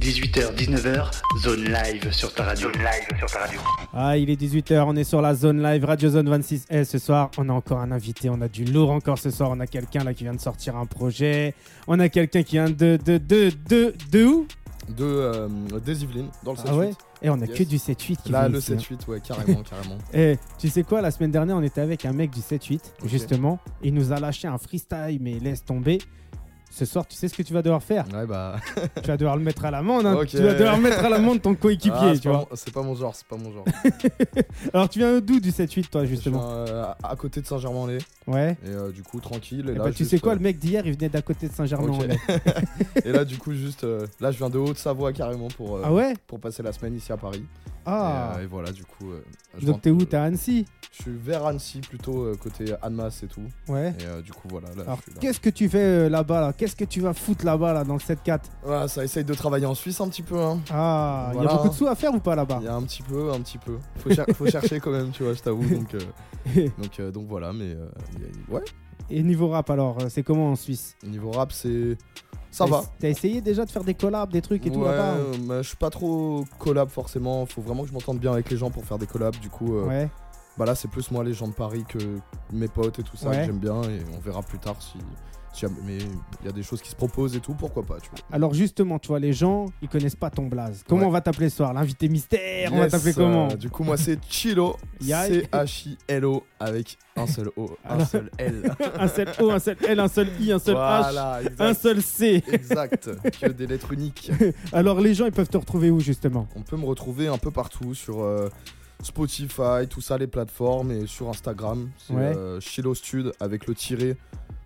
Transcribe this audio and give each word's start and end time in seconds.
18h, 0.00 0.54
19h, 0.56 1.10
zone 1.42 1.64
live 1.64 2.10
sur 2.10 2.32
ta 2.32 2.44
radio. 2.44 2.68
Zone 2.72 2.78
live 2.82 3.18
sur 3.18 3.30
ta 3.30 3.40
radio. 3.40 3.60
Ah, 3.92 4.16
il 4.16 4.30
est 4.30 4.40
18h, 4.40 4.82
on 4.86 4.96
est 4.96 5.04
sur 5.04 5.20
la 5.20 5.34
zone 5.34 5.62
live, 5.62 5.84
Radio 5.84 6.08
Zone 6.08 6.28
26. 6.30 6.66
Et 6.70 6.84
ce 6.84 6.98
soir, 6.98 7.30
on 7.36 7.48
a 7.50 7.52
encore 7.52 7.80
un 7.80 7.92
invité, 7.92 8.30
on 8.30 8.40
a 8.40 8.48
du 8.48 8.64
lourd 8.64 8.90
encore 8.92 9.18
ce 9.18 9.30
soir. 9.30 9.50
On 9.52 9.60
a 9.60 9.66
quelqu'un 9.66 10.02
là 10.04 10.14
qui 10.14 10.24
vient 10.24 10.32
de 10.32 10.40
sortir 10.40 10.76
un 10.76 10.86
projet. 10.86 11.54
On 11.86 12.00
a 12.00 12.08
quelqu'un 12.08 12.42
qui 12.42 12.52
vient 12.56 12.70
de. 12.70 12.98
de. 13.04 13.18
de. 13.18 13.52
de. 13.68 13.94
de 14.10 14.24
où? 14.24 14.46
De 14.88 15.04
euh, 15.04 15.48
des 15.84 16.02
Yvelines 16.02 16.30
dans 16.42 16.52
le 16.52 16.56
7 16.56 16.66
Ah 16.70 16.76
ouais? 16.76 16.90
Et 17.22 17.28
on 17.30 17.34
a 17.40 17.44
Yes. 17.44 17.58
que 17.58 17.62
du 17.64 17.76
7-8 17.76 18.16
qui 18.24 18.32
Là, 18.32 18.40
vient 18.40 18.48
le 18.48 18.58
ici, 18.58 18.72
hein. 18.72 18.76
7-8, 18.78 19.08
ouais, 19.08 19.20
carrément, 19.20 19.62
carrément. 19.62 19.98
Et 20.14 20.38
tu 20.58 20.68
sais 20.70 20.82
quoi, 20.82 21.00
la 21.02 21.10
semaine 21.10 21.30
dernière, 21.30 21.56
on 21.56 21.62
était 21.62 21.82
avec 21.82 22.06
un 22.06 22.12
mec 22.12 22.30
du 22.30 22.40
7-8, 22.40 22.80
Ok. 23.02 23.08
justement. 23.08 23.58
Il 23.82 23.92
nous 23.94 24.10
a 24.12 24.18
lâché 24.18 24.48
un 24.48 24.56
freestyle, 24.58 25.18
mais 25.20 25.38
laisse 25.38 25.62
tomber. 25.64 25.98
Ce 26.72 26.84
soir, 26.84 27.04
tu 27.06 27.16
sais 27.16 27.26
ce 27.26 27.34
que 27.34 27.42
tu 27.42 27.52
vas 27.52 27.62
devoir 27.62 27.82
faire 27.82 28.04
Ouais, 28.14 28.26
bah. 28.26 28.56
Tu 29.02 29.08
vas 29.08 29.16
devoir 29.16 29.36
le 29.36 29.42
mettre 29.42 29.64
à 29.64 29.72
l'amende. 29.72 30.06
hein. 30.06 30.20
Tu 30.26 30.36
vas 30.38 30.54
devoir 30.54 30.78
mettre 30.78 31.04
à 31.04 31.08
l'amende 31.08 31.42
ton 31.42 31.54
coéquipier, 31.56 32.12
Ah, 32.14 32.18
tu 32.18 32.28
vois. 32.28 32.48
C'est 32.54 32.72
pas 32.72 32.82
mon 32.82 32.94
genre, 32.94 33.14
c'est 33.14 33.26
pas 33.26 33.36
mon 33.36 33.52
genre. 33.52 33.64
Alors, 34.72 34.88
tu 34.88 35.00
viens 35.00 35.20
d'où 35.20 35.40
du 35.40 35.50
7-8, 35.50 35.88
toi, 35.90 36.04
justement 36.04 36.42
euh, 36.52 36.84
à 37.02 37.16
côté 37.16 37.40
de 37.40 37.46
Saint-Germain-en-Laye. 37.46 37.98
Ouais. 38.28 38.56
Et 38.64 38.68
euh, 38.68 38.92
du 38.92 39.02
coup, 39.02 39.18
tranquille. 39.20 39.66
Et 39.68 39.72
Eh 39.72 39.78
là, 39.78 39.84
bah, 39.84 39.90
tu 39.90 39.98
juste, 39.98 40.10
sais 40.12 40.20
quoi, 40.20 40.32
euh, 40.32 40.36
le 40.36 40.40
mec 40.42 40.58
d'hier, 40.60 40.82
il 40.86 40.92
venait 40.94 41.08
d'à 41.08 41.22
côté 41.22 41.48
de 41.48 41.52
Saint-Germain-en-Laye. 41.52 42.18
Et 43.04 43.10
là, 43.12 43.24
du 43.24 43.36
coup, 43.36 43.52
juste. 43.52 43.84
là, 44.20 44.30
je 44.30 44.38
viens 44.38 44.48
de 44.50 44.58
Haute-Savoie 44.58 45.12
carrément 45.12 45.48
pour, 45.48 45.80
Ah 45.82 45.92
ouais 45.92 46.14
pour 46.28 46.38
passer 46.38 46.62
la 46.62 46.72
semaine 46.72 46.94
ici 46.94 47.12
à 47.12 47.16
Paris. 47.16 47.44
Ah 47.86 48.36
Et, 48.38 48.44
et 48.44 48.46
voilà, 48.46 48.70
du 48.70 48.84
coup. 48.84 49.06
je 49.58 49.66
Donc 49.66 49.80
t'es 49.82 49.90
où 49.90 50.04
T'es 50.04 50.16
à 50.16 50.24
Annecy 50.24 50.66
Je 50.96 51.02
suis 51.02 51.16
vers 51.16 51.46
Annecy, 51.46 51.80
plutôt 51.80 52.30
côté 52.40 52.66
Annemasse 52.82 53.22
et 53.22 53.26
tout. 53.26 53.40
Ouais. 53.68 53.94
Et 53.98 54.22
du 54.22 54.32
coup, 54.32 54.48
voilà. 54.50 54.68
Là, 54.76 54.82
Alors 54.82 55.00
qu'est-ce 55.18 55.40
que 55.40 55.50
tu 55.50 55.68
fais 55.68 56.08
là-bas 56.10 56.40
là? 56.42 56.52
Qu'est-ce 56.60 56.76
que 56.76 56.84
tu 56.84 57.00
vas 57.00 57.14
foutre 57.14 57.46
là-bas 57.46 57.72
là 57.72 57.84
dans 57.84 57.94
le 57.94 58.00
7-4 58.00 58.40
Ouais, 58.66 58.86
ça 58.86 59.02
essaye 59.02 59.24
de 59.24 59.32
travailler 59.32 59.64
en 59.64 59.74
Suisse 59.74 59.98
un 60.02 60.08
petit 60.10 60.20
peu. 60.20 60.38
Hein. 60.38 60.60
Ah, 60.70 61.28
il 61.30 61.32
y 61.32 61.34
Voilà. 61.36 61.52
a 61.52 61.56
beaucoup 61.56 61.68
de 61.70 61.74
sous 61.74 61.86
à 61.86 61.94
faire 61.94 62.12
ou 62.12 62.20
pas 62.20 62.34
là-bas 62.36 62.58
Il 62.60 62.66
y 62.66 62.68
a 62.68 62.74
un 62.74 62.82
petit 62.82 63.02
peu, 63.02 63.32
un 63.32 63.40
petit 63.40 63.56
peu. 63.56 63.78
Faut, 63.96 64.10
cher- 64.12 64.26
faut 64.34 64.44
chercher 64.46 64.78
quand 64.78 64.90
même, 64.90 65.10
tu 65.10 65.22
vois, 65.22 65.32
je 65.32 65.40
t'avoue. 65.40 65.64
Donc, 65.66 65.94
euh, 65.94 66.00
donc, 66.78 67.00
euh, 67.00 67.10
donc 67.10 67.26
voilà, 67.28 67.54
mais 67.54 67.72
euh, 67.72 67.86
ouais. 68.50 68.60
Et 69.08 69.22
niveau 69.22 69.48
rap 69.48 69.70
alors, 69.70 69.96
euh, 70.02 70.08
c'est 70.10 70.22
comment 70.22 70.50
en 70.50 70.54
Suisse? 70.56 70.96
Niveau 71.02 71.30
rap, 71.30 71.50
c'est. 71.50 71.96
Ça 72.50 72.66
va. 72.66 72.82
T'as 72.98 73.08
essayé 73.08 73.40
déjà 73.40 73.64
de 73.64 73.70
faire 73.70 73.82
des 73.84 73.94
collabs, 73.94 74.30
des 74.30 74.42
trucs 74.42 74.66
et 74.66 74.70
tout 74.70 74.84
là-bas 74.84 75.14
mais 75.46 75.62
je 75.62 75.68
suis 75.68 75.76
pas 75.78 75.88
trop 75.88 76.44
collab 76.58 76.90
forcément. 76.90 77.46
Faut 77.46 77.62
vraiment 77.62 77.84
que 77.84 77.88
je 77.88 77.94
m'entende 77.94 78.18
bien 78.18 78.32
avec 78.32 78.50
les 78.50 78.58
gens 78.58 78.70
pour 78.70 78.84
faire 78.84 78.98
des 78.98 79.06
collabs. 79.06 79.36
Du 79.38 79.48
coup, 79.48 79.76
euh, 79.76 79.86
Ouais. 79.86 80.10
bah 80.58 80.66
là, 80.66 80.74
c'est 80.74 80.88
plus 80.88 81.10
moi 81.10 81.24
les 81.24 81.32
gens 81.32 81.48
de 81.48 81.54
Paris 81.54 81.84
que 81.88 81.98
mes 82.52 82.68
potes 82.68 82.98
et 82.98 83.02
tout 83.02 83.16
ça 83.16 83.30
Ouais. 83.30 83.38
que 83.38 83.44
j'aime 83.46 83.58
bien. 83.60 83.80
Et 83.84 84.00
on 84.14 84.20
verra 84.20 84.42
plus 84.42 84.58
tard 84.58 84.76
si. 84.82 84.98
Mais 85.86 85.98
il 85.98 86.46
y 86.46 86.48
a 86.48 86.52
des 86.52 86.62
choses 86.62 86.80
qui 86.80 86.88
se 86.90 86.94
proposent 86.96 87.34
et 87.36 87.40
tout, 87.40 87.54
pourquoi 87.54 87.82
pas, 87.82 87.98
tu 88.00 88.08
vois. 88.10 88.20
Alors 88.32 88.54
justement, 88.54 88.98
tu 88.98 89.08
vois, 89.08 89.18
les 89.18 89.32
gens, 89.32 89.66
ils 89.82 89.88
connaissent 89.88 90.16
pas 90.16 90.30
ton 90.30 90.46
blaze. 90.46 90.82
Comment 90.88 91.02
Ouais. 91.02 91.08
on 91.08 91.10
va 91.10 91.20
t'appeler 91.20 91.48
ce 91.50 91.56
soir? 91.58 91.72
L'invité 91.74 92.08
mystère, 92.08 92.72
on 92.72 92.78
va 92.78 92.88
t'appeler 92.88 93.12
comment? 93.14 93.48
euh, 93.50 93.56
Du 93.56 93.68
coup, 93.68 93.82
moi, 93.84 93.96
c'est 93.96 94.18
Chilo. 94.28 94.76
C-H-I-L-O 95.00 96.44
avec 96.58 96.98
un 97.16 97.26
seul 97.26 97.50
O, 97.56 97.70
un 97.84 98.04
seul 98.04 98.30
L. 98.38 98.74
Un 98.98 99.08
seul 99.08 99.28
O, 99.40 99.50
un 99.50 99.58
seul 99.58 99.76
L, 99.86 100.00
un 100.00 100.08
seul 100.08 100.28
I, 100.40 100.52
un 100.52 100.58
seul 100.58 100.76
H, 100.76 101.40
exact. 101.40 101.60
un 101.60 101.74
seul 101.74 102.02
C. 102.02 102.42
Exact, 102.50 103.10
que 103.40 103.48
des 103.48 103.66
lettres 103.66 103.92
uniques. 103.92 104.30
Alors 104.72 105.00
les 105.00 105.14
gens, 105.14 105.26
ils 105.26 105.32
peuvent 105.32 105.48
te 105.48 105.56
retrouver 105.56 105.90
où 105.90 106.00
justement? 106.00 106.46
On 106.56 106.62
peut 106.62 106.76
me 106.76 106.84
retrouver 106.86 107.28
un 107.28 107.38
peu 107.38 107.50
partout 107.50 107.94
sur 107.94 108.22
euh, 108.22 108.48
Spotify, 109.02 109.86
tout 109.88 110.00
ça, 110.00 110.18
les 110.18 110.26
plateformes 110.26 110.90
et 110.92 111.06
sur 111.06 111.28
Instagram. 111.28 111.88
C'est 111.98 112.14
Ouais. 112.14 112.34
euh, 112.36 112.60
Chilo 112.60 112.94
Stud 112.94 113.32
avec 113.40 113.66
le 113.66 113.74
tiré, 113.74 114.16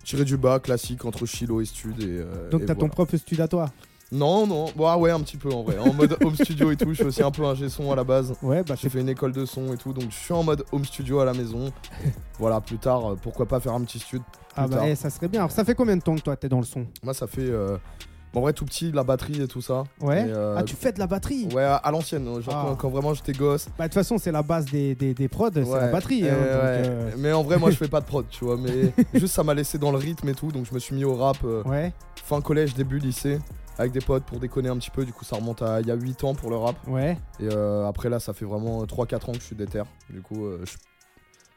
tiré 0.05 0.25
du 0.25 0.37
bas 0.37 0.61
classique 0.61 1.05
entre 1.05 1.27
Chilo 1.27 1.61
et 1.61 1.65
Stud. 1.65 2.01
Et, 2.01 2.07
euh, 2.07 2.51
Donc 2.51 2.67
t'as 2.67 2.75
ton 2.75 2.89
propre 2.89 3.17
studio 3.17 3.45
à 3.45 3.49
toi 3.49 3.71
Non, 4.13 4.47
non, 4.47 4.67
bon, 4.77 4.87
ah 4.87 4.97
ouais, 4.97 5.11
un 5.11 5.21
petit 5.21 5.37
peu 5.37 5.51
en 5.53 5.63
vrai. 5.63 5.79
En 5.79 5.93
mode 5.93 6.17
home 6.23 6.37
studio 6.37 6.71
et 6.71 6.77
tout. 6.77 6.91
Je 6.91 6.95
suis 6.95 7.05
aussi 7.05 7.23
un 7.23 7.31
peu 7.31 7.45
un 7.45 7.69
son 7.69 7.91
à 7.91 7.97
la 7.97 8.05
base. 8.05 8.35
Ouais, 8.43 8.63
bah 8.63 8.75
J'ai 8.81 8.89
fait 8.89 9.01
une 9.01 9.09
école 9.09 9.33
de 9.33 9.45
son 9.45 9.73
et 9.73 9.77
tout, 9.77 9.93
donc 9.93 10.11
je 10.11 10.17
suis 10.17 10.33
en 10.33 10.45
mode 10.45 10.65
home 10.71 10.85
studio 10.85 11.21
à 11.21 11.25
la 11.25 11.33
maison. 11.33 11.73
voilà, 12.39 12.61
plus 12.61 12.79
tard, 12.79 13.13
euh, 13.13 13.17
pourquoi 13.21 13.47
pas 13.47 13.59
faire 13.61 13.73
un 13.73 13.83
petit 13.83 13.99
stud. 13.99 14.23
Ah 14.57 14.69
bah 14.69 14.83
eh, 14.87 14.95
ça 14.95 15.11
serait 15.11 15.27
bien. 15.27 15.41
Alors 15.41 15.51
ça 15.51 15.65
fait 15.65 15.75
combien 15.75 15.97
de 15.97 16.03
temps 16.03 16.15
que 16.15 16.21
toi 16.21 16.37
t'es 16.37 16.49
dans 16.49 16.61
le 16.61 16.65
son? 16.65 16.87
Moi, 17.03 17.13
ça 17.13 17.27
fait. 17.27 17.41
euh, 17.43 17.77
en 18.35 18.41
vrai, 18.41 18.53
tout 18.53 18.65
petit, 18.65 18.91
la 18.93 19.05
batterie 19.05 19.43
et 19.43 19.49
tout 19.49 19.61
ça. 19.63 19.85
Ouais. 20.01 20.25
Euh, 20.29 20.57
Ah 20.59 20.63
tu 20.63 20.75
fais 20.77 20.93
de 20.93 20.99
la 20.99 21.07
batterie 21.07 21.49
Ouais, 21.55 21.63
à, 21.65 21.77
à 21.77 21.91
l'ancienne, 21.91 22.25
genre 22.41 22.55
Ah. 22.57 22.65
quand, 22.69 22.77
quand 22.77 22.89
vraiment 22.91 23.15
j'étais 23.15 23.33
gosse. 23.33 23.67
Bah 23.79 23.85
de 23.85 23.89
toute 23.89 23.95
façon 23.95 24.19
c'est 24.19 24.33
la 24.33 24.43
base 24.43 24.67
des, 24.67 24.95
des, 24.95 25.15
des 25.15 25.29
prods, 25.29 25.51
c'est 25.55 25.61
la 25.65 25.89
batterie. 25.89 26.23
eh 26.25 26.31
hein, 26.31 26.35
donc, 26.35 26.43
ouais. 26.43 26.49
euh, 26.53 27.11
Mais 27.19 27.33
en 27.33 27.43
vrai, 27.43 27.59
moi, 27.59 27.71
je 27.71 27.77
fais 27.79 27.89
pas 27.89 28.01
de 28.01 28.07
prod, 28.07 28.27
tu 28.31 28.45
vois. 28.45 28.57
Mais 28.57 28.93
juste, 29.15 29.35
ça 29.35 29.43
m'a 29.45 29.55
laissé 29.55 29.79
dans 29.79 29.91
le 29.91 29.99
rythme 29.99 30.29
et 30.29 30.35
tout. 30.35 30.51
Donc, 30.53 30.67
je 30.67 30.75
me 30.75 30.79
suis 30.79 30.95
mis 30.95 31.05
au 31.05 31.15
rap 31.15 31.37
euh, 31.45 31.63
Ouais, 31.65 31.93
fin 32.25 32.41
collège, 32.41 32.75
début 32.75 32.99
lycée. 32.99 33.39
Avec 33.77 33.91
des 33.91 34.01
potes 34.01 34.23
pour 34.25 34.39
déconner 34.39 34.69
un 34.69 34.77
petit 34.77 34.91
peu. 34.91 35.05
Du 35.05 35.13
coup, 35.13 35.25
ça 35.25 35.35
remonte 35.35 35.61
à 35.63 35.81
il 35.81 35.89
y 35.89 35.91
a 35.91 35.95
8 35.97 36.23
ans 36.23 36.35
pour 36.37 36.49
le 36.51 36.57
rap. 36.57 36.77
ouais. 36.87 37.19
Et 37.41 37.49
euh, 37.51 37.89
après, 37.89 38.09
là, 38.09 38.21
ça 38.21 38.33
fait 38.33 38.45
vraiment 38.45 38.85
3-4 38.85 39.31
ans 39.31 39.33
que 39.33 39.41
je 39.41 39.45
suis 39.45 39.57
déter. 39.57 39.83
Du 40.11 40.21
coup, 40.23 40.47
je. 40.65 40.73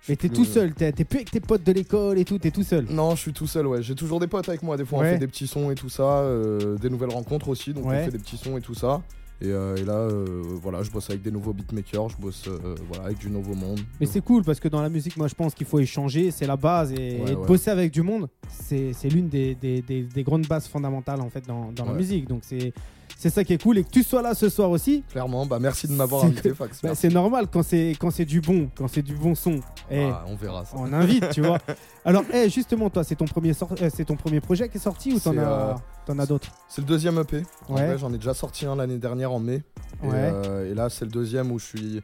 Mais 0.10 0.16
t'es 0.16 0.30
tout 0.30 0.46
seul, 0.46 0.74
t'es 0.74 0.92
plus 0.92 1.18
avec 1.18 1.32
tes 1.32 1.40
potes 1.40 1.64
de 1.64 1.72
l'école 1.72 2.18
et 2.18 2.26
tout, 2.26 2.38
t'es 2.40 2.52
tout 2.52 2.64
seul. 2.64 2.86
Non, 2.90 3.12
je 3.16 3.22
suis 3.22 3.34
tout 3.34 3.48
seul, 3.48 3.68
ouais. 3.68 3.82
J'ai 3.82 3.96
toujours 3.96 4.20
des 4.20 4.28
potes 4.28 4.48
avec 4.50 4.64
moi. 4.64 4.78
Des 4.78 4.86
fois, 4.86 5.00
Ouais. 5.00 5.10
on 5.10 5.14
fait 5.14 5.20
des 5.20 5.28
petits 5.28 5.48
sons 5.48 5.70
et 5.72 5.76
tout 5.76 5.90
ça. 5.90 6.04
euh, 6.20 6.78
des 6.78 6.90
nouvelles 6.90 7.12
rencontres 7.14 7.50
aussi. 7.50 7.74
Donc, 7.74 7.86
Ouais. 7.88 8.00
on 8.02 8.06
fait 8.06 8.12
des 8.12 8.20
petits 8.20 8.38
sons 8.38 8.58
et 8.58 8.62
tout 8.62 8.74
ça. 8.74 9.02
Et, 9.40 9.50
euh, 9.52 9.76
et 9.76 9.84
là, 9.84 9.94
euh, 9.94 10.26
voilà, 10.62 10.82
je 10.82 10.90
bosse 10.90 11.10
avec 11.12 11.22
des 11.22 11.30
nouveaux 11.32 11.54
beatmakers. 11.54 12.10
Je 12.10 12.18
bosse 12.18 12.50
voilà, 12.90 13.04
avec 13.06 13.20
du 13.20 13.30
nouveau 13.30 13.54
monde. 13.54 13.80
Mais 14.00 14.08
c'est 14.08 14.22
cool 14.22 14.44
parce 14.44 14.60
que 14.60 14.68
dans 14.68 14.82
la 14.82 14.90
musique, 14.90 15.16
moi 15.16 15.28
je 15.28 15.36
pense 15.36 15.54
qu'il 15.54 15.68
faut 15.68 15.78
échanger, 15.80 16.32
c'est 16.32 16.48
la 16.48 16.56
base 16.58 16.92
et, 16.92 16.96
Ouais, 16.96 17.32
et 17.34 17.36
ouais. 17.36 17.46
bosser 17.46 17.70
avec 17.70 17.92
du 17.92 18.02
monde, 18.02 18.28
c'est 18.50 18.94
l'une 19.12 19.28
des, 19.30 19.54
des, 19.54 19.82
des- 19.84 20.04
des 20.04 20.24
grandes 20.24 20.48
bases 20.48 20.68
fondamentales 20.68 21.22
en 21.22 21.30
fait 21.30 21.46
dans, 21.48 21.72
dans 21.72 21.86
la 21.86 21.94
musique. 21.94 22.28
Donc 22.28 22.40
c'est 22.42 22.74
c'est 23.18 23.30
ça 23.32 23.44
qui 23.44 23.54
est 23.54 23.62
cool 23.62 23.80
et 23.80 23.84
que 23.84 23.90
tu 23.90 24.04
sois 24.04 24.22
là 24.22 24.34
ce 24.36 24.48
soir 24.50 24.70
aussi, 24.70 25.04
Clairement, 25.10 25.46
bah 25.46 25.58
merci 25.60 25.88
de 25.88 25.94
m'avoir 25.94 26.26
invité, 26.26 26.54
Fax. 26.54 26.82
bah, 26.82 26.94
c'est 26.96 27.10
normal 27.10 27.48
quand 27.52 27.64
c'est 27.64 27.96
quand 28.00 28.12
c'est 28.12 28.26
du 28.26 28.42
bon, 28.42 28.70
quand 28.76 28.88
c'est 28.88 29.02
du 29.02 29.16
bon 29.16 29.34
son. 29.36 29.60
Et 29.90 30.04
Ah, 30.04 30.24
on 30.28 30.36
verra 30.36 30.64
ça. 30.66 30.76
on 30.78 30.92
invite, 30.94 31.30
tu 31.32 31.42
vois. 31.42 31.58
Alors, 32.06 32.24
eh, 32.34 32.50
justement, 32.50 32.90
toi, 32.90 33.04
c'est 33.04 33.16
ton 33.16 33.26
premier 33.26 33.54
sor- 33.54 33.74
euh, 33.82 33.90
c'est 33.94 34.06
ton 34.06 34.16
premier 34.16 34.40
projet 34.40 34.70
qui 34.70 34.78
est 34.78 34.82
sorti 34.82 35.14
ou 35.14 35.20
t'en 35.20 35.38
as, 35.38 35.42
euh, 35.42 35.74
t'en 36.06 36.20
as 36.20 36.26
d'autres? 36.26 36.50
C'est 36.70 36.82
le 36.82 36.88
deuxième 36.88 37.18
EP. 37.20 37.44
Ouais. 37.70 37.98
j'en 37.98 38.14
ai 38.14 38.18
déjà 38.18 38.34
sorti 38.34 38.66
un 38.66 38.76
l'année 38.76 38.98
dernière 39.00 39.32
en 39.32 39.40
mai. 39.40 39.64
Et, 40.04 40.08
Ouais. 40.08 40.14
euh, 40.16 40.72
et 40.72 40.76
là, 40.76 40.90
c'est 40.90 41.06
le 41.06 41.12
deuxième 41.12 41.52
où 41.52 41.60
je 41.60 41.66
suis. 41.66 42.02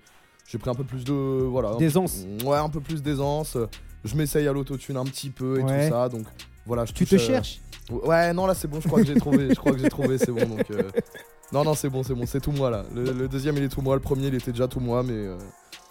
J'ai 0.47 0.57
pris 0.57 0.69
un 0.69 0.75
peu 0.75 0.83
plus 0.83 1.03
de. 1.03 1.13
Voilà. 1.13 1.75
D'aisance. 1.75 2.25
Ouais, 2.45 2.57
un 2.57 2.69
peu 2.69 2.79
plus 2.81 3.01
d'aisance. 3.01 3.57
Je 4.03 4.15
m'essaye 4.15 4.47
à 4.47 4.51
l'autotune 4.51 4.97
un 4.97 5.05
petit 5.05 5.29
peu 5.29 5.59
et 5.59 5.63
Ouais. 5.63 5.87
tout 5.87 5.93
ça. 5.93 6.09
Donc 6.09 6.25
voilà, 6.65 6.83
je 6.85 6.91
Tu 6.91 7.05
touche, 7.05 7.09
te 7.11 7.15
euh, 7.15 7.27
cherches? 7.27 7.61
Ouais, 7.91 8.33
non, 8.33 8.45
là, 8.45 8.53
c'est 8.53 8.67
bon. 8.67 8.79
Je 8.81 8.87
crois 8.87 9.01
que 9.01 9.07
j'ai 9.07 9.15
trouvé. 9.15 9.49
Je 9.49 9.55
crois 9.55 9.71
que 9.73 9.79
j'ai 9.79 9.89
trouvé. 9.89 10.17
C'est 10.17 10.31
bon. 10.31 10.45
Donc. 10.45 10.69
euh, 10.71 10.83
Non, 11.51 11.63
non, 11.63 11.73
c'est 11.75 11.89
bon, 11.89 12.01
c'est 12.03 12.13
bon. 12.15 12.25
C'est 12.25 12.39
tout 12.41 12.51
moi 12.51 12.69
là. 12.71 12.83
Le, 12.95 13.11
le 13.11 13.27
deuxième, 13.27 13.57
il 13.57 13.63
est 13.63 13.69
tout 13.69 13.81
moi. 13.81 13.95
Le 13.95 14.01
premier, 14.01 14.27
il 14.27 14.35
était 14.35 14.51
déjà 14.51 14.67
tout 14.67 14.79
moi. 14.79 15.03
Mais 15.03 15.13
euh, 15.13 15.37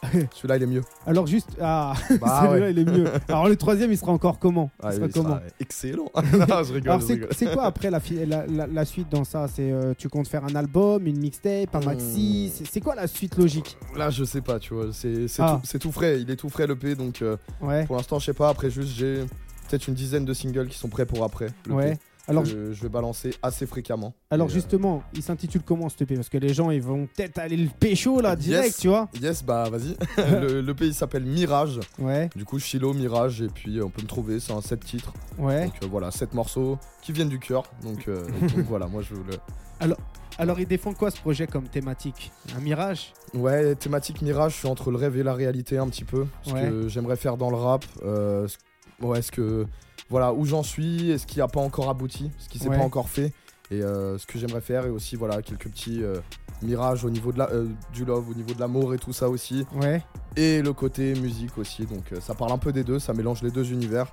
celui-là, 0.34 0.56
il 0.56 0.62
est 0.64 0.66
mieux. 0.66 0.82
Alors, 1.06 1.26
juste. 1.26 1.50
Ah, 1.60 1.92
Bah 2.20 2.40
celui-là, 2.48 2.66
ouais. 2.66 2.72
il 2.72 2.78
est 2.80 2.84
mieux. 2.84 3.04
Alors, 3.28 3.48
le 3.48 3.54
troisième, 3.56 3.92
il 3.92 3.98
sera 3.98 4.10
encore 4.10 4.38
comment? 4.40 4.70
Il 4.82 4.86
Ah, 4.86 4.92
sera 4.92 5.06
il 5.06 5.12
comment? 5.12 5.28
sera 5.28 5.42
excellent. 5.60 6.10
non, 6.48 6.62
je 6.64 6.72
rigole. 6.72 7.00
C'est 7.30 7.52
quoi 7.52 7.64
après 7.64 7.90
la, 7.90 8.00
fi- 8.00 8.24
la, 8.26 8.46
la- 8.46 8.66
la 8.66 8.84
suite 8.84 9.08
dans 9.10 9.22
ça? 9.24 9.46
C'est 9.46 9.70
euh, 9.70 9.94
Tu 9.96 10.08
comptes 10.08 10.26
faire 10.28 10.44
un 10.44 10.54
album, 10.56 11.06
une 11.06 11.18
mixtape, 11.20 11.74
un 11.76 11.80
maxi? 11.80 12.52
Hmm. 12.60 12.64
C'est 12.68 12.80
quoi 12.80 12.94
la 12.96 13.06
suite 13.06 13.36
logique? 13.36 13.76
Là, 13.96 14.10
je 14.10 14.24
sais 14.24 14.40
pas, 14.40 14.58
tu 14.58 14.74
vois. 14.74 14.86
C'est 14.92 15.28
c'est 15.28 15.42
Ah. 15.42 15.58
tout, 15.60 15.68
c'est 15.68 15.78
tout 15.78 15.92
frais. 15.92 16.20
Il 16.20 16.30
est 16.30 16.36
tout 16.36 16.48
frais, 16.48 16.66
l'EP. 16.66 16.94
Donc. 16.96 17.22
euh, 17.22 17.36
Ouais. 17.60 17.84
Pour 17.86 17.96
l'instant, 17.96 18.18
je 18.18 18.24
sais 18.26 18.32
pas. 18.34 18.48
Après, 18.48 18.70
juste, 18.70 18.88
j'ai 18.96 19.24
peut-être 19.72 19.88
une 19.88 19.94
dizaine 19.94 20.24
de 20.26 20.34
singles 20.34 20.68
qui 20.68 20.76
sont 20.78 20.88
prêts 20.88 21.06
pour 21.06 21.24
après. 21.24 21.46
le 21.66 21.72
Ouais. 21.74 21.92
P, 21.94 21.98
Alors, 22.28 22.42
que 22.44 22.72
je 22.72 22.82
vais 22.82 22.88
balancer 22.90 23.30
assez 23.42 23.64
fréquemment. 23.66 24.12
alors 24.30 24.48
Et, 24.48 24.50
euh, 24.50 24.54
justement, 24.54 25.02
il 25.14 25.22
s'intitule 25.22 25.62
comment 25.64 25.88
ce 25.88 25.96
EP 26.04 26.14
Parce 26.14 26.28
que 26.28 26.36
les 26.38 26.52
gens, 26.52 26.70
ils 26.70 26.82
vont 26.82 27.06
peut-être 27.16 27.38
aller 27.38 27.56
le 27.56 27.68
pécho 27.80 28.20
là, 28.20 28.36
direct, 28.36 28.66
Yes. 28.66 28.76
tu 28.76 28.88
vois 28.88 29.08
Yes, 29.20 29.42
bah 29.42 29.68
vas-y. 29.70 29.96
le, 30.40 30.60
le 30.60 30.74
pays 30.74 30.92
s'appelle 30.92 31.24
Mirage. 31.24 31.80
Ouais, 31.98 32.28
Du 32.36 32.44
coup, 32.44 32.58
Chilo, 32.58 32.92
Mirage. 32.92 33.40
Et 33.40 33.48
puis, 33.48 33.78
euh, 33.78 33.84
on 33.86 33.88
peut 33.88 34.02
me 34.02 34.06
trouver. 34.06 34.40
C'est 34.40 34.52
un 34.52 34.60
7 34.60 34.80
titres. 34.84 35.12
ouais. 35.38 35.64
Donc 35.64 35.74
euh, 35.82 35.86
voilà, 35.90 36.10
7 36.10 36.34
morceaux 36.34 36.78
qui 37.00 37.12
viennent 37.12 37.28
du 37.30 37.38
cœur. 37.40 37.64
Donc, 37.82 38.06
euh, 38.08 38.24
donc 38.40 38.66
voilà, 38.68 38.86
moi 38.86 39.00
je 39.02 39.14
veux 39.14 39.24
le. 39.24 39.94
Alors, 40.38 40.60
il 40.60 40.66
défend 40.66 40.92
quoi 40.94 41.10
ce 41.10 41.18
projet 41.20 41.46
comme 41.46 41.68
thématique? 41.68 42.30
Un 42.56 42.60
mirage? 42.60 43.12
Ouais, 43.34 43.74
thématique 43.74 44.22
Mirage, 44.22 44.52
je 44.52 44.58
suis 44.58 44.68
entre 44.68 44.90
le 44.90 44.96
rêve 44.96 45.16
et 45.16 45.22
la 45.22 45.34
réalité 45.34 45.76
un 45.78 45.88
petit 45.88 46.04
peu. 46.04 46.26
Ce 46.42 46.52
Ouais. 46.52 46.68
que 46.68 46.88
j'aimerais 46.88 47.16
faire 47.16 47.36
dans 47.36 47.50
le 47.50 47.56
rap. 47.56 47.84
euh, 48.04 48.46
ce- 48.48 48.56
ouais, 49.02 49.18
est-ce 49.18 49.32
que. 49.32 49.66
Voilà, 50.10 50.32
où 50.32 50.44
j'en 50.44 50.62
suis, 50.62 51.10
est-ce 51.10 51.26
qu'il 51.26 51.38
n'y 51.38 51.42
a 51.42 51.48
pas 51.48 51.60
encore 51.60 51.88
abouti, 51.88 52.30
ce 52.38 52.48
qui 52.48 52.58
s'est 52.58 52.68
Ouais. 52.68 52.76
pas 52.76 52.84
encore 52.84 53.08
fait. 53.08 53.32
Et 53.70 53.82
euh, 53.82 54.18
ce 54.18 54.26
que 54.26 54.38
j'aimerais 54.38 54.60
faire, 54.60 54.84
et 54.84 54.90
aussi 54.90 55.16
voilà, 55.16 55.40
quelques 55.40 55.68
petits 55.70 56.02
euh, 56.02 56.16
mirages 56.60 57.04
au 57.04 57.10
niveau 57.10 57.32
de 57.32 57.38
la, 57.38 57.48
euh, 57.50 57.66
du 57.94 58.04
love, 58.04 58.28
au 58.28 58.34
niveau 58.34 58.52
de 58.52 58.60
l'amour 58.60 58.92
et 58.92 58.98
tout 58.98 59.14
ça 59.14 59.30
aussi. 59.30 59.64
Ouais. 59.74 60.02
Et 60.36 60.60
le 60.60 60.72
côté 60.74 61.14
musique 61.14 61.56
aussi. 61.56 61.86
Donc 61.86 62.12
ça 62.20 62.34
parle 62.34 62.52
un 62.52 62.58
peu 62.58 62.72
des 62.72 62.84
deux, 62.84 62.98
ça 62.98 63.14
mélange 63.14 63.42
les 63.42 63.50
deux 63.50 63.72
univers. 63.72 64.12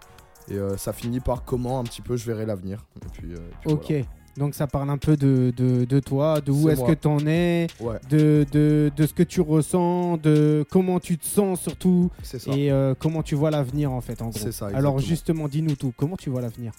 Et 0.50 0.58
ça 0.78 0.94
finit 0.94 1.20
par 1.20 1.44
comment 1.44 1.80
un 1.80 1.84
petit 1.84 2.02
peu 2.02 2.18
je 2.18 2.26
verrai 2.26 2.46
l'avenir. 2.46 2.86
Et 3.06 3.10
puis, 3.12 3.34
euh, 3.34 3.38
et 3.38 3.56
puis 3.62 3.74
Ok. 3.74 3.94
Donc 4.40 4.56
ça 4.56 4.66
parle 4.68 4.90
un 4.90 4.98
peu 4.98 5.18
de, 5.18 5.54
de, 5.56 5.84
de 5.84 6.00
toi, 6.00 6.40
de 6.40 6.52
où 6.52 6.70
est-ce 6.70 6.80
moi. 6.80 6.90
que 6.90 6.94
t'en 6.94 7.20
es. 7.28 7.68
Ouais, 7.82 7.98
de, 8.10 8.46
de, 8.52 8.90
de 8.96 9.06
ce 9.06 9.14
que 9.14 9.24
tu 9.24 9.42
ressens, 9.42 10.18
de 10.18 10.66
comment 10.72 11.00
tu 11.02 11.18
te 11.18 11.26
sens 11.26 11.60
surtout, 11.62 12.10
et 12.48 12.72
euh, 12.72 12.96
comment 12.98 13.22
tu 13.22 13.36
vois 13.36 13.52
l'avenir 13.52 13.92
en 13.92 14.00
fait 14.02 14.22
en 14.22 14.30
gros. 14.30 14.52
Ça, 14.52 14.68
Alors 14.74 15.00
justement, 15.00 15.48
dis-nous 15.50 15.76
tout, 15.76 15.94
comment 15.96 16.16
tu 16.16 16.30
vois 16.30 16.42
l'avenir? 16.42 16.72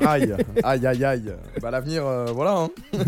Aïe, 0.00 0.32
aïe, 0.62 0.86
aïe, 0.86 1.04
aïe. 1.04 1.34
Bah 1.60 1.70
l'avenir, 1.70 2.06
euh, 2.06 2.26
voilà. 2.32 2.56
hein. 2.58 2.68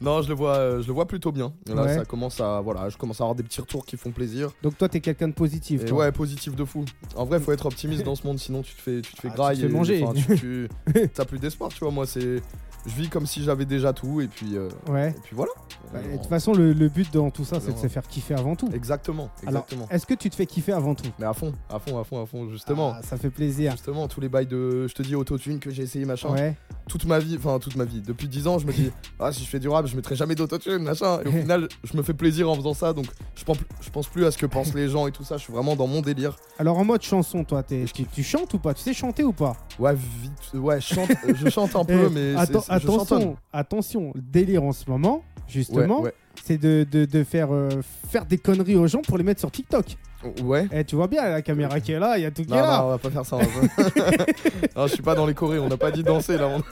non, 0.00 0.22
je 0.22 0.28
le 0.28 0.34
vois, 0.34 0.56
euh, 0.56 0.82
je 0.82 0.86
le 0.88 0.92
vois 0.92 1.06
plutôt 1.06 1.32
bien. 1.32 1.52
Là, 1.68 1.82
Ouais. 1.84 1.94
ça 1.94 2.04
commence 2.04 2.40
à, 2.40 2.60
voilà, 2.60 2.88
je 2.88 2.96
commence 2.96 3.20
à 3.20 3.24
avoir 3.24 3.34
des 3.34 3.42
petits 3.42 3.60
retours 3.60 3.84
qui 3.86 3.96
font 3.96 4.10
plaisir. 4.10 4.50
Donc 4.62 4.76
toi, 4.78 4.88
t'es 4.88 5.00
quelqu'un 5.00 5.28
de 5.28 5.32
positif. 5.34 5.84
Toi. 5.84 5.98
ouais, 5.98 6.12
positif 6.12 6.54
de 6.56 6.64
fou. 6.64 6.84
En 7.16 7.24
vrai, 7.24 7.38
faut 7.40 7.52
être 7.52 7.66
optimiste 7.66 8.02
dans 8.04 8.14
ce 8.16 8.26
monde, 8.26 8.38
sinon 8.38 8.62
tu 8.62 8.74
te 8.74 8.80
fais, 8.80 9.00
tu 9.00 9.12
te 9.14 9.20
fais 9.20 9.28
Ah, 9.28 9.32
tu 9.32 9.36
graille. 9.36 9.56
te 9.58 9.62
fais 9.66 9.72
manger. 9.72 10.04
tu- 10.36 10.68
t'as 11.14 11.24
plus 11.24 11.38
d'espoir, 11.38 11.70
tu 11.70 11.78
vois. 11.80 11.90
Moi, 11.92 12.06
c'est, 12.06 12.42
je 12.86 12.94
vis 12.94 13.08
comme 13.08 13.26
si 13.26 13.42
j'avais 13.42 13.64
déjà 13.64 13.92
tout, 13.92 14.20
et 14.20 14.28
puis, 14.28 14.56
euh, 14.56 14.68
Ouais. 14.88 15.10
et 15.10 15.20
puis 15.22 15.34
voilà. 15.34 15.52
Bah, 15.92 16.00
De 16.02 16.16
toute 16.18 16.26
façon, 16.28 16.52
le, 16.52 16.72
le 16.72 16.88
but 16.88 17.12
dans 17.12 17.30
tout 17.30 17.44
ça, 17.44 17.60
c'est 17.60 17.72
de 17.72 17.78
se 17.78 17.86
faire 17.88 18.06
kiffer 18.06 18.34
avant 18.34 18.56
tout. 18.56 18.68
Exactement, 18.74 19.30
exactement. 19.42 19.86
est-ce 19.90 20.06
que 20.06 20.14
tu 20.14 20.28
te 20.30 20.34
fais 20.34 20.46
kiffer 20.46 20.72
avant 20.72 20.94
tout? 20.94 21.08
Mais 21.18 21.26
à 21.26 21.32
fond, 21.34 21.52
à 21.70 21.78
fond, 21.78 21.98
à 21.98 22.04
fond, 22.04 22.22
à 22.22 22.26
fond, 22.26 22.48
justement. 22.50 22.94
Ah, 22.96 23.02
ça 23.02 23.16
fait 23.16 23.30
plaisir. 23.30 23.72
Justement, 23.72 24.08
tous 24.08 24.20
les 24.20 24.28
bails 24.28 24.46
de, 24.46 24.86
je 24.88 24.94
te 24.94 25.02
dis, 25.02 25.14
autotune 25.14 25.58
que 25.60 25.70
j'ai 25.70 25.82
essayé, 25.84 26.04
machin. 26.04 26.30
Ouais. 26.30 26.56
toute 26.88 27.04
ma 27.06 27.18
vie, 27.18 27.36
enfin 27.38 27.58
toute 27.58 27.76
ma 27.76 27.84
vie, 27.84 28.00
depuis 28.02 28.28
10 28.28 28.46
ans, 28.46 28.58
je 28.58 28.66
me 28.66 28.72
dis, 28.72 28.90
ah, 29.20 29.32
si 29.32 29.44
je 29.44 29.48
fais 29.48 29.58
du 29.60 29.68
rap, 29.68 29.86
je 29.86 29.96
mettrai 29.96 30.16
jamais 30.16 30.34
d'autotune, 30.34 30.78
machin. 30.82 31.20
Et 31.24 31.28
au 31.28 31.32
final, 31.32 31.68
je 31.84 31.96
me 31.96 32.02
fais 32.02 32.12
plaisir 32.14 32.50
en 32.50 32.54
faisant 32.56 32.74
ça, 32.74 32.92
donc 32.92 33.06
je 33.36 33.44
pense, 33.44 33.56
je 33.80 33.90
pense 33.90 34.06
plus 34.08 34.24
à 34.26 34.30
ce 34.30 34.38
que 34.38 34.46
pensent 34.46 34.74
les 34.74 34.88
gens 34.88 35.06
et 35.06 35.12
tout 35.12 35.24
ça, 35.24 35.36
je 35.36 35.42
suis 35.44 35.52
vraiment 35.52 35.76
dans 35.76 35.86
mon 35.86 36.00
délire. 36.02 36.36
Alors 36.58 36.78
en 36.78 36.84
mode 36.84 37.02
chanson, 37.02 37.44
toi, 37.44 37.62
tu, 37.62 37.84
tu 38.12 38.22
chantes 38.22 38.52
ou 38.54 38.58
pas? 38.58 38.74
Tu 38.74 38.82
sais 38.82 38.92
chanter 38.94 39.22
ou 39.24 39.32
pas? 39.32 39.56
Ouais, 39.78 39.94
vite, 39.94 40.32
ouais, 40.54 40.80
je 40.80 40.94
chante, 40.94 41.10
euh, 41.10 41.32
je 41.34 41.48
chante 41.48 41.74
un 41.76 41.82
Eh, 41.88 41.92
peu, 41.92 42.08
mais 42.10 42.34
atten- 42.34 42.64
je 42.78 42.86
chantonne. 42.86 43.02
attention, 43.18 43.36
attention, 43.52 44.12
le 44.14 44.20
délire 44.22 44.62
en 44.64 44.72
ce 44.72 44.88
moment, 44.90 45.22
justement, 45.48 46.00
Ouais, 46.02 46.14
c'est 46.44 46.58
de, 46.58 46.86
de- 46.90 47.04
de 47.04 47.24
faire, 47.24 47.52
euh, 47.52 47.68
faire 48.08 48.24
des 48.26 48.38
conneries 48.38 48.76
aux 48.76 48.86
gens 48.86 49.02
pour 49.02 49.18
les 49.18 49.24
mettre 49.24 49.40
sur 49.40 49.50
TikTok. 49.50 49.84
ouais. 50.24 50.42
Ouais. 50.42 50.68
Eh, 50.72 50.84
tu 50.84 50.96
vois 50.96 51.06
bien 51.06 51.28
la 51.28 51.42
caméra 51.42 51.80
qui 51.80 51.92
est 51.92 51.98
là, 51.98 52.16
il 52.16 52.22
y 52.22 52.26
a 52.26 52.30
tout 52.30 52.42
qui 52.44 52.50
Non, 52.50 52.56
est 52.56 52.60
non, 52.62 52.66
là. 52.66 52.84
on 52.86 52.88
va 52.90 52.98
pas 52.98 53.10
faire 53.10 53.26
ça. 53.26 53.36
non, 54.76 54.86
je 54.86 54.92
suis 54.94 55.02
pas 55.02 55.14
dans 55.14 55.26
les 55.26 55.34
chorés, 55.34 55.58
on 55.58 55.68
n'a 55.68 55.76
pas 55.76 55.90
dit 55.90 56.02
danser 56.02 56.38
là. 56.38 56.48
on- 56.48 56.62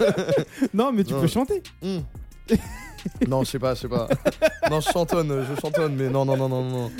Non, 0.74 0.90
mais 0.92 1.04
tu 1.04 1.12
Non. 1.12 1.20
peux 1.20 1.26
chanter. 1.26 1.62
Hmm. 1.82 1.98
non, 3.28 3.42
je 3.44 3.50
sais 3.50 3.58
pas, 3.58 3.74
je 3.74 3.80
sais 3.80 3.88
pas. 3.88 4.08
Non, 4.70 4.80
je 4.80 4.90
chantonne, 4.90 5.44
je 5.48 5.60
chantonne, 5.60 5.94
mais 5.96 6.08
non, 6.08 6.24
non, 6.24 6.36
non, 6.36 6.48
non, 6.48 6.62
non. 6.64 6.90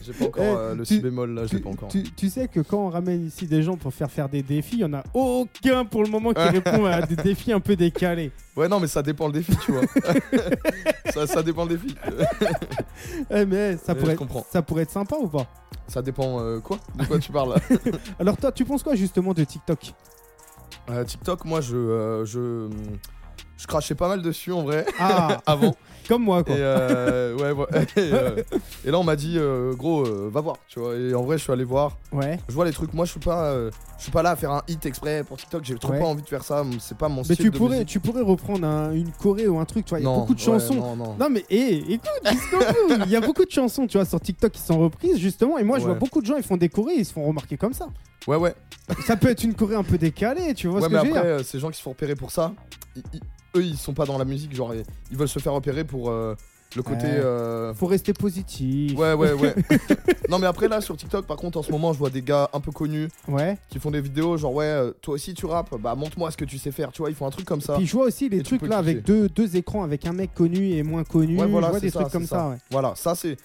J'ai 0.00 0.12
pas 0.12 0.24
encore 0.26 0.42
Eh, 0.44 0.48
euh, 0.56 0.74
le 0.74 0.84
tu- 0.86 0.94
si 0.94 1.00
bémol 1.00 1.34
là, 1.34 1.46
je 1.46 1.52
l'ai 1.52 1.58
Tu, 1.58 1.64
pas 1.64 1.70
encore. 1.70 1.88
tu- 1.88 2.02
tu 2.04 2.28
sais 2.30 2.48
que 2.48 2.60
quand 2.60 2.78
on 2.86 2.90
ramène 2.90 3.26
ici 3.26 3.46
des 3.46 3.62
gens 3.62 3.76
pour 3.76 3.92
faire 3.92 4.10
faire 4.10 4.28
des 4.28 4.42
défis, 4.42 4.76
il 4.76 4.80
y 4.80 4.84
en 4.84 4.92
a 4.94 5.02
aucun 5.14 5.84
pour 5.84 6.02
le 6.02 6.08
moment 6.10 6.32
qui 6.32 6.40
répond 6.48 6.84
à 6.84 7.02
des 7.02 7.16
défis 7.16 7.52
un 7.52 7.60
peu 7.60 7.76
décalés. 7.76 8.30
Ouais, 8.56 8.68
non, 8.68 8.78
mais 8.80 8.86
ça 8.86 9.02
dépend 9.02 9.26
le 9.26 9.32
défi, 9.32 9.56
tu 9.64 9.72
vois. 9.72 9.82
ça, 11.12 11.26
ça 11.26 11.42
dépend 11.42 11.64
le 11.64 11.76
défi. 11.76 11.94
Eh, 13.30 13.44
mais 13.46 13.76
ça 13.78 13.92
Ouais, 13.94 13.98
pourrait, 14.00 14.14
comprends. 14.16 14.44
ça 14.50 14.62
pourrait 14.62 14.82
être 14.82 14.90
sympa 14.90 15.16
ou 15.20 15.28
pas? 15.28 15.46
Ça 15.88 16.02
dépend 16.02 16.40
euh, 16.40 16.60
quoi? 16.60 16.78
De 16.94 17.04
quoi 17.04 17.18
tu 17.18 17.32
parles 17.32 17.54
là? 17.54 17.78
Alors 18.18 18.36
toi, 18.36 18.52
tu 18.52 18.64
penses 18.64 18.82
quoi 18.82 18.94
justement 18.94 19.34
de 19.34 19.44
TikTok? 19.44 19.92
Euh, 20.90 21.04
TikTok, 21.04 21.44
moi, 21.44 21.60
je, 21.60 21.76
euh, 21.76 22.24
je, 22.24 22.68
je 23.62 23.66
crachais 23.68 23.94
pas 23.94 24.08
mal 24.08 24.20
dessus 24.22 24.52
en 24.52 24.62
vrai 24.62 24.84
Ah, 24.98 25.38
avant. 25.46 25.74
comme 26.08 26.24
moi 26.24 26.40
Et, 26.40 26.44
quoi. 26.44 26.54
euh, 26.56 27.36
ouais, 27.36 27.52
ouais. 27.52 27.66
Et, 27.96 28.12
euh, 28.12 28.42
et 28.84 28.90
là, 28.90 28.98
on 28.98 29.04
m'a 29.04 29.14
dit, 29.14 29.36
euh, 29.38 29.72
gros, 29.74 30.02
va 30.30 30.40
voir, 30.40 30.56
tu 30.68 30.80
vois. 30.80 30.96
Et 30.96 31.14
en 31.14 31.22
vrai, 31.22 31.38
je 31.38 31.44
suis 31.44 31.52
allé 31.52 31.62
voir. 31.62 31.96
Ouais. 32.12 32.38
Je 32.48 32.54
vois 32.54 32.64
les 32.64 32.72
trucs. 32.72 32.92
Moi, 32.92 33.04
je 33.04 33.12
suis 33.12 33.20
pas, 33.20 33.54
je 33.98 34.02
suis 34.02 34.10
pas 34.10 34.22
là 34.22 34.30
à 34.32 34.36
faire 34.36 34.50
un 34.50 34.62
hit 34.66 34.84
exprès 34.84 35.22
pour 35.22 35.36
TikTok. 35.36 35.62
J'ai 35.64 35.76
trop 35.76 35.92
Ouais. 35.92 36.00
pas 36.00 36.06
envie 36.06 36.22
de 36.22 36.28
faire 36.28 36.42
ça. 36.42 36.64
C'est 36.80 36.98
pas 36.98 37.08
mon 37.08 37.18
Mais 37.18 37.34
style 37.34 37.36
tu 37.36 37.50
de 37.50 37.56
pourrais, 37.56 37.76
musique. 37.76 37.88
tu 37.88 38.00
pourrais 38.00 38.22
reprendre 38.22 38.66
un- 38.66 38.90
une 38.92 39.12
choré 39.12 39.46
ou 39.46 39.60
un 39.60 39.64
truc, 39.64 39.84
tu 39.84 39.90
vois. 39.90 40.00
Il 40.00 40.04
y 40.04 40.08
a 40.08 40.12
beaucoup 40.12 40.34
de 40.34 40.40
ouais, 40.40 40.44
chansons. 40.44 40.74
non, 40.74 40.96
non. 40.96 41.14
Non 41.20 41.28
mais 41.30 41.44
hé, 41.50 41.84
écoute, 41.92 42.10
jusqu'au 42.32 42.58
bout. 42.88 42.94
Il 43.06 43.10
y 43.10 43.16
a 43.16 43.20
beaucoup 43.20 43.44
de 43.44 43.50
chansons, 43.50 43.86
tu 43.86 43.96
vois, 43.96 44.04
sur 44.04 44.20
TikTok 44.20 44.50
qui 44.50 44.60
sont 44.60 44.80
reprises 44.80 45.18
justement. 45.18 45.56
Et 45.58 45.62
moi, 45.62 45.78
je 45.78 45.84
vois 45.84 45.94
beaucoup 45.94 46.20
de 46.20 46.26
gens, 46.26 46.36
ils 46.36 46.42
font 46.42 46.56
des 46.56 46.68
chorés, 46.68 46.94
ils 46.96 47.04
se 47.06 47.12
font 47.12 47.24
remarquer 47.24 47.56
comme 47.56 47.72
ça. 47.74 47.86
Ouais, 48.26 48.36
ouais. 48.36 48.54
Ça 49.06 49.16
peut 49.16 49.28
être 49.30 49.44
une 49.44 49.54
choré 49.54 49.76
un 49.76 49.84
peu 49.84 49.98
décalée, 49.98 50.52
tu 50.54 50.66
vois 50.66 50.80
ouais, 50.80 50.88
ce 50.88 50.92
mais 50.92 51.00
que 51.00 51.06
je 51.06 51.10
veux 51.12 51.16
après, 51.18 51.44
ces 51.44 51.58
gens 51.60 51.70
qui 51.70 51.78
se 51.78 51.82
font 51.82 51.90
repérer 51.90 52.16
pour 52.16 52.30
ça, 52.32 52.52
ils- 52.96 53.02
ils- 53.14 53.20
eux, 53.56 53.64
ils 53.64 53.76
sont 53.76 53.94
pas 53.94 54.04
dans 54.06 54.18
la 54.18 54.24
musique. 54.24 54.54
Genre, 54.54 54.74
ils, 55.10 55.16
veulent 55.16 55.28
se 55.28 55.38
faire 55.38 55.52
repérer 55.52 55.84
pour 55.84 56.10
euh, 56.10 56.34
le 56.76 56.82
côté. 56.82 57.04
Ouais. 57.06 57.20
euh, 57.20 57.74
Faut 57.74 57.86
rester 57.86 58.12
positif. 58.12 58.96
Ouais, 58.98 59.12
ouais, 59.12 59.32
ouais. 59.32 59.54
non, 60.30 60.38
mais 60.38 60.46
après, 60.46 60.68
là, 60.68 60.80
sur 60.80 60.96
TikTok, 60.96 61.26
par 61.26 61.36
contre, 61.36 61.58
en 61.58 61.62
ce 61.62 61.70
moment, 61.70 61.92
je 61.92 61.98
vois 61.98 62.10
des 62.10 62.22
gars 62.22 62.48
un 62.52 62.60
peu 62.60 62.70
connus 62.72 63.08
Ouais. 63.28 63.58
qui 63.68 63.78
font 63.78 63.90
des 63.90 64.00
vidéos 64.00 64.36
genre, 64.36 64.54
ouais, 64.54 64.64
euh, 64.64 64.90
toi 65.02 65.14
aussi 65.14 65.34
tu 65.34 65.46
rappes, 65.46 65.74
bah 65.80 65.94
montre-moi 65.94 66.30
ce 66.30 66.36
que 66.36 66.44
tu 66.44 66.58
sais 66.58 66.70
faire, 66.72 66.90
tu 66.92 67.02
vois, 67.02 67.10
ils 67.10 67.14
font 67.16 67.26
un 67.26 67.30
truc 67.30 67.44
comme 67.46 67.60
ça. 67.60 67.74
Puis 67.76 67.86
je 67.86 67.92
vois 67.92 68.06
aussi 68.06 68.28
les 68.28 68.38
tu 68.38 68.44
trucs 68.58 68.62
là 68.68 68.78
avec 68.78 69.04
deux, 69.04 69.28
deux 69.28 69.56
écrans 69.56 69.82
avec 69.84 70.06
un 70.06 70.12
mec 70.12 70.32
connu 70.34 70.70
et 70.72 70.82
moins 70.82 71.04
connu. 71.04 71.38
Ouais, 71.38 71.46
voilà, 71.46 71.66
je 71.68 71.70
vois 71.72 71.80
des 71.80 71.90
ça, 71.90 72.00
trucs 72.00 72.12
comme 72.12 72.26
ça. 72.26 72.36
ça. 72.36 72.48
ouais. 72.50 72.56
Voilà, 72.70 72.94
ça 72.96 73.14
c'est 73.14 73.36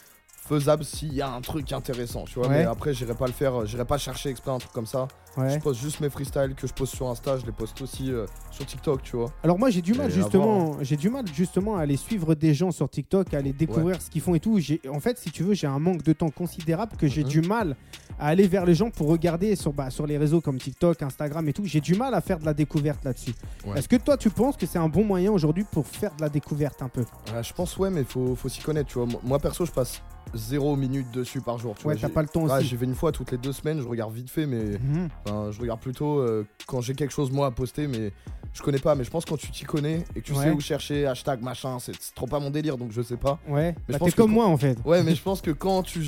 faisable 0.47 0.83
s'il 0.85 1.13
y 1.13 1.21
a 1.21 1.29
un 1.29 1.41
truc 1.41 1.71
intéressant, 1.73 2.23
tu 2.25 2.39
vois. 2.39 2.47
Ouais. 2.47 2.59
Mais 2.59 2.63
après, 2.65 2.93
j'irai 2.93 3.13
pas 3.13 3.27
le 3.27 3.33
faire, 3.33 3.61
euh, 3.61 3.65
j'irai 3.65 3.85
pas 3.85 3.97
chercher 3.97 4.29
exprès 4.29 4.51
un 4.51 4.57
truc 4.57 4.71
comme 4.71 4.85
ça. 4.85 5.07
Ouais. 5.35 5.51
Je 5.51 5.59
poste 5.59 5.79
juste 5.79 5.99
mes 5.99 6.09
freestyles 6.09 6.55
que 6.55 6.65
je 6.65 6.73
poste 6.73 6.95
sur 6.95 7.07
Insta, 7.07 7.37
je 7.37 7.45
les 7.45 7.51
poste 7.51 7.79
aussi 7.81 8.11
euh, 8.11 8.25
sur 8.49 8.65
TikTok, 8.65 9.03
tu 9.03 9.17
vois. 9.17 9.31
Alors 9.43 9.59
moi 9.59 9.69
j'ai 9.69 9.81
du 9.83 9.93
mal 9.93 10.07
Et 10.09 10.13
justement, 10.13 10.77
j'ai 10.81 10.95
du 10.97 11.09
mal 11.09 11.25
justement 11.31 11.77
à 11.77 11.81
aller 11.81 11.97
suivre 11.97 12.33
des 12.33 12.53
gens 12.55 12.71
sur 12.71 12.89
TikTok, 12.89 13.33
à 13.33 13.37
aller 13.37 13.53
découvrir 13.53 14.01
ce 14.01 14.09
qu'ils 14.09 14.21
font 14.21 14.33
et 14.33 14.39
tout. 14.39 14.59
En 14.91 14.99
fait, 14.99 15.17
si 15.19 15.29
tu 15.29 15.43
veux, 15.43 15.53
j'ai 15.53 15.67
un 15.67 15.77
manque 15.79 16.01
de 16.01 16.13
temps 16.13 16.29
considérable 16.29 16.93
que 16.97 17.07
j'ai 17.07 17.23
Mhm. 17.23 17.29
du 17.29 17.41
mal 17.41 17.75
à 18.19 18.27
aller 18.29 18.47
vers 18.47 18.65
les 18.65 18.73
gens 18.73 18.89
pour 18.89 19.07
regarder 19.09 19.55
sur, 19.55 19.73
bah, 19.73 19.91
sur 19.91 20.07
les 20.07 20.17
réseaux 20.17 20.41
comme 20.41 20.57
TikTok, 20.57 21.03
Instagram 21.03 21.47
et 21.47 21.53
tout. 21.53 21.65
J'ai 21.65 21.81
du 21.81 21.93
mal 21.93 22.15
à 22.15 22.21
faire 22.21 22.39
de 22.39 22.45
la 22.45 22.53
découverte 22.55 23.03
là-dessus. 23.03 23.33
Est-ce 23.75 23.87
que 23.87 23.97
toi 23.97 24.17
tu 24.17 24.29
penses 24.31 24.57
que 24.57 24.65
c'est 24.65 24.79
un 24.79 24.89
bon 24.89 25.03
moyen 25.03 25.31
aujourd'hui 25.31 25.65
pour 25.71 25.85
faire 25.85 26.15
de 26.15 26.21
la 26.23 26.29
découverte 26.29 26.81
un 26.81 26.89
peu? 26.89 27.01
Ouais, 27.33 27.43
je 27.43 27.53
pense, 27.53 27.77
ouais, 27.77 27.91
mais 27.91 28.03
faut, 28.03 28.33
faut 28.35 28.49
s'y 28.49 28.61
connaître, 28.61 28.89
tu 28.89 28.97
vois. 28.97 29.07
Moi, 29.23 29.37
perso, 29.37 29.65
je 29.65 29.71
passe 29.71 30.01
zéro 30.33 30.75
minute 30.75 31.09
dessus 31.11 31.41
par 31.41 31.57
jour, 31.57 31.75
tu 31.77 31.87
Ouais, 31.87 31.95
t'as 31.95 32.09
pas 32.09 32.21
le 32.21 32.27
temps 32.27 32.43
Ouais, 32.43 32.51
aussi. 32.57 32.67
j'y 32.67 32.75
vais 32.75 32.85
une 32.85 32.95
fois 32.95 33.11
toutes 33.11 33.31
les 33.31 33.37
deux 33.37 33.53
semaines, 33.53 33.81
je 33.81 33.87
regarde 33.87 34.13
vite 34.13 34.29
fait, 34.29 34.45
mais 34.45 34.77
Mhm. 34.79 35.09
enfin, 35.25 35.51
je 35.51 35.59
regarde 35.61 35.79
plutôt 35.79 36.19
euh, 36.19 36.45
quand 36.67 36.81
j'ai 36.81 36.93
quelque 36.95 37.11
chose 37.13 37.31
moi 37.31 37.47
à 37.47 37.51
poster, 37.51 37.87
mais 37.87 38.11
je 38.53 38.61
connais 38.61 38.79
pas. 38.79 38.95
Mais 38.95 39.03
je 39.03 39.09
pense 39.11 39.25
quand 39.25 39.37
tu 39.37 39.51
t'y 39.51 39.63
connais 39.65 40.03
et 40.15 40.21
que 40.21 40.25
tu 40.25 40.33
Ouais. 40.33 40.43
sais 40.45 40.51
où 40.51 40.59
chercher, 40.59 41.05
hashtag 41.05 41.41
machin, 41.41 41.77
c'est 41.79 41.93
trop 42.15 42.25
pas 42.27 42.39
mon 42.39 42.49
délire, 42.49 42.77
donc 42.77 42.91
je 42.91 43.01
sais 43.01 43.17
pas. 43.17 43.39
Ouais. 43.47 43.75
je 43.87 43.93
Bah, 43.93 43.99
pense 43.99 44.11
que 44.11 44.15
comme 44.17 44.31
moi 44.31 44.45
en 44.47 44.57
fait. 44.57 44.77
Ouais, 44.85 45.03
mais 45.03 45.15
je 45.15 45.21
pense 45.23 45.41
que 45.41 45.51
quand 45.51 45.83
tu 45.83 46.01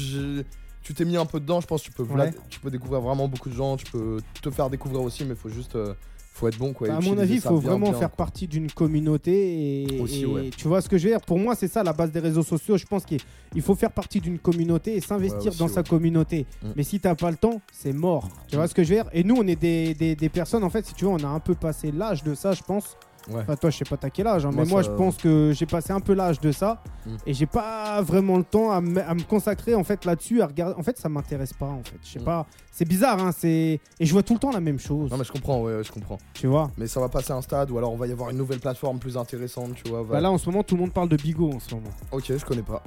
tu 0.81 0.94
t'es 0.94 1.06
mis 1.06 1.18
un 1.18 1.25
peu 1.25 1.39
dedans, 1.39 1.62
je 1.62 1.68
pense 1.68 1.81
que 1.81 1.88
tu 1.88 1.92
peux, 1.92 2.04
Ouais. 2.04 2.31
tu 2.50 2.60
peux 2.60 2.72
découvrir 2.72 3.01
vraiment 3.01 3.27
beaucoup 3.27 3.50
de 3.50 3.54
gens, 3.54 3.75
tu 3.77 3.86
peux 3.92 4.18
te 4.42 4.50
faire 4.50 4.69
découvrir 4.69 5.01
aussi, 5.01 5.24
mais 5.25 5.36
faut 5.36 5.50
juste 5.50 5.75
euh, 5.75 5.94
faut 6.39 6.47
être 6.47 6.57
bon 6.57 6.74
quoi. 6.74 6.88
Bah, 6.88 6.97
à 6.97 7.01
mon 7.01 7.18
avis, 7.18 7.36
il 7.36 7.41
faut 7.41 7.59
bien, 7.59 7.69
vraiment 7.71 7.89
bien, 7.91 8.00
faire 8.00 8.09
quoi. 8.09 8.18
partie 8.25 8.47
d'une 8.47 8.71
communauté 8.71 9.83
et, 9.95 10.00
Aussi, 10.01 10.21
et 10.21 10.25
ouais. 10.25 10.50
tu 10.56 10.68
vois 10.68 10.81
ce 10.81 10.89
que 10.89 10.97
je 10.97 11.03
veux 11.03 11.09
dire? 11.12 11.21
Pour 11.21 11.38
moi, 11.39 11.56
c'est 11.56 11.68
ça 11.68 11.83
la 11.83 11.94
base 11.94 12.12
des 12.12 12.19
réseaux 12.19 12.44
sociaux. 12.44 12.77
Je 12.77 12.86
pense 12.86 13.06
qu'il 13.06 13.19
il 13.56 13.62
faut 13.62 13.75
faire 13.75 13.91
partie 13.91 14.19
d'une 14.21 14.39
communauté 14.39 14.95
et 14.95 15.01
s'investir 15.01 15.51
Ouais, 15.51 15.57
dans 15.57 15.68
sa 15.68 15.83
communauté. 15.83 16.45
Mm. 16.63 16.68
Mais 16.75 16.83
si 16.83 17.00
t'as 17.00 17.15
pas 17.15 17.31
le 17.31 17.38
temps, 17.38 17.62
c'est 17.71 17.94
mort. 17.94 18.30
Tu 18.47 18.56
vois 18.56 18.65
Mm. 18.65 18.68
ce 18.69 18.74
que 18.74 18.83
je 18.83 18.89
veux 18.89 18.95
dire? 18.95 19.09
Et 19.13 19.24
nous, 19.24 19.36
on 19.38 19.47
est 19.47 19.59
des, 19.59 19.94
des- 19.94 20.15
des 20.15 20.30
personnes, 20.30 20.63
en 20.63 20.69
fait, 20.69 20.86
si 20.86 20.94
tu 20.94 21.06
veux, 21.06 21.12
on 21.12 21.18
a 21.24 21.27
un 21.27 21.39
peu 21.39 21.56
passé 21.56 21.91
l'âge 21.91 22.24
de 22.24 22.33
ça, 22.36 22.53
je 22.53 22.62
pense. 22.63 22.95
Ouais. 23.31 23.41
Enfin, 23.41 23.55
toi, 23.55 23.69
je 23.69 23.77
sais 23.77 23.85
pas 23.85 23.97
t'as 23.97 24.09
quel 24.09 24.27
âge, 24.27 24.45
hein, 24.45 24.51
Moi, 24.51 24.63
mais 24.65 24.69
moi, 24.71 24.83
ça- 24.83 24.89
je 24.91 24.95
pense 24.95 25.17
que 25.17 25.51
j'ai 25.55 25.65
passé 25.65 25.91
un 25.93 25.99
peu 25.99 26.13
l'âge 26.13 26.39
de 26.39 26.51
ça 26.51 26.81
Mm. 27.05 27.09
et 27.27 27.33
j'ai 27.33 27.45
pas 27.45 28.01
vraiment 28.01 28.38
le 28.38 28.43
temps 28.43 28.71
à, 28.71 28.81
me- 28.81 29.01
à 29.01 29.13
me 29.13 29.21
consacrer 29.24 29.75
en 29.75 29.83
fait 29.83 30.05
là-dessus, 30.05 30.41
à 30.41 30.48
regarder. 30.48 30.75
En 30.77 30.83
fait, 30.83 30.98
ça 30.98 31.09
m'intéresse 31.09 31.53
pas, 31.53 31.67
en 31.67 31.83
fait. 31.83 31.98
Je 32.03 32.09
sais 32.13 32.19
Mm. 32.19 32.24
pas. 32.24 32.45
C'est 32.71 32.86
bizarre, 32.88 33.19
hein. 33.19 33.31
C'est 33.38 33.79
et 34.00 34.05
je 34.05 34.12
vois 34.13 34.24
tout 34.24 34.33
le 34.33 34.39
temps 34.39 34.51
la 34.51 34.59
même 34.62 34.79
chose. 34.79 35.12
Non 35.12 35.17
mais 35.17 35.24
je 35.24 35.31
comprends, 35.31 35.62
ouais, 35.62 35.75
ouais, 35.75 35.83
je 35.83 35.91
comprends. 35.91 36.17
Tu 36.33 36.48
vois? 36.48 36.71
Mais 36.77 36.88
ça 36.88 37.00
va 37.00 37.09
passer 37.09 37.33
à 37.33 37.36
un 37.36 37.41
stade 37.41 37.69
ou 37.71 37.77
alors 37.77 37.91
on 37.91 37.98
va 37.98 38.07
y 38.07 38.12
avoir 38.12 38.29
une 38.29 38.38
nouvelle 38.38 38.59
plateforme 38.59 39.00
plus 39.00 39.17
intéressante, 39.17 39.74
tu 39.75 39.89
vois. 39.89 40.03
va- 40.03 40.13
Bah 40.13 40.21
là, 40.21 40.31
en 40.31 40.38
ce 40.38 40.50
moment, 40.50 40.63
tout 40.63 40.75
le 40.75 40.81
monde 40.81 40.93
parle 40.93 41.09
de 41.09 41.17
Bigo 41.17 41.51
en 41.51 41.59
ce 41.59 41.75
moment. 41.75 41.89
Ok, 42.12 42.25
je 42.36 42.45
connais 42.45 42.62
pas. 42.62 42.81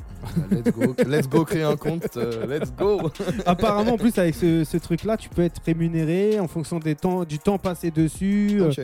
let's 0.51 0.73
go, 0.73 0.95
let's 1.07 1.29
go 1.29 1.45
créer 1.45 1.63
un 1.65 1.77
compte, 1.77 2.17
euh, 2.17 2.47
let's 2.47 2.73
go. 2.77 3.11
Apparemment, 3.47 3.93
en 3.95 3.99
plus, 3.99 4.17
avec 4.19 4.35
ce, 4.35 4.65
ce 4.65 4.77
truc-là, 4.79 5.17
tu 5.17 5.29
peux 5.29 5.43
être 5.43 5.61
rémunéré 5.65 6.41
en 6.41 6.49
fonction 6.49 6.79
des 6.79 6.95
temps, 6.95 7.25
du 7.25 7.39
temps 7.39 7.59
passé 7.59 7.91
dessus. 7.91 8.59
euh, 8.61 8.71
ok, 8.71 8.81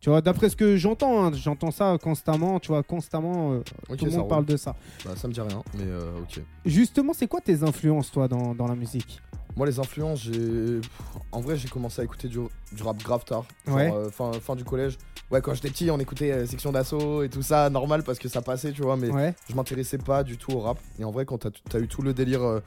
tu 0.00 0.10
vois, 0.10 0.20
d'après 0.20 0.48
ce 0.48 0.56
que 0.56 0.76
j'entends, 0.76 1.24
hein, 1.26 1.32
j'entends 1.34 1.70
ça 1.70 1.96
constamment. 2.02 2.58
Tu 2.60 2.68
vois, 2.68 2.82
constamment, 2.82 3.52
euh, 3.52 3.60
tout 3.96 4.04
le 4.06 4.10
monde 4.10 4.20
roule. 4.20 4.28
parle 4.28 4.44
de 4.46 4.56
ça. 4.56 4.74
Bah, 5.04 5.12
ça 5.16 5.28
me 5.28 5.32
dit 5.32 5.40
rien, 5.40 5.62
mais 5.74 5.84
euh, 5.86 6.10
ok. 6.22 6.40
Justement, 6.64 7.12
c'est 7.12 7.26
quoi 7.26 7.40
tes 7.40 7.62
influences, 7.62 8.10
toi, 8.10 8.26
dans, 8.28 8.54
dans 8.54 8.66
la 8.66 8.74
musique? 8.74 9.20
Moi, 9.56 9.66
les 9.66 9.78
influences, 9.80 10.20
j'ai. 10.22 10.80
En 11.32 11.40
vrai, 11.40 11.56
j'ai 11.56 11.68
commencé 11.68 12.00
à 12.00 12.04
écouter 12.04 12.28
du, 12.28 12.38
du 12.72 12.82
rap 12.82 13.02
grave 13.02 13.24
tard. 13.24 13.44
Genre, 13.66 13.76
Ouais. 13.76 13.92
euh, 13.92 14.10
fin, 14.10 14.32
fin 14.32 14.54
du 14.56 14.64
collège. 14.64 14.96
Ouais, 15.30 15.40
quand 15.40 15.54
j'étais 15.54 15.70
petit, 15.70 15.90
on 15.90 15.98
écoutait 15.98 16.32
euh, 16.32 16.46
Section 16.46 16.72
d'Assaut 16.72 17.22
et 17.22 17.28
tout 17.28 17.42
ça, 17.42 17.68
normal 17.70 18.02
parce 18.02 18.18
que 18.18 18.28
ça 18.28 18.42
passait, 18.42 18.72
tu 18.72 18.82
vois, 18.82 18.96
mais 18.96 19.10
Ouais, 19.10 19.34
je 19.48 19.54
m'intéressais 19.54 19.98
pas 19.98 20.24
du 20.24 20.36
tout 20.38 20.52
au 20.52 20.60
rap. 20.60 20.78
Et 20.98 21.04
en 21.04 21.10
vrai, 21.10 21.24
quand 21.24 21.38
t'as 21.38 21.50
as 21.76 21.78
eu 21.80 21.88
tout 21.88 22.02
le 22.02 22.14
délire, 22.14 22.42
euh, 22.42 22.60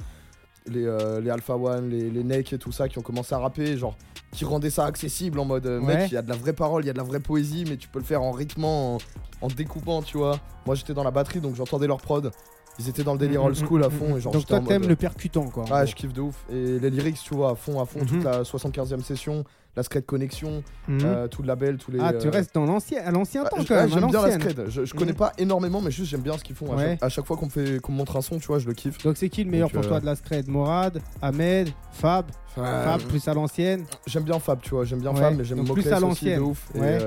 les, 0.67 0.86
euh, 0.86 1.20
les 1.22 1.29
Alpha 1.29 1.55
One, 1.55 1.89
les, 1.89 2.10
les 2.10 2.39
et 2.39 2.58
tout 2.58 2.72
ça, 2.72 2.88
qui 2.89 2.98
ont 3.00 3.01
commencé 3.01 3.34
à 3.36 3.39
rapper, 3.39 3.77
genre, 3.77 3.96
qui 4.32 4.46
rendaient 4.46 4.70
ça 4.70 4.86
accessible 4.86 5.39
en 5.39 5.46
mode, 5.46 5.65
euh, 5.65 5.79
Ouais. 5.79 5.96
mec, 5.98 6.12
il 6.12 6.15
y 6.15 6.17
a 6.17 6.22
de 6.22 6.29
la 6.29 6.36
vraie 6.36 6.53
parole, 6.53 6.84
il 6.84 6.88
y 6.88 6.89
a 6.89 6.93
de 6.93 6.98
la 6.98 7.03
vraie 7.03 7.20
poésie, 7.20 7.65
mais 7.67 7.77
tu 7.77 7.88
peux 7.88 8.00
le 8.00 8.05
faire 8.05 8.22
en 8.22 8.32
rythmant, 8.32 8.96
en, 8.96 8.98
en 9.41 9.48
découpant, 9.48 10.01
tu 10.01 10.17
vois. 10.17 10.39
Moi, 10.65 10.75
j'étais 10.75 10.93
dans 10.93 11.03
la 11.03 11.12
batterie, 11.12 11.39
donc 11.41 11.55
j'entendais 11.55 11.88
leur 11.88 11.98
prod. 11.98 12.32
ils 12.79 12.89
étaient 12.89 13.03
dans 13.03 13.13
le 13.13 13.20
délire 13.20 13.43
old 13.43 13.55
school 13.55 13.84
à 13.84 13.89
fond. 13.91 14.17
Et 14.17 14.20
genre, 14.20 14.34
Donc 14.34 14.41
j'étais 14.41 14.55
toi 14.55 14.63
en 14.63 14.65
t'aimes 14.65 14.88
le 14.88 14.96
percutant 14.96 15.48
quoi. 15.48 15.62
en 15.63 15.65
Ouais, 15.67 15.72
gros. 15.82 15.86
je 15.86 15.93
kiffe 15.96 16.12
de 16.13 16.22
ouf. 16.22 16.43
Et 16.51 16.79
les 16.79 16.89
lyrics, 16.89 17.20
tu 17.24 17.36
vois, 17.36 17.51
à 17.51 17.55
fond, 17.55 17.79
à 17.79 17.86
fond, 17.86 18.00
Mhm. 18.00 18.08
toute 18.08 18.24
la 18.24 18.43
75e 18.43 19.01
session, 19.03 19.43
la 19.75 19.84
Scred 19.84 20.06
Connection, 20.06 20.63
Mhm. 20.88 21.00
euh, 21.03 21.27
tout 21.27 21.42
le 21.42 21.48
label, 21.48 21.77
tous 21.77 21.92
les. 21.92 22.00
Ah 22.00 22.13
tu 22.13 22.27
euh, 22.27 22.32
restes 22.32 22.53
dans 22.53 22.65
l'ancien, 22.65 23.01
à 23.03 23.12
l'ancien 23.12 23.44
ah, 23.46 23.50
temps 23.50 23.58
quand 23.68 23.75
même. 23.75 23.89
J'aime 23.89 24.08
bien 24.08 24.22
la. 24.22 24.32
Scred. 24.32 24.65
Je, 24.70 24.86
je 24.86 24.94
connais 24.94 25.12
Mhm. 25.13 25.18
pas 25.18 25.32
énormément, 25.38 25.82
mais 25.82 25.89
juste 25.92 26.10
j'aime 26.12 26.22
bien 26.22 26.38
ce 26.38 26.44
qu'ils 26.44 26.56
font. 26.56 26.72
À, 26.74 26.77
chaque, 26.80 27.03
à 27.03 27.10
chaque 27.10 27.25
fois 27.25 27.38
qu'on 27.38 27.50
fait- 27.50 27.82
qu'on 27.82 27.92
montre 27.92 28.15
un 28.18 28.22
son, 28.22 28.38
tu 28.39 28.48
vois, 28.48 28.60
je 28.60 28.68
le 28.68 28.74
kiffe. 28.74 28.98
Donc 29.03 29.18
c'est 29.18 29.30
qui 29.30 29.44
le 29.44 29.50
meilleur 29.50 29.70
Donc, 29.70 29.82
pour 29.82 29.88
toi 29.88 29.98
euh, 29.98 30.01
de 30.01 30.06
la 30.06 30.15
scred? 30.15 30.48
Morad, 30.48 31.01
Ahmed, 31.22 31.70
Fab, 31.92 32.25
Fab 32.56 32.65
Euh, 33.01 33.08
plus 33.08 33.27
à 33.27 33.34
l'ancienne? 33.34 33.86
J'aime 34.06 34.24
bien 34.24 34.38
Fab, 34.39 34.60
tu 34.62 34.70
vois, 34.72 34.86
j'aime 34.86 35.00
bien 35.00 35.12
Ouais, 35.12 35.20
Fab, 35.22 35.36
mais 35.38 35.44
j'aime 35.44 35.58
donc 35.58 35.68
plus 35.68 35.75
Moclès 35.77 35.94
à 35.94 35.96
de 35.98 36.01
l'ancienne. 36.01 36.39
ouf. 36.42 36.70
Ouais. 36.75 37.00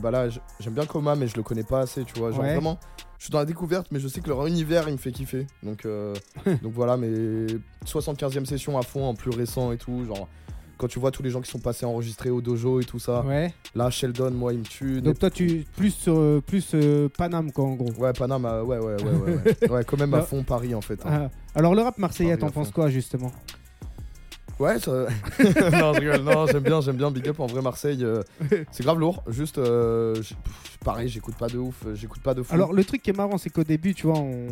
bah 0.00 0.10
là, 0.12 0.28
j'aime 0.60 0.74
bien 0.74 0.86
Coma, 0.86 1.16
mais 1.16 1.26
je 1.26 1.36
le 1.36 1.42
connais 1.42 1.64
pas 1.64 1.80
assez, 1.80 2.04
tu 2.04 2.18
vois. 2.20 2.30
Genre 2.30 2.42
vraiment, 2.42 2.78
je 3.18 3.24
suis 3.24 3.32
dans 3.32 3.38
la 3.38 3.44
découverte, 3.44 3.88
mais 3.90 3.98
je 4.00 4.06
sais 4.08 4.20
que 4.20 4.28
leur 4.28 4.46
univers, 4.46 4.88
il 4.88 4.92
me 4.92 4.98
fait 4.98 5.10
kiffer. 5.12 5.46
Donc, 5.64 5.84
euh, 5.86 6.14
donc 6.62 6.72
voilà, 6.72 6.96
mais 6.96 7.46
75e 7.84 8.44
session 8.46 8.78
à 8.78 8.82
fond, 8.82 9.04
en 9.06 9.14
plus 9.14 9.30
récent 9.30 9.72
et 9.72 9.76
tout. 9.76 10.04
Genre, 10.04 10.28
quand 10.82 10.88
tu 10.88 10.98
vois 10.98 11.12
tous 11.12 11.22
les 11.22 11.30
gens 11.30 11.40
qui 11.40 11.48
sont 11.48 11.60
passés 11.60 11.86
enregistrer 11.86 12.28
au 12.28 12.40
dojo 12.40 12.80
et 12.80 12.84
tout 12.84 12.98
ça, 12.98 13.22
Ouais. 13.24 13.54
là, 13.76 13.88
Sheldon, 13.88 14.32
moi, 14.32 14.52
il 14.52 14.58
me 14.58 14.64
tue. 14.64 15.00
Donc 15.00 15.16
toi 15.20 15.30
tu 15.30 15.64
plus 15.76 15.94
euh, 16.08 16.40
plus 16.40 16.72
euh, 16.74 17.08
Paname 17.16 17.52
quoi 17.52 17.66
en 17.66 17.74
gros. 17.74 17.92
Ouais, 17.98 18.12
Panama, 18.12 18.54
euh, 18.54 18.64
ouais, 18.64 18.78
ouais, 18.78 18.96
ouais, 19.00 19.10
ouais. 19.12 19.38
ouais. 19.62 19.70
Ouais, 19.70 19.84
quand 19.84 19.96
même 19.96 20.12
à 20.14 20.18
Non. 20.18 20.24
fond 20.24 20.42
Paris 20.42 20.74
en 20.74 20.80
fait. 20.80 20.98
hein. 21.06 21.28
Ah, 21.28 21.30
alors 21.54 21.76
le 21.76 21.82
rap 21.82 21.98
marseillais, 21.98 22.36
t'en 22.36 22.50
penses 22.50 22.72
quoi 22.72 22.88
justement? 22.90 23.30
Ouais, 24.62 24.78
ça... 24.78 24.90
non, 25.72 25.92
je 25.94 26.00
rigole. 26.00 26.22
Non, 26.22 26.46
j'aime 26.46 26.62
bien, 26.62 26.80
j'aime 26.80 26.96
bien 26.96 27.10
Big 27.10 27.26
Up 27.28 27.40
en 27.40 27.46
vrai 27.46 27.62
Marseille. 27.62 28.04
euh, 28.04 28.22
c'est 28.70 28.82
grave 28.84 28.98
lourd. 28.98 29.22
Juste, 29.28 29.58
euh, 29.58 30.14
pff, 30.14 30.34
pareil, 30.84 31.08
j'écoute 31.08 31.34
pas 31.36 31.48
de 31.48 31.58
ouf, 31.58 31.74
euh, 31.86 31.94
j'écoute 31.94 32.22
pas 32.22 32.34
de 32.34 32.42
fou. 32.42 32.54
Alors 32.54 32.72
le 32.72 32.84
truc 32.84 33.02
qui 33.02 33.10
est 33.10 33.16
marrant 33.16 33.38
c'est 33.38 33.50
qu'au 33.50 33.64
début 33.64 33.94
tu 33.94 34.06
vois 34.06 34.18
on... 34.18 34.46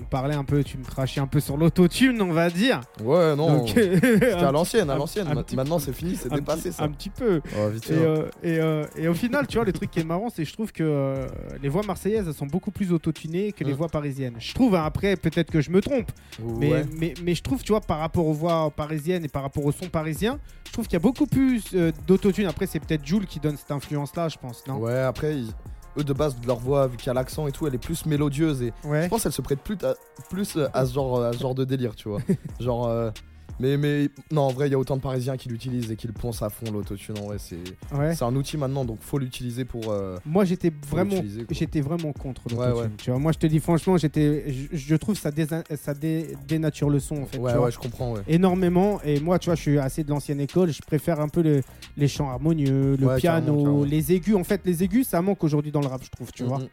on 0.00 0.04
parlait 0.10 0.34
un 0.34 0.44
peu, 0.44 0.62
tu 0.64 0.78
me 0.78 0.84
crachais 0.84 1.20
un 1.20 1.26
peu 1.26 1.40
sur 1.40 1.56
l'autotune 1.56 2.20
on 2.22 2.32
va 2.32 2.50
dire. 2.50 2.80
ouais, 3.02 3.34
non. 3.36 3.58
Donc, 3.58 3.68
C'était 3.74 4.32
à 4.32 4.52
l'ancienne, 4.52 4.90
à 4.90 4.94
un- 4.94 4.98
l'ancienne. 4.98 5.26
un 5.28 5.34
Ma- 5.34 5.42
petit- 5.42 5.56
Maintenant, 5.56 5.78
c'est 5.78 5.92
fini, 5.92 6.16
c'est 6.16 6.32
un 6.32 6.36
dépassé 6.36 6.68
petit- 6.70 6.76
ça. 6.76 6.84
Un 6.84 6.90
petit 6.90 7.10
peu. 7.10 7.40
Oh, 7.58 7.68
vite 7.68 7.90
Et, 7.90 7.94
fait, 7.94 8.00
hein. 8.00 8.04
euh, 8.06 8.28
et, 8.42 8.58
euh, 8.60 8.84
et 8.96 9.08
au 9.08 9.14
final, 9.14 9.46
tu 9.46 9.56
vois, 9.56 9.64
le 9.64 9.72
truc 9.72 9.90
qui 9.90 10.00
est 10.00 10.04
marrant, 10.04 10.28
c'est 10.30 10.42
que 10.44 10.48
je 10.48 10.52
trouve 10.54 10.72
que 10.72 10.82
euh, 10.84 11.26
les 11.62 11.68
voix 11.68 11.82
marseillaises, 11.86 12.26
elles 12.28 12.34
sont 12.34 12.46
beaucoup 12.46 12.70
plus 12.70 12.92
autotunées 12.92 13.52
que 13.52 13.64
les 13.64 13.72
Mm. 13.72 13.76
voix 13.76 13.88
parisiennes. 13.88 14.34
Je 14.38 14.54
trouve, 14.54 14.74
hein, 14.74 14.84
après, 14.84 15.16
peut-être 15.16 15.50
que 15.50 15.60
je 15.60 15.70
me 15.70 15.80
trompe, 15.80 16.10
mais, 16.58 16.72
Ouais. 16.72 16.84
mais, 16.98 17.14
mais 17.24 17.34
je 17.34 17.42
trouve, 17.42 17.62
tu 17.62 17.72
vois, 17.72 17.80
par 17.80 17.98
rapport 17.98 18.26
aux 18.26 18.32
voix 18.32 18.70
parisiennes 18.86 19.24
et 19.24 19.28
par 19.28 19.42
rapport 19.42 19.64
au 19.64 19.72
son 19.72 19.88
parisien, 19.88 20.38
je 20.66 20.72
trouve 20.72 20.84
qu'il 20.86 20.94
y 20.94 20.96
a 20.96 21.00
beaucoup 21.00 21.26
plus 21.26 21.62
euh, 21.74 21.92
d'autotune. 22.06 22.46
Après, 22.46 22.66
c'est 22.66 22.80
peut-être 22.80 23.04
Jules 23.04 23.26
qui 23.26 23.40
donne 23.40 23.56
cette 23.56 23.70
influence-là, 23.70 24.28
je 24.28 24.38
pense, 24.38 24.66
non? 24.66 24.76
Ouais, 24.78 24.98
après, 25.00 25.36
ils- 25.36 25.52
eux 25.98 26.04
de 26.04 26.12
base, 26.12 26.36
leur 26.46 26.58
voix, 26.58 26.86
vu 26.86 26.96
qu'il 26.98 27.06
y 27.06 27.10
a 27.10 27.14
l'accent 27.14 27.46
et 27.46 27.52
tout, 27.52 27.66
elle 27.66 27.74
est 27.74 27.78
plus 27.78 28.04
mélodieuse 28.06 28.60
et 28.62 28.72
Ouais. 28.84 29.04
je 29.04 29.08
pense 29.08 29.22
qu'elle 29.22 29.32
se 29.32 29.40
prête 29.42 29.60
plus, 29.60 29.78
à, 29.82 29.94
plus 30.28 30.58
à, 30.74 30.84
ce 30.86 30.92
genre, 30.94 31.22
à 31.22 31.32
ce 31.32 31.38
genre 31.38 31.54
de 31.54 31.64
délire, 31.64 31.94
tu 31.94 32.08
vois. 32.08 32.20
genre. 32.60 32.86
euh, 32.86 33.10
Mais, 33.58 33.76
mais 33.76 34.08
non, 34.30 34.42
en 34.42 34.52
vrai, 34.52 34.68
il 34.68 34.72
y 34.72 34.74
a 34.74 34.78
autant 34.78 34.96
de 34.96 35.00
Parisiens 35.02 35.36
qui 35.36 35.48
l'utilisent 35.48 35.90
et 35.90 35.96
qui 35.96 36.06
le 36.06 36.12
poncent 36.12 36.42
à 36.42 36.50
fond, 36.50 36.70
l'autotune. 36.70 37.18
En 37.18 37.26
vrai, 37.26 37.36
c'est 37.38 37.56
ouais. 37.96 38.14
c'est 38.14 38.24
un 38.24 38.34
outil 38.36 38.56
maintenant, 38.58 38.84
donc 38.84 38.98
faut 39.00 39.18
l'utiliser 39.18 39.64
pour. 39.64 39.90
euh, 39.90 40.18
Moi, 40.26 40.44
j'étais 40.44 40.70
vraiment, 40.90 41.14
l'utiliser, 41.14 41.44
quoi. 41.44 41.56
j'étais 41.58 41.80
vraiment 41.80 42.12
contre 42.12 42.42
Ouais, 42.54 42.66
l'autotune. 42.66 42.82
ouais. 42.82 42.90
Tu 42.98 43.10
vois, 43.10 43.18
moi, 43.18 43.32
je 43.32 43.38
te 43.38 43.46
dis 43.46 43.58
franchement, 43.60 43.96
j'étais, 43.96 44.52
je, 44.52 44.76
je 44.76 44.96
trouve 44.96 45.16
ça, 45.16 45.30
ça 45.76 45.94
dé- 45.94 46.36
dénature 46.46 46.90
le 46.90 47.00
son, 47.00 47.22
en 47.22 47.26
fait. 47.26 47.38
Ouais, 47.38 47.50
tu 47.52 47.56
vois. 47.56 47.66
ouais, 47.66 47.72
je 47.72 47.78
comprends, 47.78 48.12
ouais. 48.12 48.20
énormément 48.28 49.00
et 49.04 49.20
moi 49.20 49.38
tu 49.38 49.46
vois 49.46 49.54
je 49.54 49.60
suis 49.62 49.78
assez 49.78 50.04
de 50.04 50.10
l'ancienne 50.10 50.40
école 50.40 50.70
je 50.70 50.80
préfère 50.82 51.20
un 51.20 51.28
peu 51.28 51.42
le- 51.42 51.62
les 51.96 52.08
chants 52.08 52.28
harmonieux 52.30 52.96
le 52.96 53.06
Ouais, 53.06 53.16
piano 53.16 53.46
carrément, 53.46 53.62
carrément. 53.64 53.84
les 53.84 54.12
aigus 54.12 54.34
en 54.36 54.44
fait 54.44 54.60
les 54.64 54.82
aigus 54.82 55.06
ça 55.08 55.22
manque 55.22 55.42
aujourd'hui 55.44 55.70
dans 55.72 55.80
le 55.80 55.86
rap 55.86 56.02
je 56.04 56.10
trouve 56.10 56.30
tu 56.32 56.44
vois 56.44 56.58
Mhm. 56.58 56.68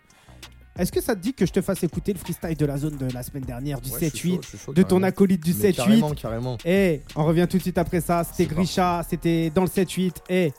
Est-ce 0.78 0.92
que 0.92 1.02
ça 1.02 1.16
te 1.16 1.22
dit 1.22 1.34
que 1.34 1.46
je 1.46 1.52
te 1.52 1.62
fasse 1.62 1.84
écouter 1.84 2.14
le 2.14 2.20
freestyle 2.20 2.56
de 2.58 2.66
la 2.66 2.78
zone 2.78 2.98
de 2.98 3.08
la 3.14 3.22
semaine 3.24 3.44
dernière 3.44 3.80
du 3.80 3.90
Ouais, 3.92 4.00
je 4.02 4.06
suis 4.16 4.32
7-8 4.32 4.34
chaud, 4.36 4.40
je 4.44 4.48
suis 4.48 4.58
chaud, 4.58 4.74
de 4.74 4.82
ton 4.82 4.88
carrément. 4.88 5.08
acolyte 5.08 5.44
du 5.44 5.54
Mais 5.54 5.70
7-8 5.72 5.76
Carrément, 5.76 6.12
carrément. 6.12 6.58
et 6.66 7.02
on 7.16 7.26
revient 7.26 7.48
tout 7.50 7.58
de 7.58 7.62
suite 7.62 7.78
après 7.78 8.02
ça 8.02 8.24
c'était 8.24 8.44
C'est 8.50 8.56
Grisha 8.56 9.06
c'était 9.10 9.50
dans 9.52 9.62
le 9.64 9.68
7-8 9.68 10.14
et 10.30 10.52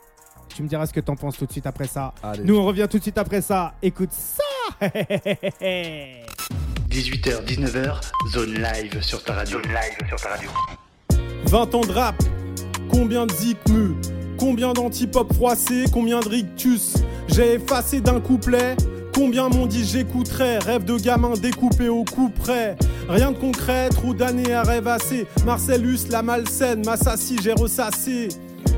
tu 0.55 0.63
me 0.63 0.69
diras 0.69 0.87
ce 0.87 0.93
que 0.93 1.01
t'en 1.01 1.17
penses 1.17 1.37
tout 1.37 1.47
de 1.47 1.53
suite 1.53 1.67
après 1.67 1.89
ça 1.89 2.15
Allez. 2.23 2.45
nous 2.45 2.57
on 2.57 2.65
revient 2.65 2.87
tout 2.89 2.99
de 2.99 3.03
suite 3.03 3.19
après 3.19 3.41
ça 3.43 3.75
écoute 3.83 4.11
ça 4.13 4.43
18h, 6.91 7.45
19h, 7.45 8.01
zone 8.33 8.55
live 8.55 9.03
sur 9.03 9.23
ta 9.25 9.35
radio. 9.35 9.59
Zone 9.61 9.73
live 9.73 10.09
sur 10.09 10.17
ta 10.21 10.29
radio. 10.31 10.49
20 11.47 11.75
ans 11.75 11.81
de 11.81 11.93
rap, 11.93 12.15
combien 12.89 13.27
de 13.27 13.33
zikmu, 13.33 13.95
combien 14.39 14.73
d'antipop 14.73 15.33
froissés, 15.35 15.85
combien 15.93 16.21
de 16.21 16.29
rictus, 16.29 16.95
j'ai 17.29 17.55
effacé 17.55 18.01
d'un 18.01 18.21
couplet, 18.21 18.77
combien 19.15 19.49
m'ont 19.49 19.67
dit 19.67 19.85
j'écouterais, 19.85 20.59
rêve 20.59 20.85
de 20.85 20.97
gamin 20.97 21.35
découpé 21.35 21.89
au 21.89 22.05
coup 22.05 22.29
près, 22.29 22.77
rien 23.09 23.33
de 23.33 23.37
concret, 23.37 23.89
trop 23.89 24.13
d'années 24.13 24.53
à 24.53 24.63
rêvasser, 24.63 25.27
Marcellus 25.47 26.09
la 26.11 26.23
malsaine, 26.23 26.85
m'assassine, 26.85 27.39
j'ai 27.43 27.53
ressassé. 27.53 28.29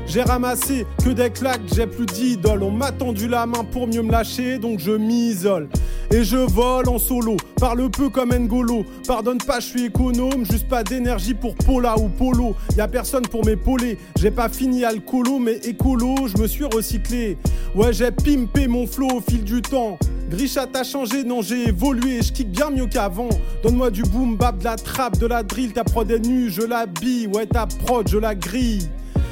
J'ai 0.05 0.21
ramassé 0.21 0.85
que 1.03 1.09
des 1.09 1.29
claques, 1.29 1.61
j'ai 1.75 1.85
plus 1.85 2.05
d'idole. 2.05 2.63
On 2.63 2.71
m'a 2.71 2.91
tendu 2.91 3.27
la 3.27 3.45
main 3.45 3.63
pour 3.63 3.87
mieux 3.87 4.01
me 4.01 4.11
lâcher, 4.11 4.57
donc 4.57 4.79
je 4.79 4.91
m'isole. 4.91 5.67
Et 6.11 6.23
je 6.23 6.37
vole 6.37 6.87
en 6.87 6.97
solo, 6.97 7.35
parle 7.59 7.89
peu 7.89 8.09
comme 8.09 8.33
N'Golo. 8.33 8.85
Pardonne 9.05 9.39
pas, 9.39 9.59
je 9.59 9.65
suis 9.65 9.85
économe, 9.85 10.45
juste 10.49 10.69
pas 10.69 10.83
d'énergie 10.83 11.33
pour 11.33 11.55
Pola 11.55 11.97
ou 11.99 12.07
Polo. 12.07 12.55
Y 12.77 12.81
a 12.81 12.87
personne 12.87 13.27
pour 13.27 13.45
m'épauler, 13.45 13.97
j'ai 14.17 14.31
pas 14.31 14.47
fini 14.47 14.85
alcoolo, 14.85 15.39
mais 15.39 15.57
écolo, 15.57 16.15
je 16.33 16.41
me 16.41 16.47
suis 16.47 16.63
recyclé. 16.63 17.37
Ouais, 17.75 17.91
j'ai 17.91 18.11
pimpé 18.11 18.67
mon 18.67 18.87
flow 18.87 19.07
au 19.15 19.21
fil 19.21 19.43
du 19.43 19.61
temps. 19.61 19.97
Grisha 20.29 20.67
t'as 20.67 20.83
changé, 20.83 21.23
non 21.23 21.41
j'ai 21.41 21.69
évolué, 21.69 22.21
je 22.21 22.31
kick 22.31 22.51
bien 22.51 22.69
mieux 22.69 22.87
qu'avant. 22.87 23.29
Donne-moi 23.63 23.91
du 23.91 24.03
boom 24.03 24.35
bap, 24.37 24.57
de 24.59 24.63
la 24.63 24.75
trappe, 24.75 25.17
de 25.17 25.25
la 25.25 25.43
drill, 25.43 25.73
ta 25.73 25.83
prod 25.83 26.09
est 26.09 26.19
nue, 26.19 26.49
je 26.49 26.61
l'habille, 26.61 27.27
ouais 27.27 27.45
ta 27.45 27.65
prod, 27.65 28.07
je 28.07 28.17
la 28.17 28.35
grille. 28.35 28.89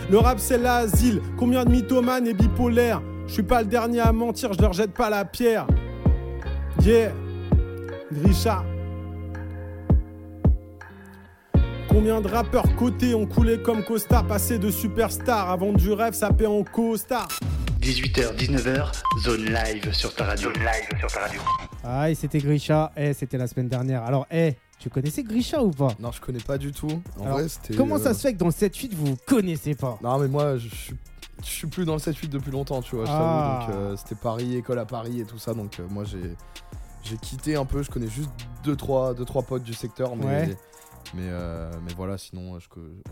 Le 0.09 0.17
rap 0.19 0.39
c'est 0.39 0.57
l'asile, 0.57 1.21
combien 1.37 1.65
de 1.65 1.71
mythomanes 1.71 2.27
et 2.27 2.33
bipolaires 2.33 3.01
Je 3.27 3.33
suis 3.33 3.43
pas 3.43 3.61
le 3.61 3.67
dernier 3.67 4.01
à 4.01 4.11
mentir, 4.11 4.53
je 4.53 4.61
leur 4.61 4.73
jette 4.73 4.93
pas 4.93 5.09
la 5.09 5.25
pierre. 5.25 5.65
Yeah, 6.83 7.11
Grisha. 8.11 8.63
Combien 11.89 12.21
de 12.21 12.27
rappeurs 12.27 12.75
cotés 12.75 13.15
ont 13.15 13.25
coulé 13.25 13.61
comme 13.61 13.83
costard, 13.83 14.27
passé 14.27 14.59
de 14.59 14.69
superstar 14.69 15.49
avant 15.49 15.71
du 15.71 15.91
rêve, 15.91 16.13
ça 16.13 16.29
paie 16.31 16.45
en 16.45 16.63
costard. 16.63 17.27
18h, 17.81 18.35
19h, 18.35 18.91
zone 19.23 19.45
live 19.45 19.93
sur 19.93 20.13
ta 20.13 20.25
radio. 20.25 20.49
Zone 20.53 20.61
live 20.63 20.99
sur 20.99 21.07
ta 21.11 21.21
radio. 21.21 21.39
ah 21.83 22.09
et 22.09 22.15
c'était 22.15 22.39
Grisha 22.39 22.91
et 22.97 23.13
c'était 23.13 23.37
la 23.37 23.47
semaine 23.47 23.67
dernière 23.69 24.03
alors 24.03 24.25
eh 24.31 24.55
tu 24.79 24.89
connaissais 24.89 25.23
Grisha 25.23 25.63
ou 25.63 25.71
pas? 25.71 25.89
Non, 25.99 26.11
je 26.11 26.21
connais 26.21 26.39
pas 26.39 26.57
du 26.57 26.71
tout. 26.71 27.01
En 27.17 27.23
Alors, 27.25 27.37
vrai, 27.39 27.47
c'était. 27.49 27.75
Comment 27.75 27.95
euh, 27.95 27.99
ça 27.99 28.13
se 28.13 28.21
fait 28.21 28.33
que 28.33 28.37
dans 28.37 28.45
le 28.47 28.51
7-8 28.51 28.93
vous 28.95 29.05
vous 29.07 29.17
connaissez 29.25 29.73
pas? 29.75 29.97
Non, 30.03 30.17
mais 30.19 30.27
moi, 30.27 30.57
je 30.57 30.67
suis. 30.69 30.95
Je 31.43 31.49
suis 31.49 31.67
plus 31.67 31.85
dans 31.85 31.93
le 31.93 31.99
7-8 31.99 32.29
depuis 32.29 32.51
longtemps, 32.51 32.81
tu 32.81 32.95
vois, 32.95 33.05
je 33.05 33.11
Ah. 33.11 33.59
t'avoue. 33.67 33.71
Donc, 33.71 33.75
euh, 33.91 33.97
c'était 33.97 34.15
Paris, 34.15 34.55
école 34.55 34.79
à 34.79 34.85
Paris 34.85 35.19
et 35.21 35.25
tout 35.25 35.37
ça. 35.37 35.53
Donc, 35.53 35.79
euh, 35.79 35.87
moi, 35.89 36.03
j'ai. 36.03 36.35
J'ai 37.03 37.17
quitté 37.17 37.55
un 37.55 37.65
peu, 37.65 37.83
je 37.83 37.91
connais 37.91 38.07
juste 38.07 38.31
2-3 38.63 39.13
deux, 39.13 39.25
trois 39.25 39.43
potes 39.43 39.61
du 39.63 39.73
secteur, 39.75 40.15
mais. 40.15 40.25
Ouais. 40.25 40.57
Mais, 41.15 41.21
euh, 41.29 41.71
mais 41.85 41.93
voilà, 41.95 42.17
sinon, 42.17 42.59
je... 42.59 42.67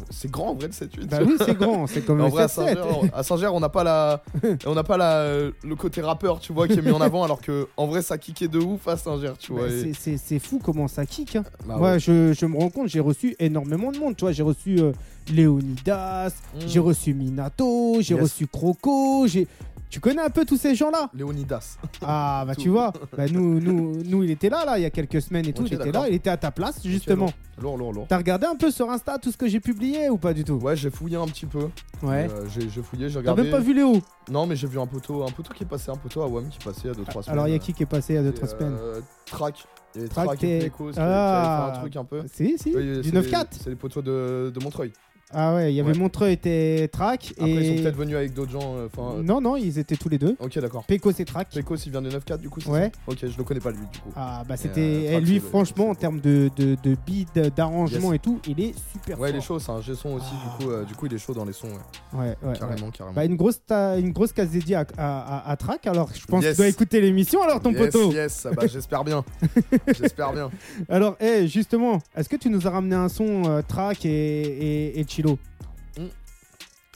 c'est 0.09 0.29
grand 0.29 0.49
en 0.49 0.53
vrai 0.55 0.67
le 0.67 0.73
7-8. 0.73 1.07
Bah 1.07 1.19
oui 1.25 1.35
c'est 1.45 1.57
grand, 1.57 1.87
c'est 1.87 2.01
comme 2.05 2.19
en 2.19 2.27
vrai, 2.27 2.43
à 2.43 2.47
7-7. 2.47 2.49
Saint-Ger, 2.49 3.09
à 3.13 3.23
Saint-Ger, 3.23 3.47
on 3.53 3.61
n'a 3.61 3.69
pas 3.69 3.85
la, 3.85 4.21
on 4.65 4.73
n'a 4.75 4.83
pas 4.83 4.97
la, 4.97 5.25
le 5.63 5.75
côté 5.77 6.01
rappeur, 6.01 6.39
tu 6.41 6.51
vois, 6.51 6.67
qui 6.67 6.73
est 6.79 6.81
mis 6.81 6.91
en 6.91 6.99
avant, 6.99 7.23
alors 7.23 7.39
que 7.39 7.67
en 7.77 7.87
vrai, 7.87 8.01
ça 8.01 8.17
kickait 8.17 8.49
de 8.49 8.59
ouf 8.59 8.87
à 8.89 8.97
Saint-Ger, 8.97 9.33
tu 9.39 9.53
Bah, 9.53 9.59
vois. 9.59 9.69
et- 9.69 9.93
c'est- 9.93 10.39
fou 10.39 10.59
comment 10.61 10.89
ça 10.89 11.05
kick. 11.05 11.37
hein. 11.37 11.43
Bah 11.65 11.77
Moi, 11.77 11.91
ouais. 11.93 11.99
je, 11.99 12.33
je 12.33 12.45
me 12.45 12.57
rends 12.57 12.69
compte, 12.69 12.89
j'ai 12.89 12.99
reçu 12.99 13.35
énormément 13.39 13.91
de 13.93 13.97
monde. 13.99 14.17
Tu 14.17 14.25
vois, 14.25 14.33
j'ai 14.33 14.43
reçu 14.43 14.79
euh, 14.79 14.91
Léonidas, 15.31 16.29
Mm. 16.55 16.59
j'ai 16.67 16.79
reçu 16.79 17.13
Minato, 17.13 17.97
j'ai 18.01 18.15
Yes. 18.15 18.23
reçu 18.23 18.47
Croco. 18.47 19.27
J'ai... 19.27 19.47
Tu 19.93 19.99
connais 19.99 20.23
un 20.23 20.31
peu 20.31 20.43
tous 20.43 20.57
ces 20.57 20.73
gens-là 20.73 21.11
Léonidas. 21.13 21.77
Ah, 22.01 22.45
bah 22.47 22.55
Tout. 22.55 22.61
tu 22.61 22.69
vois, 22.69 22.91
bah, 23.15 23.25
nous, 23.31 23.59
nous, 23.59 24.01
nous, 24.03 24.23
il 24.23 24.31
était 24.31 24.49
là, 24.49 24.65
là, 24.65 24.79
il 24.79 24.81
y 24.81 24.85
a 24.85 24.89
quelques 24.89 25.21
semaines 25.21 25.45
et 25.47 25.53
tout. 25.53 25.65
Il 25.67 25.73
était 25.75 25.91
là, 25.91 26.05
il 26.09 26.15
était 26.15 26.31
à 26.31 26.37
ta 26.37 26.49
place, 26.49 26.79
justement. 26.83 27.29
Lourd, 27.61 27.77
lourd, 27.77 27.93
lourd. 27.93 28.05
T'as 28.09 28.17
regardé 28.17 28.47
un 28.47 28.55
peu 28.55 28.71
sur 28.71 28.89
Insta 28.89 29.19
tout 29.19 29.31
ce 29.31 29.37
que 29.37 29.47
j'ai 29.47 29.59
publié 29.59 30.09
ou 30.09 30.17
pas 30.17 30.33
du 30.33 30.43
tout? 30.43 30.53
Ouais, 30.55 30.75
j'ai 30.75 30.89
fouillé 30.89 31.17
un 31.17 31.27
petit 31.27 31.45
peu. 31.45 31.69
Ouais. 32.01 32.27
Euh, 32.27 32.47
j'ai 32.49 32.81
fouillé, 32.81 33.07
j'ai 33.07 33.13
T'as 33.13 33.19
regardé. 33.19 33.43
même 33.43 33.51
pas 33.51 33.59
vu 33.59 33.75
Léo 33.75 34.01
Non, 34.31 34.47
mais 34.47 34.55
j'ai 34.55 34.65
vu 34.65 34.79
un 34.79 34.87
poteau, 34.87 35.21
un 35.21 35.31
poteau 35.31 35.53
qui 35.53 35.61
est 35.63 35.67
passé, 35.67 35.91
un 35.91 35.95
poteau 35.95 36.23
à 36.23 36.27
WAM 36.27 36.49
qui 36.49 36.57
passait 36.57 36.81
il 36.85 36.87
y 36.87 36.89
a 36.89 36.93
2-3 36.93 37.11
semaines. 37.21 37.23
Alors, 37.27 37.47
il 37.47 37.51
y 37.51 37.55
a 37.55 37.59
qui 37.59 37.71
qui 37.73 37.83
est 37.83 37.85
passé 37.85 38.13
il 38.13 38.15
y 38.15 38.19
a 38.19 38.23
2-3 38.31 38.45
et, 38.45 38.47
semaines? 38.47 38.75
euh, 38.81 38.99
Track. 39.27 39.63
Il 39.93 39.97
y 39.99 39.99
avait 40.05 40.09
Track 40.09 40.43
et- 40.43 40.71
qui 40.75 40.83
Ah. 40.97 41.71
un 41.75 41.79
truc 41.81 41.95
un 41.97 42.03
peu. 42.03 42.23
Si, 42.33 42.57
si, 42.57 42.73
Oui, 42.75 43.01
du 43.01 43.03
c'est 43.03 43.11
9-4. 43.15 43.51
les- 43.51 43.63
C'est 43.63 43.69
les 43.69 43.75
poteaux 43.75 44.01
de, 44.01 44.51
de 44.51 44.63
Montreuil. 44.63 44.91
Ah 45.33 45.55
ouais, 45.55 45.73
il 45.73 45.75
y 45.75 45.79
avait 45.79 45.91
Ouais. 45.93 45.97
Montreux 45.97 46.29
était 46.29 46.87
track 46.91 47.33
Après, 47.37 47.49
ils 47.51 47.77
sont 47.77 47.83
peut-être 47.83 47.95
venus 47.97 48.15
avec 48.15 48.33
d'autres 48.33 48.51
gens. 48.51 48.75
euh, 48.77 48.87
euh, 48.97 49.23
Non, 49.23 49.41
non, 49.41 49.55
ils 49.55 49.77
étaient 49.79 49.95
tous 49.95 50.09
les 50.09 50.17
deux. 50.17 50.35
ok, 50.39 50.59
d'accord. 50.59 50.83
Pecos 50.85 51.11
et 51.19 51.25
track. 51.25 51.49
Pecos, 51.53 51.77
il 51.85 51.91
vient 51.91 52.01
de 52.01 52.09
9-4 52.09 52.37
du 52.39 52.49
coup, 52.49 52.59
c'est 52.61 52.69
Ouais. 52.69 52.91
ça 52.93 53.11
Ok, 53.11 53.17
je 53.21 53.37
le 53.37 53.43
connais 53.43 53.59
pas 53.59 53.71
lui 53.71 53.79
du 53.91 53.99
coup. 53.99 54.09
Ah 54.15 54.43
bah 54.47 54.53
Euh, 54.55 54.57
c'était 54.59 55.13
eh, 55.15 55.19
lui 55.21 55.39
franchement 55.39 55.89
en 55.89 55.95
termes 55.95 56.19
de, 56.19 56.49
de, 56.55 56.75
de 56.81 56.95
beat, 57.05 57.33
d'arrangement 57.55 58.11
Yes. 58.11 58.15
et 58.15 58.19
tout, 58.19 58.39
il 58.47 58.59
est 58.59 58.73
super 58.91 59.19
Ouais, 59.19 59.29
il 59.31 59.35
est 59.35 59.41
chaud, 59.41 59.59
c'est 59.59 59.71
un 59.71 59.81
G-son 59.81 60.13
aussi, 60.15 60.25
Ah. 60.31 60.57
du 60.57 60.65
coup, 60.65 60.71
euh, 60.71 60.83
du 60.85 60.93
coup, 60.95 61.05
il 61.07 61.13
est 61.13 61.17
chaud 61.17 61.33
dans 61.33 61.45
les 61.45 61.53
sons, 61.53 61.67
ouais. 61.67 62.19
Ouais, 62.19 62.35
ouais, 62.43 62.49
ouais. 62.49 62.57
carrément, 62.59 62.89
carrément. 62.91 63.15
Bah, 63.15 63.25
une 63.25 63.35
grosse 63.35 63.59
ta- 63.65 63.97
une 63.97 64.11
grosse 64.11 64.31
case 64.33 64.49
dédiée 64.49 64.75
à, 64.75 64.85
à, 64.97 65.37
à- 65.37 65.51
à 65.51 65.57
Track 65.57 65.87
alors 65.87 66.09
je 66.13 66.25
pense 66.25 66.41
que 66.41 66.45
Yes. 66.47 66.55
tu 66.55 66.61
dois 66.61 66.67
écouter 66.69 67.01
l'émission 67.01 67.41
alors 67.41 67.61
ton 67.61 67.71
yes, 67.71 67.79
poteau. 67.91 68.11
Yes, 68.11 68.47
bah 68.55 68.67
j'espère 68.67 69.03
bien. 69.03 69.23
j'espère 69.99 70.33
bien. 70.33 70.49
Alors 70.89 71.15
eh, 71.19 71.47
justement, 71.47 71.99
est-ce 72.15 72.29
que 72.29 72.35
tu 72.35 72.49
nous 72.49 72.65
as 72.67 72.69
ramené 72.69 72.95
un 72.95 73.09
son 73.09 73.43
euh, 73.45 73.61
Track 73.67 74.05
et, 74.05 74.09
et, 74.09 74.99
et 74.99 75.05
Chilo 75.23 75.39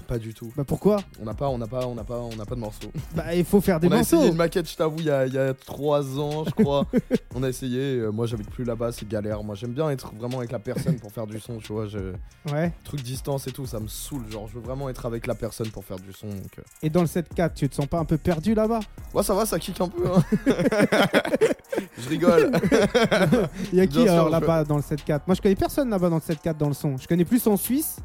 Pas 0.08 0.18
du 0.18 0.34
tout. 0.34 0.52
Bah 0.56 0.64
pourquoi 0.66 0.98
On 1.22 1.26
n'a 1.26 1.34
pas, 1.34 1.50
on 1.50 1.58
n'a 1.58 1.68
pas, 1.68 1.86
on 1.86 1.94
n'a 1.94 2.04
pas, 2.04 2.18
on 2.20 2.36
n'a 2.36 2.46
pas 2.46 2.56
de 2.56 2.60
morceaux. 2.62 2.92
Bah 3.16 3.36
il 3.36 3.44
faut 3.44 3.60
faire 3.60 3.80
des 3.80 3.88
on 3.88 3.92
a 3.92 3.96
morceaux. 3.98 4.16
essayé 4.18 4.32
une 4.32 4.38
maquette, 4.38 4.70
je 4.70 4.76
t'avoue, 4.78 5.00
il 5.00 5.06
y 5.06 5.10
a, 5.12 5.26
il 5.28 5.34
y 5.34 5.38
a 5.38 5.54
3 5.54 6.18
ans, 6.20 6.46
je 6.46 6.52
crois. 6.64 6.86
on 7.36 7.44
a 7.44 7.50
essayé. 7.50 7.98
euh, 7.98 8.10
moi, 8.12 8.26
j'habite 8.26 8.50
plus 8.50 8.64
là-bas, 8.64 8.92
c'est 8.94 9.08
galère. 9.08 9.44
Moi, 9.44 9.56
j'aime 9.56 9.74
bien 9.74 9.90
être 9.90 10.14
vraiment 10.16 10.38
avec 10.38 10.52
la 10.52 10.60
personne 10.60 10.96
pour 11.00 11.12
faire 11.12 11.28
du 11.28 11.40
son, 11.40 11.58
tu 11.58 11.74
vois. 11.74 11.88
Je... 11.88 12.14
Ouais. 12.52 12.72
Truc 12.86 13.02
distance 13.02 13.48
et 13.48 13.52
tout, 13.52 13.66
ça 13.66 13.80
me 13.82 13.88
saoule. 13.88 14.24
Genre, 14.32 14.48
je 14.48 14.54
veux 14.56 14.62
vraiment 14.62 14.88
être 14.90 15.06
avec 15.06 15.28
la 15.28 15.36
personne 15.36 15.68
pour 15.70 15.84
faire 15.84 15.98
du 15.98 16.14
son. 16.14 16.28
Donc, 16.30 16.58
euh. 16.60 16.62
Et 16.82 16.90
dans 16.90 17.02
le 17.02 17.08
7-4, 17.08 17.54
tu 17.54 17.68
te 17.68 17.76
sens 17.76 17.88
pas 17.88 18.00
un 18.00 18.06
peu 18.06 18.18
perdu 18.18 18.54
là-bas? 18.54 18.80
Ouais, 19.14 19.24
ça 19.24 19.34
va, 19.34 19.46
ça 19.46 19.60
kick 19.60 19.80
un 19.82 19.90
peu. 19.90 20.04
hein. 20.08 20.24
je 21.98 22.10
rigole. 22.10 22.52
Il 23.74 23.78
y 23.80 23.82
a 23.82 23.88
qui 23.88 24.02
sûr, 24.02 24.12
alors 24.12 24.28
je- 24.28 24.32
là-bas 24.32 24.64
dans 24.64 24.78
le 24.78 24.82
7-4 24.82 25.22
Moi 25.28 25.36
je 25.36 25.42
connais 25.42 25.56
personne 25.56 25.90
là-bas 25.90 26.10
dans 26.10 26.16
le 26.16 26.22
7-4 26.22 26.58
dans 26.58 26.68
le 26.68 26.74
son. 26.74 26.98
Je 26.98 27.08
connais 27.08 27.26
plus 27.26 27.46
en 27.48 27.58
Suisse. 27.58 27.98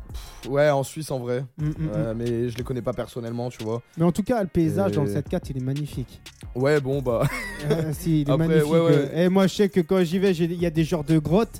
Ouais, 0.48 0.68
en 0.70 0.82
Suisse, 0.82 1.10
en 1.10 1.18
vrai. 1.20 1.44
Mm, 1.58 1.66
mm. 1.68 1.90
Ouais, 1.94 2.14
mais 2.14 2.48
je 2.48 2.56
les 2.56 2.62
connais 2.64 2.82
pas 2.82 2.92
personnellement, 2.92 3.48
tu 3.50 3.62
vois. 3.64 3.82
Mais 3.96 4.04
en 4.04 4.12
tout 4.12 4.22
cas, 4.22 4.40
le 4.42 4.48
paysage 4.48 4.92
Et- 4.92 4.94
dans 4.96 5.04
le 5.04 5.10
7-4, 5.10 5.50
il 5.50 5.58
est 5.58 5.64
magnifique. 5.64 6.20
Ouais, 6.54 6.80
bon, 6.80 7.00
bah. 7.02 7.22
Euh, 7.70 7.92
si, 7.92 8.22
il 8.22 8.28
est 8.28 8.32
Après, 8.32 8.48
magnifique. 8.48 8.72
ouais, 8.72 8.80
ouais. 8.80 9.10
Et 9.24 9.28
moi, 9.28 9.46
je 9.46 9.54
sais 9.54 9.68
que 9.68 9.80
quand 9.80 10.02
j'y 10.04 10.18
vais, 10.18 10.32
il 10.32 10.60
y 10.60 10.66
a 10.66 10.70
des 10.70 10.84
genres 10.84 11.04
de 11.04 11.18
grottes. 11.18 11.58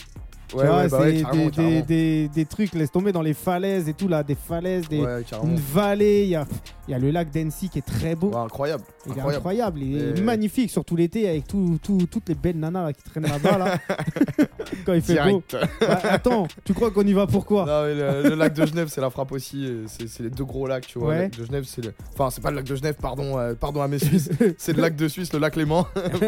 Ouais, 0.54 0.66
vois, 0.66 0.76
ouais, 0.82 0.88
bah 0.88 1.00
ouais, 1.00 1.16
c'est 1.16 1.23
carrément, 1.23 1.44
des, 1.47 1.50
carrément. 1.50 1.71
des, 1.71 1.82
des- 1.82 2.28
des 2.28 2.44
trucs, 2.44 2.73
laisse 2.75 2.90
tomber 2.90 3.12
dans 3.12 3.23
les 3.23 3.35
falaises 3.35 3.88
et 3.88 3.94
tout 3.94 4.09
là, 4.09 4.23
des 4.23 4.35
falaises, 4.35 4.88
des, 4.88 4.99
une 5.42 5.56
vallée. 5.56 6.25
Il 6.25 6.30
y 6.30 6.37
a, 6.37 6.47
y 6.88 6.94
a 6.94 6.99
le 6.99 7.11
lac 7.11 7.30
d'Annecy 7.30 7.68
qui 7.68 7.78
est 7.78 7.87
très 7.87 8.14
beau. 8.14 8.35
Incroyable. 8.37 8.85
Il 9.06 9.11
est 9.11 9.12
incroyable. 9.14 9.37
incroyable, 9.37 9.80
il 9.82 9.97
est 9.97 10.18
Et- 10.18 10.23
magnifique, 10.23 10.71
surtout 10.71 10.97
l'été 10.97 11.28
avec 11.28 11.47
tout, 11.47 11.78
tout- 11.82 12.06
toutes 12.11 12.28
les 12.28 12.35
belles 12.35 12.59
nanas 12.59 12.85
là, 12.87 12.92
qui 12.92 13.02
traînent 13.02 13.26
là-bas 13.26 13.59
là. 13.59 13.78
quand 14.87 14.92
il 14.94 15.02
fait 15.02 15.23
beau. 15.30 15.42
Bah, 15.80 16.00
attends, 16.11 16.47
tu 16.64 16.75
crois 16.75 16.90
qu'on 16.90 17.06
y 17.06 17.12
va 17.12 17.26
pourquoi 17.26 17.64
Non, 17.66 17.82
mais 17.85 17.94
le, 18.23 18.28
le 18.30 18.35
lac 18.35 18.52
de 18.54 18.66
Genève, 18.66 18.88
c'est 18.90 19.00
la 19.00 19.11
frappe 19.11 19.32
aussi. 19.32 19.68
C'est 19.87 20.21
les 20.23 20.30
deux 20.30 20.44
gros 20.44 20.66
lacs, 20.66 20.87
tu 20.87 20.99
vois. 20.99 21.14
Le 21.14 21.21
lac 21.23 21.38
de 21.38 21.44
Genève, 21.44 21.64
c'est 21.66 21.85
le. 21.85 21.92
Enfin, 22.12 22.30
c'est 22.30 22.40
pas 22.40 22.50
le 22.50 22.56
lac 22.56 22.64
de 22.66 22.75
Genève, 22.75 22.97
pardon, 23.00 23.38
euh, 23.38 23.54
pardon 23.54 23.80
à 23.82 23.88
mes 23.88 23.99
Suisses. 23.99 24.30
c'est 24.59 24.73
le 24.76 24.82
lac 24.82 24.97
de 24.97 25.09
Suisse, 25.09 25.32
le 25.32 25.38
lac 25.38 25.56
Léman. 25.56 25.87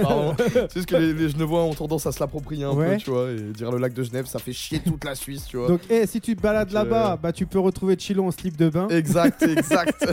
C'est 0.54 0.74
juste 0.76 0.86
que 0.88 0.96
les, 0.96 1.12
les 1.12 1.28
Genevois 1.28 1.62
ont 1.64 1.74
tendance 1.74 2.06
à 2.06 2.12
se 2.12 2.20
l'approprier 2.20 2.64
un 2.64 2.74
peu, 2.74 2.96
tu 2.96 3.10
vois. 3.10 3.30
Et 3.30 3.36
dire 3.52 3.70
le 3.70 3.78
lac 3.78 3.92
de 3.92 4.02
Genève, 4.02 4.13
ça 4.26 4.38
fait 4.38 4.52
chier 4.52 4.80
toute 4.80 5.04
la 5.04 5.14
Suisse, 5.14 5.44
tu 5.48 5.56
vois. 5.56 5.68
Donc, 5.68 5.80
eh, 5.90 6.06
si 6.06 6.20
tu 6.20 6.34
te 6.36 6.40
balades 6.40 6.68
Donc, 6.68 6.76
euh, 6.76 6.84
là-bas, 6.84 7.18
bah, 7.22 7.32
tu 7.32 7.46
peux 7.46 7.58
retrouver 7.58 7.96
Chilo 7.98 8.24
en 8.24 8.30
slip 8.30 8.56
de 8.56 8.68
bain 8.68 8.88
Exact, 8.88 9.42
exact. 9.42 10.04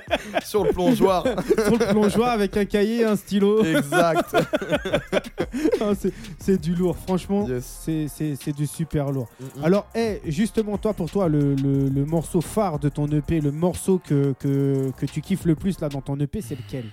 Sur 0.44 0.64
le 0.64 0.70
plongeoir. 0.72 1.24
sur 1.24 1.78
le 1.78 1.90
plongeoir 1.90 2.30
avec 2.30 2.56
un 2.56 2.64
cahier, 2.64 3.04
un 3.04 3.16
stylo. 3.16 3.64
Exact. 3.64 4.36
C'est- 5.98 6.12
c'est 6.38 6.60
du 6.60 6.74
lourd, 6.74 6.96
franchement. 6.96 7.46
Yes. 7.48 7.80
C'est- 7.84 8.06
C'est 8.08 8.36
c'est 8.36 8.52
du 8.52 8.66
super 8.66 9.10
lourd. 9.10 9.28
Alors, 9.62 9.86
eh, 9.94 10.20
justement, 10.26 10.78
toi, 10.78 10.92
pour 10.94 11.10
toi, 11.10 11.28
le, 11.28 11.54
le- 11.54 11.88
le 11.88 12.04
morceau 12.04 12.40
phare 12.40 12.78
de 12.78 12.88
ton 12.88 13.06
EP, 13.08 13.40
le 13.40 13.50
morceau 13.50 13.98
que, 13.98 14.34
que, 14.38 14.90
que 14.96 15.06
tu 15.06 15.20
kiffes 15.20 15.44
le 15.44 15.54
plus 15.54 15.80
là 15.80 15.88
dans 15.88 16.00
ton 16.00 16.18
EP, 16.20 16.40
c'est 16.40 16.56
lequel? 16.56 16.84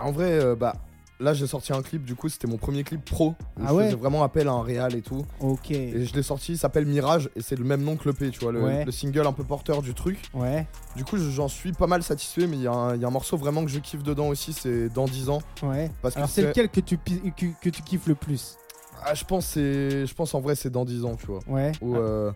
En 0.00 0.12
vrai, 0.12 0.32
euh, 0.32 0.54
bah. 0.54 0.74
Là, 1.18 1.32
j'ai 1.32 1.46
sorti 1.46 1.72
un 1.72 1.80
clip, 1.80 2.04
du 2.04 2.14
coup, 2.14 2.28
c'était 2.28 2.46
mon 2.46 2.58
premier 2.58 2.84
clip 2.84 3.02
pro. 3.02 3.28
où 3.30 3.34
Ah 3.64 3.68
je 3.68 3.72
ouais 3.74 3.84
faisais 3.86 3.96
vraiment 3.96 4.22
appel 4.22 4.48
à 4.48 4.52
un 4.52 4.62
réal 4.62 4.94
et 4.94 5.00
tout. 5.00 5.24
Ok. 5.40 5.70
Et 5.70 6.04
je 6.04 6.14
l'ai 6.14 6.22
sorti, 6.22 6.52
il 6.52 6.58
s'appelle 6.58 6.84
Mirage, 6.84 7.30
et 7.34 7.40
c'est 7.40 7.56
le 7.56 7.64
même 7.64 7.82
nom 7.82 7.96
que 7.96 8.06
l'EP, 8.08 8.30
tu 8.30 8.40
vois, 8.40 8.52
le, 8.52 8.62
Ouais. 8.62 8.84
le 8.84 8.92
single 8.92 9.26
un 9.26 9.32
peu 9.32 9.42
porteur 9.42 9.80
du 9.80 9.94
truc. 9.94 10.18
Ouais, 10.34 10.66
Du 10.94 11.04
coup, 11.04 11.16
j'en 11.16 11.48
suis 11.48 11.72
pas 11.72 11.86
mal 11.86 12.02
satisfait, 12.02 12.46
mais 12.46 12.56
il 12.56 12.62
y, 12.62 12.66
a 12.66 12.72
un- 12.72 12.94
il 12.94 13.00
y 13.00 13.04
a 13.04 13.08
un 13.08 13.10
morceau 13.10 13.38
vraiment 13.38 13.64
que 13.64 13.70
je 13.70 13.78
kiffe 13.78 14.02
dedans 14.02 14.28
aussi, 14.28 14.52
c'est 14.52 14.90
Dans 14.90 15.06
10 15.06 15.30
ans. 15.30 15.40
ouais. 15.62 15.90
Parce 16.02 16.14
que 16.14 16.20
Alors, 16.20 16.28
c'est 16.30 16.42
lequel 16.42 16.68
que 16.68 16.80
tu, 16.80 16.98
que, 16.98 17.46
que 17.62 17.70
tu 17.70 17.82
kiffes 17.82 18.06
le 18.08 18.14
plus? 18.14 18.56
Ah, 19.02 19.14
je 19.14 19.24
pense, 19.24 19.46
c'est, 19.46 20.04
je 20.06 20.14
pense 20.14 20.34
en 20.34 20.40
vrai, 20.40 20.54
c'est 20.54 20.68
Dans 20.70 20.84
10 20.84 21.04
ans, 21.06 21.16
tu 21.16 21.26
vois. 21.26 21.40
Ouais. 21.48 21.72
Ou, 21.80 21.94
Ah, 21.94 21.98
euh, 21.98 22.32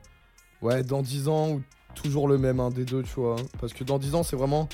ouais, 0.62 0.82
Dans 0.84 1.02
10 1.02 1.28
ans, 1.28 1.50
ou 1.50 1.62
toujours 1.94 2.28
le 2.28 2.38
même, 2.38 2.60
un 2.60 2.70
des 2.70 2.84
deux, 2.86 3.02
tu 3.02 3.14
vois. 3.20 3.36
Parce 3.60 3.74
que 3.74 3.84
Dans 3.84 3.98
10 3.98 4.14
ans, 4.14 4.22
c'est 4.22 4.36
vraiment 4.36 4.68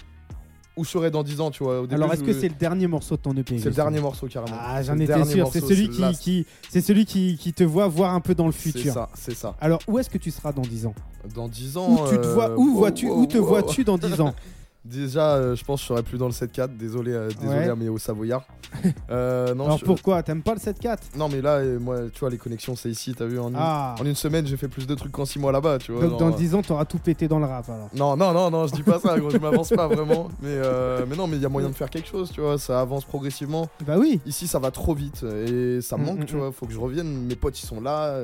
où 0.76 0.84
je 0.84 0.90
serai 0.90 1.10
dans 1.10 1.22
10 1.22 1.40
ans, 1.40 1.50
tu 1.50 1.64
vois. 1.64 1.78
Au 1.80 1.82
début, 1.82 1.94
Alors, 1.94 2.12
est-ce 2.12 2.20
je- 2.22 2.26
que 2.26 2.32
c'est 2.32 2.48
le 2.48 2.54
dernier 2.54 2.86
morceau 2.86 3.16
de 3.16 3.22
ton 3.22 3.32
EP 3.36 3.58
c'est 3.58 3.64
le 3.66 3.74
dernier 3.74 4.00
morceau, 4.00 4.26
carrément. 4.26 4.56
Ah, 4.60 4.76
C'est 4.78 4.84
j'en 4.84 4.98
étais 4.98 5.24
sûr. 5.24 5.48
C'est 5.52 5.60
celui 5.60 5.88
qui, 5.88 6.46
c'est 6.68 6.80
celui 6.82 7.04
qui, 7.06 7.36
qui 7.38 7.52
te 7.52 7.64
voit 7.64 7.88
voir 7.88 8.14
un 8.14 8.20
peu 8.20 8.34
dans 8.34 8.46
le 8.46 8.52
C'est 8.52 8.72
futur. 8.72 8.92
ça, 8.92 9.08
c'est 9.14 9.34
ça. 9.34 9.54
Alors, 9.60 9.80
où 9.88 9.98
est-ce 9.98 10.10
que 10.10 10.18
tu 10.18 10.30
seras 10.30 10.52
dans 10.52 10.62
10 10.62 10.86
ans? 10.86 10.94
Dans 11.34 11.48
10 11.48 11.76
ans. 11.76 12.04
Où 12.04 12.08
tu 12.10 12.16
te 12.18 12.26
vois 12.26 12.50
euh, 12.50 12.56
Où 12.56 12.74
vois-tu 12.76 13.08
Où 13.08 13.26
te 13.26 13.38
vois-tu 13.38 13.84
dans 13.84 13.98
10 13.98 14.20
ans? 14.20 14.34
Déjà, 14.90 15.34
euh, 15.34 15.56
je 15.56 15.64
pense 15.64 15.80
que 15.80 15.84
je 15.88 15.88
serai 15.92 16.02
plus 16.02 16.18
dans 16.18 16.26
le 16.26 16.32
7-4. 16.32 16.76
Désolé, 16.76 17.12
euh, 17.12 17.28
désolé 17.40 17.68
Ouais. 17.68 17.76
mes 17.76 17.88
hauts 17.88 17.98
savoyards. 17.98 18.46
Euh, 19.10 19.54
non, 19.54 19.66
Alors 19.66 19.78
je- 19.78 19.84
pourquoi? 19.84 20.22
T'aimes 20.22 20.42
pas 20.42 20.52
le 20.52 20.58
7-4 20.60 20.98
non, 21.16 21.28
mais 21.28 21.40
là, 21.40 21.58
euh, 21.58 21.78
moi, 21.78 21.96
tu 22.12 22.18
vois, 22.20 22.28
les 22.30 22.36
connexions, 22.38 22.74
c'est 22.76 22.90
ici, 22.90 23.14
t'as 23.16 23.24
vu, 23.24 23.38
en, 23.38 23.48
une- 23.50 23.56
Ah 23.56 23.94
en 24.00 24.04
une 24.04 24.14
semaine, 24.16 24.46
j'ai 24.46 24.56
fait 24.56 24.66
plus 24.68 24.86
de 24.86 24.94
trucs 24.94 25.12
qu'en 25.12 25.24
6 25.24 25.38
mois 25.38 25.52
là-bas, 25.52 25.78
tu 25.78 25.92
vois. 25.92 26.02
Donc 26.02 26.10
genre, 26.10 26.18
dans 26.18 26.32
euh, 26.32 26.36
10 26.36 26.54
ans, 26.56 26.62
t'auras 26.62 26.84
tout 26.84 26.98
pété 26.98 27.28
dans 27.28 27.38
le 27.38 27.46
rap 27.46 27.68
alors. 27.70 27.88
Non, 27.94 28.16
non, 28.16 28.32
non, 28.32 28.50
non, 28.50 28.66
je 28.66 28.72
dis 28.72 28.82
pas 28.82 28.98
ça, 28.98 29.18
gros, 29.18 29.30
je 29.30 29.38
m'avance 29.38 29.68
pas 29.70 29.86
vraiment. 29.96 30.28
Mais, 30.42 30.48
euh, 30.50 31.06
mais 31.08 31.14
non, 31.16 31.26
mais 31.28 31.36
il 31.36 31.42
y 31.42 31.46
a 31.46 31.48
moyen 31.48 31.68
de 31.68 31.74
faire 31.74 31.88
quelque 31.90 32.08
chose, 32.08 32.30
tu 32.32 32.40
vois, 32.40 32.58
ça 32.58 32.80
avance 32.80 33.04
progressivement. 33.04 33.68
Bah 33.86 33.94
oui 33.98 34.20
Ici, 34.26 34.46
ça 34.48 34.58
va 34.58 34.70
trop 34.72 34.94
vite 34.94 35.22
et 35.22 35.80
ça 35.80 35.96
me 35.96 36.02
Mm, 36.02 36.06
manque, 36.06 36.18
mm, 36.20 36.24
tu 36.26 36.36
vois, 36.36 36.52
faut 36.52 36.66
que 36.66 36.72
je 36.72 36.78
revienne. 36.80 37.26
Mes 37.26 37.36
potes, 37.36 37.60
ils 37.62 37.66
sont 37.66 37.80
là. 37.80 38.22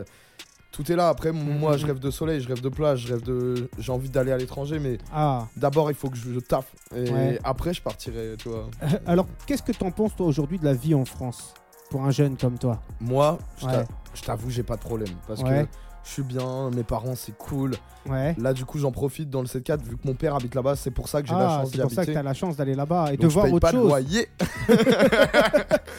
Tout 0.72 0.90
est 0.90 0.96
là. 0.96 1.08
Après, 1.08 1.32
moi, 1.32 1.76
je 1.76 1.84
mm. 1.84 1.88
rêve 1.88 1.98
de 1.98 2.10
soleil, 2.10 2.40
je 2.40 2.48
rêve 2.48 2.62
de 2.62 2.68
plage, 2.70 3.00
je 3.06 3.12
rêve 3.12 3.22
de. 3.22 3.68
J'ai 3.78 3.92
envie 3.92 4.08
d'aller 4.08 4.32
à 4.32 4.38
l'étranger, 4.38 4.78
mais 4.78 4.98
Ah 5.12 5.46
d'abord, 5.56 5.90
il 5.90 5.94
faut 5.94 6.08
que 6.08 6.16
je, 6.16 6.32
je 6.32 6.40
taffe. 6.40 6.74
Et 6.96 7.10
Ouais. 7.10 7.38
après, 7.44 7.74
je 7.74 7.82
partirai, 7.82 8.34
tu 8.38 8.48
vois. 8.48 8.68
Alors 9.06 9.26
qu'est-ce 9.46 9.62
que 9.62 9.72
t'en 9.72 9.90
penses 9.90 10.16
toi 10.16 10.26
aujourd'hui 10.26 10.58
de 10.58 10.64
la 10.64 10.72
vie 10.74 10.94
en 10.94 11.04
France 11.04 11.52
Pour 11.90 12.02
un 12.04 12.10
jeune 12.10 12.36
comme 12.38 12.58
toi? 12.58 12.80
Moi, 13.00 13.38
je 13.58 13.66
Ouais. 13.66 13.84
t'avoue, 14.24 14.48
j'ai 14.50 14.62
pas 14.62 14.76
de 14.76 14.80
problème. 14.80 15.10
Parce 15.28 15.42
Ouais. 15.42 15.64
que 15.64 15.68
je 16.04 16.10
suis 16.10 16.22
bien, 16.22 16.70
mes 16.74 16.82
parents, 16.82 17.14
c'est 17.14 17.36
cool. 17.36 17.72
Ouais. 18.08 18.34
Là, 18.38 18.52
du 18.52 18.64
coup, 18.64 18.78
j'en 18.78 18.90
profite 18.90 19.30
dans 19.30 19.40
le 19.42 19.46
7-4, 19.46 19.82
vu 19.84 19.96
que 19.96 20.06
mon 20.06 20.14
père 20.14 20.34
habite 20.34 20.54
là-bas, 20.56 20.74
c'est 20.74 20.90
pour 20.90 21.08
ça 21.08 21.22
que 21.22 21.28
j'ai 21.28 21.34
la 21.34 21.40
Ah, 21.46 21.60
chance 21.60 21.70
c'est 21.70 21.76
d'y 21.76 21.82
pour 21.82 21.90
ça 21.90 21.96
que 21.96 22.00
habiter. 22.00 22.14
t'as 22.14 22.22
la 22.24 22.34
chance 22.34 22.56
d'aller 22.56 22.74
là-bas 22.74 23.12
et 23.12 23.16
Donc, 23.16 23.20
de 23.20 23.28
je 23.28 23.32
voir 23.34 23.44
paye 23.46 23.54
autre 23.54 23.60
pas 23.60 23.72
de 23.72 23.78
loyer. 23.78 24.28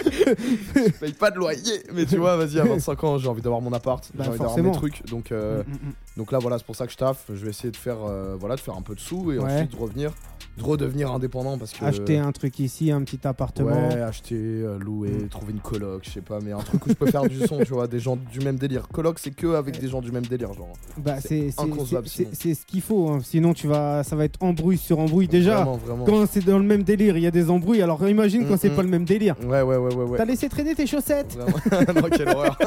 je 0.05 0.91
paye 0.99 1.13
pas 1.13 1.31
de 1.31 1.37
loyer. 1.37 1.83
Mais 1.93 2.05
tu 2.05 2.17
vois, 2.17 2.35
vas-y, 2.37 2.59
à 2.59 2.65
25 2.65 3.03
ans, 3.03 3.17
j'ai 3.17 3.27
envie 3.27 3.41
d'avoir 3.41 3.61
mon 3.61 3.73
appart, 3.73 4.03
Bah, 4.13 4.23
j'ai 4.25 4.29
envie 4.31 4.39
d'avoir 4.39 4.57
mes 4.57 4.71
trucs. 4.71 5.05
Donc, 5.07 5.31
euh, 5.31 5.63
Mm, 5.63 5.71
mm, 5.71 5.73
mm. 5.89 5.93
donc 6.17 6.31
là, 6.31 6.39
voilà, 6.39 6.57
c'est 6.57 6.65
pour 6.65 6.75
ça 6.75 6.85
que 6.85 6.91
je 6.91 6.97
taffe. 6.97 7.25
Je 7.29 7.43
vais 7.43 7.49
essayer 7.51 7.71
de 7.71 7.77
faire, 7.77 7.97
euh, 8.05 8.35
voilà, 8.39 8.55
de 8.55 8.59
faire 8.59 8.75
un 8.77 8.81
peu 8.81 8.95
de 8.95 8.99
sous 8.99 9.31
et 9.31 9.37
Ouais. 9.39 9.53
ensuite 9.53 9.71
de 9.71 9.77
revenir, 9.77 10.11
de 10.57 10.63
redevenir 10.63 11.11
indépendant 11.11 11.57
parce 11.57 11.71
que. 11.71 11.85
Acheter 11.85 12.17
un 12.17 12.31
truc 12.31 12.59
ici, 12.59 12.91
un 12.91 13.01
petit 13.03 13.25
appartement. 13.27 13.69
Ouais, 13.89 14.01
acheter, 14.01 14.35
euh, 14.35 14.77
louer, 14.79 15.27
trouver 15.29 15.53
une 15.53 15.59
coloc, 15.61 16.03
je 16.05 16.09
sais 16.11 16.21
pas, 16.21 16.39
mais 16.41 16.51
un 16.51 16.59
truc 16.59 16.85
où 16.85 16.89
je 16.89 16.95
peux 16.95 17.09
faire 17.09 17.23
du 17.27 17.39
son, 17.47 17.59
tu 17.59 17.73
vois, 17.73 17.87
des 17.87 17.99
gens 17.99 18.15
du 18.17 18.39
même 18.41 18.57
délire. 18.57 18.87
Coloc, 18.89 19.19
c'est 19.19 19.31
que 19.31 19.55
avec 19.55 19.79
des 19.79 19.87
gens 19.87 19.92
du 20.01 20.11
même 20.11 20.25
délire, 20.25 20.53
genre. 20.53 20.73
Bah, 20.97 21.15
C'est 21.21 21.51
ce 21.51 22.65
qu'il 22.65 22.81
faut. 22.81 23.09
hein. 23.09 23.19
Sinon, 23.23 23.53
tu 23.53 23.67
vas, 23.67 24.03
ça 24.03 24.15
va 24.15 24.25
être 24.25 24.41
embrouille 24.41 24.77
sur 24.77 24.99
embrouille. 24.99 25.27
Déjà, 25.27 25.55
Vraiment, 25.57 25.77
vraiment. 25.77 26.05
quand 26.05 26.25
c'est 26.29 26.43
dans 26.45 26.57
le 26.59 26.65
même 26.65 26.83
délire, 26.83 27.17
il 27.17 27.23
y 27.23 27.27
a 27.27 27.31
des 27.31 27.49
embrouilles. 27.49 27.81
Alors 27.81 28.07
imagine 28.07 28.45
quand 28.47 28.53
Mm, 28.55 28.57
c'est 28.61 28.69
pas 28.69 28.83
le 28.83 28.89
même 28.89 29.05
délire. 29.05 29.35
Ouais, 29.43 29.61
ouais, 29.61 29.77
ouais, 29.77 29.93
ouais, 29.95 30.03
ouais. 30.03 30.17
T'as 30.17 30.25
laissé 30.25 30.47
traîner 30.49 30.75
tes 30.75 30.85
chaussettes 30.87 31.37
non, 31.71 32.07
quelle 32.09 32.29
horreur. 32.29 32.57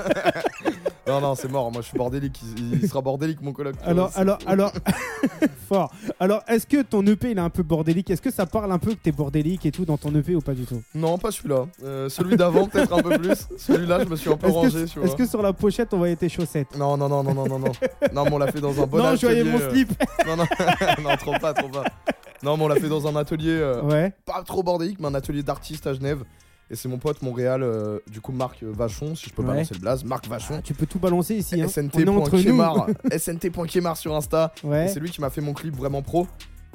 non, 1.07 1.21
non, 1.21 1.35
c'est 1.35 1.51
mort. 1.51 1.71
Moi, 1.71 1.83
je 1.83 1.89
suis 1.89 1.99
bordélique. 1.99 2.41
Il, 2.59 2.83
il 2.83 2.89
sera 2.89 3.01
bordélique, 3.01 3.41
mon 3.41 3.53
coloc. 3.53 3.75
vois, 3.77 3.85
Alors, 3.87 4.11
c'est- 4.11 4.21
alors, 4.21 4.39
alors, 4.47 4.73
fort. 5.69 5.93
Alors, 6.21 6.43
est-ce 6.49 6.67
que 6.67 6.83
ton 6.83 7.05
EP 7.07 7.31
il 7.31 7.39
est 7.39 7.41
un 7.41 7.51
peu 7.51 7.63
bordélique? 7.63 8.11
Est-ce 8.11 8.23
que 8.23 8.31
ça 8.33 8.47
parle 8.47 8.73
un 8.73 8.79
peu 8.79 8.91
que 8.93 8.99
t'es 9.03 9.13
bordélique 9.13 9.67
et 9.67 9.71
tout 9.73 9.85
dans 9.85 9.97
ton 9.97 10.15
EP 10.15 10.35
ou 10.35 10.41
pas 10.41 10.55
du 10.55 10.65
tout? 10.65 10.81
Non, 10.95 11.19
pas 11.19 11.31
celui-là. 11.31 11.67
Euh, 11.85 12.09
celui 12.09 12.37
d'avant, 12.37 12.67
peut-être 12.67 12.93
un 12.93 13.03
peu 13.03 13.19
plus. 13.19 13.47
Celui-là, 13.59 14.01
je 14.05 14.09
me 14.09 14.17
suis 14.17 14.31
un 14.31 14.37
peu 14.37 14.49
rangé, 14.51 14.83
est-ce 14.83 15.17
que 15.17 15.27
sur 15.27 15.43
la 15.43 15.53
pochette 15.53 15.93
on 15.95 15.99
voyait 15.99 16.17
tes 16.17 16.29
chaussettes? 16.29 16.77
Non, 16.79 16.97
non, 16.97 17.09
non, 17.09 17.16
non, 17.23 17.35
non, 17.35 17.47
non, 17.47 17.59
non. 17.59 17.73
Non, 18.13 18.25
mais 18.25 18.33
on 18.33 18.39
l'a 18.39 18.51
fait 18.53 18.61
dans 18.61 18.81
un 18.83 18.87
bon 18.87 18.99
Non, 18.99 19.17
je 19.17 19.27
atelier. 19.27 19.43
voyais 19.43 19.59
mon 19.59 19.59
euh, 19.65 19.71
slip. 19.71 19.93
Non, 20.27 20.37
non, 20.37 20.45
non, 21.03 21.17
trop 21.17 21.39
pas, 21.41 21.53
trop 21.55 21.69
pas. 21.69 21.85
Non, 22.43 22.57
mais 22.57 22.65
on 22.65 22.69
l'a 22.69 22.77
fait 22.77 22.89
dans 22.89 23.07
un 23.07 23.17
atelier 23.17 23.51
euh, 23.61 23.81
Ouais. 23.83 24.13
pas 24.25 24.43
trop 24.45 24.63
bordélique, 24.63 24.99
mais 25.01 25.07
un 25.09 25.15
atelier 25.15 25.43
d'artistes 25.43 25.87
à 25.87 25.95
Genève. 25.95 26.23
Et 26.69 26.75
c'est 26.75 26.89
mon 26.89 26.99
pote 26.99 27.23
Montréal, 27.23 27.63
euh, 27.63 28.01
du 28.11 28.21
coup, 28.21 28.33
Marc 28.33 28.63
Vachon, 28.63 29.15
si 29.15 29.29
je 29.31 29.35
peux 29.35 29.43
Ouais. 29.43 29.49
balancer 29.49 29.75
le 29.75 29.81
blaze. 29.81 30.05
Marc 30.05 30.27
Vachon. 30.27 30.55
Ah, 30.59 30.63
tu 30.63 30.75
peux 30.75 30.87
tout 30.87 30.99
balancer 30.99 31.35
ici. 31.37 31.61
Hein. 31.63 31.69
SNT.Kemar 31.69 32.89
SNT.Kemar 33.17 33.97
sur 33.97 34.15
Insta. 34.17 34.53
Ouais. 34.65 34.89
c'est 34.89 34.99
lui 34.99 35.11
qui 35.11 35.21
m'a 35.21 35.31
fait 35.31 35.41
mon 35.41 35.53
clip 35.55 35.77
vraiment 35.77 36.03
pro. 36.03 36.27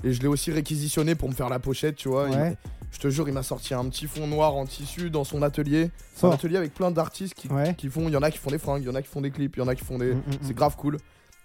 Et 0.04 0.14
je 0.14 0.22
l'ai 0.22 0.28
aussi 0.28 0.52
réquisitionné 0.52 1.16
pour 1.16 1.30
me 1.30 1.34
faire 1.34 1.50
la 1.50 1.60
pochette, 1.60 1.96
tu 1.96 2.10
vois. 2.10 2.28
Ouais. 2.30 2.58
je 2.92 3.00
te 3.00 3.10
jure, 3.10 3.28
il 3.30 3.34
m'a 3.34 3.44
sorti 3.44 3.74
un 3.74 3.86
petit 3.90 4.08
fond 4.08 4.28
noir 4.28 4.56
en 4.56 4.66
tissu 4.66 5.10
dans 5.10 5.24
son 5.24 5.42
atelier. 5.44 5.92
Fort. 6.16 6.34
atelier 6.34 6.58
avec 6.58 6.74
plein 6.74 6.92
d'artistes 6.92 7.34
qui, 7.36 7.48
Ouais. 7.48 7.74
qui 7.76 7.88
font. 7.90 8.08
Il 8.08 8.12
y 8.14 8.18
en 8.18 8.22
a 8.22 8.32
qui 8.32 8.38
font 8.38 8.50
des 8.52 8.58
fringues, 8.58 8.82
il 8.84 8.88
y 8.88 8.90
en 8.90 8.96
a 8.96 9.02
qui 9.02 9.08
font 9.08 9.22
des 9.22 9.32
clips, 9.32 9.56
il 9.56 9.60
y 9.60 9.62
en 9.64 9.68
a 9.68 9.76
qui 9.76 9.84
font 9.86 9.98
des. 9.98 10.14
Mm, 10.14 10.18
mm, 10.18 10.32
mm. 10.32 10.38
C'est 10.42 10.54
grave 10.56 10.76
cool. 10.76 10.98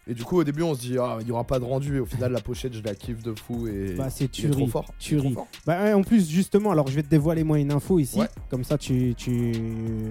Et 0.09 0.15
du 0.15 0.23
coup, 0.23 0.39
au 0.39 0.45
début, 0.45 0.63
on 0.63 0.73
se 0.75 0.81
dit, 0.81 0.97
ah, 1.01 1.19
il 1.21 1.27
y 1.27 1.33
aura 1.33 1.43
pas 1.43 1.59
de 1.59 1.65
rendu. 1.65 1.97
Et 1.97 2.01
au 2.01 2.07
final, 2.07 2.31
la 2.31 2.41
pochette, 2.41 2.73
je 2.75 2.83
la 2.83 2.95
kiffe 2.95 3.23
de 3.25 3.35
fou. 3.35 3.67
Et 3.67 3.95
Bah, 3.95 4.09
c'est 4.09 4.31
trop 4.31 4.67
fort. 4.69 4.85
Trop 4.85 4.95
Tuerie. 5.01 5.33
fort. 5.33 5.49
Bah, 5.67 5.97
en 5.97 6.03
plus, 6.03 6.29
justement, 6.31 6.71
alors 6.71 6.87
je 6.89 6.95
vais 6.95 7.03
te 7.03 7.09
dévoiler 7.09 7.43
moi 7.43 7.59
une 7.59 7.73
info 7.73 7.99
ici. 7.99 8.21
Ouais. 8.21 8.29
Comme 8.49 8.63
ça, 8.63 8.79
tu, 8.79 9.15
tu, 9.17 9.33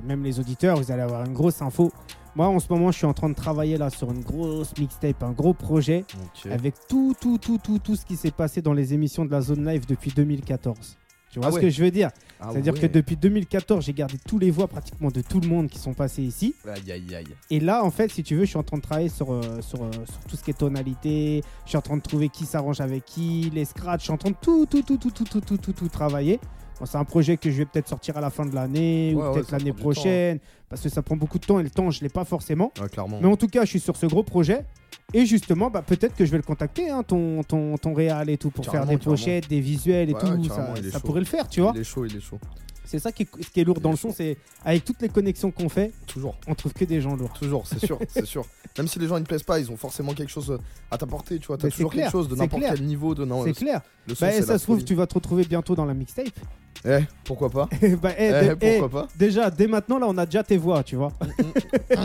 même 0.05 0.21
les 0.23 0.37
auditeurs, 0.39 0.75
vous 0.77 0.91
allez 0.91 1.01
avoir 1.01 1.25
une 1.25 1.33
grosse 1.33 1.61
info. 1.61 1.91
Moi, 2.35 2.47
en 2.47 2.59
ce 2.59 2.67
moment, 2.69 2.91
je 2.91 2.97
suis 2.97 3.05
en 3.05 3.13
train 3.13 3.29
de 3.29 3.35
travailler 3.35 3.77
là 3.77 3.89
sur 3.89 4.11
une 4.11 4.21
grosse 4.21 4.77
mixtape, 4.77 5.23
un 5.23 5.31
gros 5.31 5.53
projet, 5.53 6.03
avec 6.51 6.75
tout, 6.89 7.15
tout, 7.19 7.37
tout, 7.37 7.57
tout, 7.63 7.79
tout 7.79 7.95
ce 7.95 8.05
qui 8.05 8.17
s'est 8.17 8.31
passé 8.31 8.61
dans 8.61 8.73
les 8.73 8.93
émissions 8.93 9.23
de 9.23 9.31
la 9.31 9.39
Zone 9.39 9.65
Live 9.65 9.85
depuis 9.87 10.11
2014. 10.13 10.97
Tu 11.31 11.39
vois 11.39 11.47
Ah 11.47 11.51
ce 11.51 11.55
ouais. 11.55 11.61
que 11.63 11.69
je 11.69 11.81
veux 11.83 11.91
dire 11.91 12.11
Ah 12.41 12.49
C'est-à-dire 12.51 12.73
ouais. 12.73 12.79
que 12.81 12.87
depuis 12.87 13.15
2014, 13.15 13.85
j'ai 13.85 13.93
gardé 13.93 14.17
tous 14.27 14.37
les 14.37 14.51
voix 14.51 14.67
pratiquement 14.67 15.09
de 15.11 15.21
tout 15.21 15.39
le 15.39 15.47
monde 15.47 15.69
qui 15.69 15.79
sont 15.79 15.93
passés 15.93 16.23
ici. 16.23 16.55
Aïe, 16.67 16.91
aïe, 16.91 17.15
aïe. 17.15 17.25
Et 17.49 17.59
là, 17.61 17.83
en 17.85 17.91
fait, 17.91 18.11
si 18.11 18.21
tu 18.21 18.35
veux, 18.35 18.43
je 18.43 18.49
suis 18.49 18.57
en 18.57 18.63
train 18.63 18.77
de 18.77 18.81
travailler 18.81 19.09
sur, 19.09 19.31
euh, 19.33 19.61
sur, 19.61 19.81
euh, 19.83 19.91
sur 19.91 20.19
tout 20.29 20.35
ce 20.35 20.43
qui 20.43 20.51
est 20.51 20.57
tonalité. 20.57 21.41
Je 21.63 21.69
suis 21.69 21.77
en 21.77 21.81
train 21.81 21.97
de 21.97 22.01
trouver 22.01 22.27
qui 22.29 22.45
s'arrange 22.45 22.81
avec 22.81 23.05
qui, 23.05 23.49
les 23.53 23.63
scratchs. 23.65 24.01
Je 24.01 24.03
suis 24.05 24.13
en 24.13 24.17
train 24.17 24.31
de 24.31 24.37
tout, 24.41 24.65
tout, 24.65 24.81
tout, 24.81 24.97
tout, 24.97 25.11
tout, 25.11 25.23
tout, 25.23 25.41
tout, 25.41 25.57
tout, 25.57 25.73
tout 25.73 25.87
travailler. 25.89 26.39
Bon, 26.79 26.85
c'est 26.85 26.97
un 26.97 27.03
projet 27.05 27.37
que 27.37 27.49
je 27.49 27.57
vais 27.57 27.65
peut-être 27.65 27.87
sortir 27.87 28.17
à 28.17 28.21
la 28.21 28.29
fin 28.29 28.45
de 28.45 28.53
l'année 28.53 29.13
Ouais, 29.15 29.27
ou 29.27 29.33
peut-être 29.33 29.51
l'année 29.51 29.71
temps, 29.71 29.77
hein. 29.77 29.81
prochaine. 29.81 30.39
Parce 30.69 30.81
que 30.81 30.89
ça 30.89 31.01
prend 31.01 31.15
beaucoup 31.15 31.39
de 31.39 31.45
temps 31.45 31.59
et 31.59 31.63
le 31.63 31.69
temps, 31.69 31.89
je 31.91 32.01
l'ai 32.01 32.09
pas 32.09 32.25
forcément. 32.25 32.71
Mais 33.21 33.27
en 33.27 33.37
tout 33.37 33.47
cas, 33.47 33.61
je 33.63 33.69
suis 33.69 33.79
sur 33.79 33.95
ce 33.95 34.05
gros 34.05 34.23
projet. 34.23 34.65
Et 35.13 35.25
justement, 35.25 35.69
bah, 35.69 35.81
peut-être 35.81 36.15
que 36.15 36.25
je 36.25 36.31
vais 36.31 36.37
le 36.37 36.43
contacter, 36.43 36.89
hein, 36.89 37.03
ton, 37.03 37.43
ton, 37.43 37.77
ton 37.77 37.93
réal 37.93 38.29
et 38.29 38.37
tout, 38.37 38.49
pour 38.49 38.65
Carrément, 38.65 38.85
faire 38.87 38.97
des 38.97 39.03
pochettes, 39.03 39.47
des 39.47 39.61
visuels 39.61 40.09
et 40.09 40.13
tout. 40.13 40.43
ça 40.91 40.99
pourrait 40.99 41.21
le 41.21 41.25
faire, 41.25 41.47
tu 41.47 41.61
vois. 41.61 41.71
Il 41.75 41.81
est 41.81 41.83
chaud, 41.83 42.05
il 42.05 42.15
est 42.15 42.21
chaud. 42.21 42.39
C'est 42.85 42.99
ça 42.99 43.11
qui 43.11 43.23
est, 43.23 43.43
ce 43.43 43.49
qui 43.49 43.59
est 43.59 43.63
lourd 43.63 43.79
dans 43.81 43.89
le 43.91 43.97
son, 43.97 44.11
c'est 44.11 44.37
avec 44.63 44.85
toutes 44.85 45.01
les 45.01 45.09
connexions 45.09 45.49
qu'on 45.51 45.69
fait, 45.69 45.91
Toujours. 46.05 46.35
on 46.47 46.53
trouve 46.53 46.71
que 46.73 46.85
des 46.85 47.01
gens 47.01 47.15
lourds. 47.15 47.33
Toujours, 47.33 47.65
c'est 47.65 47.83
sûr, 47.83 47.97
c'est 48.07 48.25
sûr. 48.25 48.45
Même 48.77 48.87
si 48.87 48.99
les 48.99 49.07
gens 49.07 49.17
ils 49.17 49.21
ne 49.21 49.25
plaisent 49.25 49.43
pas, 49.43 49.59
ils 49.59 49.71
ont 49.71 49.77
forcément 49.77 50.13
quelque 50.13 50.29
chose 50.29 50.59
à 50.91 50.97
t'apporter, 50.97 51.39
tu 51.39 51.47
vois. 51.47 51.57
T'as 51.57 51.69
toujours 51.69 51.91
clair, 51.91 52.05
quelque 52.05 52.11
chose 52.11 52.29
de 52.29 52.35
n'importe 52.35 52.61
quel 52.63 52.83
niveau 52.83 53.15
de 53.15 53.27
c'est 53.45 53.53
clair. 53.53 53.81
Le 54.07 54.13
son, 54.13 54.25
Bah, 54.25 54.31
ça 54.41 54.57
se 54.59 54.63
trouve, 54.63 54.83
tu 54.83 54.93
vas 54.93 55.07
te 55.07 55.15
retrouver 55.15 55.45
bientôt 55.45 55.75
dans 55.75 55.85
la 55.85 55.93
mixtape. 55.95 56.27
Eh, 56.87 56.99
pourquoi 57.23 57.49
pas 57.49 57.67
bah, 58.01 58.11
eh, 58.17 58.25
Eh, 58.27 58.31
de- 58.49 58.57
eh, 58.61 58.79
pourquoi 58.79 59.01
pas 59.01 59.07
déjà, 59.15 59.49
dès 59.49 59.67
maintenant, 59.67 59.97
là, 59.99 60.05
on 60.07 60.17
a 60.17 60.25
déjà 60.25 60.43
tes 60.43 60.57
voix, 60.57 60.83
tu 60.83 60.95
vois. 60.95 61.11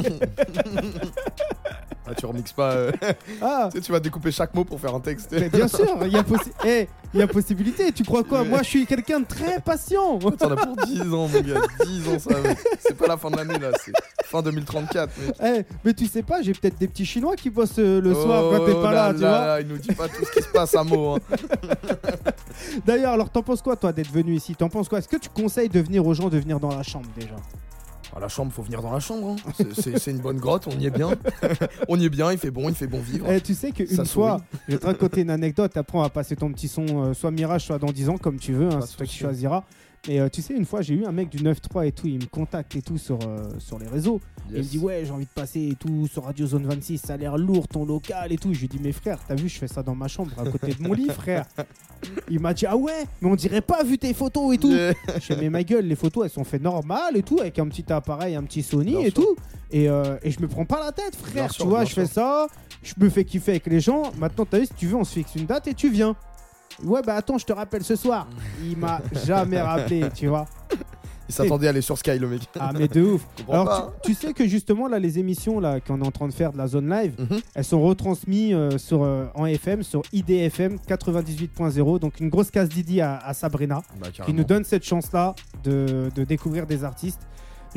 ah, 2.06 2.14
Tu 2.16 2.26
remixes 2.26 2.52
pas. 2.52 2.72
euh, 2.72 2.92
Ah, 3.40 3.68
tu 3.72 3.78
sais, 3.78 3.84
tu 3.84 3.92
vas 3.92 4.00
découper 4.00 4.30
chaque 4.30 4.54
mot 4.54 4.64
pour 4.64 4.80
faire 4.80 4.94
un 4.94 5.00
texte. 5.00 5.28
mais 5.32 5.48
bien 5.48 5.68
sûr, 5.68 5.96
il 6.06 6.12
y, 6.12 6.16
a 6.16 6.22
possi- 6.22 6.52
eh, 6.66 6.88
il 7.14 7.20
y 7.20 7.22
a 7.22 7.26
possibilité. 7.26 7.92
Tu 7.92 8.02
crois 8.04 8.22
quoi? 8.24 8.44
Moi, 8.44 8.58
je 8.62 8.68
suis 8.68 8.86
quelqu'un 8.86 9.20
de 9.20 9.26
très 9.26 9.60
patient. 9.60 10.18
T'en 10.18 10.50
as 10.52 10.56
pour 10.56 10.76
10 10.86 11.00
ans, 11.12 11.28
mon 11.28 11.40
gars. 11.40 11.60
10 11.84 12.08
ans, 12.08 12.18
ça. 12.18 12.34
C'est 12.80 12.96
pas 12.96 13.06
la 13.08 13.16
fin 13.16 13.30
de 13.30 13.36
l'année, 13.36 13.58
là. 13.58 13.70
C'est 13.84 13.92
fin 14.26 14.42
2034, 14.42 15.10
mec. 15.18 15.34
Eh, 15.44 15.62
mais 15.84 15.92
tu 15.94 16.06
sais 16.06 16.22
pas, 16.22 16.40
j'ai 16.42 16.52
peut-être 16.52 16.78
des 16.78 16.86
petits 16.86 17.04
Chinois 17.06 17.34
qui 17.34 17.50
bossent 17.50 17.78
euh, 17.78 18.00
le 18.00 18.14
soir 18.14 18.44
quand 18.50 18.64
t'es 18.64 18.72
Oh 18.76 18.82
pas 18.82 18.92
là, 18.92 19.12
tu 19.12 19.18
vois. 19.20 19.28
là, 19.28 19.60
Il 19.60 19.66
nous 19.68 19.78
dit 19.78 19.92
pas 19.92 20.06
tout 20.08 20.24
ce 20.24 20.30
qui 20.30 20.42
se 20.42 20.48
passe 20.48 20.74
à 20.76 20.84
mots. 20.84 21.16
Hein. 21.16 21.18
D'ailleurs, 22.86 23.12
alors, 23.12 23.30
t'en 23.30 23.42
penses 23.42 23.62
quoi, 23.62 23.74
toi, 23.76 23.92
d'être 23.92 24.12
venu 24.12 24.34
ici? 24.34 24.54
T'en 24.54 24.68
penses 24.68 24.88
quoi? 24.88 24.98
Est-ce 24.98 25.08
que 25.08 25.16
tu 25.16 25.28
conseilles 25.30 25.68
de 25.68 25.80
venir 25.80 26.06
aux 26.06 26.14
gens 26.14 26.28
de 26.28 26.38
venir 26.38 26.60
dans 26.60 26.74
la 26.74 26.82
chambre 26.82 27.06
déjà? 27.16 27.34
Ah, 28.14 28.18
la 28.20 28.28
chambre, 28.28 28.52
faut 28.52 28.62
venir 28.62 28.82
dans 28.82 28.92
la 28.92 29.00
chambre. 29.00 29.36
hein. 29.48 29.52
C'est- 29.74 30.10
une 30.10 30.18
bonne 30.18 30.38
grotte, 30.38 30.66
on 30.66 30.78
y 30.78 30.86
est 30.86 30.90
bien. 30.90 31.10
on 31.88 31.98
y 31.98 32.04
est 32.06 32.08
bien, 32.08 32.32
il 32.32 32.38
fait 32.38 32.50
bon, 32.50 32.68
il 32.68 32.74
fait 32.74 32.86
bon 32.88 33.00
vivre. 33.00 33.26
Eh, 33.30 33.40
tu 33.40 33.54
sais 33.54 33.70
qu'une 33.70 33.86
fois, 34.06 34.40
je 34.68 34.72
vais 34.74 34.78
te 34.80 34.86
raconter 34.86 35.20
une 35.20 35.30
anecdote. 35.30 35.76
Après, 35.76 35.96
on 35.96 36.02
va 36.02 36.08
passer 36.10 36.34
ton 36.36 36.50
petit 36.52 36.66
son, 36.68 36.84
euh, 36.88 37.14
soit 37.14 37.30
Mirage, 37.30 37.64
soit 37.66 37.78
dans 37.78 37.92
10 37.92 38.08
ans, 38.08 38.18
comme 38.18 38.38
tu 38.38 38.52
veux. 38.52 38.68
hein, 38.68 38.80
c'est 38.86 38.96
toi 38.96 39.06
qui 39.06 39.16
choisiras. 39.16 39.62
Et 40.08 40.18
euh, 40.20 40.28
tu 40.30 40.40
sais, 40.40 40.54
une 40.54 40.64
fois, 40.64 40.80
j'ai 40.80 40.94
eu 40.94 41.04
un 41.04 41.12
mec 41.12 41.28
du 41.28 41.38
9-3 41.38 41.86
et 41.86 41.92
tout. 41.92 42.06
Il 42.06 42.20
me 42.20 42.24
contacte 42.26 42.74
et 42.74 42.80
tout 42.80 42.96
sur, 42.96 43.18
euh, 43.26 43.50
sur 43.58 43.78
les 43.78 43.86
réseaux. 43.86 44.18
Et 44.50 44.54
il 44.56 44.58
me 44.58 44.62
dit, 44.62 44.78
ouais, 44.78 45.02
j'ai 45.04 45.10
envie 45.12 45.26
de 45.26 45.30
passer 45.30 45.60
et 45.72 45.74
tout 45.74 46.06
sur 46.06 46.24
Radio 46.24 46.46
Zone 46.46 46.64
26. 46.66 46.98
Ça 46.98 47.12
a 47.14 47.16
l'air 47.18 47.36
lourd, 47.36 47.68
ton 47.68 47.84
local 47.84 48.32
et 48.32 48.38
tout. 48.38 48.54
Je 48.54 48.60
lui 48.60 48.68
dis, 48.68 48.78
mais 48.82 48.92
frère, 48.92 49.18
t'as 49.28 49.34
vu, 49.34 49.48
je 49.48 49.58
fais 49.58 49.68
ça 49.68 49.82
dans 49.82 49.94
ma 49.94 50.08
chambre 50.08 50.30
à 50.38 50.44
côté 50.48 50.72
de 50.72 50.82
mon 50.82 50.94
lit, 50.94 51.08
frère. 51.10 51.44
Il 52.30 52.40
m'a 52.40 52.54
dit, 52.54 52.64
ah 52.64 52.76
ouais, 52.78 53.04
mais 53.20 53.28
on 53.28 53.36
dirait 53.36 53.60
pas 53.60 53.84
vu 53.84 53.98
tes 53.98 54.14
photos 54.14 54.54
et 54.54 54.58
tout. 54.58 54.72
Je 54.72 55.20
fais, 55.20 55.36
mais 55.36 55.50
ma 55.50 55.62
gueule, 55.62 55.84
les 55.84 55.96
photos, 55.96 56.24
elles 56.24 56.30
sont 56.30 56.44
faites 56.44 56.62
normales 56.62 57.16
et 57.16 57.22
tout, 57.22 57.38
avec 57.38 57.58
un 57.58 57.68
petit 57.68 57.92
appareil, 57.92 58.34
un 58.36 58.42
petit 58.44 58.62
Sony 58.62 58.92
Bien 58.92 59.00
et 59.00 59.10
sûr. 59.10 59.14
tout. 59.14 59.36
Et, 59.70 59.88
euh, 59.88 60.16
et 60.22 60.30
je 60.30 60.40
me 60.40 60.48
prends 60.48 60.64
pas 60.64 60.80
la 60.82 60.92
tête, 60.92 61.14
frère. 61.14 61.34
Bien 61.34 61.46
tu 61.48 61.54
sûr, 61.56 61.68
vois, 61.68 61.84
je 61.84 61.92
fais 61.92 62.06
sûr. 62.06 62.14
ça, 62.14 62.46
je 62.82 62.94
me 62.98 63.08
fais 63.10 63.24
kiffer 63.24 63.52
avec 63.52 63.66
les 63.66 63.80
gens. 63.80 64.10
Maintenant, 64.18 64.46
t'as 64.46 64.60
vu, 64.60 64.66
si 64.66 64.72
tu 64.74 64.86
veux, 64.86 64.96
on 64.96 65.04
se 65.04 65.12
fixe 65.12 65.34
une 65.36 65.44
date 65.46 65.68
et 65.68 65.74
tu 65.74 65.90
viens. 65.90 66.16
Ouais, 66.84 67.02
bah 67.02 67.14
attends, 67.14 67.38
je 67.38 67.44
te 67.46 67.52
rappelle 67.52 67.84
ce 67.84 67.96
soir. 67.96 68.26
Il 68.62 68.76
m'a 68.76 69.00
jamais 69.24 69.60
rappelé, 69.60 70.04
tu 70.14 70.26
vois. 70.28 70.46
Il 71.28 71.32
s'attendait 71.32 71.68
à 71.68 71.70
aller 71.70 71.80
sur 71.80 71.96
Sky, 71.96 72.18
le 72.18 72.26
mec. 72.26 72.42
Ah, 72.58 72.72
mais 72.76 72.88
de 72.88 73.02
ouf. 73.02 73.24
Alors, 73.48 73.64
pas. 73.66 73.94
tu, 74.02 74.16
tu 74.16 74.20
sais 74.26 74.32
que 74.32 74.48
justement, 74.48 74.88
là, 74.88 74.98
les 74.98 75.20
émissions 75.20 75.60
là 75.60 75.78
qu'on 75.78 76.02
est 76.02 76.06
en 76.06 76.10
train 76.10 76.26
de 76.26 76.32
faire 76.32 76.52
de 76.52 76.58
la 76.58 76.66
zone 76.66 76.90
live, 76.90 77.14
Mhm. 77.18 77.40
elles 77.54 77.64
sont 77.64 77.80
retransmises 77.80 78.52
euh, 78.52 78.78
sur, 78.78 79.04
euh, 79.04 79.26
en 79.36 79.46
FM 79.46 79.84
sur 79.84 80.02
IDFM 80.12 80.78
98.0. 80.88 81.98
Donc, 82.00 82.18
une 82.18 82.30
grosse 82.30 82.50
case 82.50 82.68
Didi 82.68 83.00
à, 83.00 83.16
à 83.18 83.32
Sabrina 83.32 83.82
Bah, 84.00 84.08
qui 84.26 84.32
nous 84.34 84.42
donne 84.42 84.64
cette 84.64 84.84
chance-là 84.84 85.36
de, 85.62 86.08
de 86.14 86.24
découvrir 86.24 86.66
des 86.66 86.82
artistes. 86.82 87.20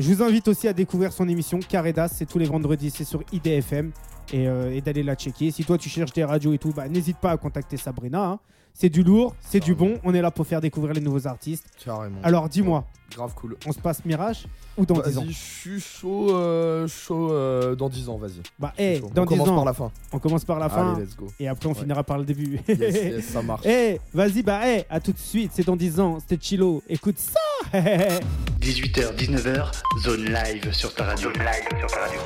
Je 0.00 0.12
vous 0.12 0.24
invite 0.24 0.48
aussi 0.48 0.66
à 0.66 0.72
découvrir 0.72 1.12
son 1.12 1.28
émission 1.28 1.60
Caredas, 1.60 2.08
c'est 2.08 2.26
tous 2.26 2.38
les 2.40 2.46
vendredis, 2.46 2.90
c'est 2.90 3.04
sur 3.04 3.22
IDFM 3.32 3.92
et, 4.32 4.48
euh, 4.48 4.72
et 4.74 4.80
d'aller 4.80 5.04
la 5.04 5.14
checker. 5.14 5.52
Si 5.52 5.62
toi 5.62 5.78
tu 5.78 5.88
cherches 5.88 6.12
des 6.12 6.24
radios 6.24 6.52
et 6.52 6.58
tout, 6.58 6.72
bah, 6.74 6.88
n'hésite 6.88 7.18
pas 7.18 7.30
à 7.30 7.36
contacter 7.36 7.76
Sabrina. 7.76 8.24
hein. 8.24 8.38
C'est 8.76 8.88
du 8.88 9.04
lourd, 9.04 9.34
c'est 9.40 9.60
du 9.60 9.72
bon, 9.74 9.98
on 10.02 10.12
est 10.14 10.20
là 10.20 10.32
pour 10.32 10.46
faire 10.46 10.60
découvrir 10.60 10.94
les 10.94 11.00
nouveaux 11.00 11.26
artistes. 11.28 11.64
Carrément. 11.84 12.18
Alors 12.24 12.48
dis-moi, 12.48 12.84
Grave 13.14 13.32
cool. 13.36 13.56
on 13.66 13.72
se 13.72 13.78
passe 13.78 14.04
Mirage 14.04 14.46
ou 14.76 14.84
dans 14.84 14.98
10 15.00 15.16
ans 15.18 15.20
Vas-y, 15.20 15.32
je 15.32 15.38
suis 15.38 15.80
chaud, 15.80 16.34
euh, 16.36 16.88
chaud 16.88 17.30
euh, 17.30 17.76
dans 17.76 17.88
10 17.88 18.08
ans, 18.08 18.16
vas-y. 18.16 18.40
Bah, 18.58 18.72
eh, 18.76 18.98
chaud. 18.98 19.10
dans 19.14 19.22
on 19.22 19.26
10 19.26 19.28
commence 19.28 19.48
ans, 19.50 19.54
par 19.54 19.64
la 19.64 19.72
fin. 19.74 19.92
on 20.12 20.18
commence 20.18 20.44
par 20.44 20.58
la 20.58 20.68
fin 20.68 20.94
Allez, 20.96 21.04
let's 21.04 21.14
go. 21.16 21.28
et 21.38 21.46
après 21.46 21.68
on 21.68 21.72
Ouais. 21.72 21.78
finira 21.78 22.02
par 22.02 22.18
le 22.18 22.24
début. 22.24 22.58
Yes, 22.66 22.78
yes, 22.78 23.24
ça 23.26 23.42
marche. 23.42 23.64
Eh, 23.64 24.00
vas-y, 24.12 24.42
bah, 24.42 24.60
eh, 24.66 24.84
à 24.90 24.98
tout 24.98 25.12
de 25.12 25.18
suite, 25.18 25.52
c'est 25.54 25.64
dans 25.64 25.76
10 25.76 26.00
ans, 26.00 26.18
c'était 26.18 26.44
Chilo, 26.44 26.82
écoute 26.88 27.18
ça 27.18 27.38
18h, 28.60 29.14
19h, 29.16 29.70
zone 30.02 30.24
live 30.24 30.72
sur 30.72 30.92
ta 30.94 31.04
radio. 31.04 31.30
Zone 31.32 31.38
live 31.44 31.78
sur 31.78 31.86
ta 31.88 32.00
radio. 32.06 32.20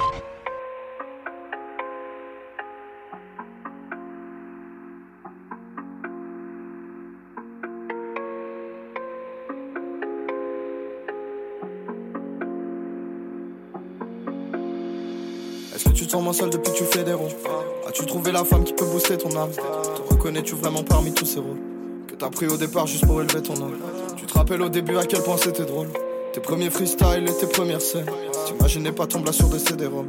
Te 16.08 16.12
sens 16.12 16.22
moins 16.22 16.32
seul 16.32 16.48
depuis 16.48 16.72
que 16.72 16.78
tu 16.78 16.84
fais 16.84 17.04
des 17.04 17.12
ronds. 17.12 17.28
As-tu 17.86 18.06
trouvé 18.06 18.32
la 18.32 18.42
femme 18.42 18.64
qui 18.64 18.72
peut 18.72 18.86
booster 18.86 19.18
ton 19.18 19.28
âme? 19.36 19.50
Te 19.50 20.14
reconnais-tu 20.14 20.54
vraiment 20.54 20.82
parmi 20.82 21.12
tous 21.12 21.26
ces 21.26 21.38
rôles? 21.38 21.58
Que 22.06 22.14
t'as 22.14 22.30
pris 22.30 22.46
au 22.46 22.56
départ 22.56 22.86
juste 22.86 23.06
pour 23.06 23.20
élever 23.20 23.42
ton 23.42 23.54
âme. 23.56 23.76
Tu 24.16 24.24
te 24.24 24.32
rappelles 24.32 24.62
au 24.62 24.70
début 24.70 24.96
à 24.96 25.04
quel 25.04 25.22
point 25.22 25.36
c'était 25.36 25.66
drôle? 25.66 25.88
Tes 26.32 26.40
premiers 26.40 26.70
freestyles 26.70 27.28
et 27.28 27.32
tes 27.38 27.46
premières 27.46 27.82
scènes. 27.82 28.06
T'imaginais 28.46 28.92
pas 28.92 29.06
ton 29.06 29.22
sur 29.32 29.48
des 29.48 29.58
CD-ROM 29.58 30.06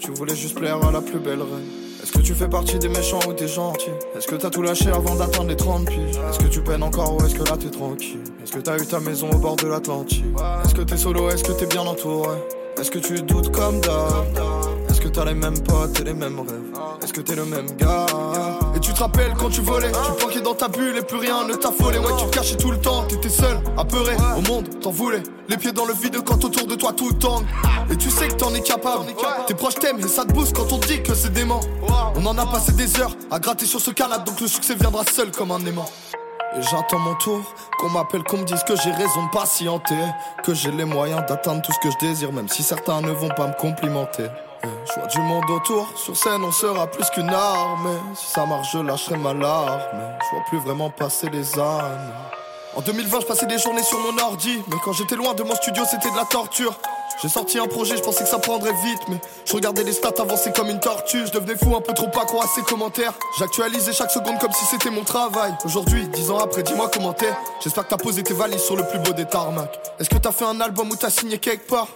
Tu 0.00 0.10
voulais 0.10 0.34
juste 0.34 0.58
plaire 0.58 0.84
à 0.84 0.90
la 0.90 1.00
plus 1.00 1.20
belle 1.20 1.40
reine. 1.40 1.68
Est-ce 2.02 2.10
que 2.10 2.20
tu 2.20 2.34
fais 2.34 2.48
partie 2.48 2.78
des 2.80 2.88
méchants 2.88 3.20
ou 3.28 3.32
des 3.32 3.48
gentils? 3.48 3.90
Est-ce 4.16 4.26
que 4.26 4.34
t'as 4.34 4.50
tout 4.50 4.62
lâché 4.62 4.90
avant 4.90 5.14
d'atteindre 5.14 5.50
les 5.50 5.56
30 5.56 5.86
piges? 5.86 6.16
Est-ce 6.30 6.38
que 6.40 6.48
tu 6.48 6.62
peines 6.62 6.82
encore 6.82 7.16
ou 7.16 7.24
est-ce 7.24 7.36
que 7.36 7.44
là 7.44 7.56
t'es 7.56 7.70
tranquille? 7.70 8.22
Est-ce 8.42 8.52
que 8.52 8.60
t'as 8.60 8.76
eu 8.76 8.86
ta 8.86 8.98
maison 8.98 9.30
au 9.30 9.38
bord 9.38 9.54
de 9.54 9.68
l'Atlantique 9.68 10.24
Est-ce 10.64 10.74
que 10.74 10.82
t'es 10.82 10.96
solo, 10.96 11.30
est-ce 11.30 11.44
que 11.44 11.52
t'es 11.52 11.66
bien 11.66 11.82
entouré? 11.82 12.38
Est-ce 12.80 12.90
que 12.90 12.98
tu 12.98 13.22
doutes 13.22 13.50
comme 13.52 13.80
d'hab? 13.80 14.57
T'as 15.18 15.24
les 15.24 15.34
mêmes 15.34 15.60
potes 15.60 15.98
et 16.00 16.04
les 16.04 16.14
mêmes 16.14 16.38
rêves. 16.38 17.02
Est-ce 17.02 17.12
que 17.12 17.20
t'es 17.20 17.34
le 17.34 17.44
même 17.44 17.66
gars? 17.76 18.06
Et 18.76 18.78
tu 18.78 18.92
te 18.92 19.00
rappelles 19.00 19.34
quand 19.36 19.50
tu 19.50 19.62
volais? 19.62 19.90
Tu 19.90 20.12
planquais 20.12 20.40
dans 20.40 20.54
ta 20.54 20.68
bulle 20.68 20.96
et 20.96 21.02
plus 21.02 21.18
rien 21.18 21.44
ne 21.44 21.54
t'affolait. 21.54 21.98
Ouais 21.98 22.12
tu 22.18 22.26
te 22.26 22.30
cachais 22.30 22.56
tout 22.56 22.70
le 22.70 22.78
temps 22.78 23.02
T'étais 23.08 23.28
seul, 23.28 23.58
apeuré. 23.76 24.14
Au 24.36 24.42
monde 24.42 24.68
t'en 24.80 24.90
voulais. 24.90 25.22
Les 25.48 25.56
pieds 25.56 25.72
dans 25.72 25.86
le 25.86 25.94
vide 25.94 26.22
quand 26.24 26.44
autour 26.44 26.68
de 26.68 26.76
toi 26.76 26.92
tout 26.92 27.12
tangue 27.14 27.44
Et 27.90 27.96
tu 27.96 28.10
sais 28.10 28.28
que 28.28 28.34
t'en 28.34 28.54
es 28.54 28.60
capable. 28.60 29.06
Tes 29.48 29.54
proches 29.54 29.74
t'aiment 29.74 29.98
et 29.98 30.06
ça 30.06 30.24
te 30.24 30.32
booste 30.32 30.54
quand 30.54 30.72
on 30.72 30.78
dit 30.78 31.02
que 31.02 31.14
c'est 31.14 31.32
dément. 31.32 31.60
On 32.14 32.24
en 32.24 32.38
a 32.38 32.46
passé 32.46 32.70
des 32.72 33.00
heures 33.00 33.16
à 33.32 33.40
gratter 33.40 33.66
sur 33.66 33.80
ce 33.80 33.90
canapé 33.90 34.30
Donc 34.30 34.40
le 34.40 34.46
succès 34.46 34.76
viendra 34.76 35.02
seul 35.04 35.32
comme 35.32 35.50
un 35.50 35.64
aimant. 35.66 35.90
Et 36.56 36.62
j'attends 36.62 36.98
mon 37.00 37.14
tour, 37.16 37.42
qu'on 37.78 37.90
m'appelle, 37.90 38.22
qu'on 38.22 38.38
me 38.38 38.44
dise 38.44 38.62
que 38.62 38.74
j'ai 38.76 38.90
raison 38.90 39.26
de 39.26 39.30
patienter, 39.30 39.98
que 40.44 40.54
j'ai 40.54 40.70
les 40.70 40.86
moyens 40.86 41.22
d'atteindre 41.28 41.60
tout 41.60 41.72
ce 41.72 41.78
que 41.80 41.90
je 41.90 41.98
désire, 42.06 42.32
même 42.32 42.48
si 42.48 42.62
certains 42.62 43.02
ne 43.02 43.10
vont 43.10 43.28
pas 43.28 43.48
me 43.48 43.52
complimenter. 43.52 44.28
Eh, 44.64 44.66
Je 44.86 44.94
vois 45.00 45.08
du 45.08 45.20
monde 45.20 45.50
autour, 45.50 45.86
sur 45.96 46.16
scène 46.16 46.42
on 46.42 46.52
sera 46.52 46.86
plus 46.86 47.08
qu'une 47.10 47.30
arme. 47.30 47.88
Si 48.14 48.26
ça 48.32 48.44
marche, 48.46 48.72
je 48.72 48.78
lâcherai 48.78 49.16
ma 49.16 49.32
larme. 49.34 49.80
Je 50.20 50.36
vois 50.36 50.44
plus 50.48 50.58
vraiment 50.58 50.90
passer 50.90 51.28
les 51.30 51.58
ânes. 51.58 52.12
En 52.76 52.80
2020, 52.80 53.20
je 53.20 53.26
passais 53.26 53.46
des 53.46 53.58
journées 53.58 53.82
sur 53.82 53.98
mon 53.98 54.16
ordi, 54.18 54.62
mais 54.68 54.76
quand 54.84 54.92
j'étais 54.92 55.16
loin 55.16 55.34
de 55.34 55.42
mon 55.42 55.54
studio, 55.56 55.82
c'était 55.90 56.10
de 56.10 56.16
la 56.16 56.24
torture. 56.24 56.74
J'ai 57.20 57.28
sorti 57.28 57.58
un 57.58 57.66
projet, 57.66 57.96
je 57.96 58.02
pensais 58.02 58.22
que 58.22 58.30
ça 58.30 58.38
prendrait 58.38 58.74
vite, 58.84 59.00
mais 59.08 59.16
je 59.44 59.52
regardais 59.54 59.82
les 59.82 59.92
stats 59.92 60.12
avancer 60.20 60.52
comme 60.52 60.68
une 60.68 60.78
tortue. 60.78 61.26
Je 61.26 61.32
devenais 61.32 61.56
fou, 61.56 61.74
un 61.74 61.80
peu 61.80 61.92
trop 61.92 62.06
accro 62.06 62.40
à 62.40 62.46
ces 62.46 62.62
commentaires. 62.62 63.12
J'actualisais 63.38 63.92
chaque 63.92 64.12
seconde 64.12 64.38
comme 64.38 64.52
si 64.52 64.64
c'était 64.66 64.90
mon 64.90 65.02
travail. 65.02 65.52
Aujourd'hui, 65.64 66.06
dix 66.08 66.30
ans 66.30 66.38
après, 66.38 66.62
dis-moi 66.62 66.88
comment 66.92 67.12
t'es. 67.12 67.32
J'espère 67.60 67.84
que 67.84 67.90
t'as 67.90 67.96
posé 67.96 68.22
tes 68.22 68.34
valises 68.34 68.62
sur 68.62 68.76
le 68.76 68.84
plus 68.86 69.00
beau 69.00 69.12
des 69.12 69.24
tarmacs. 69.24 69.80
Est-ce 69.98 70.10
que 70.10 70.18
t'as 70.18 70.30
fait 70.32 70.44
un 70.44 70.60
album 70.60 70.88
ou 70.90 70.94
t'as 70.96 71.10
signé 71.10 71.38
quelque 71.38 71.66
part? 71.68 71.88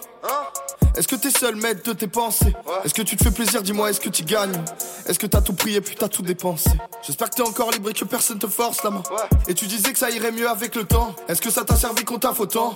Est-ce 0.95 1.07
que 1.07 1.15
t'es 1.15 1.31
seul 1.31 1.55
maître 1.55 1.81
de 1.83 1.93
tes 1.93 2.07
pensées 2.07 2.53
Est-ce 2.83 2.93
que 2.93 3.01
tu 3.01 3.17
te 3.17 3.23
fais 3.23 3.31
plaisir, 3.31 3.63
dis-moi, 3.63 3.89
est-ce 3.89 3.99
que 3.99 4.09
tu 4.09 4.23
gagnes 4.23 4.61
Est-ce 5.07 5.17
que 5.17 5.25
t'as 5.25 5.41
tout 5.41 5.53
pris 5.53 5.75
et 5.75 5.81
puis 5.81 5.95
t'as 5.97 6.07
tout 6.07 6.21
dépensé 6.21 6.69
J'espère 7.01 7.29
que 7.31 7.35
t'es 7.35 7.41
encore 7.41 7.71
libre 7.71 7.89
et 7.89 7.93
que 7.93 8.05
personne 8.05 8.37
te 8.37 8.47
force 8.47 8.83
la 8.83 8.91
main. 8.91 9.03
Et 9.47 9.55
tu 9.55 9.65
disais 9.65 9.91
que 9.91 9.97
ça 9.97 10.11
irait 10.11 10.31
mieux 10.31 10.47
avec 10.47 10.75
le 10.75 10.85
temps. 10.85 11.15
Est-ce 11.27 11.41
que 11.41 11.49
ça 11.49 11.63
t'a 11.63 11.75
servi 11.75 12.03
qu'on 12.03 12.19
t'a 12.19 12.31
autant 12.37 12.75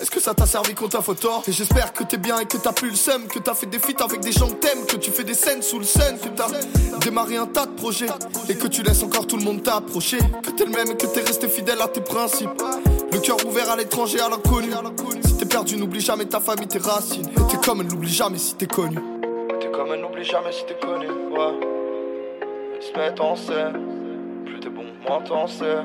est-ce 0.00 0.08
que 0.08 0.20
ça 0.20 0.34
t'a 0.34 0.46
servi 0.46 0.72
qu'on 0.72 0.86
t'a 0.88 1.00
autant 1.04 1.42
Et 1.48 1.52
j'espère 1.52 1.92
que 1.92 2.04
t'es 2.04 2.16
bien 2.16 2.38
et 2.38 2.46
que 2.46 2.56
t'as 2.56 2.72
plus 2.72 2.90
le 2.90 2.96
seum 2.96 3.26
Que 3.26 3.40
t'as 3.40 3.54
fait 3.54 3.66
des 3.66 3.80
feats 3.80 4.04
avec 4.04 4.20
des 4.20 4.30
gens 4.30 4.48
que 4.48 4.54
t'aimes 4.54 4.86
Que 4.86 4.94
tu 4.94 5.10
fais 5.10 5.24
des 5.24 5.34
scènes 5.34 5.62
sous 5.62 5.80
le 5.80 5.84
sun 5.84 6.16
Que 6.22 6.28
t'as 6.28 6.46
démarré 7.00 7.36
un 7.36 7.46
tas 7.46 7.66
de 7.66 7.72
projets 7.72 8.06
Et 8.48 8.54
que 8.54 8.68
tu 8.68 8.84
laisses 8.84 9.02
encore 9.02 9.26
tout 9.26 9.36
le 9.36 9.42
monde 9.42 9.64
t'approcher 9.64 10.18
Que 10.44 10.50
t'es 10.50 10.64
le 10.64 10.70
même 10.70 10.92
et 10.92 10.96
que 10.96 11.06
t'es 11.06 11.22
resté 11.22 11.48
fidèle 11.48 11.82
à 11.82 11.88
tes 11.88 12.00
principes 12.00 12.50
Le 13.12 13.20
cœur 13.20 13.36
ouvert 13.46 13.70
à 13.70 13.76
l'étranger, 13.76 14.20
à 14.20 14.28
l'inconnu. 14.28 14.70
Si 15.24 15.36
t'es 15.36 15.46
perdu, 15.46 15.76
n'oublie 15.76 16.00
jamais 16.00 16.26
ta 16.26 16.40
famille, 16.40 16.68
tes 16.68 16.78
racines. 16.78 17.28
Et 17.28 17.50
t'es 17.50 17.56
comme 17.64 17.80
elle, 17.80 17.86
n'oublie 17.88 18.12
jamais 18.12 18.38
si 18.38 18.54
t'es 18.54 18.66
connu. 18.66 18.98
T'es 19.60 19.70
comme 19.70 19.92
elle, 19.92 20.00
n'oublie 20.00 20.24
jamais 20.24 20.52
si 20.52 20.64
t'es 20.66 20.74
connu. 20.74 21.08
Ouais. 21.08 21.54
Ils 22.80 22.86
se 22.86 22.92
mettent 22.96 23.20
en 23.20 23.34
scène 23.34 24.44
Plus 24.44 24.60
t'es 24.60 24.68
bon, 24.68 24.84
moins 25.06 25.20
t'en 25.22 25.46
sais. 25.46 25.84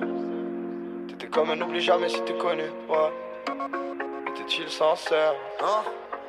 T'étais 1.08 1.28
comme 1.28 1.50
elle, 1.52 1.60
n'oublie 1.60 1.82
jamais 1.82 2.10
si 2.10 2.22
t'es 2.22 2.38
connu. 2.38 2.64
Ouais. 2.90 3.12
Était-il 4.36 4.70
sincère? 4.70 5.34
Hein? 5.62 5.84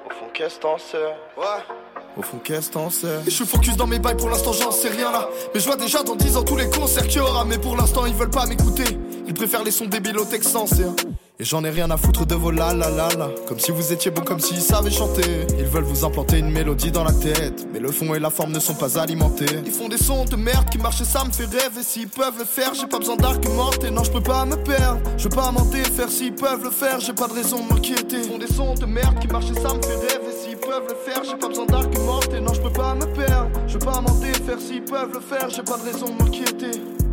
Au 0.07 0.11
fond, 0.11 0.27
qu'est-ce 0.33 0.61
t'en 0.61 0.79
sais? 0.79 1.17
Ouais 1.37 1.84
au 2.17 2.23
fond, 2.23 2.39
qu'est-ce 2.43 2.71
t'en 2.71 2.91
sais 2.91 3.21
Je 3.25 3.31
suis 3.31 3.47
focus 3.47 3.77
dans 3.77 3.87
mes 3.87 3.99
bails, 3.99 4.17
pour 4.17 4.31
l'instant 4.31 4.53
j'en 4.53 4.71
sais 4.71 4.89
rien 4.89 5.11
là. 5.11 5.29
Mais 5.53 5.61
je 5.61 5.67
vois 5.67 5.77
déjà 5.77 6.03
dans 6.03 6.15
10 6.15 6.37
ans 6.37 6.43
tous 6.43 6.57
les 6.57 6.71
concerts 6.71 7.09
qu'il 7.09 7.19
y 7.19 7.21
aura. 7.21 7.45
Mais 7.45 7.59
pour 7.59 7.77
l'instant 7.77 8.07
ils 8.07 8.15
veulent 8.15 8.31
pas 8.31 8.47
m'écouter. 8.47 8.85
Ils 9.27 9.35
préfèrent 9.35 9.65
les 9.65 9.71
sons 9.71 9.87
débiles 9.87 10.19
au 10.19 10.25
sincère. 10.25 10.93
Et 11.41 11.45
j'en 11.45 11.65
ai 11.65 11.71
rien 11.71 11.91
à 11.91 11.97
foutre 11.97 12.25
de 12.27 12.37
vos 12.37 12.53
la 12.53 12.73
la 12.73 12.91
la. 12.91 13.29
Comme 13.49 13.59
si 13.59 13.73
vous 13.73 13.93
étiez 13.93 14.13
bon, 14.13 14.23
comme 14.23 14.39
s'ils 14.39 14.61
savaient 14.61 14.91
chanter. 14.91 15.47
Ils 15.59 15.65
veulent 15.65 15.83
vous 15.83 16.05
implanter 16.05 16.39
une 16.39 16.51
mélodie 16.51 16.93
dans 16.93 17.03
la 17.03 17.13
tête. 17.13 17.67
Mais 17.73 17.81
le 17.81 17.91
fond 17.91 18.15
et 18.15 18.21
la 18.21 18.31
forme 18.31 18.53
ne 18.53 18.61
sont 18.61 18.75
pas 18.75 18.99
alimentés. 19.01 19.47
Ils 19.67 19.73
font 19.73 19.89
des 19.89 19.99
sons 19.99 20.25
de 20.27 20.37
merde 20.37 20.71
qui 20.71 20.79
marchent 20.79 21.01
et 21.01 21.05
ça 21.05 21.25
me 21.25 21.33
fait 21.33 21.47
rêver. 21.47 21.83
S'ils 21.83 22.09
peuvent 22.09 22.39
le 22.39 22.45
faire, 22.45 22.73
j'ai 22.75 22.87
pas 22.87 23.01
besoin 23.01 23.17
d'argumenter. 23.17 23.91
Non, 23.91 24.05
je 24.05 24.13
peux 24.13 24.23
pas 24.23 24.45
me 24.45 24.55
perdre. 24.55 25.01
Je 25.17 25.25
veux 25.25 25.31
pas 25.31 25.51
mentir, 25.51 25.85
faire 25.87 26.09
s'ils 26.09 26.35
peuvent 26.35 26.63
le 26.63 26.71
faire. 26.71 27.01
J'ai 27.01 27.15
pas 27.15 27.27
de 27.27 27.33
raison 27.33 27.65
de 27.65 27.73
m'inquiéter. 27.73 28.19
Ils 28.19 28.31
font 28.31 28.39
des 28.39 28.47
sons 28.47 28.75
de 28.75 28.87
merde 28.87 29.19
qui 29.19 29.27
marchent 29.27 29.51
et 29.51 29.61
ça 29.61 29.75
me 29.75 29.83
fait 29.83 29.97
rêver. 29.97 30.24
Peuvent 30.67 30.89
le 30.89 30.95
faire, 30.95 31.23
j'ai 31.25 31.37
pas 31.37 31.49
besoin 31.49 31.67
d'argumenter. 31.67 32.41
Non, 32.41 32.55
je 32.55 32.63
peux 32.63 32.73
pas 32.73 32.95
me 32.95 33.05
perdre. 33.15 33.51
Je 33.67 33.75
veux 33.75 33.79
pas 33.79 34.01
mentir, 34.01 34.35
faire 34.47 34.59
s'ils 34.59 34.83
peuvent 34.83 35.13
le 35.13 35.21
faire. 35.21 35.51
J'ai 35.51 35.63
pas 35.63 35.77
de 35.77 35.83
raison 35.83 36.07
de 36.07 36.23
m'inquiéter.– 36.23 36.81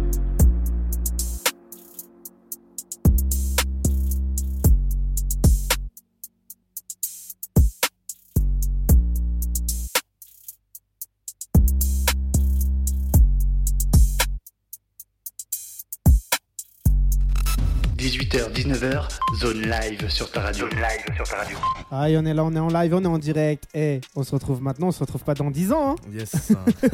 19h, 18.52 19.08
zone 19.40 19.62
live 19.62 20.10
sur 20.10 20.30
ta 20.30 20.42
radio. 20.42 20.68
Zone 20.70 20.78
live 20.80 21.16
sur 21.16 21.24
ta 21.28 21.38
radio. 21.38 21.58
Ah, 21.90 22.10
et 22.10 22.18
on 22.18 22.26
est 22.26 22.34
là, 22.34 22.44
on 22.44 22.54
est 22.54 22.60
en 22.60 22.68
live, 22.68 22.94
on 22.94 23.04
est 23.04 23.08
en 23.08 23.18
direct. 23.18 23.64
Eh, 23.74 24.02
on 24.16 24.24
se 24.24 24.32
retrouve 24.32 24.62
maintenant, 24.62 24.88
on 24.88 24.92
se 24.92 25.00
retrouve 25.00 25.24
pas 25.24 25.34
dans 25.34 25.50
10 25.50 25.72
ans. 25.72 25.92
hein. 25.92 25.96
Yes. 26.12 26.52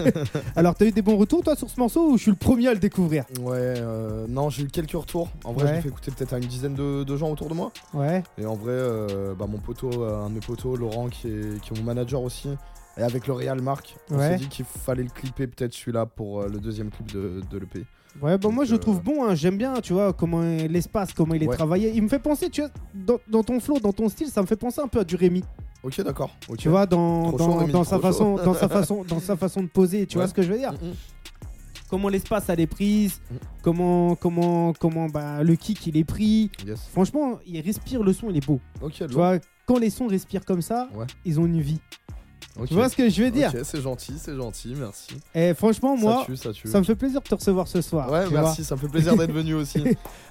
Alors, 0.55 0.75
t'as 0.75 0.85
eu 0.85 0.91
des 0.91 1.01
bons 1.01 1.17
retours 1.17 1.43
toi 1.43 1.55
sur 1.55 1.69
ce 1.69 1.79
morceau 1.79 2.11
ou 2.11 2.17
je 2.17 2.21
suis 2.23 2.31
le 2.31 2.37
premier 2.37 2.67
à 2.67 2.73
le 2.73 2.79
découvrir? 2.79 3.23
Ouais, 3.41 3.55
euh, 3.57 4.25
non, 4.29 4.49
j'ai 4.49 4.63
eu 4.63 4.67
quelques 4.67 4.91
retours. 4.91 5.29
En 5.43 5.53
vrai, 5.53 5.65
Ouais. 5.65 5.75
j'ai 5.75 5.81
fait 5.81 5.89
écouter 5.89 6.11
peut-être 6.11 6.33
à 6.33 6.37
une 6.37 6.45
dizaine 6.45 6.75
de, 6.75 7.03
de 7.03 7.17
gens 7.17 7.29
autour 7.31 7.49
de 7.49 7.53
moi. 7.55 7.71
Ouais. 7.93 8.23
Et 8.37 8.45
en 8.45 8.55
vrai, 8.55 8.71
euh, 8.73 9.33
bah, 9.33 9.45
mon 9.49 9.57
poteau, 9.59 9.89
euh, 10.03 10.25
un 10.25 10.29
de 10.29 10.35
mes 10.35 10.39
potos, 10.41 10.77
Laurent, 10.77 11.07
qui 11.09 11.27
est, 11.27 11.59
qui 11.61 11.73
est 11.73 11.77
mon 11.77 11.83
manager 11.83 12.21
aussi, 12.21 12.49
et 12.97 13.01
avec 13.01 13.27
le 13.27 13.33
Real 13.33 13.61
Marc, 13.61 13.95
on 14.11 14.17
Ouais. 14.17 14.29
s'est 14.29 14.37
dit 14.37 14.47
qu'il 14.47 14.65
fallait 14.65 15.03
le 15.03 15.09
clipper 15.09 15.47
peut-être 15.47 15.73
celui-là 15.73 16.05
pour 16.05 16.41
euh, 16.41 16.47
le 16.47 16.59
deuxième 16.59 16.89
clip 16.91 17.11
de, 17.11 17.41
de 17.49 17.57
l'EP. 17.57 17.83
Ouais, 18.21 18.37
bah 18.37 18.49
moi 18.49 18.65
je 18.65 18.71
le 18.71 18.77
euh, 18.77 18.79
trouve 18.79 19.01
bon, 19.03 19.25
hein. 19.25 19.35
j'aime 19.35 19.57
bien, 19.57 19.75
tu 19.81 19.93
vois, 19.93 20.11
comment 20.13 20.41
est- 20.43 20.67
l'espace, 20.67 21.13
comment 21.13 21.33
il 21.35 21.43
est 21.43 21.47
Ouais. 21.47 21.55
travaillé. 21.55 21.91
Il 21.93 22.01
me 22.03 22.07
fait 22.07 22.19
penser, 22.19 22.49
tu 22.49 22.61
vois, 22.61 22.71
dans, 22.93 23.19
dans 23.29 23.43
ton 23.43 23.59
flow, 23.59 23.79
dans 23.79 23.93
ton 23.93 24.09
style, 24.09 24.27
ça 24.27 24.41
me 24.41 24.47
fait 24.47 24.55
penser 24.55 24.81
un 24.81 24.87
peu 24.87 24.99
à 24.99 25.03
du 25.03 25.15
Rémi. 25.15 25.43
Ok, 25.83 26.01
d'accord. 26.01 26.31
ok. 26.49 26.57
Tu 26.57 26.69
vois, 26.69 26.85
dans, 26.87 27.29
Trop 27.29 27.37
dans, 27.37 27.45
chaud, 27.51 27.57
Rémi, 27.59 27.71
dans 27.71 27.83
trop 27.83 27.89
sa 27.89 27.95
chaud. 27.97 28.01
façon, 28.01 28.35
dans 28.37 28.53
sa 28.55 28.67
façon, 28.69 29.03
dans 29.07 29.19
sa 29.19 29.35
façon 29.37 29.61
de 29.61 29.67
poser. 29.67 30.07
Tu 30.07 30.17
vois 30.17 30.27
ce 30.27 30.33
que 30.33 30.41
je 30.41 30.51
veux 30.51 30.57
dire 30.57 30.73
Mm, 30.73 30.87
mm. 30.87 30.93
Comment 31.89 32.09
l'espace 32.09 32.49
a 32.49 32.55
des 32.55 32.67
prises, 32.67 33.21
Mm. 33.31 33.35
comment, 33.61 34.15
comment, 34.15 34.73
comment, 34.73 35.05
bah, 35.07 35.43
le 35.43 35.55
kick 35.55 35.85
il 35.87 35.95
est 35.95 36.03
pris. 36.03 36.51
Yes. 36.65 36.87
Franchement, 36.91 37.39
il 37.45 37.61
respire 37.61 38.03
le 38.03 38.11
son, 38.13 38.29
il 38.29 38.37
est 38.37 38.45
beau. 38.45 38.59
Ok, 38.81 38.93
Tu 38.93 39.05
vois, 39.13 39.37
quand 39.65 39.77
les 39.77 39.89
sons 39.89 40.07
respirent 40.07 40.43
comme 40.43 40.61
ça, 40.61 40.89
Ouais. 40.95 41.05
ils 41.23 41.39
ont 41.39 41.45
une 41.45 41.61
vie. 41.61 41.79
Tu 42.65 42.73
vois 42.73 42.89
ce 42.89 42.95
que 42.95 43.09
je 43.09 43.23
veux 43.23 43.31
dire 43.31 43.51
Ok, 43.53 43.61
c'est 43.63 43.81
gentil, 43.81 44.13
c'est 44.17 44.35
gentil, 44.35 44.73
merci. 44.79 45.09
Et 45.35 45.53
franchement, 45.53 45.95
moi, 45.97 46.19
ça 46.19 46.25
tue, 46.25 46.37
ça 46.37 46.51
tue. 46.53 46.67
ça 46.67 46.79
me 46.79 46.83
fait 46.83 46.95
plaisir 46.95 47.21
de 47.21 47.27
te 47.27 47.35
recevoir 47.35 47.67
ce 47.67 47.81
soir. 47.81 48.11
Ouais, 48.11 48.25
merci, 48.31 48.63
ça 48.63 48.75
me 48.75 48.79
fait 48.81 48.87
plaisir 48.87 49.15
d'être 49.15 49.31
venu 49.33 49.53
aussi. 49.55 49.83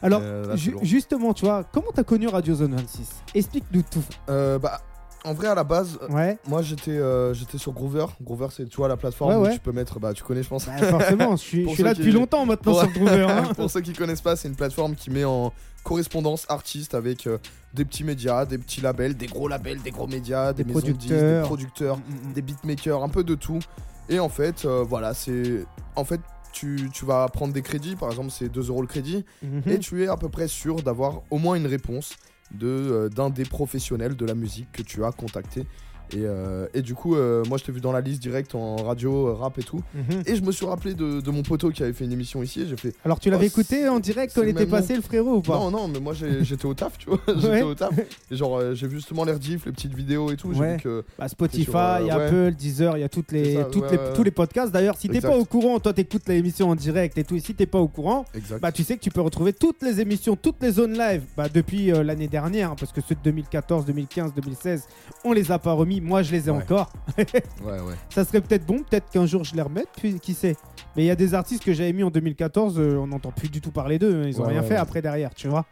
Alors, 0.02 0.20
Euh, 0.22 0.46
là, 0.48 0.56
ju- 0.56 0.76
justement, 0.82 1.32
tu 1.34 1.44
vois, 1.44 1.64
comment 1.64 1.90
t'as 1.94 2.04
connu 2.04 2.26
Radio 2.28 2.54
Zone 2.54 2.74
26 2.74 3.08
Explique-nous 3.34 3.82
tout. 3.90 4.02
Euh, 4.30 4.58
bah, 4.58 4.80
en 5.24 5.34
vrai, 5.34 5.48
à 5.48 5.54
la 5.54 5.64
base, 5.64 5.98
euh, 6.02 6.08
Ouais. 6.14 6.38
moi 6.46 6.62
j'étais 6.62 6.92
euh, 6.92 7.34
j'étais 7.34 7.58
sur 7.58 7.72
Groover. 7.72 8.06
Groover, 8.22 8.46
c'est 8.50 8.68
tu 8.68 8.76
vois 8.76 8.86
la 8.88 8.96
plateforme 8.96 9.34
Ouais, 9.42 9.50
où 9.50 9.52
tu 9.52 9.58
peux 9.58 9.72
mettre, 9.72 9.98
bah 9.98 10.12
tu 10.12 10.22
connais, 10.22 10.42
je 10.44 10.48
pense. 10.48 10.66
Bah, 10.66 10.76
forcément, 10.78 11.32
je 11.36 11.42
suis, 11.42 11.64
je 11.68 11.74
suis 11.74 11.82
là 11.82 11.92
qui- 11.94 11.98
depuis 12.00 12.12
longtemps 12.12 12.46
maintenant 12.46 12.74
sur 12.74 12.88
Groover. 12.90 13.26
hein. 13.28 13.42
Pour 13.56 13.68
ceux 13.70 13.80
qui 13.80 13.92
connaissent 13.92 14.20
pas, 14.20 14.36
c'est 14.36 14.46
une 14.48 14.54
plateforme 14.54 14.94
qui 14.94 15.10
met 15.10 15.24
en 15.24 15.52
correspondance 15.86 16.44
artiste 16.48 16.94
avec 16.94 17.26
euh, 17.26 17.38
des 17.74 17.84
petits 17.84 18.02
médias, 18.04 18.44
des 18.44 18.58
petits 18.58 18.80
labels, 18.80 19.16
des 19.16 19.26
gros 19.28 19.46
labels, 19.48 19.80
des 19.82 19.92
gros 19.92 20.06
médias, 20.08 20.52
des, 20.52 20.64
Des 20.64 20.74
maisons 20.74 20.86
de 20.88 20.92
disques, 20.92 21.08
producteurs. 21.14 21.42
des 21.42 21.46
producteurs, 21.46 21.96
Mm, 21.98 22.00
mm, 22.00 22.28
mm. 22.30 22.32
des 22.32 22.42
beatmakers, 22.42 23.02
un 23.02 23.08
peu 23.08 23.22
de 23.24 23.34
tout. 23.36 23.60
Et 24.08 24.18
en 24.18 24.28
fait, 24.28 24.64
euh, 24.64 24.82
voilà, 24.82 25.14
c'est. 25.14 25.64
En 25.94 26.04
fait, 26.04 26.20
tu, 26.52 26.90
tu 26.92 27.04
vas 27.04 27.28
prendre 27.28 27.52
des 27.52 27.62
crédits, 27.62 27.96
par 27.96 28.10
exemple, 28.10 28.30
c'est 28.30 28.48
2 28.48 28.68
euros 28.68 28.80
le 28.82 28.88
crédit, 28.88 29.24
Mhm. 29.42 29.62
et 29.66 29.78
tu 29.78 30.02
es 30.02 30.08
à 30.08 30.16
peu 30.16 30.28
près 30.28 30.48
sûr 30.48 30.76
d'avoir 30.82 31.22
au 31.30 31.38
moins 31.38 31.54
une 31.54 31.66
réponse 31.66 32.14
de, 32.52 32.66
euh, 32.66 33.08
d'un 33.08 33.30
des 33.30 33.44
professionnels 33.44 34.16
de 34.16 34.24
la 34.26 34.34
musique 34.34 34.70
que 34.72 34.82
tu 34.82 35.04
as 35.04 35.12
contacté. 35.12 35.66
Et, 36.12 36.18
euh, 36.24 36.66
et 36.74 36.82
du 36.82 36.94
coup, 36.94 37.16
euh, 37.16 37.42
moi 37.48 37.58
je 37.58 37.64
t'ai 37.64 37.72
vu 37.72 37.80
dans 37.80 37.90
la 37.92 38.00
liste 38.00 38.22
directe 38.22 38.54
en 38.54 38.76
radio, 38.76 39.28
euh, 39.28 39.32
rap 39.34 39.58
et 39.58 39.62
tout. 39.62 39.82
Mhm. 39.94 40.22
Et 40.26 40.36
je 40.36 40.42
me 40.42 40.52
suis 40.52 40.64
rappelé 40.66 40.94
de, 40.94 41.20
de 41.20 41.30
mon 41.30 41.42
poteau 41.42 41.70
qui 41.70 41.82
avait 41.82 41.92
fait 41.92 42.04
une 42.04 42.12
émission 42.12 42.42
ici. 42.42 42.64
J'ai 42.68 42.76
fait 42.76 42.94
Alors, 43.04 43.18
tu 43.18 43.28
l'avais 43.30 43.46
Oh, 43.46 43.48
écouté 43.48 43.88
en 43.88 43.98
direct 44.00 44.32
quand 44.34 44.42
il 44.42 44.48
était 44.50 44.66
passé, 44.66 44.94
le 44.94 45.02
frérot, 45.02 45.36
ou 45.36 45.40
pas 45.42 45.56
non, 45.58 45.70
non, 45.70 45.88
mais 45.88 45.98
moi 46.00 46.12
j'étais 46.42 46.66
au 46.66 46.74
taf, 46.74 46.96
tu 46.98 47.08
vois. 47.10 47.18
j'étais 47.28 47.46
Ouais. 47.48 47.62
au 47.62 47.74
taf. 47.74 47.90
Et 48.30 48.36
genre, 48.36 48.56
euh, 48.58 48.74
j'ai 48.74 48.86
vu 48.86 48.96
justement 48.96 49.24
les 49.24 49.32
rediffs, 49.32 49.66
les 49.66 49.72
petites 49.72 49.94
vidos 49.94 50.30
et 50.30 50.36
tout. 50.36 50.48
Ouais. 50.52 50.76
vu 50.76 50.82
que. 50.82 51.04
Bah, 51.18 51.28
Spotify, 51.28 51.64
sur, 51.64 51.74
ouais. 51.74 52.10
Apple, 52.10 52.52
Deezer, 52.56 52.96
il 52.96 53.00
y 53.00 53.04
a 53.04 53.08
toutes 53.08 53.32
les, 53.32 53.54
ça, 53.54 53.64
toutes 53.64 53.90
les, 53.90 53.98
tous 54.14 54.22
les 54.22 54.30
podcasts. 54.30 54.72
D'ailleurs, 54.72 54.96
si 54.96 55.08
t'es 55.08 55.20
pas 55.20 55.36
au 55.36 55.44
courant, 55.44 55.80
toi 55.80 55.92
t'écoutes 55.92 56.28
l'émission 56.28 56.70
en 56.70 56.74
direct 56.76 57.18
et 57.18 57.24
tout, 57.24 57.34
et 57.36 57.40
si 57.40 57.54
t'es 57.54 57.66
pas 57.66 57.78
au 57.78 57.88
courant, 57.88 58.24
Exact. 58.34 58.60
bah 58.60 58.70
tu 58.72 58.84
sais 58.84 58.96
que 58.96 59.02
tu 59.02 59.10
peux 59.10 59.20
retrouver 59.20 59.52
toutes 59.52 59.82
les 59.82 60.00
émissions, 60.00 60.36
toutes 60.36 60.62
les 60.62 60.70
zones 60.72 60.96
live, 60.96 61.22
bah 61.36 61.48
depuis 61.52 61.86
l'année 61.86 62.28
dernière, 62.28 62.70
hein, 62.72 62.76
parce 62.78 62.92
que 62.92 63.00
ceux 63.00 63.14
de 63.14 63.20
2014, 63.24 63.84
2015, 63.86 64.34
2016, 64.34 64.84
on 65.24 65.32
les 65.32 65.50
a 65.50 65.58
pas 65.58 65.72
remis. 65.72 65.95
Moi, 66.00 66.22
je 66.22 66.32
les 66.32 66.48
ai 66.48 66.50
Ouais. 66.50 66.58
encore. 66.62 66.90
Ouais, 67.18 67.80
ouais. 67.80 67.94
Ça 68.10 68.24
serait 68.24 68.40
peut-être 68.40 68.66
bon, 68.66 68.78
peut-être 68.88 69.10
qu'un 69.10 69.26
jour 69.26 69.44
je 69.44 69.54
les 69.54 69.62
remette, 69.62 69.88
puis 69.96 70.18
qui 70.20 70.34
sait. 70.34 70.56
Mais 70.96 71.02
il 71.04 71.06
y 71.06 71.10
a 71.10 71.16
des 71.16 71.34
artistes 71.34 71.64
que 71.64 71.72
j'avais 71.72 71.92
mis 71.92 72.02
en 72.02 72.10
2014, 72.10 72.78
euh, 72.78 72.96
on 72.96 73.06
n'entend 73.08 73.32
plus 73.32 73.48
du 73.48 73.60
tout 73.60 73.70
parler 73.70 73.98
d'eux. 73.98 74.22
hein. 74.22 74.28
Ils 74.28 74.40
ont 74.40 74.44
Ouais, 74.44 74.52
rien 74.52 74.62
fait 74.62 74.76
après 74.76 75.02
derrière, 75.02 75.34
tu 75.34 75.48
vois. 75.48 75.64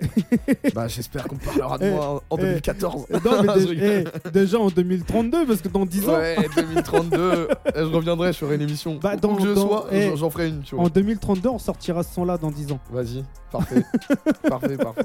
bah, 0.74 0.88
j'espère 0.88 1.24
qu'on 1.28 1.36
parlera 1.36 1.78
de 1.78 1.84
Eh, 1.86 1.90
moi 1.90 2.22
en 2.30 2.34
en 2.34 2.38
eh. 2.38 2.42
2014. 2.42 3.06
Non, 3.10 3.42
mais 3.42 3.64
dé- 3.76 4.04
eh, 4.26 4.30
déjà 4.30 4.58
en 4.58 4.68
2032, 4.68 5.46
parce 5.46 5.60
que 5.60 5.68
dans 5.68 5.86
10 5.86 6.08
ans, 6.08 6.14
Ouais, 6.16 6.36
2032. 6.56 7.48
eh, 7.66 7.78
je 7.78 7.82
reviendrai, 7.84 8.32
je 8.32 8.38
ferai 8.38 8.54
une 8.56 8.62
émission. 8.62 8.98
Bah, 9.02 9.16
dans- 9.16 9.34
que 9.36 9.42
je 9.44 9.52
dans- 9.52 9.68
sois, 9.68 9.86
eh, 9.92 10.12
j'en- 10.16 10.30
ferai 10.30 10.48
une, 10.48 10.62
tu 10.62 10.74
vois. 10.74 10.84
en 10.84 10.88
2032, 10.88 11.48
on 11.48 11.58
sortira 11.58 12.02
ce 12.02 12.14
son-là 12.14 12.38
dans 12.38 12.50
10 12.50 12.72
ans. 12.72 12.78
Vas-y, 12.90 13.24
parfait. 13.52 13.82
parfait, 14.48 14.76
parfait. 14.76 15.04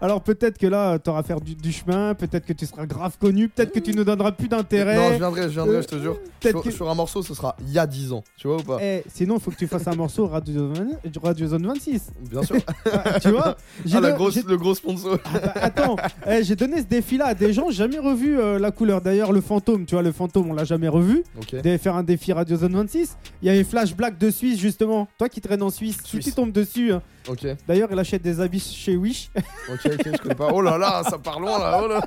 Alors 0.00 0.22
peut-être 0.22 0.58
que 0.58 0.66
là, 0.66 0.98
t'auras 0.98 1.22
fait 1.22 1.38
du, 1.42 1.54
du 1.54 1.72
chemin, 1.72 2.14
peut-être 2.14 2.46
que 2.46 2.52
tu 2.52 2.66
seras 2.66 2.86
grave 2.86 3.16
connu, 3.18 3.48
peut-être 3.48 3.72
que 3.72 3.80
tu 3.80 3.92
nous 3.92 4.04
donneras 4.04 4.32
plus 4.32 4.48
Non, 4.48 4.58
je 4.58 4.62
d'intérêt. 4.62 5.16
viendrai, 5.18 5.42
je 5.44 5.48
viendrai, 5.48 5.82
je 5.82 5.88
te 5.88 5.98
jure. 5.98 6.18
Peut-être 6.40 6.56
Sur, 6.56 6.62
que- 6.62 6.70
sur 6.70 6.90
un 6.90 6.94
morceau, 6.94 7.22
ce 7.22 7.34
sera 7.34 7.56
il 7.60 7.70
y 7.72 7.78
a 7.78 7.86
10 7.86 8.12
ans, 8.12 8.24
tu 8.36 8.46
vois 8.48 8.56
ou 8.56 8.62
pas? 8.62 8.78
Eh, 8.80 9.04
sinon, 9.12 9.36
il 9.36 9.40
faut 9.40 9.50
que 9.50 9.56
tu 9.56 9.66
fasses 9.66 9.86
un 9.88 9.94
morceau 9.94 10.26
Radio 10.26 10.74
Zone, 10.74 10.96
Radio 11.22 11.46
Zone 11.46 11.66
26. 11.66 12.10
Bien 12.30 12.42
sûr. 12.42 12.56
Ah, 12.92 13.20
tu 13.20 13.30
vois? 13.30 13.56
Ah, 13.94 14.00
la 14.00 14.12
grosse, 14.12 14.42
le 14.44 14.56
gros 14.56 14.74
sponsor. 14.74 15.18
Ah 15.24 15.38
bah, 15.38 15.52
attends, 15.56 15.96
eh, 16.28 16.42
j'ai 16.44 16.56
donné 16.56 16.78
ce 16.78 16.86
défi-là 16.86 17.26
à 17.26 17.34
des 17.34 17.52
gens, 17.52 17.70
j'ai 17.70 17.76
jamais 17.76 17.98
revu 17.98 18.38
euh, 18.38 18.58
la 18.58 18.70
couleur. 18.70 19.00
D'ailleurs, 19.00 19.32
le 19.32 19.40
fantôme, 19.40 19.84
tu 19.86 19.94
vois, 19.94 20.02
le 20.02 20.12
fantôme, 20.12 20.50
on 20.50 20.54
l'a 20.54 20.64
jamais 20.64 20.88
revu. 20.88 21.22
Ok. 21.38 21.56
Faire 21.78 21.96
un 21.96 22.02
défi 22.02 22.32
Radio 22.32 22.56
Zone 22.56 22.74
26. 22.74 23.16
Il 23.42 23.48
y 23.48 23.50
avait 23.50 23.64
Flash 23.64 23.94
Black 23.94 24.18
de 24.18 24.30
Suisse, 24.30 24.58
justement. 24.58 25.08
Toi 25.18 25.28
qui 25.28 25.40
traînes 25.40 25.62
en 25.62 25.70
Suisse, 25.70 25.98
si 26.02 26.08
Suisse. 26.10 26.24
tu 26.26 26.32
tombes 26.32 26.52
dessus. 26.52 26.92
hein. 26.92 27.02
Ok, 27.28 27.46
D'ailleurs, 27.68 27.88
il 27.92 27.98
achète 27.98 28.22
des 28.22 28.40
habits 28.40 28.60
chez 28.60 28.96
Wish. 28.96 29.30
ok, 29.70 29.78
ok, 29.84 30.08
je 30.12 30.18
connais 30.22 30.34
pas. 30.34 30.48
Oh 30.52 30.62
là 30.62 30.78
là, 30.78 31.02
ça 31.08 31.18
part 31.18 31.38
loin 31.38 31.58
là, 31.58 31.80
oh 31.82 31.86
là. 31.86 32.00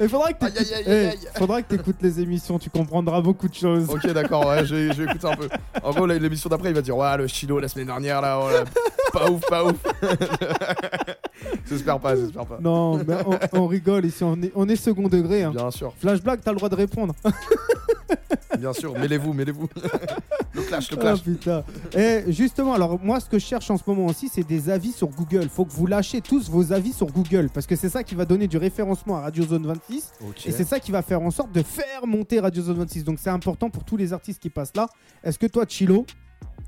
Il 0.00 0.08
faudra 0.08 0.32
que 0.32 0.44
Aïe, 0.44 0.52
t'écoutes 0.52 0.72
aïe, 0.72 0.74
aïe, 0.74 0.84
aïe, 0.86 1.04
eh, 1.04 1.08
aïe. 1.08 1.28
faudra 1.36 1.60
que 1.60 1.68
t'écoutes 1.74 1.96
les 2.02 2.20
émissions, 2.20 2.56
tu 2.58 2.70
comprendras 2.70 3.20
beaucoup 3.20 3.48
de 3.48 3.54
choses. 3.54 3.90
Ok, 3.90 4.06
d'accord, 4.12 4.46
ouais, 4.46 4.64
je 4.64 4.74
vais, 4.74 4.94
je 4.94 5.02
vais 5.02 5.10
écouter 5.10 5.26
un 5.26 5.34
peu. 5.36 5.48
En 5.82 5.90
gros, 5.90 6.06
là, 6.06 6.16
l'émission 6.18 6.48
d'après, 6.48 6.68
il 6.70 6.74
va 6.74 6.82
dire 6.82 6.96
Ouais, 6.96 7.16
le 7.16 7.26
chilo 7.26 7.58
la 7.58 7.66
semaine 7.66 7.86
dernière 7.88 8.20
là, 8.20 8.38
oh 8.40 8.48
là, 8.48 8.64
pas 9.12 9.28
ouf, 9.30 9.40
pas 9.48 9.64
ouf. 9.64 9.74
J'espère 11.68 11.98
pas, 12.00 12.16
j'espère 12.16 12.44
pas. 12.46 12.58
Non, 12.60 12.98
mais 13.04 13.14
on, 13.52 13.62
on 13.62 13.66
rigole 13.66 14.04
ici, 14.04 14.22
on 14.24 14.40
est, 14.42 14.52
on 14.54 14.68
est 14.68 14.76
second 14.76 15.08
degré. 15.08 15.42
Hein. 15.44 15.52
Bien 15.54 15.70
sûr, 15.70 15.92
Flash 15.98 16.22
Black, 16.22 16.40
t'as 16.44 16.50
le 16.52 16.56
droit 16.58 16.68
de 16.68 16.74
répondre. 16.74 17.14
bien 18.58 18.72
sûr. 18.72 18.92
Mêlez-vous, 18.98 19.32
mêlez-vous. 19.32 19.68
le 20.54 20.62
clash, 20.62 20.90
le 20.90 20.96
Ah 20.98 21.00
clash. 21.00 21.22
putain. 21.22 21.64
Et 21.96 22.24
justement, 22.32 22.74
alors 22.74 22.98
moi, 23.02 23.20
ce 23.20 23.26
que 23.28 23.38
je 23.38 23.44
cherche 23.46 23.70
en 23.70 23.76
ce 23.76 23.82
moment 23.86 24.06
aussi, 24.06 24.28
c'est 24.28 24.46
des 24.46 24.68
avis 24.70 24.92
sur 24.92 25.08
Google. 25.08 25.48
Faut 25.48 25.64
que 25.64 25.72
vous 25.72 25.86
lâchez 25.86 26.20
tous 26.20 26.50
vos 26.50 26.72
avis 26.72 26.92
sur 26.92 27.06
Google 27.06 27.48
parce 27.52 27.66
que 27.66 27.76
c'est 27.76 27.88
ça 27.88 28.02
qui 28.02 28.14
va 28.14 28.24
donner 28.24 28.46
du 28.48 28.56
référencement 28.58 29.16
à 29.16 29.20
Radio 29.22 29.44
Zone 29.44 29.66
26 29.66 30.12
Ok. 30.28 30.46
et 30.46 30.52
c'est 30.52 30.64
ça 30.64 30.80
qui 30.80 30.90
va 30.92 31.02
faire 31.02 31.22
en 31.22 31.30
sorte 31.30 31.52
de 31.52 31.62
faire 31.62 32.06
monter 32.06 32.40
Radio 32.40 32.62
Zone 32.62 32.78
26. 32.78 33.04
Donc 33.04 33.18
c'est 33.20 33.30
important 33.30 33.70
pour 33.70 33.84
tous 33.84 33.96
les 33.96 34.12
artistes 34.12 34.40
qui 34.42 34.50
passent 34.50 34.76
là. 34.76 34.86
Est-ce 35.24 35.38
que 35.38 35.46
toi, 35.46 35.64
Chilo, 35.66 36.04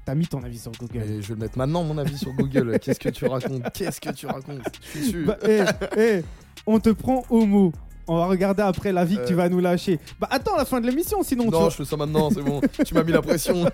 t'as 0.04 0.14
mis 0.14 0.26
ton 0.26 0.42
avis 0.42 0.58
sur 0.58 0.72
Google 0.72 0.98
Et 1.02 1.22
je 1.22 1.28
vais 1.28 1.34
le 1.34 1.40
mettre 1.40 1.58
maintenant, 1.58 1.82
mon 1.84 1.96
avis 1.98 2.16
sur 2.18 2.32
Google. 2.32 2.78
Qu'est-ce 2.82 3.00
que 3.00 3.08
tu 3.08 3.26
racontes? 3.26 3.62
Qu'est-ce 3.72 4.00
que 4.00 4.10
tu 4.10 4.26
racontes? 4.26 4.60
Je 4.82 4.88
suis 4.98 5.10
sûr. 5.10 5.26
Bah, 5.26 5.36
on 6.66 6.78
te 6.80 6.90
prend 6.90 7.24
au 7.30 7.44
mot. 7.46 7.72
On 8.08 8.16
va 8.16 8.26
regarder 8.26 8.62
après 8.62 8.92
l'avis 8.92 9.16
que 9.16 9.26
tu 9.26 9.32
Euh. 9.32 9.36
vas 9.36 9.48
nous 9.48 9.60
lâcher. 9.60 10.00
Bah 10.20 10.26
attends 10.30 10.56
la 10.56 10.64
fin 10.64 10.80
de 10.80 10.86
l'émission 10.86 11.22
sinon 11.22 11.48
non, 11.50 11.70
je 11.70 11.76
fais 11.76 11.84
ça 11.84 11.96
maintenant, 11.96 12.30
c'est 12.30 12.42
bon. 12.42 12.60
Tu 12.84 12.94
m'as 12.94 13.04
mis 13.04 13.12
la 13.12 13.22
pression. 13.22 13.64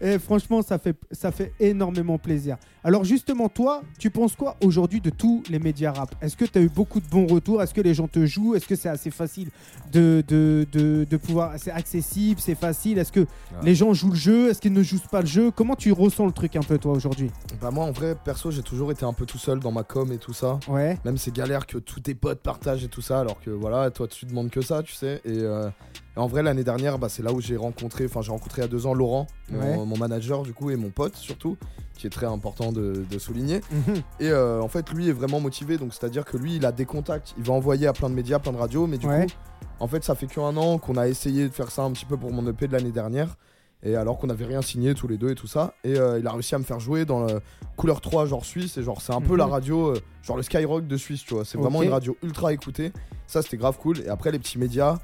Eh, 0.00 0.18
franchement, 0.18 0.62
ça 0.62 0.78
fait, 0.78 0.96
ça 1.10 1.32
fait 1.32 1.52
énormément 1.58 2.18
plaisir. 2.18 2.56
Alors 2.82 3.04
justement, 3.04 3.48
toi, 3.48 3.82
tu 3.98 4.08
penses 4.10 4.34
quoi 4.34 4.56
aujourd'hui 4.64 5.00
de 5.02 5.10
tous 5.10 5.42
les 5.50 5.58
médias 5.58 5.92
rap? 5.92 6.14
Est-ce 6.22 6.36
que 6.36 6.46
tu 6.46 6.58
as 6.58 6.62
eu 6.62 6.68
beaucoup 6.68 7.00
de 7.00 7.06
bons 7.06 7.26
retours? 7.26 7.62
Est-ce 7.62 7.74
que 7.74 7.82
les 7.82 7.92
gens 7.92 8.08
te 8.08 8.24
jouent? 8.24 8.54
Est-ce 8.54 8.66
que 8.66 8.76
c'est 8.76 8.88
assez 8.88 9.10
facile 9.10 9.50
de, 9.92 10.24
de, 10.26 10.66
de, 10.72 11.04
de 11.04 11.16
pouvoir... 11.18 11.52
C'est 11.58 11.72
accessible, 11.72 12.40
c'est 12.40 12.54
facile? 12.54 12.98
Est-ce 12.98 13.12
que 13.12 13.26
les 13.62 13.74
gens 13.74 13.92
jouent 13.92 14.12
le 14.12 14.16
jeu? 14.16 14.48
Est-ce 14.48 14.60
qu'ils 14.60 14.72
ne 14.72 14.82
jouent 14.82 14.98
pas 15.10 15.20
le 15.20 15.26
jeu? 15.26 15.50
Comment 15.50 15.76
tu 15.76 15.92
ressens 15.92 16.24
le 16.24 16.32
truc 16.32 16.56
un 16.56 16.62
peu 16.62 16.78
toi 16.78 16.92
aujourd'hui? 16.92 17.30
Bah, 17.60 17.70
moi, 17.70 17.84
en 17.84 17.92
vrai, 17.92 18.16
perso, 18.24 18.50
j'ai 18.50 18.62
toujours 18.62 18.90
été 18.90 19.04
un 19.04 19.12
peu 19.12 19.26
tout 19.26 19.38
seul 19.38 19.60
dans 19.60 19.72
ma 19.72 19.82
com 19.82 20.10
et 20.12 20.18
tout 20.18 20.32
ça. 20.32 20.58
Ouais. 20.66 20.98
Même 21.04 21.18
c'est 21.18 21.34
galère 21.34 21.66
que 21.66 21.76
tous 21.76 22.00
tes 22.00 22.14
potes 22.14 22.40
partagent 22.40 22.84
et 22.84 22.88
tout 22.88 23.02
ça, 23.02 23.20
alors 23.20 23.40
que 23.40 23.50
voilà, 23.50 23.90
toi 23.90 24.08
tu 24.08 24.24
demandes 24.24 24.50
que 24.50 24.62
ça, 24.62 24.82
tu 24.82 24.94
sais. 24.94 25.20
Et, 25.24 25.38
euh, 25.38 25.68
et 26.09 26.09
en 26.20 26.26
vrai, 26.26 26.42
l'année 26.42 26.64
dernière, 26.64 26.98
bah, 26.98 27.08
c'est 27.08 27.22
là 27.22 27.32
où 27.32 27.40
j'ai 27.40 27.56
rencontré, 27.56 28.04
enfin 28.06 28.22
j'ai 28.22 28.30
rencontré 28.30 28.60
il 28.62 28.64
y 28.64 28.68
a 28.68 28.70
deux 28.70 28.86
ans 28.86 28.94
Laurent, 28.94 29.26
mon, 29.50 29.58
Ouais. 29.60 29.76
mon 29.84 29.96
manager 29.96 30.42
du 30.42 30.52
coup, 30.52 30.70
et 30.70 30.76
mon 30.76 30.90
pote 30.90 31.16
surtout, 31.16 31.56
qui 31.96 32.06
est 32.06 32.10
très 32.10 32.26
important 32.26 32.72
de, 32.72 33.04
de 33.10 33.18
souligner. 33.18 33.60
Mhm. 33.70 33.94
Et 34.20 34.28
euh, 34.30 34.60
en 34.62 34.68
fait, 34.68 34.90
lui 34.90 35.08
est 35.08 35.12
vraiment 35.12 35.40
motivé, 35.40 35.76
donc 35.78 35.92
c'est-à-dire 35.94 36.24
que 36.24 36.36
lui, 36.36 36.56
il 36.56 36.66
a 36.66 36.72
des 36.72 36.84
contacts, 36.86 37.34
il 37.38 37.44
va 37.44 37.52
envoyer 37.54 37.86
à 37.86 37.92
plein 37.92 38.08
de 38.10 38.14
médias, 38.14 38.38
plein 38.38 38.52
de 38.52 38.58
radios, 38.58 38.86
mais 38.86 38.98
du 38.98 39.06
Ouais. 39.06 39.26
coup, 39.26 39.32
en 39.80 39.86
fait, 39.88 40.04
ça 40.04 40.14
fait 40.14 40.26
qu'un 40.26 40.56
an 40.56 40.78
qu'on 40.78 40.96
a 40.96 41.08
essayé 41.08 41.48
de 41.48 41.52
faire 41.54 41.70
ça 41.70 41.82
un 41.82 41.90
petit 41.92 42.04
peu 42.06 42.16
pour 42.16 42.30
mon 42.32 42.46
EP 42.48 42.66
de 42.68 42.72
l'année 42.72 42.92
dernière. 42.92 43.36
Et 43.82 43.96
alors 43.96 44.18
qu'on 44.18 44.26
n'avait 44.26 44.44
rien 44.44 44.60
signé 44.60 44.92
tous 44.94 45.08
les 45.08 45.16
deux 45.16 45.30
et 45.30 45.34
tout 45.34 45.46
ça. 45.46 45.72
Et 45.84 45.96
euh, 45.98 46.18
il 46.18 46.26
a 46.26 46.32
réussi 46.32 46.54
à 46.54 46.58
me 46.58 46.64
faire 46.64 46.80
jouer 46.80 47.06
dans 47.06 47.24
le 47.24 47.40
couleur 47.78 48.02
3, 48.02 48.26
genre 48.26 48.44
suisse. 48.44 48.76
Et 48.76 48.82
genre, 48.82 49.00
c'est 49.00 49.14
un 49.14 49.22
peu 49.22 49.32
Mhm. 49.32 49.38
la 49.38 49.46
radio, 49.46 49.86
euh, 49.96 50.00
genre 50.22 50.36
le 50.36 50.42
Skyrock 50.42 50.86
de 50.86 50.96
Suisse, 50.98 51.24
tu 51.26 51.32
vois. 51.32 51.46
C'est 51.46 51.56
vraiment 51.56 51.82
une 51.82 51.88
radio 51.88 52.14
ultra 52.22 52.52
écoutée. 52.52 52.92
Ça, 53.26 53.40
c'était 53.40 53.56
grave 53.56 53.78
cool. 53.78 54.00
Et 54.00 54.08
après, 54.10 54.32
les 54.32 54.38
petits 54.38 54.58
médias, 54.58 54.98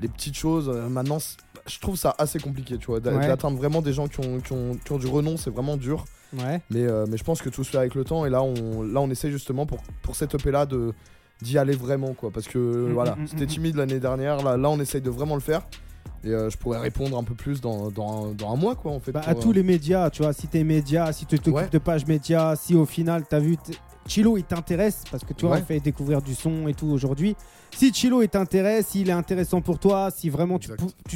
les 0.00 0.08
petites 0.08 0.36
choses, 0.36 0.68
euh, 0.68 0.88
maintenant, 0.88 1.18
je 1.66 1.78
trouve 1.78 1.96
ça 1.96 2.14
assez 2.18 2.38
compliqué, 2.38 2.76
tu 2.78 2.86
vois. 2.86 2.98
Ouais. 2.98 3.26
D'atteindre 3.26 3.56
vraiment 3.56 3.80
des 3.82 3.92
gens 3.92 4.08
qui 4.08 4.20
ont, 4.20 4.40
qui 4.40 4.52
ont, 4.52 4.76
qui 4.84 4.92
ont 4.92 4.98
du 4.98 5.06
renom, 5.06 5.36
c'est 5.36 5.50
vraiment 5.50 5.76
dur. 5.76 6.04
Ouais. 6.36 6.60
Mais, 6.70 6.82
euh, 6.82 7.06
mais 7.08 7.16
je 7.16 7.24
pense 7.24 7.40
que 7.40 7.48
tout 7.48 7.62
se 7.64 7.70
fait 7.70 7.78
avec 7.78 7.94
le 7.94 8.04
temps. 8.04 8.26
Et 8.26 8.30
là, 8.30 8.42
on, 8.42 8.82
là, 8.82 9.00
on 9.00 9.08
essaie 9.10 9.30
justement 9.30 9.66
pour, 9.66 9.78
pour 10.02 10.16
cette 10.16 10.34
EP 10.34 10.50
là 10.50 10.66
de 10.66 10.92
d'y 11.42 11.58
aller 11.58 11.74
vraiment 11.74 12.14
quoi 12.14 12.30
parce 12.30 12.46
que 12.46 12.58
Mm, 12.58 12.92
voilà 12.92 13.16
mm, 13.16 13.22
mm, 13.22 13.26
c'était 13.26 13.44
mm. 13.44 13.48
timide 13.48 13.76
l'année 13.76 13.98
dernière 13.98 14.40
là, 14.44 14.56
là 14.56 14.70
on 14.70 14.78
essaye 14.78 15.00
de 15.00 15.10
vraiment 15.10 15.34
le 15.34 15.40
faire 15.40 15.62
et 16.22 16.28
euh, 16.30 16.48
je 16.48 16.56
pourrais 16.56 16.78
répondre 16.78 17.18
un 17.18 17.24
peu 17.24 17.34
plus 17.34 17.60
dans, 17.60 17.90
dans, 17.90 18.32
dans 18.32 18.52
un 18.52 18.56
mois 18.56 18.76
quoi 18.76 18.92
en 18.92 19.00
fait 19.00 19.10
Bah, 19.10 19.18
pour, 19.20 19.28
à 19.28 19.32
euh, 19.32 19.40
tous 19.42 19.52
les 19.52 19.64
médias, 19.64 20.10
tu 20.10 20.22
vois, 20.22 20.32
si 20.32 20.46
t'es 20.46 20.62
média, 20.62 21.12
si 21.12 21.26
tu 21.26 21.36
t'occupes 21.36 21.54
Ouais. 21.54 21.68
de 21.68 21.78
pages 21.78 22.06
médias, 22.06 22.54
si 22.54 22.76
au 22.76 22.86
final 22.86 23.24
t'as 23.28 23.40
vu 23.40 23.56
Chilo 24.06 24.36
il 24.36 24.44
t'intéresse 24.44 25.02
parce 25.10 25.24
que 25.24 25.32
tu 25.32 25.46
vois, 25.46 25.56
Ouais. 25.56 25.62
on 25.62 25.64
fait 25.66 25.80
découvrir 25.80 26.20
du 26.22 26.34
son 26.34 26.68
et 26.68 26.74
tout 26.74 26.86
aujourd'hui. 26.88 27.36
Si 27.74 27.92
Chilo 27.92 28.22
il 28.22 28.28
t'intéresse, 28.28 28.88
s'il 28.88 29.08
est 29.08 29.12
intéressant 29.12 29.60
pour 29.60 29.78
toi, 29.78 30.10
si 30.14 30.28
vraiment 30.30 30.58
tu, 30.58 30.70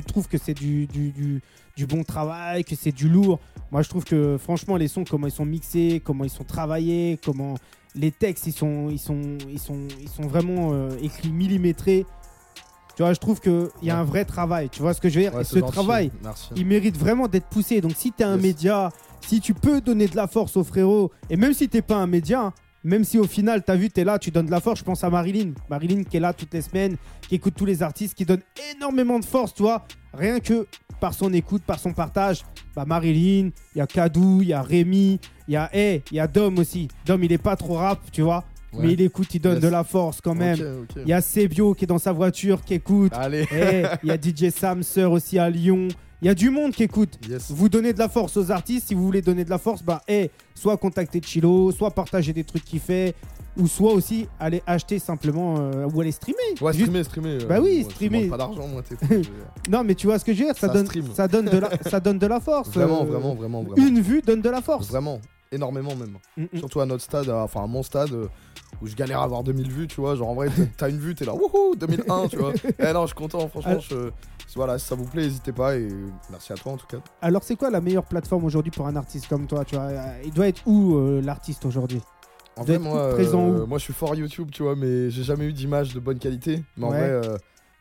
trouves 0.06 0.26
que 0.28 0.38
c'est 0.38 0.54
du, 0.54 0.86
du, 0.86 1.10
du, 1.10 1.42
du 1.76 1.86
bon 1.86 2.02
travail, 2.02 2.64
que 2.64 2.74
c'est 2.74 2.92
du 2.92 3.08
lourd, 3.08 3.38
moi 3.70 3.82
je 3.82 3.88
trouve 3.88 4.04
que 4.04 4.38
franchement 4.38 4.76
les 4.76 4.88
sons, 4.88 5.04
comment 5.08 5.26
ils 5.26 5.32
sont 5.32 5.44
mixés, 5.44 6.00
comment 6.04 6.24
ils 6.24 6.30
sont 6.30 6.44
travaillés, 6.44 7.18
comment 7.24 7.54
les 7.94 8.10
textes 8.10 8.46
ils 8.46 8.52
sont, 8.52 8.88
ils 8.90 8.98
sont, 8.98 9.36
ils 9.50 9.58
sont, 9.58 9.86
ils 10.00 10.08
sont 10.08 10.26
vraiment 10.26 10.70
euh, 10.72 10.90
écrits 11.02 11.30
millimétrés. 11.30 12.06
Tu 12.96 13.02
vois, 13.04 13.12
je 13.12 13.20
trouve 13.20 13.40
qu'il 13.40 13.68
y 13.82 13.90
a 13.90 13.94
Ouais. 13.94 14.00
un 14.00 14.04
vrai 14.04 14.24
travail. 14.24 14.68
Tu 14.70 14.80
vois 14.82 14.92
ce 14.92 15.00
que 15.00 15.08
je 15.08 15.14
veux 15.16 15.22
dire? 15.22 15.34
Ouais, 15.34 15.42
Et 15.42 15.44
c'est 15.44 15.54
ce 15.54 15.58
gentil. 15.60 15.72
travail, 15.72 16.10
merci 16.22 16.48
il 16.56 16.66
mérite 16.66 16.96
vraiment 16.96 17.28
d'être 17.28 17.46
poussé. 17.46 17.80
Donc 17.80 17.92
si 17.96 18.10
tu 18.12 18.22
es 18.22 18.26
un 18.26 18.34
Yes. 18.34 18.42
média, 18.42 18.90
si 19.20 19.40
tu 19.40 19.54
peux 19.54 19.80
donner 19.80 20.08
de 20.08 20.16
la 20.16 20.26
force 20.26 20.56
aux 20.56 20.64
frérots, 20.64 21.12
et 21.30 21.36
même 21.36 21.52
si 21.54 21.68
t'es 21.68 21.82
pas 21.82 21.96
un 21.96 22.06
média, 22.08 22.42
hein, 22.46 22.52
même 22.84 23.04
si 23.04 23.18
au 23.18 23.24
final, 23.26 23.64
tu 23.64 23.70
as 23.72 23.76
vu, 23.76 23.90
tu 23.90 24.00
es 24.00 24.04
là, 24.04 24.18
tu 24.18 24.30
donnes 24.30 24.46
de 24.46 24.50
la 24.50 24.60
force, 24.60 24.80
je 24.80 24.84
pense 24.84 25.02
à 25.04 25.10
Marilyn. 25.10 25.52
Marilyn 25.68 26.04
qui 26.04 26.16
est 26.16 26.20
là 26.20 26.32
toutes 26.32 26.54
les 26.54 26.62
semaines, 26.62 26.96
qui 27.28 27.34
écoute 27.34 27.54
tous 27.56 27.64
les 27.66 27.82
artistes, 27.82 28.14
qui 28.14 28.24
donne 28.24 28.40
énormément 28.74 29.18
de 29.18 29.24
force, 29.24 29.52
tu 29.54 29.62
vois. 29.62 29.84
Rien 30.14 30.40
que 30.40 30.66
par 31.00 31.14
son 31.14 31.32
écoute, 31.32 31.62
par 31.64 31.78
son 31.78 31.92
partage. 31.92 32.42
Bah 32.74 32.84
Marilyn, 32.86 33.50
il 33.74 33.78
y 33.78 33.80
a 33.80 33.86
Kadou, 33.86 34.40
il 34.42 34.48
y 34.48 34.52
a 34.52 34.62
Rémi, 34.62 35.20
il 35.46 35.54
y 35.54 35.56
a 35.56 35.68
hey, 35.74 36.02
il 36.10 36.16
y 36.16 36.20
a 36.20 36.26
Dom 36.26 36.58
aussi. 36.58 36.88
Dom, 37.04 37.22
il 37.22 37.32
est 37.32 37.38
pas 37.38 37.56
trop 37.56 37.74
rap, 37.74 38.00
tu 38.12 38.22
vois. 38.22 38.44
Ouais. 38.72 38.86
Mais 38.86 38.92
il 38.92 39.00
écoute, 39.00 39.34
il 39.34 39.40
donne 39.40 39.54
Yes. 39.54 39.62
de 39.62 39.68
la 39.68 39.82
force 39.84 40.20
quand 40.20 40.34
même. 40.34 40.58
Il 40.96 41.08
y 41.08 41.12
a 41.12 41.20
Sebio 41.20 41.74
qui 41.74 41.84
est 41.84 41.86
dans 41.86 41.98
sa 41.98 42.12
voiture, 42.12 42.62
qui 42.62 42.74
écoute. 42.74 43.12
allez 43.14 43.46
Eh, 43.52 43.84
Il 44.02 44.08
y 44.08 44.12
a 44.12 44.16
DJ 44.20 44.50
Sam 44.50 44.82
Sir 44.82 45.10
aussi 45.10 45.38
à 45.38 45.48
Lyon. 45.48 45.88
Il 46.20 46.26
y 46.26 46.30
a 46.30 46.34
du 46.34 46.50
monde 46.50 46.72
qui 46.72 46.82
écoute. 46.82 47.18
yes 47.28 47.50
Vous 47.52 47.68
donnez 47.68 47.92
de 47.92 47.98
la 47.98 48.08
force 48.08 48.36
aux 48.36 48.50
artistes. 48.50 48.88
Si 48.88 48.94
vous 48.94 49.04
voulez 49.04 49.22
donner 49.22 49.44
de 49.44 49.50
la 49.50 49.58
force, 49.58 49.82
bah, 49.84 50.02
eh, 50.08 50.30
soit 50.54 50.76
contacter 50.76 51.20
Chilo, 51.24 51.70
soit 51.70 51.92
partager 51.92 52.32
des 52.32 52.42
trucs 52.42 52.64
qu'il 52.64 52.80
fait, 52.80 53.14
ou 53.56 53.68
soit 53.68 53.92
aussi 53.92 54.26
aller 54.40 54.60
acheter 54.66 54.98
simplement 54.98 55.56
euh, 55.58 55.86
ou 55.94 56.00
aller 56.00 56.10
streamer. 56.10 56.36
ouais 56.60 56.72
Juste- 56.72 56.86
streamer 56.86 57.04
streamer 57.04 57.38
euh, 57.44 57.46
Bah 57.48 57.60
oui, 57.60 57.82
moi, 57.82 57.90
streamer. 57.90 58.26
pas 58.28 58.36
d'argent 58.36 58.66
moi 58.66 58.82
t'es 58.82 58.96
fou, 58.96 59.22
je- 59.22 59.70
Non, 59.70 59.84
mais 59.84 59.94
tu 59.94 60.08
vois 60.08 60.18
ce 60.18 60.24
que 60.24 60.32
je 60.32 60.38
veux 60.40 60.44
dire 60.46 60.54
ça, 60.56 60.66
Ça 60.66 60.72
donne, 60.72 60.86
stream. 60.86 61.04
ça, 61.14 61.28
donne 61.28 61.44
de 61.46 61.58
la, 61.58 61.70
ça 61.88 62.00
donne 62.00 62.18
de 62.18 62.26
la 62.26 62.40
force. 62.40 62.70
vraiment 62.70 63.02
euh, 63.02 63.04
vraiment 63.04 63.34
vraiment 63.34 63.62
vraiment 63.62 63.76
Une 63.88 64.00
vue 64.00 64.20
donne 64.22 64.42
de 64.42 64.50
la 64.50 64.60
force. 64.60 64.88
vraiment 64.88 65.20
énormément 65.52 65.94
même 65.96 66.18
Mm, 66.36 66.42
mm. 66.52 66.58
surtout 66.58 66.80
à 66.80 66.86
notre 66.86 67.02
stade 67.02 67.28
enfin 67.30 67.62
à 67.64 67.66
mon 67.66 67.82
stade 67.82 68.12
euh, 68.12 68.26
où 68.80 68.86
je 68.86 68.94
galère 68.94 69.20
à 69.20 69.24
avoir 69.24 69.42
2000 69.42 69.70
vues 69.70 69.86
tu 69.88 70.00
vois 70.00 70.14
genre 70.14 70.28
en 70.28 70.34
vrai 70.34 70.48
t'as- 70.76 70.88
une 70.88 70.98
vue 70.98 71.14
t'es 71.14 71.24
là 71.24 71.34
wouhou 71.34 71.74
2001 71.76 72.28
tu 72.28 72.36
vois 72.38 72.52
eh 72.78 72.92
non 72.92 73.02
je 73.02 73.06
suis 73.08 73.14
content 73.16 73.48
franchement 73.48 73.80
je- 73.80 74.10
voilà 74.56 74.78
si 74.78 74.86
ça 74.86 74.94
vous 74.94 75.04
plaît 75.04 75.22
n'hésitez 75.22 75.52
pas 75.52 75.76
et 75.76 75.88
merci 76.30 76.52
à 76.52 76.56
toi 76.56 76.72
en 76.72 76.76
tout 76.76 76.86
cas 76.86 76.96
Alors, 77.20 77.42
c'est 77.42 77.54
quoi 77.54 77.70
la 77.70 77.80
meilleure 77.82 78.04
plateforme 78.06 78.44
aujourd'hui 78.44 78.70
pour 78.72 78.86
un 78.86 78.96
artiste 78.96 79.28
comme 79.28 79.46
toi 79.46 79.64
tu 79.64 79.76
vois? 79.76 79.90
Il 80.24 80.32
doit 80.32 80.48
être 80.48 80.62
où 80.66 80.96
euh, 80.96 81.20
l'artiste 81.20 81.64
aujourd'hui? 81.66 82.00
En 82.56 82.64
vrai, 82.64 82.78
moi, 82.78 83.10
présent 83.10 83.40
euh, 83.42 83.62
où? 83.64 83.66
moi, 83.66 83.78
je 83.78 83.84
suis 83.84 83.92
fort 83.92 84.14
YouTube, 84.16 84.50
tu 84.50 84.62
vois, 84.64 84.74
mais 84.74 85.10
j'ai 85.10 85.22
jamais 85.22 85.44
eu 85.44 85.52
d'image 85.52 85.94
de 85.94 86.00
bonne 86.00 86.18
qualité. 86.18 86.64
Mais 86.76 86.86
en 86.86 86.90
Ouais. 86.90 86.96
vrai, 86.96 87.10
euh, 87.10 87.36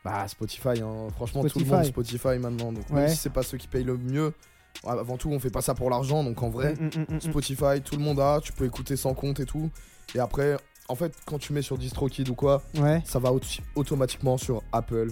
bah, 0.06 0.28
Spotify, 0.28 0.82
hein. 0.84 1.08
franchement, 1.16 1.44
tout 1.46 1.58
le 1.60 1.66
monde 1.66 1.86
Spotify 1.86 2.38
maintenant. 2.38 2.72
Donc, 2.74 2.88
Ouais. 2.92 3.02
même 3.02 3.08
si 3.08 3.16
c'est 3.16 3.32
pas 3.34 3.42
ceux 3.44 3.58
qui 3.58 3.68
payent 3.68 3.84
le 3.86 3.98
mieux, 3.98 4.34
avant 4.86 5.18
tout, 5.18 5.30
on 5.32 5.40
fait 5.40 5.50
pas 5.50 5.62
ça 5.62 5.74
pour 5.74 5.90
l'argent. 5.90 6.24
Donc, 6.24 6.44
en 6.44 6.50
vrai, 6.50 6.76
mm, 6.76 6.86
mm, 6.86 7.16
mm. 7.16 7.22
Spotify, 7.22 7.82
tout 7.84 7.96
le 7.96 8.04
monde 8.04 8.20
a, 8.20 8.40
tu 8.42 8.52
peux 8.54 8.66
écouter 8.66 8.98
sans 8.98 9.14
compte 9.16 9.40
et 9.40 9.46
tout. 9.46 9.72
Et 10.14 10.20
après, 10.20 10.58
en 10.88 10.96
fait, 10.96 11.14
quand 11.26 11.38
tu 11.38 11.54
mets 11.54 11.62
sur 11.62 11.78
DistroKid 11.78 12.30
ou 12.30 12.36
quoi, 12.36 12.62
Ouais, 12.80 13.02
ça 13.06 13.20
va 13.20 13.32
auto- 13.34 13.46
automatiquement 13.76 14.38
sur 14.38 14.62
Apple, 14.72 15.10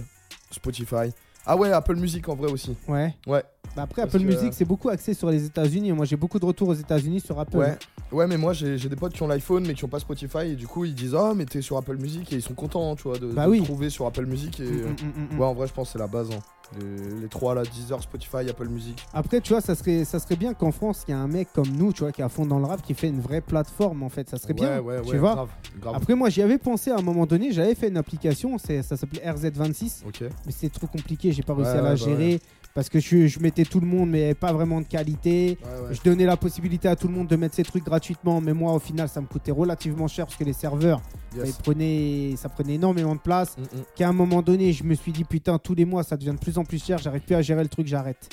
Spotify. 0.50 1.12
Ah 1.48 1.56
ouais, 1.56 1.70
Apple 1.70 1.96
Music 1.96 2.28
en 2.28 2.34
vrai 2.34 2.50
aussi. 2.50 2.76
ouais. 2.88 3.14
Ouais. 3.26 3.42
Bah 3.76 3.82
après, 3.82 4.02
Parce 4.02 4.14
Apple 4.14 4.24
que- 4.24 4.32
Music, 4.32 4.54
c'est 4.54 4.64
beaucoup 4.64 4.88
axé 4.88 5.12
sur 5.12 5.30
les 5.30 5.44
États-Unis. 5.44 5.92
Moi, 5.92 6.06
j'ai 6.06 6.16
beaucoup 6.16 6.38
de 6.38 6.46
retours 6.46 6.68
aux 6.68 6.74
États-Unis 6.74 7.20
sur 7.20 7.38
Apple. 7.38 7.58
Ouais. 7.58 7.76
Ouais, 8.10 8.26
mais 8.26 8.36
moi 8.36 8.52
j'ai 8.52 8.78
des 8.78 8.96
potes 8.96 9.12
qui 9.12 9.22
ont 9.22 9.26
l'iPhone 9.26 9.66
mais 9.66 9.74
qui 9.74 9.84
ont 9.84 9.88
pas 9.88 9.98
Spotify 9.98 10.52
et 10.52 10.54
du 10.54 10.66
coup 10.68 10.84
ils 10.84 10.94
disent 10.94 11.14
Ah, 11.16 11.32
mais 11.36 11.44
t'es 11.44 11.60
sur 11.60 11.76
Apple 11.76 11.96
Music 11.96 12.32
et 12.32 12.36
ils 12.36 12.42
sont 12.42 12.54
contents, 12.54 12.94
tu 12.96 13.02
vois, 13.02 13.18
de, 13.18 13.26
Bah 13.32 13.44
de 13.46 13.50
oui. 13.50 13.60
te 13.60 13.64
trouver 13.64 13.90
sur 13.90 14.06
Apple 14.06 14.24
Music. 14.26 14.60
Et 14.60 14.62
Mm, 14.62 14.66
euh, 14.68 14.88
mm, 14.88 14.94
mm, 15.32 15.34
mm. 15.34 15.40
ouais, 15.40 15.46
en 15.46 15.54
vrai, 15.54 15.66
je 15.66 15.72
pense 15.72 15.88
que 15.88 15.92
c'est 15.94 15.98
la 15.98 16.06
base. 16.06 16.30
hein. 16.32 16.38
Les, 16.78 17.20
les 17.20 17.28
trois 17.28 17.54
là, 17.54 17.62
Deezer, 17.62 18.02
Spotify, 18.02 18.48
Apple 18.48 18.68
Music. 18.68 19.04
Après, 19.14 19.40
tu 19.40 19.52
vois, 19.52 19.60
ça 19.60 19.74
serait, 19.74 20.04
ça 20.04 20.18
serait 20.18 20.36
bien 20.36 20.52
qu'en 20.54 20.72
France, 20.72 21.04
il 21.06 21.12
y 21.12 21.14
a 21.14 21.18
un 21.18 21.28
mec 21.28 21.48
comme 21.54 21.68
nous, 21.68 21.92
tu 21.92 22.00
vois, 22.02 22.12
qui 22.12 22.20
est 22.20 22.24
à 22.24 22.28
fond 22.28 22.44
dans 22.46 22.58
le 22.58 22.64
rap, 22.64 22.82
qui 22.82 22.94
fait 22.94 23.08
une 23.08 23.20
vraie 23.20 23.40
plateforme, 23.40 24.02
en 24.02 24.08
fait. 24.08 24.28
Ça 24.28 24.36
serait 24.36 24.54
bien. 24.54 24.80
Ouais, 24.80 24.96
ouais, 24.96 25.02
tu 25.02 25.10
ouais, 25.12 25.18
vois 25.18 25.34
grave, 25.34 25.48
grave. 25.80 25.94
Après, 25.96 26.14
moi, 26.14 26.28
j'y 26.28 26.42
avais 26.42 26.58
pensé 26.58 26.90
à 26.90 26.96
un 26.98 27.02
moment 27.02 27.26
donné. 27.26 27.52
J'avais 27.52 27.74
fait 27.74 27.88
une 27.88 27.96
application, 27.96 28.58
ça 28.58 28.82
s'appelait 28.82 29.22
RZ26, 29.22 30.06
Ok. 30.06 30.22
mais 30.44 30.52
c'est 30.52 30.70
trop 30.72 30.86
compliqué. 30.86 31.32
J'ai 31.32 31.42
pas 31.42 31.54
réussi 31.54 31.70
à 31.70 31.76
la 31.76 31.82
bah 31.82 31.96
gérer 31.96 32.40
parce 32.76 32.88
que 32.90 33.00
je, 33.00 33.26
je 33.26 33.40
mettais 33.40 33.64
tout 33.64 33.80
le 33.80 33.86
monde, 33.86 34.10
mais 34.10 34.34
pas 34.34 34.52
vraiment 34.52 34.80
de 34.82 34.86
qualité. 34.86 35.58
Ouais, 35.64 35.88
ouais. 35.88 35.94
Je 35.94 36.00
donnais 36.02 36.26
la 36.26 36.36
possibilité 36.36 36.86
à 36.88 36.94
tout 36.94 37.08
le 37.08 37.14
monde 37.14 37.26
de 37.26 37.34
mettre 37.34 37.54
ses 37.56 37.62
trucs 37.64 37.82
gratuitement, 37.84 38.40
mais 38.40 38.52
moi, 38.52 38.72
au 38.74 38.78
final, 38.78 39.08
ça 39.08 39.20
me 39.22 39.26
coûtait 39.26 39.50
relativement 39.50 40.06
cher 40.06 40.26
parce 40.26 40.36
que 40.38 40.44
les 40.44 40.52
serveurs, 40.52 41.00
ça, 41.34 41.42
prenait, 41.64 42.34
ça 42.36 42.48
prenait 42.50 42.74
énormément 42.74 43.14
de 43.14 43.20
place. 43.20 43.56
Mm, 43.56 43.62
mm. 43.62 43.82
Qu'à 43.96 44.08
un 44.08 44.12
moment 44.12 44.42
donné, 44.42 44.72
je 44.74 44.84
me 44.84 44.94
suis 44.94 45.10
dit, 45.10 45.24
putain, 45.24 45.58
tous 45.58 45.74
les 45.74 45.86
mois, 45.86 46.02
ça 46.04 46.16
devient 46.18 46.32
de 46.34 46.38
plus 46.38 46.58
en 46.58 46.64
plus 46.64 46.84
cher. 46.84 46.98
J'arrive 46.98 47.22
plus 47.22 47.34
à 47.34 47.40
gérer 47.42 47.62
le 47.62 47.68
truc, 47.70 47.86
j'arrête. 47.86 48.28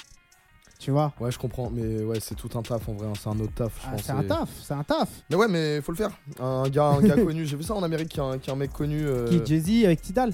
Tu 0.77 0.91
vois? 0.91 1.13
Ouais, 1.21 1.31
je 1.31 1.39
comprends, 1.39 1.69
mais 1.73 2.03
ouais, 2.03 2.19
c'est 2.19 2.35
tout 2.35 2.49
un 2.55 2.61
taf 2.61 2.89
en 2.89 2.93
vrai, 2.95 3.07
hein, 3.07 3.13
c'est 3.17 3.29
un 3.29 3.39
autre 3.39 3.53
taf, 3.55 3.71
je 3.81 3.87
Ah, 3.87 3.91
pense. 3.91 4.01
C'est 4.03 4.11
un 4.11 4.23
taf, 4.23 4.49
c'est 4.61 4.73
un 4.73 4.83
taf. 4.83 5.07
Mais 5.29 5.37
ouais, 5.37 5.47
mais 5.47 5.79
faut 5.79 5.93
le 5.93 5.97
faire. 5.97 6.11
Un 6.41 6.67
gars, 6.67 6.87
un 6.87 7.01
gars 7.01 7.15
connu, 7.23 7.45
j'ai 7.45 7.55
vu 7.55 7.63
ça 7.63 7.73
en 7.75 7.83
Amérique, 7.83 8.09
qui 8.09 8.19
est 8.19 8.23
un, 8.23 8.37
qui 8.37 8.49
est 8.49 8.53
un 8.53 8.57
mec 8.57 8.73
connu. 8.73 8.99
euh, 9.05 9.29
Qui 9.29 9.39
Jay-Z 9.45 9.85
avec 9.85 10.01
Tidal? 10.01 10.33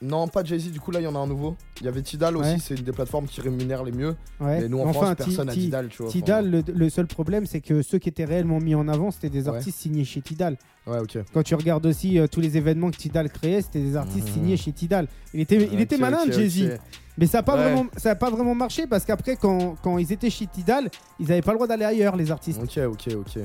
Non, 0.00 0.28
pas 0.28 0.44
Jay-Z, 0.44 0.70
du 0.70 0.78
coup 0.78 0.92
là 0.92 1.00
il 1.00 1.04
y 1.04 1.06
en 1.08 1.14
a 1.16 1.18
un 1.18 1.26
nouveau. 1.26 1.56
Il 1.80 1.86
y 1.86 1.88
avait 1.88 2.02
Tidal 2.02 2.36
aussi, 2.36 2.50
Ouais. 2.50 2.56
c'est 2.60 2.74
une 2.76 2.84
des 2.84 2.92
plateformes 2.92 3.26
qui 3.26 3.40
rémunère 3.40 3.82
les 3.82 3.90
mieux. 3.90 4.14
Ouais. 4.40 4.60
Mais 4.60 4.68
nous 4.68 4.78
en 4.78 4.88
Enfin, 4.88 5.14
France, 5.14 5.14
personne 5.16 5.48
Ti- 5.48 5.60
Tidal, 5.64 5.88
tu 5.88 6.02
vois. 6.02 6.10
Tidal, 6.12 6.48
le, 6.50 6.62
le 6.72 6.88
seul 6.90 7.08
problème, 7.08 7.46
c'est 7.46 7.60
que 7.60 7.82
ceux 7.82 7.98
qui 7.98 8.08
étaient 8.08 8.24
réellement 8.24 8.60
mis 8.60 8.76
en 8.76 8.86
avant, 8.86 9.10
c'était 9.10 9.28
des 9.28 9.48
Ouais. 9.48 9.56
artistes 9.56 9.78
signés 9.80 10.04
chez 10.04 10.20
Tidal. 10.20 10.56
Ouais, 10.86 11.00
ok. 11.00 11.18
Quand 11.34 11.42
tu 11.42 11.56
regardes 11.56 11.84
aussi 11.84 12.18
euh, 12.18 12.28
tous 12.28 12.40
les 12.40 12.56
événements 12.56 12.90
que 12.92 12.96
Tidal 12.96 13.28
créait, 13.28 13.60
c'était 13.60 13.80
des 13.82 13.96
artistes 13.96 14.28
Mhm. 14.28 14.32
signés 14.34 14.56
chez 14.56 14.70
Tidal. 14.72 15.08
Il 15.34 15.40
était, 15.40 15.68
il 15.72 15.80
était 15.80 15.98
malin, 15.98 16.20
Jay-Z. 16.30 16.78
Mais 17.18 17.26
ça 17.26 17.38
n'a 17.38 17.42
pas, 17.42 17.56
vraiment, 17.56 17.86
ça 17.96 18.12
a 18.12 18.14
pas 18.14 18.30
vraiment 18.30 18.54
marché 18.54 18.86
parce 18.86 19.04
qu'après, 19.04 19.34
quand, 19.34 19.74
quand 19.82 19.98
ils 19.98 20.12
étaient 20.12 20.30
chez 20.30 20.46
Tidal, 20.46 20.88
ils 21.18 21.26
n'avaient 21.26 21.42
pas 21.42 21.50
le 21.50 21.56
droit 21.56 21.66
d'aller 21.66 21.84
ailleurs, 21.84 22.14
les 22.14 22.30
artistes. 22.30 22.60
Ok, 22.62 22.78
ok, 22.86 23.14
ok. 23.16 23.42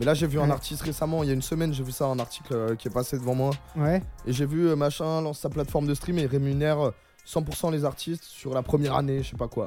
Mais 0.00 0.06
là 0.06 0.14
j'ai 0.14 0.26
vu 0.26 0.40
un 0.40 0.50
artiste 0.50 0.80
récemment, 0.82 1.22
il 1.22 1.28
y 1.28 1.30
a 1.30 1.34
une 1.34 1.42
semaine, 1.42 1.72
j'ai 1.74 1.82
vu 1.84 1.92
ça, 1.92 2.06
un 2.06 2.18
article 2.18 2.54
euh, 2.54 2.74
qui 2.74 2.88
est 2.88 2.90
passé 2.90 3.18
devant 3.18 3.34
moi. 3.34 3.50
Ouais. 3.76 4.02
Et 4.26 4.32
j'ai 4.32 4.46
vu 4.46 4.66
euh, 4.68 4.74
machin 4.76 5.20
lance 5.20 5.38
sa 5.40 5.50
plateforme 5.50 5.86
de 5.86 5.94
stream 5.94 6.18
et 6.18 6.24
rémunère 6.26 6.80
euh, 6.86 6.90
100% 7.28 7.70
les 7.70 7.84
artistes 7.84 8.24
sur 8.24 8.54
la 8.54 8.62
première 8.62 8.96
année, 8.96 9.22
je 9.22 9.30
sais 9.30 9.36
pas 9.36 9.46
quoi. 9.48 9.66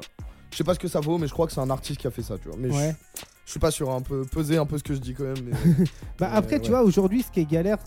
Je 0.50 0.56
sais 0.56 0.64
pas 0.64 0.74
ce 0.74 0.78
que 0.80 0.88
ça 0.88 1.00
vaut, 1.00 1.18
mais 1.18 1.28
je 1.28 1.32
crois 1.32 1.46
que 1.46 1.52
c'est 1.52 1.60
un 1.60 1.70
artiste 1.70 2.00
qui 2.00 2.06
a 2.06 2.10
fait 2.10 2.22
ça, 2.22 2.36
tu 2.36 2.48
vois. 2.48 2.56
Mais 2.58 2.68
je- 2.70 2.74
ouais. 2.76 2.96
je, 3.44 3.50
suis 3.52 3.60
pas 3.60 3.70
sûr, 3.70 3.90
un 3.90 4.00
peu 4.02 4.22
peser 4.24 4.56
un 4.58 4.66
peu 4.66 4.76
ce 4.76 4.82
que 4.84 4.92
je 4.94 4.98
dis 5.00 5.14
quand 5.14 5.24
même. 5.24 5.36
mais- 5.44 5.84
Bah, 6.18 6.30
Euh, 6.32 6.36
après, 6.36 6.58
tu 6.60 6.70
vois, 6.70 6.82
aujourd'hui, 6.82 7.22
ce 7.22 7.30
qui 7.30 7.40
est 7.40 7.44
galère, 7.50 7.78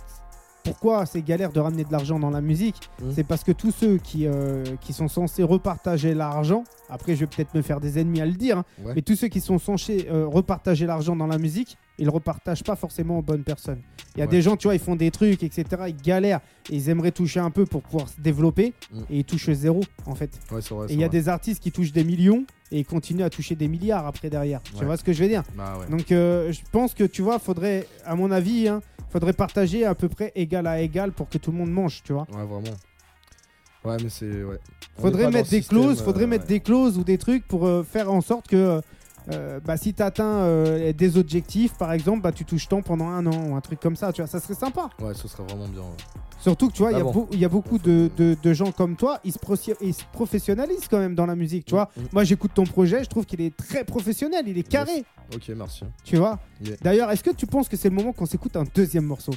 pourquoi 0.64 1.06
c'est 1.06 1.22
galère 1.22 1.52
de 1.52 1.60
ramener 1.60 1.84
de 1.86 1.91
l'argent 1.91 2.20
dans 2.20 2.30
la 2.30 2.41
musique 2.41 2.89
Mhm. 3.02 3.12
C'est 3.14 3.24
parce 3.24 3.43
que 3.43 3.52
tous 3.52 3.72
ceux 3.72 3.98
qui, 3.98 4.26
euh, 4.28 4.64
qui 4.82 4.91
sont 4.93 5.08
censés 5.08 5.43
repartager 5.43 6.14
l'argent, 6.14 6.64
après, 6.89 7.16
je 7.16 7.22
vais 7.22 7.28
peut-être 7.28 7.54
me 7.54 7.62
faire 7.62 7.80
des 7.80 8.00
ennemis 8.00 8.22
à 8.22 8.26
le 8.26 8.34
dire, 8.34 8.60
hein, 8.60 8.66
Ouais. 8.84 8.93
mais 8.95 9.02
tous 9.02 9.16
ceux 9.16 9.28
qui 9.28 9.39
sont 9.41 9.60
censés 9.60 10.08
euh, 10.10 10.26
repartager 10.28 10.86
l'argent 10.86 11.16
dans 11.16 11.28
la 11.28 11.38
musique, 11.38 11.78
ils 12.00 12.10
repartagent 12.10 12.64
pas 12.64 12.76
forcément 12.76 13.20
aux 13.20 13.22
bonnes 13.22 13.43
personnes. 13.43 13.82
Il 14.16 14.20
y 14.20 14.22
a 14.22 14.26
Ouais. 14.26 14.32
des 14.32 14.41
gens, 14.41 14.56
tu 14.58 14.68
vois, 14.68 14.74
ils 14.76 14.80
font 14.80 14.95
des 14.95 15.12
trucs, 15.12 15.43
etc., 15.43 15.66
ils 15.88 15.95
galèrent, 15.95 16.41
et 16.70 16.76
ils 16.76 16.89
aimeraient 16.89 17.12
toucher 17.12 17.39
un 17.39 17.52
peu 17.52 17.66
pour 17.66 17.82
pouvoir 17.84 18.08
se 18.10 18.20
développer, 18.20 18.74
Mhm. 18.91 19.02
et 19.10 19.18
ils 19.20 19.24
touchent 19.26 19.52
zéro, 19.52 19.82
en 20.06 20.16
fait. 20.16 20.39
Ouais, 20.52 20.62
c'est 20.62 20.74
vrai. 20.74 20.88
Et 20.89 20.93
il 20.93 21.00
y 21.00 21.04
a 21.04 21.08
vrai. 21.08 21.18
des 21.20 21.30
artistes 21.30 21.62
qui 21.62 21.72
touchent 21.72 21.91
des 21.91 22.04
millions, 22.04 22.45
et 22.72 22.80
ils 22.80 22.86
continuent 22.86 23.24
à 23.24 23.30
toucher 23.30 23.56
des 23.56 23.68
milliards 23.68 24.06
après 24.08 24.30
derrière. 24.30 24.62
Tu 24.78 24.84
vois 24.86 24.98
ce 24.98 25.04
que 25.04 25.14
je 25.14 25.22
veux 25.24 25.30
dire? 25.30 25.43
Bah 25.56 25.78
donc 25.89 26.12
euh, 26.12 26.52
je 26.52 26.60
pense 26.72 26.93
que 26.93 27.04
tu 27.04 27.22
vois, 27.22 27.39
faudrait, 27.39 27.88
à 28.06 28.16
mon 28.16 28.32
avis, 28.32 28.68
hein, 28.68 28.82
faudrait 29.10 29.34
partager 29.34 29.86
à 29.86 29.95
peu 29.95 30.10
près 30.10 30.32
égal 30.36 30.68
à 30.68 30.82
égal 30.82 31.12
pour 31.12 31.30
que 31.30 31.38
tout 31.38 31.52
le 31.52 31.58
monde 31.58 31.72
mange, 31.72 32.02
tu 32.04 32.14
vois. 32.14 32.26
Ouais, 32.32 32.45
vraiment. 32.45 32.76
Ouais, 33.86 33.98
mais 34.04 34.10
c'est. 34.10 34.43
Ouais. 34.43 34.58
Faudrait 35.00 35.30
mettre 35.32 35.50
des 35.50 35.62
clauses, 35.62 36.02
faudrait 36.02 36.24
euh, 36.24 36.28
mettre 36.28 36.45
des 36.48 36.60
clauses 36.60 36.98
ou 36.98 37.04
des 37.04 37.18
trucs 37.18 37.48
pour 37.48 37.66
euh, 37.66 37.84
faire 37.84 38.12
en 38.12 38.22
sorte 38.22 38.48
que 38.48 38.82
euh, 39.34 39.59
bah, 39.63 39.78
si 39.78 39.93
tu 39.93 40.01
atteins 40.03 40.43
des 40.93 41.17
objectifs, 41.17 41.73
par 41.78 41.91
exemple, 41.91 42.21
bah, 42.21 42.32
tu 42.32 42.45
touches 42.45 42.67
tant 42.67 42.82
pendant 42.82 43.07
un 43.07 43.25
an 43.25 43.49
ou 43.49 43.55
un 43.55 43.61
truc 43.61 43.80
comme 43.80 43.95
ça, 43.95 44.11
tu 44.13 44.21
vois, 44.21 44.28
ça 44.28 44.39
serait 44.39 44.53
sympa. 44.53 44.89
Ouais, 44.99 45.13
ce 45.13 45.28
serait 45.28 45.43
vraiment 45.43 45.67
bien. 45.67 45.82
ouais. 45.82 45.88
Surtout 46.39 46.67
que 46.67 46.73
tu 46.73 46.84
vois, 46.84 46.91
il 46.91 46.97
y, 46.97 47.01
a 47.01 47.03
bon. 47.03 47.11
beau- 47.11 47.28
il 47.32 47.39
y 47.39 47.45
a 47.45 47.49
beaucoup 47.49 47.80
de, 47.80 48.11
de- 48.15 48.38
de 48.41 48.53
gens 48.53 48.71
comme 48.71 48.95
toi, 48.95 49.19
ils 49.23 49.34
se, 49.34 49.39
ils 49.82 49.93
se 49.93 50.03
professionnalisent 50.13 50.88
quand 50.88 50.99
même 50.99 51.15
dans 51.15 51.25
la 51.25 51.36
musique, 51.36 51.65
tu 51.65 51.73
vois. 51.73 51.89
Mm, 51.97 52.01
mm. 52.01 52.05
Moi, 52.13 52.23
j'écoute 52.25 52.51
ton 52.53 52.63
projet, 52.65 53.03
je 53.03 53.09
trouve 53.09 53.25
qu'il 53.25 53.41
est 53.41 53.55
très 53.57 53.84
professionnel, 53.84 54.43
il 54.47 54.57
est 54.57 54.67
carré, 54.67 55.03
Ok, 55.34 55.49
merci. 55.55 55.84
tu 56.03 56.17
vois. 56.17 56.39
Yeah. 56.61 56.75
D'ailleurs, 56.82 57.11
est-ce 57.11 57.23
que 57.23 57.32
tu 57.32 57.47
penses 57.47 57.67
que 57.67 57.75
c'est 57.75 57.89
le 57.89 57.95
moment 57.95 58.13
qu'on 58.13 58.28
s'écoute 58.28 58.55
un 58.55 58.65
deuxième 58.75 59.05
morceau? 59.05 59.34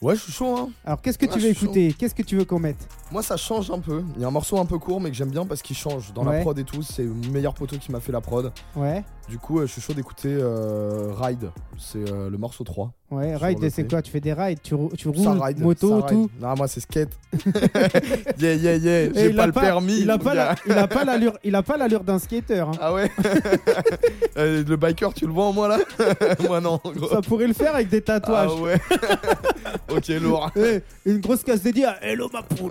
Ouais, 0.00 0.14
je 0.14 0.20
suis 0.22 0.32
chaud, 0.32 0.56
hein. 0.56 0.68
Alors, 0.84 1.02
qu'est-ce 1.02 1.18
que 1.18 1.26
Ouais, 1.26 1.32
tu 1.32 1.40
veux 1.40 1.48
écouter? 1.48 1.92
Qu'est-ce 1.98 2.14
que 2.14 2.22
tu 2.22 2.36
veux 2.36 2.44
qu'on 2.44 2.60
mette? 2.60 2.88
Moi, 3.10 3.20
ça 3.22 3.36
change 3.36 3.68
un 3.72 3.80
peu. 3.80 4.04
Il 4.14 4.22
y 4.22 4.24
a 4.24 4.28
un 4.28 4.30
morceau 4.30 4.56
un 4.58 4.64
peu 4.64 4.78
court, 4.78 5.00
mais 5.00 5.10
que 5.10 5.16
j'aime 5.16 5.30
bien 5.30 5.44
parce 5.44 5.60
qu'il 5.60 5.76
change 5.76 6.12
dans 6.12 6.24
Ouais. 6.24 6.36
la 6.36 6.40
prod 6.42 6.56
et 6.56 6.62
tout. 6.62 6.82
C'est 6.82 7.02
le 7.02 7.12
meilleur 7.32 7.52
poteau 7.52 7.78
qui 7.78 7.90
m'a 7.90 7.98
fait 7.98 8.12
la 8.12 8.20
prod. 8.20 8.52
Ouais, 8.76 9.02
Du 9.28 9.36
coup, 9.38 9.58
euh, 9.58 9.66
je 9.66 9.72
suis 9.72 9.82
chaud 9.82 9.92
d'écouter 9.92 10.30
euh, 10.40 11.12
Ride. 11.20 11.50
C'est 11.76 12.10
euh, 12.10 12.28
le 12.30 12.38
morceau 12.38 12.64
3. 12.64 12.92
ouais, 13.12 13.36
ride, 13.36 13.70
c'est 13.70 13.88
quoi? 13.88 14.02
Tu 14.02 14.10
fais 14.10 14.18
des 14.20 14.32
rides, 14.32 14.58
tu, 14.62 14.74
rou- 14.74 14.90
tu 14.98 15.04
Ça 15.14 15.30
roules, 15.30 15.40
ride. 15.42 15.60
moto, 15.60 16.02
tout? 16.02 16.28
Non, 16.40 16.54
moi, 16.56 16.66
c'est 16.66 16.80
skate. 16.80 17.10
yeah, 18.40 18.54
yeah, 18.54 18.74
yeah. 18.76 19.02
Et 19.04 19.12
J'ai 19.14 19.32
pas 19.34 19.46
le 19.46 19.52
permis. 19.52 20.00
Il 20.00 20.10
a 20.10 20.18
pas, 20.18 20.34
la- 20.34 20.54
il 20.64 20.72
a 21.54 21.62
pas 21.62 21.76
l'allure, 21.76 22.02
d'un 22.04 22.18
skater. 22.18 22.60
hein. 22.60 22.72
Ah 22.80 22.92
ouais? 22.92 23.10
Le 24.36 24.76
biker, 24.76 25.12
tu 25.14 25.26
le 25.26 25.32
vois 25.32 25.46
en 25.46 25.52
moi 25.52 25.68
là? 25.68 25.78
Moi 26.46 26.60
non, 26.60 26.80
gros. 26.84 27.08
Ça 27.08 27.20
pourrait 27.22 27.46
le 27.48 27.54
faire 27.54 27.74
avec 27.74 27.88
des 27.88 28.00
tatouages. 28.00 28.50
Ah 28.56 28.60
ouais 28.62 28.76
Ok, 29.90 30.08
lourd. 30.20 30.50
Eh, 30.56 30.80
une 31.06 31.18
grosse 31.20 31.42
casse 31.44 31.62
dédiée 31.62 31.84
à 31.86 32.02
Hello 32.04 32.28
ma 32.32 32.42
poule. 32.42 32.70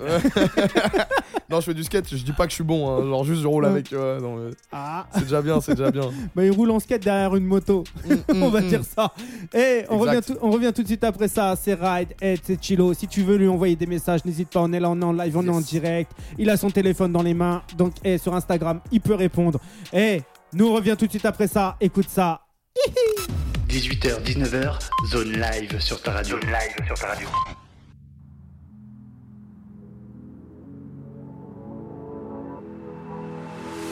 Non, 1.50 1.60
je 1.62 1.66
fais 1.66 1.74
du 1.74 1.84
skate, 1.84 2.10
je 2.10 2.24
dis 2.24 2.32
pas 2.34 2.46
que 2.46 2.50
je 2.52 2.56
suis 2.56 2.64
bon, 2.64 2.90
hein. 2.90 3.04
genre 3.06 3.24
juste 3.24 3.42
je 3.42 3.48
roule 3.48 3.66
avec. 3.66 3.92
ouais, 3.92 4.20
non, 4.22 4.36
mais 4.38 4.52
Ah, 4.72 5.08
c'est 5.14 5.22
déjà 5.24 5.42
bien, 5.42 5.60
c'est 5.62 5.76
déjà 5.76 5.92
bien. 5.92 6.10
bah 6.36 6.44
il 6.48 6.52
roule 6.52 6.72
en 6.72 6.80
skate 6.80 7.04
derrière 7.04 7.36
une 7.36 7.46
moto. 7.46 7.84
on 8.30 8.50
va 8.50 8.62
Mm, 8.62 8.68
dire 8.68 8.82
ça. 8.84 9.14
Et 9.54 9.84
on 9.90 9.98
revient, 9.98 10.22
tout, 10.26 10.36
on 10.42 10.50
revient 10.52 10.72
tout 10.74 10.82
de 10.82 10.88
suite 10.88 11.04
après 11.04 11.28
ça. 11.28 11.56
C'est 11.62 11.74
Ride, 11.76 12.10
Ed, 12.22 12.40
c'est 12.44 12.62
Chilo. 12.64 12.94
Si 12.94 13.08
tu 13.08 13.22
veux 13.22 13.36
lui 13.38 13.48
envoyer 13.48 13.76
des 13.76 13.86
messages, 13.86 14.24
n'hésite 14.26 14.50
pas. 14.50 14.62
On 14.62 14.74
est 14.74 14.80
là, 14.80 14.90
on 14.90 15.00
est 15.02 15.06
en 15.06 15.14
live, 15.14 15.38
on 15.38 15.46
est 15.46 15.50
en 15.50 15.62
direct. 15.62 16.12
Il 16.38 16.50
a 16.50 16.58
son 16.58 16.70
téléphone 16.70 17.12
dans 17.12 17.22
les 17.24 17.34
mains. 17.34 17.62
Donc, 17.78 17.94
eh, 18.04 18.18
sur 18.18 18.34
Instagram, 18.34 18.80
il 18.92 19.02
peut 19.02 19.16
répondre. 19.16 19.60
Et 19.94 20.22
nous 20.54 20.68
on 20.68 20.74
revient 20.74 20.96
tout 20.98 21.06
de 21.06 21.12
suite 21.12 21.26
après 21.26 21.48
ça. 21.48 21.76
Écoute 21.82 22.10
ça. 22.10 22.42
18h, 23.68 24.22
19h, 24.24 24.80
zone 25.12 25.34
live 25.34 25.80
sur 25.80 26.02
ta 26.02 26.12
radio. 26.14 26.40
Zone 26.40 26.50
live 26.50 26.86
sur 26.88 26.96
ta 26.96 27.08
radio. 27.08 27.28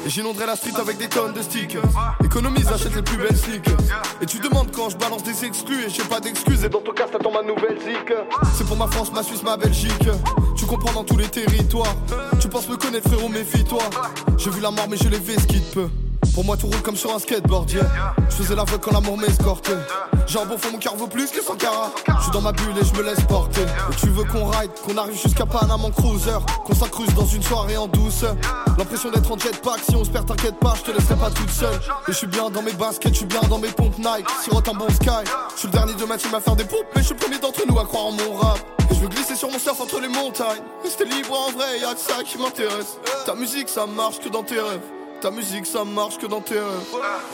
J'inonderai 0.10 0.46
la 0.46 0.56
street 0.56 0.80
avec 0.80 0.98
des 0.98 1.08
tonnes 1.08 1.34
de 1.34 1.42
stickers. 1.42 1.84
Économise, 2.24 2.68
achète 2.68 2.96
les 2.96 3.02
plus 3.02 3.18
belles 3.18 3.36
sneakers. 3.36 3.78
Et 4.22 4.26
tu 4.26 4.40
demandes 4.40 4.72
quand 4.72 4.90
je 4.90 4.98
balance 4.98 5.24
des 5.24 5.46
exclus 5.46 5.86
et 5.86 5.90
j'ai 5.90 6.04
pas 6.04 6.20
d'excuses. 6.20 6.64
Et 6.64 6.70
dans 6.70 6.82
ton 6.82 6.92
cas, 6.94 7.08
t'attends 7.08 7.32
ma 7.32 7.42
nouvelle 7.42 7.80
zik. 7.80 8.14
C'est 8.56 8.66
pour 8.66 8.78
ma 8.78 8.88
France, 8.88 9.12
ma 9.12 9.24
Suisse, 9.24 9.44
ma 9.44 9.58
Belgique. 9.58 10.10
Tu 10.56 10.66
comprends 10.66 10.94
dans 10.94 11.04
tous 11.04 11.18
les 11.18 11.28
territoires. 11.28 11.96
Tu 12.40 12.48
penses 12.48 12.70
me 12.70 12.78
connaître, 12.78 13.10
frérot, 13.10 13.30
méfie-toi. 13.30 13.84
J'ai 14.38 14.50
vu 14.50 14.62
la 14.62 14.72
mort, 14.72 14.88
mais 14.90 14.98
je 14.98 15.10
l'ai 15.10 15.20
fait 15.20 15.40
ce 15.40 15.48
qui 15.48 15.62
te 15.62 15.74
peut. 15.74 15.90
Pour 16.36 16.44
moi, 16.44 16.58
tout 16.58 16.68
roule 16.68 16.82
comme 16.82 16.98
sur 16.98 17.16
un 17.16 17.20
skateboard, 17.20 17.72
yeah. 17.72 18.14
Je 18.30 18.36
faisais 18.36 18.56
la 18.56 18.66
voix 18.66 18.78
quand 18.78 18.92
l'amour 18.92 19.18
m'escortait. 19.18 19.78
J'ai 20.28 20.38
un 20.38 20.46
bon 20.46 20.58
fond, 20.58 20.70
mon 20.74 20.80
cœur 20.80 20.94
vaut 20.98 21.08
plus 21.08 21.32
que 21.32 21.42
100 21.42 21.56
carats. 21.56 21.92
Je 22.06 22.24
suis 22.24 22.32
dans 22.32 22.42
ma 22.42 22.52
bulle 22.52 22.76
et 22.78 22.84
je 22.84 22.94
me 22.94 23.04
laisse 23.04 23.22
porter. 23.22 23.62
Et 23.62 23.96
tu 23.96 24.08
veux 24.10 24.26
qu'on 24.26 24.48
ride, 24.48 24.70
qu'on 24.86 24.98
arrive 24.98 25.18
jusqu'à 25.18 25.46
Panama 25.46 25.86
en 25.86 25.92
cruiser. 25.92 26.38
Qu'on 26.66 26.76
s'incruste 26.76 27.14
dans 27.14 27.26
une 27.26 27.42
soirée 27.42 27.78
en 27.78 27.88
douceur. 27.88 28.36
L'impression 28.78 29.12
d'être 29.12 29.32
en 29.32 29.38
jetpack, 29.38 29.80
si 29.88 29.96
on 29.96 30.04
se 30.04 30.10
perd, 30.10 30.26
t'inquiète 30.26 30.60
pas, 30.60 30.74
je 30.76 30.82
te 30.82 30.92
laisserai 30.92 31.16
pas 31.16 31.32
toute 31.32 31.52
seule. 31.52 31.80
Et 32.10 32.12
je 32.12 32.18
suis 32.18 32.28
bien 32.28 32.50
dans 32.50 32.62
mes 32.62 32.74
baskets, 32.74 33.14
je 33.14 33.20
suis 33.20 33.26
bien 33.28 33.42
dans 33.50 33.60
mes 33.60 33.70
pompes 33.70 33.98
Nike. 33.98 34.28
Sirote 34.44 34.68
un 34.68 34.74
bon 34.74 34.90
sky. 34.90 35.24
Je 35.54 35.60
suis 35.60 35.68
le 35.70 35.74
dernier 35.74 35.94
de 35.94 36.04
ma 36.04 36.18
team 36.18 36.36
à 36.36 36.42
faire 36.42 36.58
des 36.58 36.66
pompes, 36.66 36.88
mais 36.98 37.02
je 37.02 37.06
suis 37.06 37.16
le 37.16 37.20
premier 37.22 37.40
d'entre 37.40 37.62
nous 37.66 37.80
à 37.80 37.86
croire 37.86 38.08
en 38.08 38.12
mon 38.12 38.34
rap. 38.34 38.60
Et 38.92 38.96
je 38.96 39.00
veux 39.00 39.08
glisser 39.08 39.38
sur 39.38 39.50
mon 39.50 39.58
surf 39.58 39.80
entre 39.80 40.02
les 40.02 40.10
montagnes. 40.10 40.64
Rester 40.84 41.06
libre 41.06 41.32
en 41.48 41.52
vrai, 41.54 41.80
y'a 41.80 41.94
que 41.94 42.00
ça 42.02 42.24
qui 42.26 42.38
m'intéresse. 42.38 42.98
Ta 43.26 43.36
musique, 43.36 43.70
ça 43.70 43.86
marche 43.86 44.20
que 44.20 44.28
dans 44.28 44.44
tes 44.44 44.60
rêves. 44.60 44.82
Ta 45.22 45.32
musique 45.32 45.66
ça 45.66 45.84
marche 45.84 46.18
que 46.18 46.28
dans 46.28 46.42
tes 46.42 46.56
rêves. 46.56 46.66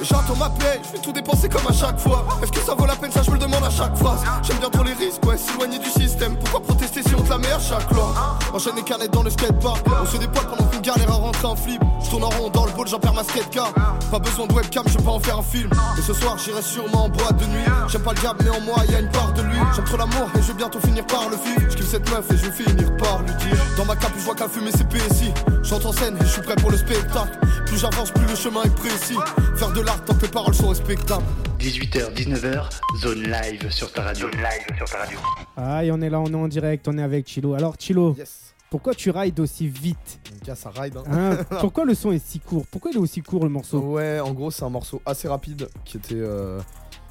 J'attends 0.01 0.35
ma 0.35 0.49
paix, 0.49 0.79
je 0.87 0.93
vais 0.93 1.03
tout 1.03 1.11
dépenser 1.11 1.49
comme 1.49 1.65
à 1.67 1.73
chaque 1.73 1.99
fois. 1.99 2.25
Est-ce 2.41 2.51
que 2.51 2.59
ça 2.59 2.75
vaut 2.75 2.85
la 2.85 2.95
peine 2.95 3.11
ça 3.11 3.21
je 3.23 3.31
me 3.31 3.35
le 3.35 3.41
demande 3.41 3.63
à 3.63 3.69
chaque 3.69 3.95
phrase 3.97 4.23
J'aime 4.43 4.57
bien 4.57 4.69
trop 4.69 4.83
les 4.83 4.93
risques 4.93 5.25
ouais 5.25 5.37
s'éloigner 5.37 5.79
du 5.79 5.89
système. 5.89 6.37
Pourquoi 6.37 6.61
protester 6.61 7.01
si 7.03 7.15
on 7.15 7.21
te 7.21 7.29
la 7.29 7.37
met 7.37 7.51
à 7.51 7.59
chaque 7.59 7.89
loi 7.91 8.13
Enchaîne 8.53 8.75
les 8.75 8.83
canettes 8.83 9.11
dans 9.11 9.23
le 9.23 9.29
skatepark. 9.29 9.85
On 10.01 10.05
se 10.05 10.17
dépoile 10.17 10.45
pendant 10.47 10.69
qu'on 10.69 10.79
galère 10.79 11.11
à 11.11 11.15
rentrer 11.15 11.47
en 11.47 11.55
flip. 11.55 11.81
Je 12.03 12.09
tourne 12.09 12.23
en 12.23 12.29
rond 12.29 12.49
dans 12.49 12.65
le 12.65 12.71
bol 12.71 12.87
j'en 12.87 12.99
perds 12.99 13.13
ma 13.13 13.23
skate 13.23 13.49
car. 13.49 13.73
Pas 14.11 14.19
besoin 14.19 14.47
de 14.47 14.53
webcam 14.53 14.83
je 14.87 14.97
vais 14.97 15.03
pas 15.03 15.11
en 15.11 15.19
faire 15.19 15.39
un 15.39 15.43
film. 15.43 15.69
Et 15.97 16.01
ce 16.01 16.13
soir 16.13 16.37
j'irai 16.37 16.61
sûrement 16.61 17.05
en 17.05 17.09
boîte 17.09 17.37
de 17.37 17.45
nuit. 17.45 17.65
J'aime 17.87 18.03
pas 18.03 18.13
le 18.13 18.19
diable 18.19 18.39
mais 18.43 18.51
en 18.51 18.61
moi 18.61 18.77
y 18.89 18.95
a 18.95 18.99
une 18.99 19.11
part 19.11 19.33
de 19.33 19.41
lui. 19.41 19.57
J'aime 19.75 19.85
trop 19.85 19.97
l'amour 19.97 20.29
et 20.35 20.41
je 20.41 20.47
vais 20.47 20.53
bientôt 20.53 20.79
finir 20.79 21.05
par 21.07 21.29
le 21.29 21.35
vivre 21.35 21.71
Je 21.75 21.83
cette 21.83 22.09
meuf 22.09 22.29
et 22.31 22.37
je 22.37 22.45
vais 22.45 22.63
finir 22.63 22.95
par 22.97 23.19
lui 23.19 23.33
dire. 23.35 23.57
Dans 23.75 23.85
ma 23.85 23.95
cape 23.95 24.13
je 24.17 24.23
vois 24.23 24.35
qu'à 24.35 24.47
fumer 24.47 24.71
c'est 24.71 24.87
PSI 24.87 25.33
J'entre 25.71 25.87
en 25.87 25.91
scène 25.93 26.17
et 26.17 26.21
je 26.25 26.29
suis 26.29 26.41
prêt 26.41 26.55
pour 26.57 26.69
le 26.69 26.77
spectacle 26.77 27.39
Plus 27.65 27.77
j'avance 27.79 28.11
plus 28.11 28.25
le 28.27 28.35
chemin 28.35 28.63
est 28.63 28.75
précis 28.75 29.15
Faire 29.55 29.71
de 29.71 29.81
l'art 29.81 30.03
tant 30.05 30.13
que 30.13 30.23
les 30.23 30.27
paroles 30.31 30.53
sont 30.53 30.67
respectables 30.69 31.23
18h, 31.59 32.13
19h, 32.15 32.69
zone 33.01 33.21
live 33.21 33.69
sur 33.71 33.91
ta 33.93 34.01
radio. 34.01 34.27
Zone 34.31 34.39
live 34.41 34.77
sur 34.77 34.89
ta 34.89 34.97
radio. 34.97 35.19
Ah, 35.55 35.85
et 35.85 35.91
on 35.91 36.01
est 36.01 36.09
là, 36.09 36.19
on 36.19 36.25
est 36.25 36.35
en 36.35 36.47
direct, 36.47 36.87
on 36.87 36.97
est 36.97 37.03
avec 37.03 37.27
Chilo. 37.27 37.53
Alors, 37.53 37.75
Chilo, 37.77 38.15
Yes. 38.17 38.55
pourquoi 38.71 38.95
tu 38.95 39.11
rides 39.11 39.39
aussi 39.39 39.67
vite 39.67 40.19
gars, 40.43 40.55
ça 40.55 40.71
ride. 40.71 40.97
Hein. 40.97 41.03
Hein 41.11 41.37
Pourquoi 41.61 41.85
le 41.85 41.93
son 41.93 42.11
est 42.13 42.25
si 42.25 42.39
court? 42.39 42.65
Pourquoi 42.71 42.89
il 42.89 42.97
est 42.97 42.99
aussi 42.99 43.21
court 43.21 43.43
le 43.43 43.49
morceau? 43.51 43.77
Ouais, 43.79 44.19
en 44.19 44.31
gros, 44.33 44.49
c'est 44.49 44.63
un 44.63 44.71
morceau 44.71 45.03
assez 45.05 45.27
rapide 45.27 45.69
qui 45.85 45.97
était. 45.97 46.15
euh, 46.15 46.59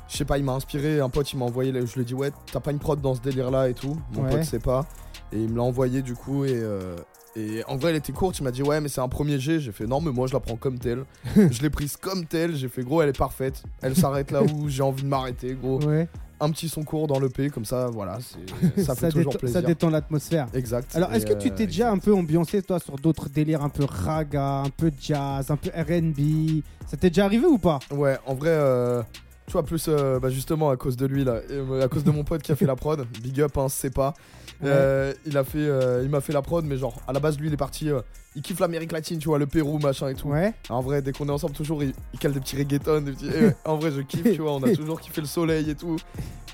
Je 0.08 0.16
sais 0.16 0.24
pas, 0.24 0.36
il 0.36 0.42
m'a 0.42 0.54
inspiré. 0.54 0.98
Un 0.98 1.10
pote, 1.10 1.32
il 1.32 1.36
m'a 1.38 1.44
envoyé. 1.44 1.72
Je 1.72 1.94
lui 1.94 2.00
ai 2.02 2.04
dit, 2.04 2.14
ouais, 2.14 2.32
t'as 2.52 2.58
pas 2.58 2.72
une 2.72 2.80
prod 2.80 3.00
dans 3.00 3.14
ce 3.14 3.20
délire 3.20 3.52
là 3.52 3.68
et 3.68 3.74
tout. 3.74 3.96
Mon 4.14 4.24
Ouais. 4.24 4.30
pote 4.30 4.42
sait 4.42 4.58
pas. 4.58 4.84
Et 5.32 5.38
il 5.38 5.48
me 5.48 5.58
l'a 5.58 5.62
envoyé 5.62 6.02
du 6.02 6.14
coup. 6.16 6.44
Et, 6.44 6.54
euh, 6.56 6.96
et 7.36 7.62
en 7.68 7.76
vrai, 7.76 7.90
elle 7.90 7.96
était 7.96 8.12
courte. 8.12 8.38
Il 8.38 8.42
m'a 8.44 8.50
dit, 8.50 8.62
ouais, 8.62 8.80
mais 8.80 8.88
c'est 8.88 9.00
un 9.00 9.08
premier 9.08 9.38
G. 9.38 9.60
J'ai 9.60 9.72
fait, 9.72 9.86
non, 9.86 10.00
mais 10.00 10.10
moi, 10.10 10.26
je 10.26 10.32
la 10.32 10.40
prends 10.40 10.56
comme 10.56 10.78
telle. 10.78 11.04
je 11.36 11.62
l'ai 11.62 11.70
prise 11.70 11.96
comme 11.96 12.26
telle. 12.26 12.56
J'ai 12.56 12.68
fait, 12.68 12.82
gros, 12.82 13.02
elle 13.02 13.08
est 13.10 13.18
parfaite. 13.18 13.62
Elle 13.82 13.94
s'arrête 13.96 14.30
là 14.30 14.42
où 14.42 14.68
j'ai 14.68 14.82
envie 14.82 15.02
de 15.02 15.08
m'arrêter, 15.08 15.54
gros. 15.54 15.80
Ouais, 15.84 16.08
Un 16.40 16.50
petit 16.50 16.68
son 16.68 16.82
court 16.82 17.06
dans 17.06 17.18
le 17.20 17.28
P, 17.28 17.50
comme 17.50 17.64
ça, 17.64 17.86
voilà. 17.88 18.18
c'est- 18.20 18.82
Ça 18.84 18.94
fait 18.94 19.10
toujours 19.10 19.32
détend, 19.32 19.38
plaisir. 19.38 19.60
ça 19.60 19.66
détend 19.66 19.90
l'atmosphère. 19.90 20.46
Exact. 20.54 20.94
Alors, 20.96 21.12
est-ce 21.12 21.26
que 21.26 21.34
tu 21.34 21.50
t'es 21.52 21.64
euh, 21.64 21.66
déjà 21.66 21.90
un 21.92 21.98
peu 21.98 22.14
ambiancé, 22.14 22.62
toi, 22.62 22.78
sur 22.80 22.96
d'autres 22.96 23.28
délires 23.28 23.62
un 23.62 23.68
peu 23.68 23.84
raga, 23.84 24.62
un 24.64 24.70
peu 24.70 24.90
jazz, 25.00 25.50
un 25.50 25.56
peu 25.56 25.68
RB? 25.70 26.62
Ça 26.86 26.96
t'est 26.96 27.10
déjà 27.10 27.26
arrivé 27.26 27.46
ou 27.46 27.58
pas? 27.58 27.78
Ouais, 27.92 28.16
en 28.26 28.34
vrai, 28.34 28.48
euh, 28.50 29.02
Tu 29.50 29.54
vois, 29.54 29.64
plus 29.64 29.86
euh, 29.88 30.20
bah, 30.20 30.30
justement 30.30 30.70
à 30.70 30.76
cause 30.76 30.96
de 30.96 31.06
lui 31.06 31.24
là, 31.24 31.40
euh, 31.50 31.82
à 31.82 31.88
cause 31.88 32.04
de 32.04 32.12
mon 32.12 32.22
pote 32.22 32.40
qui 32.40 32.52
a 32.52 32.54
fait 32.54 32.66
la 32.66 32.76
prod, 32.76 33.04
big 33.20 33.40
up, 33.40 33.58
hein, 33.58 33.66
c'est 33.68 33.92
pas. 33.92 34.14
Euh, 34.62 35.12
il 35.26 35.36
a 35.36 35.42
fait, 35.42 35.58
euh, 35.58 36.02
il 36.04 36.08
m'a 36.08 36.20
fait 36.20 36.32
la 36.32 36.40
prod, 36.40 36.64
mais 36.64 36.76
genre 36.76 37.02
à 37.08 37.12
la 37.12 37.18
base 37.18 37.36
lui 37.36 37.48
il 37.48 37.52
est 37.52 37.56
parti, 37.56 37.90
euh, 37.90 38.00
il 38.36 38.42
kiffe 38.42 38.60
l'Amérique 38.60 38.92
latine, 38.92 39.18
tu 39.18 39.28
vois, 39.28 39.38
le 39.38 39.46
Pérou 39.46 39.78
machin 39.78 40.08
et 40.08 40.14
tout. 40.14 40.28
Ouais. 40.28 40.54
En 40.68 40.80
vrai, 40.80 41.02
dès 41.02 41.12
qu'on 41.12 41.28
est 41.28 41.32
ensemble, 41.32 41.54
toujours 41.54 41.82
il, 41.82 41.92
il 42.12 42.18
cale 42.18 42.32
des 42.32 42.40
petits 42.40 42.56
reggaeton, 42.56 43.00
des 43.02 43.12
petits. 43.12 43.26
et 43.26 43.46
ouais, 43.46 43.56
en 43.64 43.76
vrai, 43.76 43.90
je 43.90 44.00
kiffe, 44.02 44.22
tu 44.34 44.40
vois, 44.42 44.52
on 44.52 44.62
a 44.62 44.70
toujours 44.74 45.00
kiffé 45.00 45.20
le 45.20 45.26
soleil 45.26 45.70
et 45.70 45.74
tout. 45.74 45.96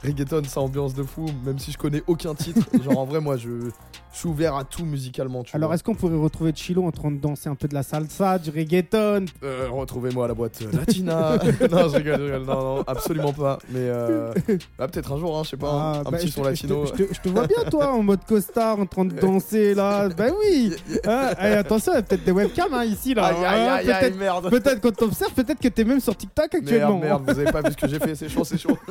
Reggaeton, 0.04 0.42
ça 0.44 0.60
ambiance 0.60 0.94
de 0.94 1.02
fou, 1.02 1.26
même 1.44 1.58
si 1.58 1.72
je 1.72 1.78
connais 1.78 2.02
aucun 2.06 2.34
titre. 2.34 2.60
genre 2.84 2.98
en 2.98 3.06
vrai, 3.06 3.18
moi 3.18 3.36
je, 3.38 3.48
je 3.48 4.18
suis 4.18 4.28
ouvert 4.28 4.54
à 4.54 4.62
tout 4.62 4.84
musicalement, 4.84 5.42
tu 5.42 5.56
Alors, 5.56 5.68
vois. 5.70 5.74
est-ce 5.74 5.82
qu'on 5.82 5.94
pourrait 5.94 6.16
retrouver 6.16 6.52
Chilo 6.54 6.84
en 6.84 6.90
train 6.92 7.10
de 7.10 7.16
danser 7.18 7.48
un 7.48 7.54
peu 7.54 7.66
de 7.66 7.72
la 7.74 7.82
salsa, 7.82 8.38
du 8.38 8.50
reggaeton? 8.50 9.24
Euh, 9.42 9.68
Retrouvez-moi 9.70 10.26
à 10.26 10.28
la 10.28 10.34
boîte 10.34 10.60
euh, 10.62 10.70
Latina. 10.76 11.36
non, 11.70 11.88
je 11.88 11.96
rigole, 11.96 12.18
je 12.18 12.24
rigole. 12.24 12.44
Non, 12.44 12.76
non, 12.76 12.84
absolument 12.86 13.32
pas. 13.32 13.58
Mais 13.70 13.80
euh, 13.80 14.32
bah, 14.78 14.86
peut-être 14.86 15.12
un 15.12 15.18
jour, 15.18 15.36
hein, 15.38 15.42
je 15.44 15.50
sais 15.50 15.56
pas, 15.56 15.70
hein, 15.72 15.92
Ah, 15.96 16.00
un 16.00 16.10
bah, 16.10 16.18
petit 16.18 16.28
je 16.28 16.32
son 16.34 16.42
te- 16.42 16.46
latino. 16.48 16.86
Je 16.86 16.92
te, 16.92 16.96
je 16.98 17.04
te- 17.08 17.14
je 17.14 17.20
te 17.22 17.28
vois 17.30 17.46
bien, 17.46 17.64
toi, 17.70 17.92
en 17.94 18.02
mode 18.02 18.24
costard, 18.26 18.78
en 18.78 18.86
train 18.86 19.06
de 19.06 19.18
danser 19.18 19.74
là. 19.74 20.10
Bah 20.10 20.26
oui. 20.44 20.74
Hein, 21.06 21.30
eh, 21.42 21.64
attention, 21.66 21.92
il 21.92 21.96
y 21.96 21.98
a 21.98 22.02
peut-être 22.02 22.24
des 22.24 22.32
webcams 22.32 22.72
hein, 22.74 22.84
ici 22.84 23.14
là. 23.14 23.26
Aïe, 23.26 23.36
aïe, 23.36 23.44
Hein, 23.44 23.72
aïe, 23.74 23.90
aïe, 23.92 24.00
peut-être, 24.00 24.18
merde. 24.18 24.50
peut-être 24.50 24.80
qu'on 24.80 24.90
t'observe, 24.90 25.32
peut-être 25.32 25.58
que 25.60 25.68
t'es 25.68 25.84
même 25.84 26.00
sur 26.00 26.16
TikTok 26.16 26.54
actuellement. 26.54 26.98
Merde, 26.98 27.04
merde, 27.04 27.22
vous 27.26 27.40
avez 27.40 27.52
pas 27.52 27.62
vu 27.62 27.72
ce 27.72 27.76
que 27.76 27.88
j'ai 27.88 27.98
fait, 27.98 28.14
c'est 28.14 28.28
chaud, 28.28 28.44
c'est 28.44 28.58
chaud. 28.58 28.78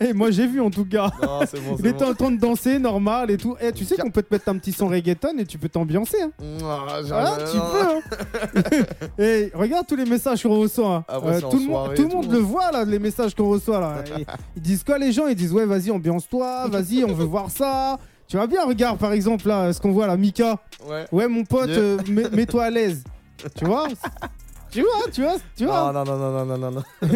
Eh, 0.00 0.12
moi 0.12 0.30
j'ai 0.30 0.46
vu 0.46 0.60
en 0.60 0.70
tout 0.70 0.84
cas. 0.84 1.08
Non, 1.22 1.40
c'est 1.48 1.60
bon, 1.60 1.76
Il 1.78 1.82
c'est 1.84 1.90
était 1.90 2.04
bon. 2.04 2.10
en 2.10 2.14
train 2.14 2.30
de 2.30 2.40
danser 2.40 2.78
normal 2.78 3.30
et 3.30 3.36
tout. 3.36 3.56
Eh, 3.60 3.72
tu 3.72 3.84
sais 3.84 3.96
qu'on 3.96 4.10
peut 4.10 4.22
te 4.22 4.34
mettre 4.34 4.48
un 4.48 4.58
petit 4.58 4.72
son 4.72 4.88
reggaeton 4.88 5.38
et 5.38 5.44
tu 5.46 5.56
peux 5.58 5.68
t'ambiancer. 5.68 6.16
Hein. 6.20 6.30
Ah, 6.64 6.98
j'ai- 7.04 7.12
Ah, 7.12 7.36
tu 7.50 7.58
peux. 7.58 8.68
Hein. 8.80 8.84
Eh, 9.18 9.50
regarde 9.54 9.86
tous 9.86 9.96
les 9.96 10.04
messages 10.04 10.42
qu'on 10.42 10.58
reçoit. 10.60 10.94
hein. 10.96 11.04
Ah 11.08 11.20
c'est 11.32 11.44
en 11.44 11.48
tout 11.50 11.56
le 11.58 11.62
monde, 11.64 11.70
soirée 11.72 11.94
tout 11.96 12.02
et 12.02 12.08
le 12.08 12.14
monde 12.14 12.30
le 12.32 12.38
voit 12.38 12.70
là, 12.72 12.84
les 12.84 12.98
messages 12.98 13.34
qu'on 13.34 13.48
reçoit 13.50 13.80
là. 13.80 14.02
Et 14.18 14.24
ils 14.56 14.62
disent 14.62 14.84
quoi 14.84 14.98
les 14.98 15.12
gens? 15.12 15.26
Ils 15.26 15.34
disent 15.36 15.52
ouais, 15.52 15.66
vas-y, 15.66 15.90
ambiance-toi, 15.90 16.68
vas-y, 16.68 17.04
on 17.04 17.12
veut 17.14 17.24
voir 17.24 17.50
ça. 17.50 17.98
Tu 18.28 18.36
vois 18.36 18.46
bien, 18.46 18.64
regarde 18.66 18.98
par 18.98 19.12
exemple 19.12 19.48
là, 19.48 19.72
ce 19.72 19.80
qu'on 19.80 19.92
voit 19.92 20.06
là, 20.06 20.16
Mika. 20.16 20.58
Ouais. 20.86 21.06
Ouais, 21.12 21.28
mon 21.28 21.44
pote, 21.44 21.70
euh, 21.70 21.98
mets- 22.08 22.28
mets-toi 22.30 22.64
à 22.64 22.70
l'aise. 22.70 23.02
Tu 23.56 23.64
vois? 23.64 23.86
Tu 24.70 24.80
vois, 24.82 25.10
tu 25.12 25.22
vois, 25.22 25.36
tu 25.56 25.64
vois. 25.66 25.92
Non, 25.92 26.04
non, 26.04 26.16
non, 26.18 26.44
non, 26.44 26.44
non, 26.44 26.58
non, 26.58 26.70
non. 26.70 26.82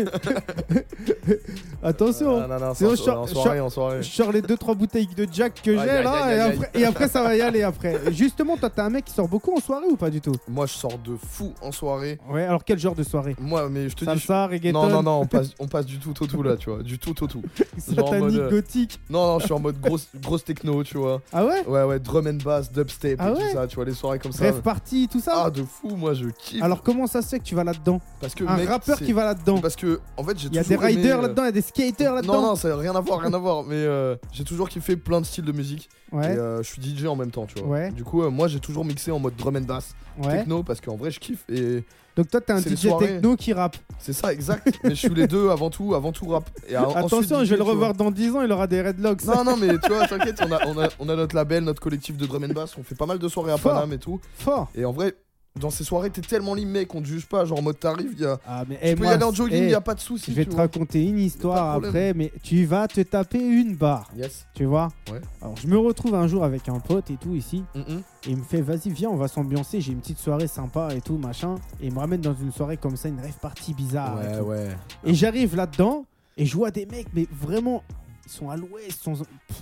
Attention. 1.82 2.40
Non, 2.46 2.58
non, 2.60 2.74
Sinon, 2.74 2.90
en, 2.90 2.94
je 2.94 3.10
en 3.10 3.26
je 3.26 3.32
soirée, 3.32 3.60
en 3.60 3.70
soirée. 3.70 4.02
Je 4.02 4.10
sors 4.10 4.30
les 4.32 4.40
2-3 4.40 4.76
bouteilles 4.76 5.06
de 5.08 5.26
Jack 5.30 5.60
que 5.62 5.76
j'ai 5.76 6.02
là 6.02 6.34
et, 6.34 6.40
après, 6.40 6.70
et 6.74 6.84
après 6.84 7.08
ça 7.08 7.22
va 7.22 7.34
y 7.36 7.40
aller 7.42 7.62
après. 7.62 8.12
Justement, 8.12 8.56
toi 8.56 8.70
t'es 8.70 8.80
un 8.80 8.90
mec 8.90 9.04
qui 9.04 9.12
sort 9.12 9.28
beaucoup 9.28 9.52
en 9.56 9.60
soirée 9.60 9.86
ou 9.90 9.96
pas 9.96 10.10
du 10.10 10.20
tout? 10.20 10.34
Moi, 10.48 10.66
je 10.66 10.74
sors 10.74 10.98
de 10.98 11.16
fou 11.16 11.52
en 11.60 11.72
soirée. 11.72 12.18
Ouais, 12.30 12.44
alors 12.44 12.64
quel 12.64 12.78
genre 12.78 12.94
de 12.94 13.02
soirée? 13.02 13.34
Moi, 13.40 13.68
mais 13.68 13.88
je 13.88 13.94
te 13.96 14.04
dis. 14.04 14.10
je- 14.12 14.26
Salsa, 14.26 14.46
reggaeton, 14.46 14.80
Non, 14.82 14.88
non, 14.88 15.02
non, 15.02 15.20
on 15.22 15.26
passe, 15.26 15.50
on 15.58 15.66
passe 15.66 15.86
du 15.86 15.98
tout 15.98 16.10
au 16.22 16.26
tout 16.26 16.42
là, 16.42 16.56
tu 16.56 16.70
vois. 16.70 16.82
Du 16.82 16.98
tout 16.98 17.22
au 17.22 17.26
tout. 17.26 17.42
satanique, 17.78 18.20
mode, 18.20 18.34
euh, 18.36 18.50
gothique. 18.50 19.00
Non, 19.10 19.26
non, 19.26 19.38
je 19.40 19.44
suis 19.46 19.54
en 19.54 19.58
mode 19.60 19.80
grosse, 19.80 20.08
grosse 20.14 20.44
techno, 20.44 20.82
tu 20.84 20.98
vois. 20.98 21.20
Ah 21.32 21.44
ouais? 21.44 21.66
Ouais, 21.66 21.82
ouais, 21.82 21.98
drum 21.98 22.26
and 22.28 22.38
bass, 22.44 22.70
dubstep 22.70 23.18
Ah 23.20 23.28
et 23.28 23.32
ouais? 23.32 23.38
tout 23.38 23.52
ça, 23.54 23.66
tu 23.66 23.76
vois, 23.76 23.84
les 23.84 23.94
soirées 23.94 24.18
comme 24.18 24.32
ça. 24.32 24.44
Rêve 24.44 24.60
party, 24.62 25.08
tout 25.10 25.20
ça? 25.20 25.32
Ah, 25.46 25.50
de 25.50 25.62
fou, 25.64 25.96
moi, 25.96 26.14
je 26.14 26.26
kiffe. 26.26 26.62
Alors 26.62 26.82
comment 26.82 27.06
ça 27.06 27.22
se 27.22 27.28
fait 27.28 27.40
tu 27.42 27.54
vas 27.54 27.64
là-dedans 27.64 28.00
parce 28.20 28.34
que, 28.34 28.44
Un 28.44 28.56
mec, 28.56 28.68
rappeur 28.68 28.98
qui 28.98 29.12
va 29.12 29.24
là-dedans 29.24 29.58
Parce 29.60 29.76
que, 29.76 30.00
en 30.16 30.24
fait, 30.24 30.38
j'ai 30.38 30.48
Il 30.48 30.54
y 30.54 30.58
a 30.58 30.62
des 30.62 30.74
aimé, 30.74 30.86
riders 30.86 31.18
euh, 31.18 31.22
là-dedans, 31.22 31.42
il 31.42 31.46
y 31.46 31.48
a 31.48 31.52
des 31.52 31.62
skaters 31.62 32.14
là-dedans 32.14 32.34
Non, 32.34 32.42
non, 32.48 32.56
ça 32.56 32.68
n'a 32.68 32.76
rien 32.76 32.94
à 32.94 33.00
voir, 33.00 33.20
rien 33.20 33.32
à 33.32 33.38
voir. 33.38 33.64
Mais 33.64 33.74
euh, 33.76 34.16
j'ai 34.32 34.44
toujours 34.44 34.68
kiffé 34.68 34.96
plein 34.96 35.20
de 35.20 35.26
styles 35.26 35.44
de 35.44 35.52
musique. 35.52 35.88
Ouais, 36.12 36.34
Et 36.34 36.38
euh, 36.38 36.62
je 36.62 36.68
suis 36.68 36.82
DJ 36.82 37.06
en 37.06 37.16
même 37.16 37.30
temps, 37.30 37.46
tu 37.46 37.58
vois. 37.62 37.68
Ouais. 37.68 37.90
Du 37.90 38.04
coup, 38.04 38.22
euh, 38.22 38.30
moi, 38.30 38.46
j'ai 38.48 38.60
toujours 38.60 38.84
mixé 38.84 39.10
en 39.10 39.18
mode 39.18 39.34
drum 39.36 39.56
and 39.56 39.62
bass, 39.62 39.94
ouais. 40.22 40.38
techno, 40.38 40.62
parce 40.62 40.80
qu'en 40.80 40.96
vrai, 40.96 41.10
je 41.10 41.18
kiffe. 41.20 41.44
Et 41.48 41.84
Donc 42.16 42.28
toi 42.28 42.42
t'es 42.42 42.52
un 42.52 42.60
DJ 42.60 42.88
techno 42.98 43.34
qui 43.36 43.54
rappe. 43.54 43.78
c'est 43.98 44.12
ça, 44.12 44.30
exact. 44.30 44.78
mais 44.84 44.90
je 44.90 44.94
suis 44.96 45.08
les 45.08 45.26
deux 45.26 45.48
avant 45.48 45.70
tout, 45.70 45.94
avant 45.94 46.12
tout 46.12 46.26
rap. 46.28 46.50
Et 46.68 46.76
ensuite 46.76 46.96
Attention, 46.98 47.40
DJ, 47.42 47.44
je 47.46 47.50
vais 47.52 47.56
le 47.56 47.62
revoir 47.62 47.94
dans 47.94 48.10
10 48.10 48.36
ans, 48.36 48.42
il 48.42 48.52
aura 48.52 48.66
des 48.66 48.82
redlocks. 48.82 49.24
Non, 49.24 49.42
non, 49.42 49.56
mais 49.56 49.68
tu 49.78 49.88
vois, 49.88 50.06
t'inquiète, 50.08 50.38
on 50.46 50.52
a, 50.52 50.66
on, 50.66 50.78
a, 50.78 50.88
on 50.98 51.08
a 51.08 51.16
notre 51.16 51.34
label, 51.34 51.64
notre 51.64 51.80
collectif 51.80 52.18
de 52.18 52.26
drum 52.26 52.44
and 52.44 52.52
bass. 52.52 52.76
On 52.78 52.82
fait 52.82 52.94
pas 52.94 53.06
mal 53.06 53.18
de 53.18 53.28
soirées 53.28 53.52
à 53.52 53.56
Fort. 53.56 53.72
Paname 53.72 53.94
et 53.94 53.98
tout. 53.98 54.20
Fort. 54.36 54.68
Et 54.74 54.84
en 54.84 54.92
vrai, 54.92 55.14
dans 55.60 55.70
ces 55.70 55.84
soirées, 55.84 56.08
t'es 56.10 56.22
tellement 56.22 56.54
libre, 56.54 56.70
mec, 56.72 56.94
on 56.94 57.02
te 57.02 57.06
juge 57.06 57.26
pas. 57.26 57.44
Genre, 57.44 57.58
en 57.58 57.62
mode 57.62 57.78
t'arrives, 57.78 58.18
y 58.18 58.24
a... 58.24 58.38
Ah 58.46 58.64
mais 58.68 58.76
tu 58.76 58.80
eh, 58.84 58.94
peux 58.94 59.02
moi, 59.02 59.12
y 59.12 59.14
aller 59.14 59.24
en 59.24 59.32
jogging, 59.32 59.62
eh, 59.64 59.70
y 59.70 59.74
a 59.74 59.80
pas 59.82 59.94
de 59.94 60.00
souci. 60.00 60.30
Je 60.30 60.36
vais 60.36 60.44
te 60.46 60.50
vois. 60.52 60.60
raconter 60.62 61.04
une 61.04 61.18
histoire 61.18 61.74
après, 61.76 62.14
mais 62.14 62.32
tu 62.42 62.64
vas 62.64 62.88
te 62.88 63.00
taper 63.02 63.38
une 63.38 63.76
barre, 63.76 64.10
Yes. 64.16 64.46
tu 64.54 64.64
vois 64.64 64.88
Ouais. 65.10 65.20
Alors 65.42 65.56
je 65.58 65.66
me 65.66 65.76
retrouve 65.76 66.14
un 66.14 66.26
jour 66.26 66.42
avec 66.42 66.68
un 66.70 66.78
pote 66.80 67.10
et 67.10 67.16
tout 67.16 67.34
ici, 67.34 67.62
Mhm. 67.74 68.02
et 68.26 68.30
il 68.30 68.36
me 68.38 68.42
fait 68.42 68.62
vas-y 68.62 68.88
viens 68.90 69.10
on 69.10 69.16
va 69.16 69.28
s'ambiancer, 69.28 69.80
j'ai 69.80 69.92
une 69.92 70.00
petite 70.00 70.18
soirée 70.18 70.48
sympa 70.48 70.88
et 70.94 71.00
tout 71.02 71.18
machin, 71.18 71.56
et 71.82 71.86
il 71.88 71.92
me 71.92 71.98
ramène 71.98 72.20
dans 72.22 72.34
une 72.34 72.50
soirée 72.52 72.76
comme 72.78 72.96
ça, 72.96 73.08
une 73.08 73.20
rêve 73.20 73.38
partie 73.40 73.74
bizarre. 73.74 74.18
ouais, 74.18 74.40
ouais. 74.40 74.68
Et 75.04 75.12
j'arrive 75.14 75.54
là-dedans 75.54 76.06
et 76.38 76.46
je 76.46 76.56
vois 76.56 76.70
des 76.70 76.86
mecs, 76.86 77.08
mais 77.12 77.26
vraiment, 77.30 77.82
ils 78.26 78.30
sont 78.30 78.48
à 78.50 78.56
l'ouest, 78.56 78.88
ils 78.88 78.92
sont, 78.92 79.14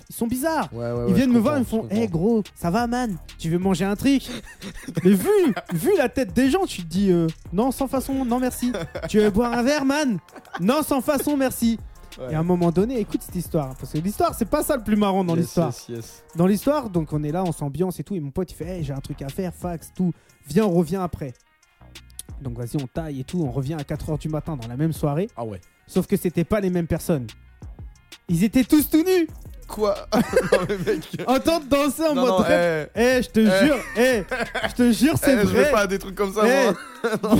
ils 0.09 0.15
sont 0.15 0.27
bizarres. 0.27 0.69
Ouais, 0.73 0.79
ouais, 0.79 0.91
ouais, 0.91 1.05
ils 1.09 1.13
viennent 1.15 1.31
me 1.31 1.39
voir, 1.39 1.57
ils 1.57 1.61
me 1.61 1.65
font 1.65 1.87
Hé 1.89 2.07
gros, 2.07 2.43
ça 2.55 2.69
va 2.69 2.87
man? 2.87 3.17
Tu 3.37 3.49
veux 3.49 3.57
manger 3.57 3.85
un 3.85 3.95
truc? 3.95 4.23
Mais 5.03 5.11
vu, 5.11 5.29
vu 5.73 5.91
la 5.97 6.09
tête 6.09 6.33
des 6.33 6.49
gens, 6.49 6.65
tu 6.65 6.81
te 6.83 6.87
dis 6.87 7.11
euh, 7.11 7.27
Non, 7.53 7.71
sans 7.71 7.87
façon, 7.87 8.25
non 8.25 8.39
merci. 8.39 8.71
tu 9.09 9.19
veux 9.19 9.29
boire 9.29 9.53
un 9.53 9.63
verre, 9.63 9.85
man? 9.85 10.19
Non, 10.59 10.83
sans 10.83 11.01
façon, 11.01 11.35
merci. 11.37 11.79
Ouais. 12.19 12.33
Et 12.33 12.35
à 12.35 12.39
un 12.39 12.43
moment 12.43 12.71
donné, 12.71 12.99
écoute 12.99 13.21
cette 13.23 13.35
histoire. 13.35 13.73
Parce 13.77 13.93
que 13.93 13.97
l'histoire, 13.97 14.35
c'est 14.35 14.49
pas 14.49 14.63
ça 14.63 14.75
le 14.75 14.83
plus 14.83 14.97
marrant 14.97 15.23
dans 15.23 15.35
Yes, 15.35 15.43
l'histoire. 15.45 15.67
yes, 15.69 15.85
yes. 15.89 16.23
Dans 16.35 16.45
l'histoire, 16.45 16.89
donc 16.89 17.13
on 17.13 17.23
est 17.23 17.31
là, 17.31 17.43
on 17.45 17.53
s'ambiance 17.53 17.99
et 18.01 18.03
tout. 18.03 18.15
Et 18.15 18.19
mon 18.19 18.31
pote, 18.31 18.51
il 18.51 18.55
fait 18.55 18.65
Hey, 18.65 18.83
j'ai 18.83 18.91
un 18.93 18.99
truc 18.99 19.21
à 19.21 19.29
faire, 19.29 19.53
fax, 19.53 19.91
tout. 19.95 20.11
Viens, 20.47 20.65
on 20.65 20.71
revient 20.71 20.97
après. 21.01 21.33
Donc 22.41 22.57
vas-y, 22.57 22.81
on 22.81 22.87
taille 22.87 23.21
et 23.21 23.23
tout. 23.23 23.41
On 23.41 23.51
revient 23.51 23.75
à 23.75 23.83
4h 23.83 24.19
du 24.19 24.27
matin 24.27 24.57
dans 24.57 24.67
la 24.67 24.75
même 24.75 24.91
soirée. 24.93 25.29
Ah 25.37 25.45
ouais. 25.45 25.61
Sauf 25.87 26.05
que 26.05 26.17
c'était 26.17 26.43
pas 26.43 26.59
les 26.59 26.69
mêmes 26.69 26.87
personnes. 26.87 27.27
Ils 28.31 28.43
étaient 28.45 28.63
tous 28.63 28.89
tout 28.89 29.03
nus 29.03 29.27
Quoi 29.67 29.95
Non, 30.13 30.57
mais 30.67 30.77
mec. 30.93 31.03
en 31.27 31.39
train 31.39 31.59
de 31.59 31.65
danser 31.69 32.03
en 32.09 32.15
Non, 32.15 32.21
mode 32.21 32.29
non, 32.31 32.37
rap. 32.37 32.49
eh, 32.49 32.85
Eh, 32.95 33.21
je 33.23 33.29
te 33.29 33.39
Eh. 33.39 33.65
jure, 33.65 33.77
eh, 33.97 34.23
je 34.69 34.73
te 34.75 34.91
jure, 34.91 35.13
c'est 35.21 35.33
eh, 35.33 35.39
je 35.41 35.45
vrai. 35.47 35.71
pas 35.71 35.81
à 35.81 35.87
des 35.87 35.99
trucs 35.99 36.15
comme 36.15 36.33
ça, 36.33 36.41
Eh, 36.45 36.65
moi. 36.65 36.73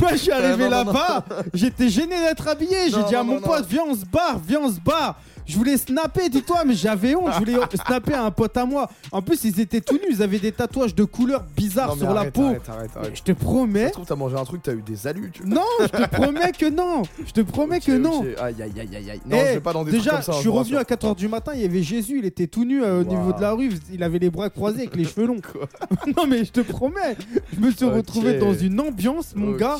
Moi, 0.00 0.10
je 0.12 0.16
suis 0.16 0.32
arrivé 0.32 0.56
non, 0.64 0.70
non, 0.70 0.84
là-bas, 0.84 1.24
j'étais 1.54 1.88
gêné 1.88 2.16
d'être 2.20 2.46
habillé. 2.48 2.90
J'ai 2.90 2.96
Non, 2.96 3.06
dit 3.08 3.14
à 3.14 3.18
non, 3.18 3.24
mon 3.24 3.34
non, 3.34 3.40
pote, 3.40 3.66
viens, 3.68 3.84
on 3.88 3.94
se 3.94 4.04
barre, 4.04 4.38
viens, 4.46 4.60
on 4.62 4.70
se 4.72 4.80
barre. 4.80 5.18
Je 5.46 5.56
voulais 5.56 5.76
snapper, 5.76 6.28
dis-toi, 6.28 6.64
mais 6.66 6.74
j'avais 6.74 7.14
honte. 7.14 7.30
Je 7.34 7.38
voulais 7.38 7.54
snapper 7.86 8.14
à 8.14 8.24
un 8.24 8.30
pote 8.30 8.56
à 8.56 8.64
moi. 8.66 8.90
En 9.12 9.22
plus, 9.22 9.44
ils 9.44 9.60
étaient 9.60 9.80
tout 9.80 9.94
nus, 9.94 10.08
ils 10.10 10.22
avaient 10.22 10.38
des 10.40 10.52
tatouages 10.52 10.94
de 10.94 11.04
couleurs 11.04 11.44
bizarres 11.56 11.90
Non, 11.90 11.94
mais 11.94 12.00
sur 12.00 12.14
la 12.14 12.20
arrête, 12.22 12.32
peau. 12.34 12.44
Arrête, 12.46 12.68
arrête, 12.68 12.90
Mais 12.96 13.00
arrête. 13.02 13.16
Je 13.16 13.22
te 13.22 13.32
Ça 13.32 13.44
promets. 13.44 13.86
se 13.88 13.92
trouve, 13.92 14.06
t'as 14.06 14.16
mangé 14.16 14.36
un 14.36 14.44
truc, 14.44 14.62
t'as 14.62 14.72
eu 14.72 14.82
des 14.82 15.06
alus, 15.06 15.30
tu 15.32 15.42
vois. 15.44 15.54
Non, 15.54 15.62
je 15.80 15.86
te 15.86 16.08
promets 16.16 16.52
que 16.52 16.68
non. 16.68 17.02
Je 17.24 17.32
te 17.32 17.40
promets 17.42 17.80
que 17.80 17.92
Ok, 17.92 17.98
non. 18.02 18.18
ok. 18.20 18.26
Aïe, 18.40 18.54
aïe, 18.62 18.72
aïe, 18.80 18.96
aïe, 18.96 19.10
aïe. 19.10 19.20
Non, 19.24 19.36
Eh, 19.40 19.48
je 19.48 19.52
vais 19.54 19.60
pas 19.60 19.72
dans 19.72 19.84
des 19.84 19.92
Déjà, 19.92 20.10
trucs 20.10 20.12
comme 20.14 20.22
ça. 20.24 20.32
je 20.32 20.36
hein, 20.38 20.40
suis 20.40 20.48
vous 20.50 20.54
revenu 20.56 20.76
à 20.76 20.78
rassure. 20.80 20.96
4h 21.12 21.16
du 21.16 21.28
matin, 21.28 21.52
il 21.54 21.62
y 21.62 21.64
avait 21.64 21.82
Jésus, 21.82 22.18
il 22.18 22.24
était 22.24 22.46
tout 22.48 22.64
nu 22.64 22.82
euh, 22.82 23.02
au 23.02 23.04
niveau 23.04 23.32
de 23.32 23.40
la 23.40 23.52
rue, 23.52 23.70
il 23.92 24.02
avait 24.02 24.18
les 24.18 24.30
bras 24.30 24.50
croisés 24.50 24.80
avec 24.80 24.96
les 24.96 25.04
cheveux 25.04 25.26
longs. 25.26 25.40
Quoi 25.52 25.68
non 26.16 26.26
mais 26.26 26.44
je 26.44 26.50
te 26.52 26.60
promets, 26.60 27.16
je 27.54 27.60
me 27.60 27.70
suis 27.70 27.84
Ok. 27.84 27.94
retrouvé 27.94 28.38
dans 28.38 28.52
une 28.54 28.80
ambiance, 28.80 29.32
mon 29.36 29.52
Ok. 29.52 29.58
gars. 29.60 29.76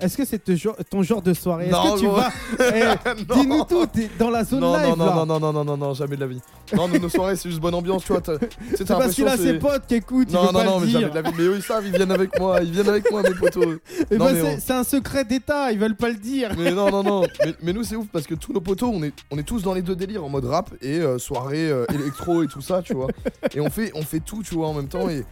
Est-ce 0.00 0.16
que 0.16 0.24
c'est 0.24 0.38
te 0.44 0.52
ton 0.84 1.02
genre 1.02 1.22
de 1.22 1.34
soirée? 1.34 1.66
Est-ce 1.66 1.72
Non, 1.72 1.94
que 1.94 1.98
tu 2.00 2.06
gros. 2.06 2.16
vas 2.16 2.30
Eh, 2.74 2.84
Non. 3.28 3.40
Dis-nous 3.42 3.64
tout, 3.64 3.86
t'es 3.86 4.08
dans 4.18 4.30
la 4.30 4.44
zone 4.44 4.60
non, 4.60 4.76
live 4.76 4.96
non. 4.96 4.99
Non, 5.06 5.26
non, 5.26 5.40
non, 5.40 5.52
non, 5.52 5.64
non, 5.64 5.76
non, 5.76 5.94
jamais 5.94 6.16
de 6.16 6.20
la 6.20 6.26
vie. 6.26 6.40
Non, 6.74 6.88
nous, 6.88 6.98
nos 6.98 7.08
soirées, 7.08 7.36
c'est 7.36 7.48
juste 7.48 7.60
bonne 7.60 7.74
ambiance, 7.74 8.04
tu 8.04 8.12
vois. 8.12 8.22
C'est 8.74 8.86
parce 8.86 9.14
qu'il 9.14 9.26
a 9.26 9.36
ses 9.36 9.54
potes 9.58 9.86
qui 9.86 9.94
écoutent, 9.96 10.28
il 10.30 10.34
Non, 10.34 10.42
veut 10.42 10.46
non, 10.52 10.58
pas 10.58 10.64
non, 10.64 10.80
le 10.80 10.86
mais 10.86 10.92
jamais 10.92 11.10
de 11.10 11.14
la 11.14 11.22
vie. 11.22 11.30
Mais 11.36 11.44
eux, 11.44 11.54
ils 11.56 11.62
savent, 11.62 11.86
ils 11.86 11.92
viennent 11.96 12.10
avec 12.12 12.38
moi, 12.38 12.60
ils 12.62 12.70
viennent 12.70 12.88
avec 12.88 13.10
moi, 13.10 13.22
mes 13.22 13.34
potos. 13.34 13.78
Eh 14.10 14.16
Non, 14.16 14.26
ben, 14.26 14.32
mais 14.34 14.58
c'est 14.60 14.72
on- 14.72 14.78
un 14.78 14.84
secret 14.84 15.24
d'État, 15.24 15.72
ils 15.72 15.78
veulent 15.78 15.96
pas 15.96 16.08
le 16.08 16.16
dire. 16.16 16.52
Mais 16.58 16.70
non, 16.72 16.90
non, 16.90 17.02
non. 17.02 17.22
Mais, 17.44 17.54
mais 17.62 17.72
nous, 17.72 17.84
c'est 17.84 17.96
ouf 17.96 18.06
parce 18.12 18.26
que 18.26 18.34
tous 18.34 18.52
nos 18.52 18.60
potos, 18.60 18.90
on 18.94 19.02
est, 19.02 19.12
on 19.30 19.38
est 19.38 19.42
tous 19.42 19.62
dans 19.62 19.74
les 19.74 19.82
deux 19.82 19.96
délires, 19.96 20.24
en 20.24 20.28
mode 20.28 20.44
rap 20.44 20.70
et 20.82 20.98
euh, 21.00 21.18
soirée 21.18 21.70
euh, 21.70 21.84
électro 21.94 22.42
et 22.42 22.46
tout 22.46 22.60
ça, 22.60 22.82
tu 22.82 22.94
vois. 22.94 23.08
Et 23.54 23.60
on 23.60 23.70
fait, 23.70 23.90
on 23.94 24.02
fait 24.02 24.20
tout, 24.20 24.42
tu 24.42 24.54
vois, 24.54 24.68
en 24.68 24.74
même 24.74 24.88
temps. 24.88 25.08
Et 25.08 25.24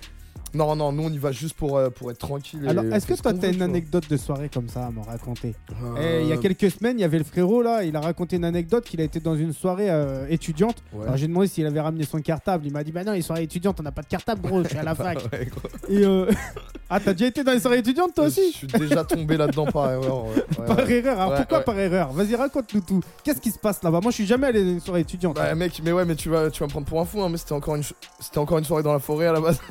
non, 0.58 0.76
non, 0.76 0.92
nous, 0.92 1.04
on 1.04 1.10
y 1.10 1.18
va 1.18 1.32
juste 1.32 1.54
pour, 1.56 1.76
euh, 1.78 1.88
pour 1.90 2.10
être 2.10 2.18
tranquille. 2.18 2.66
Alors, 2.68 2.84
est-ce 2.92 3.06
que 3.06 3.14
toi 3.14 3.32
t'as 3.32 3.50
une 3.52 3.62
anecdote 3.62 4.10
de 4.10 4.16
soirée 4.16 4.50
comme 4.52 4.68
ça 4.68 4.86
à 4.86 4.90
me 4.90 5.00
raconter 5.00 5.54
Euh, 5.96 6.18
Eh, 6.20 6.22
Il 6.24 6.28
y 6.28 6.32
a 6.32 6.36
quelques 6.36 6.70
semaines, 6.70 6.98
il 6.98 7.02
y 7.02 7.04
avait 7.04 7.18
le 7.18 7.24
frérot 7.24 7.62
là, 7.62 7.84
il 7.84 7.94
a 7.96 8.00
raconté 8.00 8.36
une 8.36 8.44
anecdote 8.44 8.84
qu'il 8.84 9.00
a 9.00 9.04
été 9.04 9.20
dans 9.20 9.36
une 9.36 9.52
soirée 9.52 9.90
euh, 9.90 10.26
étudiante. 10.28 10.82
Ouais. 10.92 11.04
Alors 11.04 11.16
j'ai 11.16 11.28
demandé 11.28 11.46
s'il 11.46 11.64
avait 11.66 11.80
ramené 11.80 12.04
son 12.04 12.20
cartable. 12.20 12.66
Il 12.66 12.72
m'a 12.72 12.82
dit 12.84 12.92
Bah 12.92 13.04
non, 13.04 13.12
les 13.12 13.22
soirées 13.22 13.44
étudiantes, 13.44 13.78
on 13.80 13.82
n'a 13.84 13.92
pas 13.92 14.02
de 14.02 14.08
cartable, 14.08 14.40
gros, 14.42 14.62
je 14.64 14.68
suis 14.68 14.78
à 14.78 14.82
la 14.82 14.94
fac. 14.96 15.18
Ouais, 15.32 15.46
gros. 15.46 15.68
Et 15.88 16.04
euh... 16.04 16.26
Ah, 16.90 17.00
t'as 17.00 17.12
déjà 17.12 17.26
été 17.26 17.44
dans 17.44 17.52
les 17.52 17.60
soirées 17.60 17.80
étudiantes 17.80 18.14
toi 18.14 18.24
Je 18.24 18.28
aussi 18.40 18.50
suis 18.50 18.66
déjà 18.66 19.04
tombé 19.04 19.36
là-dedans 19.36 19.66
par 19.66 19.90
erreur. 19.92 20.24
ouais. 20.24 20.66
Par 20.66 20.88
erreur. 20.90 21.20
Alors 21.20 21.34
pourquoi 21.34 21.60
par 21.60 21.78
erreur 21.78 22.12
Vas-y, 22.14 22.34
raconte-nous 22.34 22.80
tout. 22.80 23.00
Qu'est-ce 23.22 23.42
qui 23.42 23.50
se 23.50 23.58
passe 23.58 23.82
là-bas 23.82 24.00
Moi, 24.00 24.10
je 24.10 24.14
suis 24.14 24.26
jamais 24.26 24.46
allé 24.46 24.62
dans 24.64 24.70
une 24.70 24.80
soirée 24.80 25.00
étudiante. 25.02 25.36
Bah 25.36 25.54
mec, 25.54 25.82
mais 25.84 25.92
ouais, 25.92 26.06
mais 26.06 26.14
tu 26.14 26.30
vas, 26.30 26.50
tu 26.50 26.60
vas 26.60 26.66
me 26.66 26.70
prendre 26.70 26.86
pour 26.86 26.98
un 26.98 27.04
fou, 27.04 27.20
hein, 27.20 27.28
mais 27.30 27.36
c'était 27.36 27.52
encore 27.52 27.76
une, 27.76 27.82
c'était 28.18 28.38
encore 28.38 28.56
une 28.56 28.64
soirée 28.64 28.82
dans 28.82 28.94
la 28.94 29.00
forêt 29.00 29.26
à 29.26 29.34
la 29.34 29.40
base. 29.42 29.60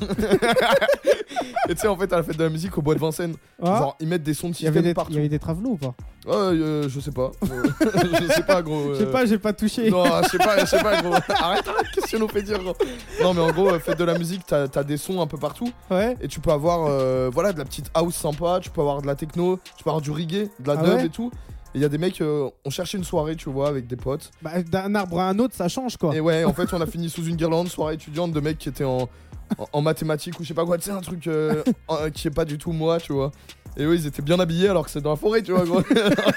Et 1.68 1.74
tu 1.74 1.80
sais, 1.82 1.88
en 1.88 1.96
fait, 1.96 2.10
à 2.12 2.16
la 2.16 2.22
fête 2.22 2.38
de 2.38 2.44
la 2.44 2.48
musique 2.48 2.76
au 2.78 2.82
bois 2.82 2.94
de 2.94 3.00
Vincennes, 3.00 3.34
Ah, 3.62 3.78
genre 3.78 3.96
ils 4.00 4.08
mettent 4.08 4.22
des 4.22 4.32
sons 4.32 4.48
de 4.48 4.54
il 4.54 4.62
y 4.62 4.66
avait 4.66 4.78
système 4.78 4.90
des, 4.90 4.94
partout. 4.94 5.12
il 5.12 5.16
y 5.16 5.18
avait 5.18 5.28
des 5.28 5.38
travelots 5.38 5.70
ou 5.72 5.76
pas 5.76 5.94
Ouais, 6.26 6.34
euh, 6.34 6.88
je 6.88 7.00
sais 7.00 7.10
pas. 7.10 7.30
Euh, 7.44 7.62
je 8.20 8.32
sais 8.32 8.42
pas, 8.42 8.62
gros. 8.62 8.94
Je 8.94 8.98
sais 8.98 9.04
euh, 9.04 9.12
pas, 9.12 9.26
j'ai 9.26 9.38
pas 9.38 9.52
touché. 9.52 9.90
Non, 9.90 10.04
je 10.22 10.28
sais 10.30 10.38
pas, 10.38 10.58
je 10.60 10.64
sais 10.66 10.82
pas, 10.82 11.00
gros. 11.02 11.12
Arrête, 11.28 11.68
arrête, 11.68 11.86
qu'est-ce 11.94 12.12
que 12.12 12.16
nous 12.16 12.28
fais 12.28 12.42
dire, 12.42 12.58
gros 12.62 12.74
Non, 13.22 13.34
mais 13.34 13.40
en 13.40 13.50
gros, 13.52 13.68
euh, 13.70 13.78
fête 13.78 13.98
de 13.98 14.04
la 14.04 14.16
musique, 14.18 14.42
t'as 14.46 14.66
t'as 14.66 14.82
des 14.82 14.96
sons 14.96 15.20
un 15.20 15.26
peu 15.26 15.36
partout. 15.38 15.70
Ouais. 15.90 16.16
Et 16.22 16.28
tu 16.28 16.40
peux 16.40 16.50
avoir, 16.50 16.86
euh, 16.88 17.30
voilà, 17.32 17.52
de 17.52 17.58
la 17.58 17.64
petite 17.64 17.90
house 17.94 18.14
sympa, 18.14 18.60
tu 18.62 18.70
peux 18.70 18.80
avoir 18.80 19.02
de 19.02 19.06
la 19.06 19.14
techno, 19.14 19.58
tu 19.76 19.84
peux 19.84 19.90
avoir 19.90 20.00
du 20.02 20.10
reggae, 20.10 20.48
de 20.60 20.66
la 20.66 20.74
Ah 20.78 20.82
dub 20.82 20.94
ouais 20.94 21.06
et 21.06 21.10
tout. 21.10 21.30
Et 21.74 21.78
il 21.78 21.82
y 21.82 21.84
a 21.84 21.90
des 21.90 21.98
mecs, 21.98 22.20
euh, 22.22 22.48
on 22.64 22.70
cherchait 22.70 22.96
une 22.96 23.04
soirée, 23.04 23.36
tu 23.36 23.50
vois, 23.50 23.68
avec 23.68 23.86
des 23.86 23.96
potes. 23.96 24.30
Bah, 24.40 24.62
D'un 24.62 24.94
arbre 24.94 25.20
à 25.20 25.28
un 25.28 25.38
autre, 25.38 25.54
ça 25.54 25.68
change 25.68 25.98
quoi. 25.98 26.14
Et 26.14 26.20
ouais, 26.20 26.44
en 26.44 26.54
fait, 26.54 26.72
on 26.72 26.80
a 26.80 26.86
fini 26.86 27.10
sous 27.10 27.24
une 27.26 27.36
guirlande, 27.36 27.68
soirée 27.68 27.94
étudiante 27.94 28.32
de 28.32 28.40
mecs 28.40 28.56
qui 28.56 28.70
étaient 28.70 28.84
en, 28.84 29.08
en, 29.56 29.66
en 29.72 29.80
mathématiques 29.82 30.38
ou 30.38 30.42
je 30.42 30.48
sais 30.48 30.54
pas 30.54 30.64
quoi, 30.66 30.76
tu 30.78 30.84
sais, 30.84 30.90
un 30.90 31.00
truc 31.00 31.26
euh, 31.26 31.62
en- 31.88 32.10
qui 32.10 32.28
est 32.28 32.32
pas 32.32 32.44
du 32.44 32.58
tout 32.58 32.72
moi, 32.72 32.98
tu 32.98 33.12
vois. 33.12 33.30
Et 33.76 33.84
eux, 33.84 33.94
ils 33.94 34.06
étaient 34.06 34.22
bien 34.22 34.40
habillés 34.40 34.68
alors 34.68 34.84
que 34.84 34.90
c'est 34.90 35.00
dans 35.00 35.10
la 35.10 35.16
forêt, 35.16 35.40
tu 35.42 35.52
vois, 35.52 35.64
gros. 35.64 35.82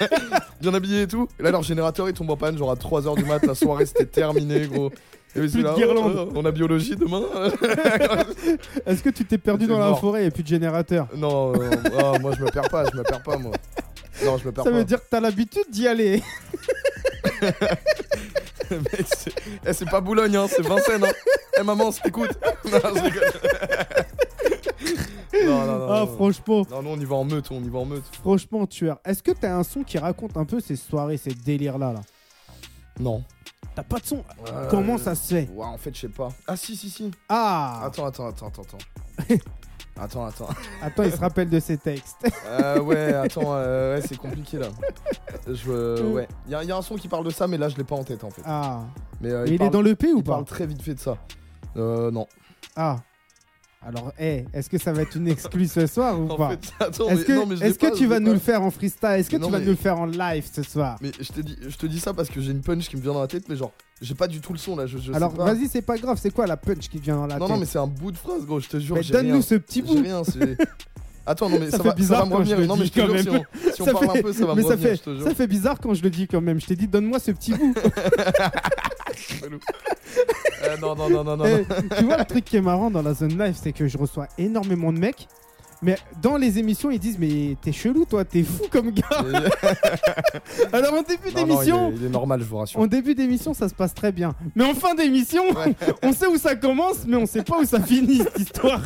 bien 0.60 0.72
habillés 0.74 1.02
et 1.02 1.06
tout. 1.08 1.26
Et 1.40 1.42
là, 1.42 1.50
leur 1.50 1.62
générateur, 1.62 2.08
il 2.08 2.14
tombe 2.14 2.30
en 2.30 2.36
panne, 2.36 2.56
genre 2.56 2.70
à 2.70 2.74
3h 2.76 3.16
du 3.16 3.24
mat, 3.24 3.44
la 3.44 3.54
soirée 3.56 3.86
c'était 3.86 4.06
terminé, 4.06 4.66
gros. 4.68 4.90
Et 5.34 5.40
eux, 5.40 5.44
ils 5.46 5.50
Plus 5.50 5.60
étaient 5.60 5.62
de 5.62 5.64
là, 5.64 5.74
guirlande. 5.74 6.14
oh, 6.16 6.28
oh, 6.28 6.32
on 6.36 6.44
a 6.44 6.50
biologie 6.52 6.94
demain. 6.94 7.22
Est-ce 8.86 9.02
que 9.02 9.08
tu 9.10 9.24
t'es 9.24 9.38
perdu 9.38 9.66
dans 9.66 9.78
la 9.78 9.94
forêt 9.94 10.26
et 10.26 10.30
plus 10.30 10.42
de 10.42 10.48
générateur? 10.48 11.08
Non, 11.16 11.52
euh, 11.54 11.70
ah, 11.98 12.18
moi 12.20 12.32
je 12.38 12.42
me 12.44 12.50
perds 12.50 12.68
pas, 12.68 12.84
je 12.92 12.96
me 12.96 13.02
perds 13.02 13.22
pas, 13.22 13.38
moi. 13.38 13.52
Non, 14.24 14.36
je 14.38 14.46
me 14.46 14.52
perds 14.52 14.64
Ça 14.64 14.70
pas. 14.70 14.76
veut 14.76 14.84
dire 14.84 14.98
que 15.00 15.06
t'as 15.10 15.20
l'habitude 15.20 15.64
d'y 15.70 15.88
aller. 15.88 16.22
Mec, 18.70 19.06
c'est 19.16 19.32
eh, 19.66 19.72
c'est 19.72 19.88
pas 19.90 20.00
Boulogne, 20.00 20.36
hein, 20.36 20.46
c'est 20.48 20.62
Vincennes. 20.62 21.04
Hein. 21.04 21.12
Eh 21.58 21.62
maman, 21.62 21.90
si 21.92 22.00
t'écoutes. 22.00 22.38
Non, 22.64 22.78
je 22.94 23.02
rigole. 23.02 23.32
non, 25.46 25.66
non, 25.66 25.78
non. 25.78 25.92
Ah, 25.92 26.00
non. 26.00 26.06
franchement, 26.16 26.62
Non, 26.70 26.82
non, 26.82 26.90
on 26.92 27.00
y 27.00 27.04
va 27.04 27.16
en 27.16 27.24
meute, 27.24 27.50
on 27.50 27.62
y 27.62 27.68
va 27.68 27.78
en 27.80 27.84
meute. 27.84 28.04
franchement, 28.20 28.66
tueur. 28.66 28.98
Est-ce 29.04 29.22
que 29.22 29.32
t'as 29.32 29.54
un 29.56 29.62
son 29.62 29.82
qui 29.82 29.98
raconte 29.98 30.36
un 30.36 30.44
peu 30.44 30.60
ces 30.60 30.76
soirées, 30.76 31.16
ces 31.16 31.34
délires-là 31.34 31.92
là? 31.94 32.00
Non. 33.00 33.24
T'as 33.74 33.82
pas 33.82 33.98
de 33.98 34.04
son? 34.04 34.22
Euh, 34.52 34.68
Comment 34.70 34.98
ça 34.98 35.14
se 35.14 35.34
fait? 35.34 35.48
Ouais, 35.54 35.64
en 35.64 35.78
fait, 35.78 35.94
je 35.94 36.00
sais 36.02 36.08
pas. 36.08 36.28
Ah, 36.46 36.56
si, 36.56 36.76
si, 36.76 36.90
si. 36.90 37.10
Ah 37.28 37.80
Attends, 37.84 38.06
attends, 38.06 38.28
attends, 38.28 38.48
attends, 38.48 38.62
attends. 38.62 39.34
attends, 39.98 40.26
attends. 40.26 40.48
Attends, 40.82 41.02
il 41.04 41.12
se 41.12 41.16
rappelle 41.18 41.48
de 41.48 41.60
ses 41.60 41.78
textes. 41.78 42.18
Euh, 42.52 42.80
ouais, 42.80 43.14
attends, 43.14 43.54
euh, 43.54 43.96
ouais, 43.96 44.02
c'est 44.06 44.18
compliqué 44.18 44.58
là. 44.58 44.66
Je, 45.48 45.70
euh, 45.70 46.12
ouais. 46.12 46.28
Il 46.46 46.52
y, 46.52 46.54
a- 46.54 46.62
y 46.62 46.70
a 46.70 46.76
un 46.76 46.82
son 46.82 46.96
qui 46.96 47.08
parle 47.08 47.24
de 47.24 47.30
ça, 47.30 47.48
mais 47.48 47.56
là, 47.56 47.70
je 47.70 47.76
l'ai 47.76 47.84
pas 47.84 47.96
en 47.96 48.04
tête 48.04 48.22
en 48.24 48.30
fait. 48.30 48.42
Ah. 48.44 48.80
Mais, 49.22 49.30
euh, 49.30 49.44
Mais 49.44 49.48
il, 49.50 49.54
est 49.54 49.58
parle- 49.58 49.70
dans 49.70 49.80
le 49.80 49.94
P 49.94 50.12
ou 50.12 50.18
il 50.18 50.22
pas 50.22 50.32
parle 50.32 50.44
très 50.44 50.66
vite 50.66 50.82
fait 50.82 50.94
de 50.94 51.00
ça. 51.00 51.16
Euh, 51.78 52.10
non. 52.10 52.26
Ah. 52.76 53.00
Alors, 53.84 54.12
hé, 54.18 54.44
est-ce 54.54 54.70
que 54.70 54.78
ça 54.78 54.92
va 54.92 55.02
être 55.02 55.16
une 55.16 55.26
exclue 55.26 55.66
ce 55.66 55.88
soir 55.88 56.18
ou 56.20 56.28
En 56.30 56.36
pas 56.36 56.52
Est-ce 56.52 57.24
que, 57.24 57.32
non, 57.32 57.46
mais 57.46 57.56
je 57.56 57.62
l'ai 57.62 57.66
est-ce 57.70 57.78
que 57.80 57.96
tu 57.96 58.06
vas 58.06 58.20
nous 58.20 58.26
pas. 58.28 58.32
le 58.34 58.38
faire 58.38 58.62
en 58.62 58.70
freestyle 58.70 59.08
Est-ce 59.18 59.28
que 59.28 59.34
tu 59.36 59.42
non, 59.42 59.50
vas 59.50 59.58
mais- 59.58 59.64
nous 59.64 59.70
le 59.72 59.76
faire 59.76 59.98
en 59.98 60.06
live 60.06 60.48
ce 60.52 60.62
soir 60.62 60.98
Mais 61.02 61.10
je 61.20 61.32
te 61.32 61.40
dis, 61.40 61.56
je 61.68 61.76
te 61.76 61.86
dis 61.86 61.98
ça 61.98 62.14
parce 62.14 62.28
que 62.28 62.40
j'ai 62.40 62.52
une 62.52 62.60
punch 62.60 62.88
qui 62.88 62.96
me 62.96 63.02
vient 63.02 63.12
dans 63.12 63.20
la 63.20 63.26
tête, 63.26 63.48
mais 63.48 63.56
genre, 63.56 63.72
j'ai 64.00 64.14
pas 64.14 64.28
du 64.28 64.40
tout 64.40 64.52
le 64.52 64.58
son 64.60 64.76
là. 64.76 64.86
Je, 64.86 65.12
Alors, 65.12 65.32
vas-y, 65.32 65.66
c'est 65.66 65.82
pas 65.82 65.98
grave. 65.98 66.16
C'est 66.22 66.30
quoi 66.30 66.46
la 66.46 66.56
punch 66.56 66.88
qui 66.88 66.98
te 67.00 67.02
vient 67.04 67.16
dans 67.16 67.26
la 67.26 67.38
Non, 67.38 67.46
tête 67.46 67.54
non, 67.54 67.60
mais 67.60 67.66
c'est 67.66 67.78
un 67.78 67.88
bout 67.88 68.12
de 68.12 68.16
phrase, 68.18 68.46
gros, 68.46 68.60
je 68.60 68.68
te 68.68 68.78
jure. 68.78 68.94
Mais 68.94 69.02
donne-nous 69.02 69.42
ce 69.42 69.56
petit 69.56 69.82
bout. 69.82 69.94
rien, 70.00 70.22
c'est. 70.22 70.56
Attends, 71.24 71.48
non, 71.48 71.58
mais 71.60 71.66
Ça 71.70 71.76
ça, 71.76 71.82
fait 71.84 71.88
va, 71.90 71.94
bizarre 71.94 72.18
ça 72.18 72.24
va 72.24 72.30
me 72.30 72.36
quand 72.36 72.44
je 72.44 72.50
revenir. 72.50 72.58
le 72.60 72.66
Non, 72.66 72.76
mais 72.76 72.82
dis 72.82 72.88
je 72.88 72.92
te 72.92 73.00
quand 73.00 73.06
jure, 73.12 73.20
si 73.22 73.30
même. 73.30 73.42
on, 73.68 73.72
si 73.72 73.82
on 73.82 73.84
Ça 73.84 73.92
parle 73.92 74.10
fait- 74.10 74.18
un 74.18 74.22
peu, 74.22 74.32
ça 74.32 74.46
va 74.46 74.54
mais 74.54 74.62
me 74.62 74.66
ça 74.66 74.74
revenir, 74.74 74.88
fait, 74.90 74.96
je 74.96 75.02
te 75.02 75.14
jure. 75.16 75.22
ça 75.28 75.34
fait 75.34 75.46
bizarre 75.46 75.78
quand 75.80 75.94
je 75.94 76.02
le 76.02 76.10
dis 76.10 76.26
quand 76.26 76.40
même. 76.40 76.60
Je 76.60 76.66
t'ai 76.66 76.74
dit, 76.76 76.88
donne-moi 76.88 77.18
ce 77.20 77.30
petit 77.30 77.52
bout. 77.54 77.74
Euh, 80.64 80.76
non, 80.80 80.94
non, 80.94 81.10
non, 81.10 81.24
non, 81.24 81.36
non. 81.36 81.44
Eh, 81.46 81.64
tu 81.96 82.04
vois, 82.04 82.18
le 82.18 82.24
truc 82.24 82.44
qui 82.44 82.56
est 82.56 82.60
marrant 82.60 82.90
dans 82.90 83.02
la 83.02 83.14
zone 83.14 83.36
live, 83.38 83.56
c'est 83.60 83.72
que 83.72 83.88
je 83.88 83.98
reçois 83.98 84.28
énormément 84.38 84.92
de 84.92 84.98
mecs. 84.98 85.26
Mais 85.82 85.96
dans 86.22 86.36
les 86.36 86.58
émissions, 86.60 86.90
ils 86.92 87.00
disent 87.00 87.18
Mais 87.18 87.56
t'es 87.60 87.72
chelou, 87.72 88.04
toi, 88.04 88.24
t'es 88.24 88.42
fou 88.44 88.62
comme 88.70 88.90
gars. 88.92 89.02
Alors, 90.72 90.94
en 90.94 91.02
début 91.02 91.28
il, 91.28 91.34
d'émission, 91.34 91.90
est, 91.90 91.94
il 91.96 92.06
est 92.06 92.10
normal, 92.10 92.40
je 92.40 92.44
vous 92.44 92.56
rassure. 92.58 92.78
en 92.80 92.86
début 92.86 93.14
d'émission, 93.16 93.52
ça 93.54 93.68
se 93.68 93.74
passe 93.74 93.92
très 93.94 94.12
bien. 94.12 94.34
Mais 94.54 94.64
en 94.64 94.74
fin 94.74 94.94
d'émission, 94.94 95.42
Ouais. 95.50 95.74
on 96.02 96.12
sait 96.12 96.26
où 96.26 96.36
ça 96.38 96.54
commence, 96.54 97.04
mais 97.06 97.16
on 97.16 97.26
sait 97.26 97.42
pas 97.42 97.58
où 97.58 97.64
ça 97.64 97.80
finit 97.80 98.18
cette 98.18 98.38
histoire. 98.38 98.80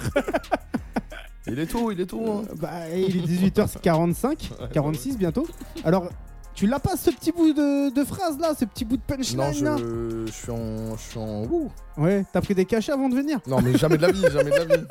Il 1.49 1.59
est 1.59 1.66
tôt, 1.66 1.90
il 1.92 2.01
est 2.01 2.07
tôt. 2.07 2.24
Hein. 2.28 2.42
Bah, 2.57 2.88
il 2.94 3.16
est 3.16 3.51
18h45, 3.51 4.70
46 4.72 5.16
bientôt. 5.18 5.47
Alors, 5.84 6.09
tu 6.55 6.66
l'as 6.66 6.80
pas 6.80 6.97
ce 6.97 7.11
petit 7.11 7.32
bout 7.32 7.53
de, 7.53 7.94
de 7.94 8.05
phrase 8.05 8.38
là, 8.38 8.55
ce 8.59 8.64
petit 8.64 8.84
bout 8.84 8.97
de 8.97 9.03
punchline 9.03 9.36
Non, 9.38 9.51
là 9.62 9.76
je, 9.78 10.24
je 10.26 10.32
suis 10.32 10.51
en. 10.51 10.97
Je 10.97 11.03
suis 11.03 11.18
en. 11.18 11.44
Ouh. 11.44 11.70
Ouais, 11.99 12.24
t'as 12.32 12.40
pris 12.40 12.55
des 12.55 12.64
cachets 12.64 12.92
avant 12.92 13.09
de 13.09 13.14
venir 13.14 13.38
Non, 13.47 13.61
mais 13.62 13.76
jamais 13.78 13.97
de 13.97 14.03
la 14.03 14.11
vie, 14.12 14.22
jamais 14.32 14.51
de 14.51 14.57
la 14.57 14.64
vie. 14.76 14.84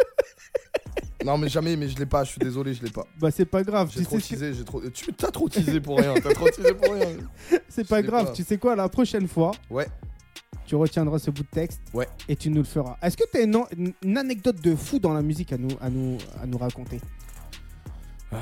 Non, 1.25 1.39
mais 1.39 1.49
jamais, 1.49 1.75
mais 1.75 1.89
je 1.89 1.97
l'ai 1.97 2.05
pas, 2.05 2.23
je 2.23 2.29
suis 2.31 2.39
désolé, 2.39 2.73
je 2.75 2.83
l'ai 2.83 2.91
pas. 2.91 3.05
Bah, 3.19 3.31
c'est 3.31 3.45
pas 3.45 3.63
grave. 3.63 3.89
J'ai 3.91 4.01
Tu 4.01 4.05
trop 4.05 4.19
sais, 4.19 4.35
teasé, 4.35 4.53
j'ai 4.53 4.63
trop. 4.63 4.81
Tu 4.93 5.11
t'as 5.13 5.31
trop 5.31 5.49
teasé 5.49 5.79
pour 5.81 5.97
rien, 5.97 6.13
t'as 6.21 6.33
trop 6.33 6.47
teasé 6.49 6.73
pour 6.75 6.93
rien. 6.93 7.17
c'est 7.67 7.87
pas 7.87 8.01
grave. 8.03 8.27
pas. 8.27 8.31
Tu 8.31 8.43
sais 8.43 8.57
quoi, 8.59 8.75
la 8.75 8.87
prochaine 8.87 9.27
fois, 9.27 9.51
Ouais. 9.69 9.87
Tu 10.65 10.75
retiendras 10.75 11.19
ce 11.19 11.31
bout 11.31 11.43
de 11.43 11.47
texte 11.47 11.81
Ouais. 11.93 12.07
et 12.27 12.35
tu 12.35 12.49
nous 12.49 12.57
le 12.57 12.63
feras. 12.63 12.97
Est-ce 13.01 13.15
que 13.17 13.23
t'as 13.31 13.43
une, 13.43 13.55
an- 13.55 13.67
une- 13.77 13.93
une 14.03 14.17
anecdote 14.17 14.61
de 14.61 14.75
fou 14.75 14.99
dans 14.99 15.13
la 15.13 15.21
musique 15.21 15.53
à 15.53 15.57
nous, 15.57 15.69
à 15.81 15.89
nous, 15.89 16.17
à 16.41 16.45
nous 16.45 16.57
raconter? 16.57 16.99
Euh, 18.33 18.37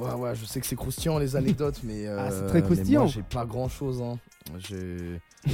ouais, 0.00 0.14
ouais, 0.14 0.34
je 0.34 0.44
sais 0.44 0.60
que 0.60 0.66
c'est 0.66 0.76
croustillant 0.76 1.18
les 1.18 1.36
anecdotes, 1.36 1.80
mais. 1.84 2.06
euh, 2.06 2.16
Ah, 2.18 2.30
c'est 2.30 2.46
très 2.46 2.58
mais 2.60 2.62
croustillant. 2.62 3.06
j'ai 3.06 3.22
pas 3.22 3.44
grand 3.44 3.68
chose, 3.68 4.02
hein. 4.02 4.18
J'ai. 4.58 5.20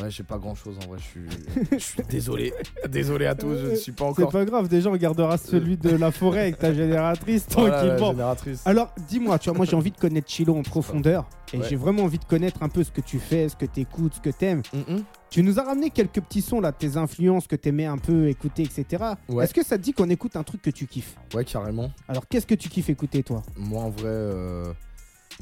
Ouais, 0.00 0.08
j'ai 0.08 0.22
pas 0.22 0.38
grand 0.38 0.54
chose 0.54 0.76
en 0.84 0.88
vrai, 0.88 0.98
je 1.00 1.04
suis. 1.04 1.66
Je 1.72 1.76
suis 1.78 2.02
désolé. 2.08 2.54
Désolé 2.88 3.26
à 3.26 3.34
tous, 3.34 3.56
je 3.56 3.66
ne 3.70 3.74
suis 3.74 3.90
pas 3.90 4.04
C'est 4.14 4.22
encore. 4.22 4.30
pas 4.30 4.44
grave, 4.44 4.68
déjà 4.68 4.88
on 4.88 4.96
gardera 4.96 5.36
celui 5.36 5.76
de 5.76 5.90
la 5.90 6.12
forêt 6.12 6.42
avec 6.42 6.58
ta 6.60 6.72
génératrice 6.72 7.44
Voilà, 7.50 7.78
tranquillement. 7.82 8.10
génératrice. 8.12 8.62
Alors, 8.66 8.94
dis-moi, 9.08 9.36
tu 9.40 9.50
vois, 9.50 9.56
moi 9.56 9.66
j'ai 9.66 9.74
envie 9.74 9.90
de 9.90 9.96
connaître 9.96 10.30
Chilo 10.30 10.56
en 10.56 10.62
profondeur 10.62 11.28
et 11.52 11.56
Ouais. 11.58 11.66
j'ai 11.68 11.74
vraiment 11.74 12.04
envie 12.04 12.20
de 12.20 12.24
connaître 12.24 12.62
un 12.62 12.68
peu 12.68 12.84
ce 12.84 12.92
que 12.92 13.00
tu 13.00 13.18
fais, 13.18 13.48
ce 13.48 13.56
que 13.56 13.66
tu 13.66 13.80
écoutes, 13.80 14.14
ce 14.14 14.20
que 14.20 14.30
t'aimes. 14.30 14.62
Mhm. 14.72 15.02
Tu 15.30 15.42
nous 15.44 15.60
as 15.60 15.62
ramené 15.62 15.90
quelques 15.90 16.20
petits 16.20 16.42
sons 16.42 16.60
là, 16.60 16.72
de 16.72 16.76
tes 16.76 16.96
influences 16.96 17.46
que 17.46 17.54
t'aimais 17.54 17.86
un 17.86 17.98
peu 17.98 18.28
écouter, 18.28 18.62
etc. 18.64 19.04
Ouais. 19.28 19.44
Est-ce 19.44 19.54
que 19.54 19.64
ça 19.64 19.78
te 19.78 19.82
dit 19.82 19.92
qu'on 19.92 20.10
écoute 20.10 20.34
un 20.34 20.42
truc 20.42 20.60
que 20.60 20.70
tu 20.70 20.86
kiffes? 20.88 21.14
Ouais, 21.34 21.44
carrément. 21.44 21.90
Alors, 22.08 22.26
qu'est-ce 22.28 22.46
que 22.46 22.56
tu 22.56 22.68
kiffes 22.68 22.90
écouter 22.90 23.22
toi? 23.22 23.42
Moi, 23.56 23.80
en 23.82 23.90
vrai. 23.90 24.02
euh, 24.06 24.72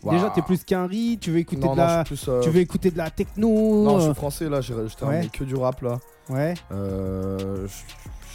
Déjà, 0.04 0.30
t'es 0.30 0.42
plus 0.42 0.62
qu'un 0.62 0.86
riz, 0.86 1.18
tu 1.18 1.30
veux 1.32 1.38
écouter 1.38 1.62
Non, 1.66 1.72
de 1.74 1.80
non, 1.80 1.86
la. 1.86 2.02
je 2.04 2.08
plus. 2.08 2.28
euh, 2.28 2.40
Tu 2.42 2.50
veux 2.50 2.60
écouter 2.60 2.90
de 2.90 2.98
la 2.98 3.10
techno 3.10 3.48
Non, 3.48 3.98
je 3.98 4.04
euh, 4.04 4.06
suis 4.12 4.14
français 4.14 4.48
là, 4.48 4.60
j'ai 4.60 4.74
terminé 4.98 5.22
Ouais. 5.22 5.28
que 5.32 5.42
du 5.44 5.56
rap 5.56 5.80
là. 5.82 5.98
Ouais. 6.28 6.54
Euh, 6.70 7.66
je 7.66 7.72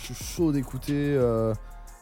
je 0.10 0.14
suis 0.14 0.26
chaud 0.36 0.52
d'écouter 0.52 0.92
euh, 0.94 1.54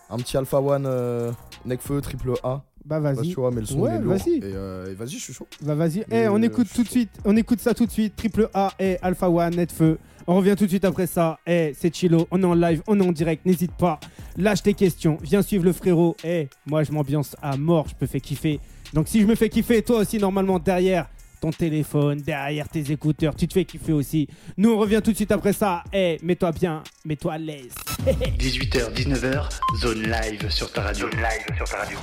un 0.10 0.18
petit 0.18 0.36
Alpha 0.36 0.60
One 0.60 0.86
euh, 0.88 1.32
Necfeu 1.66 2.02
triple 2.02 2.34
A. 2.44 2.64
Bah 2.86 3.00
vas-y. 3.00 3.30
tu 3.30 3.36
vois, 3.36 3.52
mais 3.52 3.62
le 3.62 3.68
son 3.68 3.80
Ouais, 3.80 3.92
il 3.94 3.98
est 3.98 4.02
lourd. 4.02 4.14
vas-y. 4.14 4.34
Et, 4.38 4.42
euh, 4.44 4.92
et 4.92 4.94
vas-y, 4.96 5.10
je 5.12 5.20
suis 5.20 5.34
chaud. 5.34 5.48
Bah 5.62 5.76
vas-y. 5.76 6.04
Eh, 6.12 6.28
on 6.28 6.36
euh, 6.42 6.46
écoute 6.46 6.68
tout 6.74 6.84
de 6.84 6.90
suite. 6.90 7.12
On 7.26 7.36
écoute 7.38 7.60
ça 7.60 7.74
tout 7.74 7.86
de 7.86 7.92
suite. 7.92 8.16
Triple 8.16 8.50
A 8.54 8.74
et 8.80 8.98
Alpha 9.02 9.30
One, 9.30 9.56
Netfeu. 9.56 9.98
On 10.28 10.36
revient 10.36 10.56
tout 10.58 10.66
de 10.66 10.70
suite 10.70 10.86
après 10.86 11.08
ça. 11.08 11.40
Eh, 11.48 11.74
c'est 11.78 11.94
Chilo. 11.94 12.28
On 12.32 12.42
est 12.42 12.46
en 12.46 12.54
live, 12.54 12.82
on 12.88 13.00
est 13.00 13.08
en 13.08 13.12
direct. 13.12 13.46
N'hésite 13.46 13.74
pas. 13.74 14.00
Lâche 14.38 14.64
tes 14.64 14.74
questions. 14.74 15.18
Viens 15.22 15.42
suivre 15.42 15.64
le 15.66 15.74
frérot. 15.74 16.16
Eh, 16.24 16.48
moi 16.66 16.84
je 16.84 16.92
m'ambiance 16.92 17.36
à 17.42 17.58
mort. 17.58 17.88
Je 17.90 17.96
peux 17.96 18.06
faire 18.08 18.22
kiffer. 18.22 18.60
Donc 18.94 19.08
si 19.08 19.22
je 19.22 19.26
me 19.26 19.36
fais 19.36 19.50
kiffer, 19.50 19.82
toi 19.82 20.00
aussi 20.00 20.18
normalement 20.18 20.60
derrière 20.60 21.08
ton 21.40 21.50
téléphone, 21.50 22.20
derrière 22.22 22.70
tes 22.70 22.92
écouteurs, 22.92 23.34
tu 23.36 23.48
te 23.48 23.54
fais 23.54 23.66
kiffer 23.66 23.94
aussi. 23.94 24.28
Nous 24.58 24.70
on 24.72 24.78
revient 24.78 25.02
tout 25.04 25.10
de 25.12 25.16
suite 25.16 25.32
après 25.32 25.54
ça. 25.54 25.84
Eh, 25.92 26.20
mets-toi 26.22 26.52
bien, 26.52 26.84
mets-toi 27.04 27.34
à 27.34 27.38
l'aise. 27.40 27.74
18h, 28.38 28.94
19h, 28.94 29.50
zone 29.82 30.04
live 30.04 30.50
sur 30.50 30.72
ta 30.72 30.82
radio. 30.84 31.10
Zone 31.10 31.20
live 31.20 31.58
sur 31.58 31.66
ta 31.68 31.78
radio. 31.78 31.98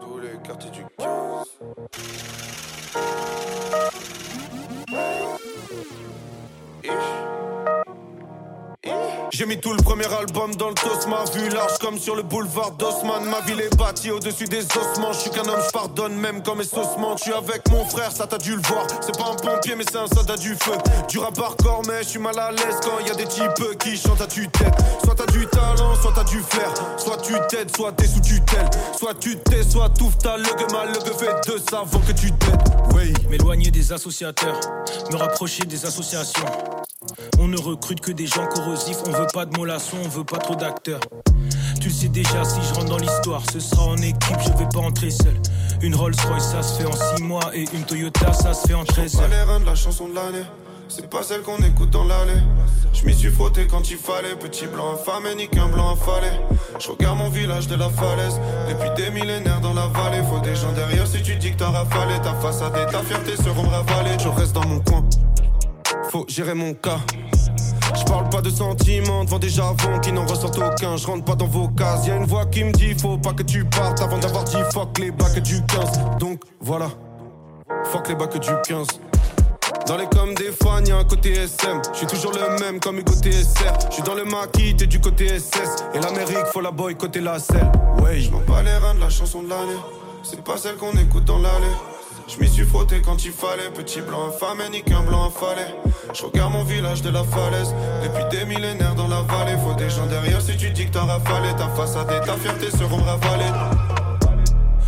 Tous 0.00 0.18
les 0.20 0.38
quartiers 0.42 0.70
du 0.70 0.84
15. 0.98 1.58
J'ai 9.30 9.46
mis 9.46 9.58
tout 9.58 9.72
le 9.72 9.82
premier 9.82 10.06
album 10.06 10.54
dans 10.56 10.68
le 10.68 10.74
ma 11.08 11.24
vue 11.30 11.48
large 11.50 11.78
comme 11.78 11.98
sur 11.98 12.16
le 12.16 12.22
boulevard 12.22 12.72
d'Osman. 12.72 13.24
Ma 13.24 13.40
ville 13.42 13.60
est 13.60 13.76
bâtie 13.76 14.10
au-dessus 14.10 14.46
des 14.46 14.64
ossements. 14.64 15.12
Je 15.12 15.18
suis 15.18 15.30
qu'un 15.30 15.48
homme, 15.48 15.60
je 15.64 15.70
pardonne 15.70 16.14
même 16.14 16.42
quand 16.42 16.54
mes. 16.54 16.64
Je 16.64 17.22
suis 17.22 17.32
avec 17.32 17.68
mon 17.70 17.84
frère, 17.84 18.10
ça 18.10 18.26
t'as 18.26 18.38
dû 18.38 18.56
le 18.56 18.62
voir. 18.62 18.86
C'est 19.00 19.16
pas 19.16 19.30
un 19.30 19.36
pompier, 19.36 19.74
mais 19.76 19.84
c'est 19.90 19.98
un 19.98 20.06
soldat 20.06 20.36
du 20.36 20.54
feu. 20.54 20.72
Du 21.08 21.18
rap 21.18 21.38
hardcore, 21.38 21.82
mais 21.86 22.02
je 22.02 22.08
suis 22.08 22.18
mal 22.18 22.38
à 22.38 22.50
l'aise 22.50 22.80
quand 22.82 22.98
y 23.06 23.10
a 23.10 23.14
des 23.14 23.26
types 23.26 23.78
qui 23.78 23.96
chantent 23.96 24.20
à 24.20 24.26
tue-tête. 24.26 24.74
Soit 25.04 25.14
t'as 25.14 25.26
du 25.26 25.46
talent, 25.46 25.94
soit 26.00 26.12
t'as 26.14 26.24
du 26.24 26.40
flair. 26.40 26.72
Soit 26.96 27.18
tu 27.18 27.34
t'aides, 27.48 27.74
soit 27.76 27.92
t'es 27.92 28.06
sous 28.06 28.20
tutelle. 28.20 28.68
Soit 28.98 29.14
tu 29.14 29.38
t'es, 29.38 29.62
soit 29.62 29.90
tout 29.90 30.10
ta 30.22 30.36
le 30.36 30.72
mal, 30.72 30.88
le 30.92 31.12
fait 31.12 31.52
de 31.52 31.58
ça 31.70 31.84
que 32.06 32.12
tu 32.12 32.32
t'aides. 32.32 32.68
Oui. 32.94 33.12
M'éloigner 33.28 33.70
des 33.70 33.92
associateurs, 33.92 34.58
me 35.10 35.16
rapprocher 35.16 35.64
des 35.64 35.84
associations. 35.84 36.44
On 37.38 37.46
ne 37.46 37.56
recrute 37.56 38.00
que 38.00 38.10
des 38.10 38.26
gens 38.26 38.46
corrosifs, 38.46 38.98
on 39.06 39.10
veut 39.12 39.26
pas 39.32 39.46
de 39.46 39.56
mollassons, 39.56 39.96
on 40.04 40.08
veut 40.08 40.24
pas 40.24 40.38
trop 40.38 40.56
d'acteurs. 40.56 41.00
Tu 41.80 41.88
le 41.88 41.94
sais 41.94 42.08
déjà, 42.08 42.44
si 42.44 42.60
je 42.68 42.74
rentre 42.74 42.86
dans 42.88 42.98
l'histoire, 42.98 43.42
ce 43.52 43.60
sera 43.60 43.84
en 43.84 43.96
équipe, 43.98 44.36
je 44.40 44.50
vais 44.58 44.68
pas 44.72 44.80
entrer 44.80 45.10
seul. 45.10 45.34
Une 45.80 45.94
Rolls 45.94 46.16
Royce, 46.26 46.50
ça 46.50 46.62
se 46.62 46.80
fait 46.80 46.86
en 46.88 47.16
6 47.16 47.22
mois, 47.22 47.50
et 47.54 47.64
une 47.72 47.84
Toyota, 47.84 48.32
ça 48.32 48.52
se 48.52 48.66
fait 48.66 48.74
en 48.74 48.84
13 48.84 49.14
Pas 49.14 49.22
heures. 49.22 49.28
les 49.30 49.42
reins 49.42 49.60
de 49.60 49.66
la 49.66 49.76
chanson 49.76 50.08
de 50.08 50.14
l'année. 50.14 50.44
C'est 50.88 51.08
pas 51.08 51.22
celle 51.22 51.42
qu'on 51.42 51.58
écoute 51.58 51.90
dans 51.90 52.04
l'allée. 52.04 52.40
Je 52.94 53.04
m'y 53.04 53.14
suis 53.14 53.30
frotté 53.30 53.66
quand 53.66 53.90
il 53.90 53.98
fallait. 53.98 54.34
Petit 54.34 54.66
blanc 54.66 54.94
affamé, 54.94 55.34
ni 55.36 55.46
qu'un 55.46 55.68
blanc 55.68 55.92
affalé. 55.92 56.30
Je 56.80 56.88
regarde 56.88 57.18
mon 57.18 57.28
village 57.28 57.68
de 57.68 57.76
la 57.76 57.90
falaise. 57.90 58.40
Depuis 58.68 58.90
des 58.96 59.10
millénaires 59.10 59.60
dans 59.60 59.74
la 59.74 59.86
vallée. 59.88 60.22
Faut 60.30 60.40
des 60.40 60.56
gens 60.56 60.72
derrière 60.72 61.06
si 61.06 61.22
tu 61.22 61.36
dis 61.36 61.52
que 61.52 61.58
t'as 61.58 61.70
rafalé. 61.70 62.14
Ta 62.22 62.32
façade 62.36 62.72
et 62.76 62.90
ta 62.90 63.02
fierté 63.02 63.36
seront 63.36 63.68
ravalées. 63.68 64.16
Je 64.18 64.28
reste 64.28 64.54
dans 64.54 64.66
mon 64.66 64.80
coin. 64.80 65.04
Faut 66.10 66.24
gérer 66.28 66.54
mon 66.54 66.72
cas. 66.74 66.98
Je 67.94 68.04
parle 68.04 68.28
pas 68.30 68.40
de 68.40 68.50
sentiments 68.50 69.24
devant 69.24 69.38
des 69.38 69.48
javons 69.48 69.98
qui 70.00 70.12
n'en 70.12 70.26
ressortent 70.26 70.58
aucun. 70.58 70.96
Je 70.96 71.06
rentre 71.06 71.24
pas 71.24 71.34
dans 71.34 71.46
vos 71.46 71.68
cases. 71.68 72.06
Y 72.06 72.10
a 72.10 72.16
une 72.16 72.24
voix 72.24 72.46
qui 72.46 72.64
me 72.64 72.72
dit 72.72 72.94
faut 72.94 73.18
pas 73.18 73.32
que 73.32 73.42
tu 73.42 73.64
partes 73.64 74.00
avant 74.00 74.18
d'avoir 74.18 74.44
dit 74.44 74.56
fuck 74.72 74.98
les 74.98 75.10
bacs 75.10 75.40
du 75.40 75.62
15. 75.66 76.18
Donc 76.18 76.40
voilà, 76.60 76.88
fuck 77.84 78.08
les 78.08 78.14
bacs 78.14 78.38
du 78.38 78.50
15. 78.66 78.86
Dans 79.86 79.96
les 79.96 80.06
comme 80.06 80.34
des 80.34 80.50
fans, 80.50 80.84
y'a 80.84 80.96
un 80.96 81.04
côté 81.04 81.32
SM. 81.32 81.80
Je 81.92 81.98
suis 81.98 82.06
toujours 82.06 82.32
le 82.32 82.58
même 82.60 82.80
comme 82.80 82.98
Hugo 82.98 83.12
TSR. 83.12 83.88
Je 83.88 83.94
suis 83.94 84.02
dans 84.02 84.14
le 84.14 84.24
maquis, 84.24 84.74
t'es 84.76 84.86
du 84.86 85.00
côté 85.00 85.38
SS. 85.38 85.84
Et 85.94 85.98
l'Amérique, 85.98 86.46
faut 86.52 86.60
la 86.60 86.70
boycotter 86.70 87.20
la 87.20 87.38
selle. 87.38 87.70
Ouais, 88.02 88.20
je 88.20 88.30
m'en 88.30 88.40
bats 88.40 88.62
les 88.62 88.76
reins 88.76 88.94
de 88.94 89.00
la 89.00 89.10
chanson 89.10 89.42
de 89.42 89.48
l'année. 89.48 89.80
C'est 90.22 90.42
pas 90.42 90.56
celle 90.56 90.76
qu'on 90.76 90.92
écoute 90.92 91.24
dans 91.24 91.38
l'allée. 91.38 91.66
Je 92.28 92.38
m'y 92.38 92.48
suis 92.48 92.64
frotté 92.64 93.00
quand 93.00 93.24
il 93.24 93.32
fallait. 93.32 93.70
Petit 93.74 94.02
blanc 94.02 94.28
infâme 94.28 94.60
et 94.66 94.70
nique 94.70 94.90
un 94.90 95.02
blanc 95.02 95.28
affalé. 95.28 95.66
Je 96.14 96.22
regarde 96.24 96.52
mon 96.52 96.62
village 96.62 97.00
de 97.00 97.10
la 97.10 97.24
falaise. 97.24 97.74
Depuis 98.02 98.24
des 98.36 98.44
millénaires 98.44 98.94
dans 98.94 99.08
la 99.08 99.22
vallée. 99.22 99.56
Faut 99.64 99.74
des 99.74 99.88
gens 99.88 100.06
derrière 100.06 100.40
si 100.42 100.56
tu 100.56 100.70
dis 100.70 100.86
que 100.86 100.92
t'as 100.92 101.04
rafalé. 101.04 101.48
Ta 101.56 101.68
façade 101.68 102.10
et 102.10 102.24
ta 102.24 102.36
fierté 102.36 102.70
seront 102.70 103.02
ravalées. 103.02 103.52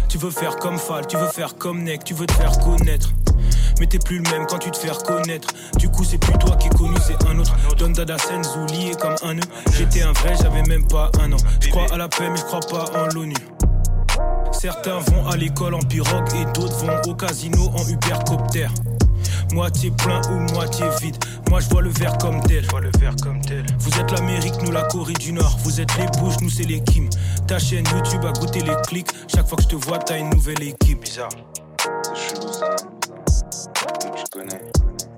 Tu 0.09 0.19
veux 0.19 0.31
faire 0.31 0.57
comme 0.57 0.77
Fall, 0.77 1.07
tu 1.07 1.17
veux 1.17 1.29
faire 1.29 1.57
comme 1.57 1.85
Neck, 1.85 2.03
tu 2.05 2.15
veux 2.15 2.27
te 2.27 2.33
faire 2.33 2.59
connaître. 2.59 3.11
Mais 3.79 3.87
t'es 3.87 3.99
plus 3.99 4.19
le 4.19 4.29
même 4.31 4.45
quand 4.47 4.59
tu 4.59 4.71
te 4.71 4.77
fais 4.77 4.91
reconnaître. 4.91 5.49
Du 5.79 5.89
coup, 5.89 6.05
c'est 6.05 6.19
plus 6.19 6.37
toi 6.37 6.57
qui 6.57 6.67
est 6.67 6.77
connu, 6.77 6.97
c'est 7.07 7.27
un 7.27 7.39
autre. 7.39 7.55
Don 7.79 7.91
Dada 7.91 8.19
Senzu 8.19 8.67
lié 8.75 8.93
comme 9.01 9.15
un 9.23 9.35
nœud. 9.35 9.43
J'étais 9.73 10.03
un 10.03 10.13
vrai, 10.13 10.35
j'avais 10.37 10.63
même 10.65 10.87
pas 10.87 11.11
un 11.21 11.33
an. 11.33 11.37
Je 11.61 11.71
crois 11.71 11.87
à 11.93 11.97
la 11.97 12.09
paix, 12.09 12.29
mais 12.29 12.37
je 12.37 12.43
crois 12.43 12.61
pas 12.61 12.85
en 12.99 13.07
l'ONU. 13.15 13.35
Certains 14.53 14.99
vont 14.99 15.27
à 15.29 15.37
l'école 15.37 15.75
en 15.75 15.81
pirogue 15.81 16.29
et 16.35 16.45
d'autres 16.53 16.77
vont 16.77 17.11
au 17.11 17.15
casino 17.15 17.71
en 17.77 17.89
Ubercopter. 17.89 18.69
Moitié 19.53 19.91
plein 19.91 20.21
ou 20.31 20.39
moitié 20.53 20.85
vide. 21.01 21.17
Moi 21.49 21.61
je 21.61 21.69
vois 21.71 21.83
le 21.83 21.91
verre 21.91 22.17
comme 22.19 22.41
tel. 22.43 22.65
vois 22.71 22.81
le 22.81 22.91
verre 22.99 23.17
comme 23.23 23.41
tel. 23.41 23.65
Vous 23.79 23.99
êtes 23.99 24.11
l'Amérique, 24.13 24.55
nous 24.63 24.71
la 24.71 24.83
Corée 24.83 25.15
du 25.15 25.33
Nord. 25.33 25.57
Vous 25.65 25.81
êtes 25.81 25.97
les 25.97 26.07
bouches, 26.19 26.41
nous 26.41 26.51
c'est 26.51 26.65
les 26.65 26.83
Kim. 26.85 27.09
Ta 27.47 27.59
chaîne 27.59 27.85
YouTube 27.95 28.25
a 28.25 28.33
goûté 28.33 28.61
les 28.61 28.77
clics. 28.87 29.11
Chaque 29.29 29.49
fois 29.49 29.57
que 29.57 29.63
je 29.63 29.69
te 29.69 29.77
vois, 29.77 29.99
t'as 29.99 30.19
une 30.19 30.31
nouvelle 30.31 30.63
équipe. 30.63 31.01
Bizarre. 31.01 31.31
C'est 31.79 32.37
chelou 32.37 32.53
ça. 32.53 32.77
Donc 34.05 34.17
je 34.17 34.25
connais. 34.31 34.61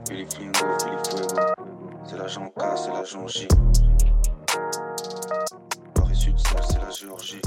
Philippe 0.08 0.32
Flingo, 0.32 0.66
Philippe 0.78 1.06
Fuego. 1.08 1.42
C'est 2.08 2.18
l'agent 2.18 2.46
K, 2.46 2.62
c'est 2.76 2.92
l'agent 2.92 3.26
J. 3.26 3.48
Paris 5.94 6.16
Sud, 6.16 6.38
ça 6.38 6.56
c'est 6.68 6.78
la 6.78 6.90
Géorgie. 6.90 7.40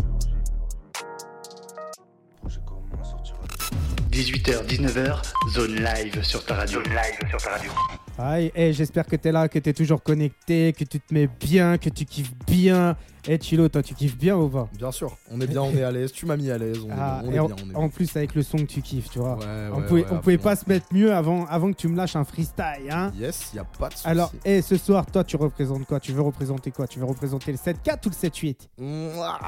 18h, 4.15 4.65
19h, 4.65 5.21
zone 5.51 5.75
live 5.75 6.23
sur 6.23 6.45
ta 6.45 6.55
radio. 6.55 6.81
Zone 6.81 6.93
live 6.93 7.29
sur 7.29 7.37
ta 7.37 7.49
radio. 7.49 7.69
Aïe, 8.17 8.49
eh, 8.55 8.71
j'espère 8.71 9.05
que 9.05 9.17
t'es 9.17 9.33
là, 9.33 9.49
que 9.49 9.59
t'es 9.59 9.73
toujours 9.73 10.01
connecté, 10.01 10.71
que 10.71 10.85
tu 10.85 11.01
te 11.01 11.13
mets 11.13 11.27
bien, 11.27 11.77
que 11.77 11.89
tu 11.89 12.05
kiffes 12.05 12.31
bien. 12.47 12.95
Eh, 13.27 13.39
Chilo, 13.41 13.67
toi, 13.69 13.81
tu 13.81 13.95
kiffes 13.95 14.17
bien 14.17 14.35
ou 14.37 14.47
pas 14.47 14.69
Bien 14.77 14.91
sûr, 14.91 15.17
on 15.31 15.41
est 15.41 15.47
bien, 15.47 15.61
on 15.63 15.71
est 15.75 15.81
à 15.83 15.91
l'aise. 15.91 16.11
Tu 16.11 16.27
m'as 16.27 16.37
mis 16.37 16.51
à 16.51 16.57
l'aise, 16.59 16.77
on, 16.85 16.89
est- 16.89 16.95
Ah, 16.95 17.21
on 17.25 17.31
et 17.31 17.35
est 17.35 17.39
en, 17.39 17.47
bien. 17.47 17.55
On 17.65 17.71
est 17.71 17.75
en 17.75 17.79
bien. 17.81 17.89
plus, 17.89 18.15
avec 18.15 18.35
le 18.35 18.43
son 18.43 18.57
que 18.57 18.63
tu 18.65 18.81
kiffes, 18.83 19.09
tu 19.09 19.17
vois. 19.17 19.37
Ouais, 19.37 19.45
on 19.73 19.77
ouais, 19.79 19.85
pouvait, 19.87 20.01
ouais, 20.05 20.37
on 20.37 20.37
pas 20.43 20.55
se 20.55 20.69
mettre 20.69 20.85
mieux 20.91 21.11
avant, 21.11 21.45
avant 21.47 21.71
que 21.71 21.77
tu 21.77 21.87
me 21.87 21.97
lâches 21.97 22.15
un 22.15 22.23
freestyle, 22.23 22.63
hein 22.91 23.11
Yes, 23.17 23.51
y 23.55 23.59
a 23.59 23.63
pas 23.63 23.89
de 23.89 23.93
souci. 23.93 24.07
Alors, 24.07 24.31
eh, 24.45 24.61
ce 24.61 24.77
soir, 24.77 25.05
toi, 25.07 25.23
tu 25.23 25.37
représentes 25.37 25.85
quoi? 25.87 25.99
Tu 25.99 26.11
veux 26.11 26.21
représenter 26.21 26.69
quoi? 26.69 26.87
Tu 26.87 26.99
veux 26.99 27.05
représenter 27.05 27.51
le 27.51 27.57
7-4 27.57 28.05
ou 28.05 28.09
le 28.09 28.29
7-8 28.29 28.55
Mouah. 28.77 29.39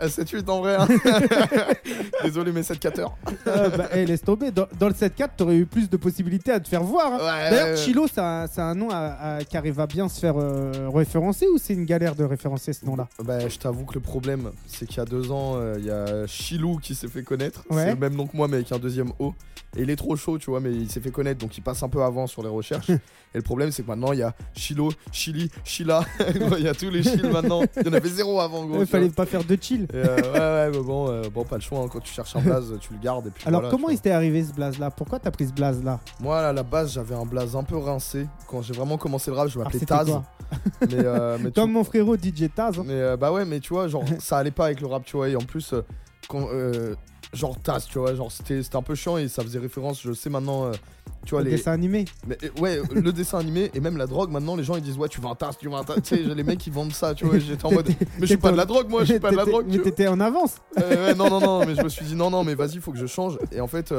Ah, 0.00 0.06
7-8 0.06 0.50
en 0.50 0.60
vrai. 0.60 0.76
hein. 0.78 0.86
Désolé, 2.24 2.52
mais 2.52 2.62
7 2.62 2.78
4 2.78 2.98
heures. 3.00 3.16
Euh, 3.46 3.70
bah, 3.70 3.88
eh, 3.94 4.04
laisse 4.04 4.22
tomber. 4.22 4.50
Dans, 4.50 4.66
dans 4.78 4.88
le 4.88 4.94
7-4, 4.94 5.28
t'aurais 5.36 5.56
eu 5.56 5.66
plus 5.66 5.88
de 5.88 5.96
possibilités 5.96 6.52
à 6.52 6.60
te 6.60 6.68
faire 6.68 6.82
voir. 6.82 7.12
hein. 7.14 7.18
D'ailleurs. 7.50 7.78
Chilo, 7.78 8.06
c'est 8.06 8.20
un, 8.20 8.74
nom 8.74 8.90
à- 8.90 9.36
à- 9.36 9.44
qui 9.44 9.56
arrive 9.56 9.80
à 9.80 9.86
bien 9.86 10.08
se 10.08 10.20
faire 10.20 10.34
euh, 10.36 10.90
référencer 10.92 11.46
ou 11.46 11.58
c'est 11.58 11.72
une 11.74 11.84
galère 11.84 12.14
de 12.14 12.24
référencer 12.24 12.72
ce 12.72 12.84
nom-là? 12.84 13.08
Bah, 13.22 13.48
je 13.48 13.58
t'avoue 13.58 13.84
que 13.84 13.94
le 13.94 14.00
problème, 14.00 14.50
c'est 14.66 14.86
qu'il 14.86 14.96
y 14.96 15.00
a 15.00 15.04
deux 15.04 15.30
ans, 15.30 15.52
euh, 15.54 15.76
il 15.78 15.84
y 15.84 15.90
a 15.90 16.26
Chilou 16.26 16.78
qui 16.78 16.96
s'est 16.96 17.06
fait 17.06 17.22
connaître. 17.22 17.62
Ouais. 17.70 17.84
C'est 17.84 17.90
le 17.90 17.96
même 18.00 18.16
nom 18.16 18.26
que 18.26 18.36
moi, 18.36 18.48
mais 18.48 18.56
avec 18.56 18.72
un 18.72 18.78
deuxième 18.78 19.12
O. 19.20 19.32
Et 19.76 19.82
il 19.82 19.90
est 19.90 19.96
trop 19.96 20.14
chaud, 20.16 20.38
tu 20.38 20.50
vois, 20.50 20.60
mais 20.60 20.72
il 20.72 20.88
s'est 20.90 21.00
fait 21.00 21.10
connaître, 21.10 21.40
donc 21.40 21.56
il 21.56 21.60
passe 21.60 21.82
un 21.82 21.88
peu 21.88 22.02
avant 22.02 22.26
sur 22.26 22.42
les 22.42 22.48
recherches. 22.48 22.90
Et 23.34 23.38
le 23.38 23.42
problème, 23.42 23.72
c'est 23.72 23.82
que 23.82 23.88
maintenant, 23.88 24.12
il 24.12 24.20
y 24.20 24.22
a 24.22 24.32
Chilo, 24.54 24.90
Chili, 25.10 25.50
Chila. 25.64 26.04
Il 26.56 26.62
y 26.62 26.68
a 26.68 26.74
tous 26.74 26.88
les 26.90 27.02
Chil 27.02 27.28
maintenant. 27.30 27.62
Il 27.80 27.86
y 27.86 27.90
en 27.90 27.92
avait 27.92 28.08
zéro 28.08 28.38
avant, 28.40 28.64
gros. 28.64 28.78
Il 28.80 28.86
fallait 28.86 29.06
vois. 29.06 29.14
pas 29.16 29.26
faire 29.26 29.42
de 29.42 29.58
chill. 29.60 29.88
Euh, 29.92 30.16
ouais, 30.32 30.70
ouais, 30.70 30.78
mais 30.78 30.84
bon, 30.84 31.08
euh, 31.10 31.22
bon, 31.34 31.42
pas 31.44 31.56
le 31.56 31.60
choix. 31.60 31.80
hein. 31.80 31.88
Quand 31.90 31.98
tu 31.98 32.12
cherches 32.12 32.36
un 32.36 32.40
blaze, 32.40 32.72
tu 32.80 32.92
le 32.92 33.00
gardes. 33.00 33.26
Et 33.26 33.30
puis 33.30 33.42
Alors, 33.48 33.62
voilà, 33.62 33.72
comment 33.74 33.88
il 33.90 33.96
s'était 33.96 34.12
arrivé 34.12 34.44
ce 34.44 34.52
blaze-là? 34.52 34.92
Pourquoi 34.92 35.18
t'as 35.18 35.32
pris 35.32 35.48
ce 35.48 35.52
blaze-là? 35.52 35.98
Moi, 36.20 36.38
à 36.38 36.52
la 36.52 36.62
base, 36.62 36.92
j'avais 36.92 37.16
un 37.16 37.24
blaze 37.26 37.56
un 37.56 37.64
peu 37.64 37.76
rincé. 37.76 38.28
Quand 38.48 38.62
j'ai 38.62 38.72
vraiment 38.74 38.98
commencé 38.98 39.32
le 39.32 39.36
rap, 39.36 39.48
je 39.48 39.58
m'appelais 39.58 39.80
c'était 39.80 39.86
Taz. 39.86 40.08
quoi? 40.08 40.22
Mais, 40.82 40.88
euh, 41.04 41.38
mais 41.40 41.50
tu- 41.50 41.60
Comme 41.60 41.72
mon 41.72 41.84
frérot 41.84 42.16
DJ 42.16 42.48
Taz. 42.54 42.78
hein. 42.78 42.82
Mais 42.86 42.92
euh, 42.94 43.16
bah 43.16 43.32
ouais, 43.32 43.44
mais 43.44 43.60
tu 43.60 43.72
vois, 43.74 43.88
genre, 43.88 44.04
ça 44.18 44.38
allait 44.38 44.50
pas 44.50 44.66
avec 44.66 44.80
le 44.80 44.86
rap, 44.86 45.04
tu 45.04 45.16
vois. 45.16 45.28
Et 45.28 45.36
en 45.36 45.40
plus, 45.40 45.72
euh, 45.72 45.82
quand, 46.28 46.48
genre 47.32 47.58
Taz, 47.60 47.86
tu 47.86 47.98
vois, 47.98 48.14
genre, 48.14 48.30
c'était 48.30 48.60
un 48.74 48.82
peu 48.82 48.94
chiant 48.94 49.18
et 49.18 49.28
ça 49.28 49.42
faisait 49.42 49.58
référence, 49.58 50.00
je 50.02 50.12
sais 50.12 50.30
maintenant, 50.30 50.70
tu 51.24 51.30
vois, 51.34 51.42
Le 51.42 51.50
les. 51.50 51.56
dessin 51.56 51.72
animé. 51.72 52.04
Mais, 52.26 52.38
ouais, 52.60 52.80
le 52.92 53.12
dessin 53.12 53.38
animé 53.38 53.70
et 53.74 53.80
même 53.80 53.96
la 53.96 54.06
drogue, 54.06 54.30
maintenant, 54.30 54.54
les 54.56 54.62
gens 54.64 54.76
ils 54.76 54.82
disent, 54.82 54.96
ouais, 54.98 55.08
tu 55.08 55.20
veux 55.20 55.26
un 55.26 55.34
Taz, 55.34 55.56
tu 55.58 55.68
veux 55.68 55.74
un 55.74 55.82
Taz. 55.84 55.96
Tu 56.02 56.16
sais, 56.16 56.22
les 56.22 56.42
mecs 56.44 56.58
qui 56.58 56.70
vendent 56.70 56.92
ça, 56.92 57.14
tu 57.14 57.24
vois. 57.24 57.38
J'étais 57.40 57.64
en 57.66 57.72
mode, 57.72 57.88
mais 57.88 57.96
je 58.20 58.26
suis 58.26 58.36
pas 58.36 58.52
de 58.52 58.56
la 58.56 58.66
drogue, 58.66 58.88
moi, 58.88 59.02
je 59.04 59.12
suis 59.12 59.20
pas 59.20 59.30
de 59.32 59.36
la 59.36 59.44
drogue, 59.44 59.66
Mais 59.68 59.78
t'étais 59.78 60.06
en 60.06 60.20
avance. 60.20 60.56
Ouais, 60.76 61.14
non, 61.14 61.28
non, 61.30 61.40
non, 61.40 61.66
mais 61.66 61.74
je 61.74 61.82
me 61.82 61.88
suis 61.88 62.04
dit 62.04 62.14
non, 62.14 62.30
non, 62.30 62.44
mais 62.44 62.54
vas-y, 62.54 62.78
faut 62.78 62.92
que 62.92 62.98
je 62.98 63.06
change. 63.06 63.38
Et 63.52 63.60
en 63.60 63.66
fait, 63.68 63.92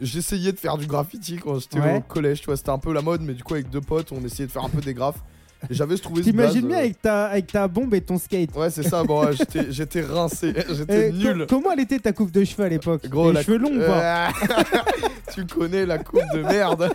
j'essayais 0.00 0.52
de 0.52 0.58
faire 0.58 0.76
du 0.76 0.86
graffiti 0.86 1.36
quand 1.36 1.58
j'étais 1.58 1.80
Ouais. 1.80 1.98
au 1.98 2.00
collège, 2.02 2.40
tu 2.40 2.46
vois, 2.46 2.56
c'était 2.56 2.70
un 2.70 2.78
peu 2.78 2.92
la 2.92 3.00
mode, 3.02 3.22
mais 3.22 3.32
du 3.34 3.42
coup, 3.42 3.54
avec 3.54 3.70
deux 3.70 3.80
potes, 3.80 4.12
on 4.12 4.22
essayait 4.24 4.46
de 4.46 4.52
faire 4.52 4.64
un 4.64 4.68
peu 4.68 4.80
des 4.80 4.94
graphes. 4.94 5.22
J'avais 5.70 5.96
trouvé 5.96 6.22
ce 6.22 6.30
T'imagines 6.30 6.66
bien 6.68 6.78
avec 6.78 7.00
ta, 7.00 7.26
avec 7.26 7.46
ta 7.50 7.66
bombe 7.66 7.92
et 7.94 8.00
ton 8.00 8.18
skate. 8.18 8.54
Ouais, 8.54 8.70
c'est 8.70 8.82
ça, 8.82 9.02
bon, 9.04 9.24
ouais, 9.24 9.32
j'étais- 9.36 9.66
j'étais 9.72 10.02
rincé, 10.02 10.52
j'étais 10.76 11.08
Eh, 11.08 11.12
nul. 11.12 11.46
co- 11.48 11.56
comment 11.56 11.72
elle 11.72 11.80
était 11.80 11.98
ta 11.98 12.12
coupe 12.12 12.30
de 12.30 12.44
cheveux 12.44 12.64
à 12.64 12.68
l'époque? 12.68 13.08
Gros, 13.08 13.28
Les 13.28 13.34
la 13.34 13.42
cheveux 13.42 13.58
longs 13.58 13.70
Euh, 13.72 14.26
Tu 15.34 15.44
connais 15.44 15.84
la 15.84 15.98
coupe 15.98 16.22
de 16.32 16.40
merde. 16.42 16.88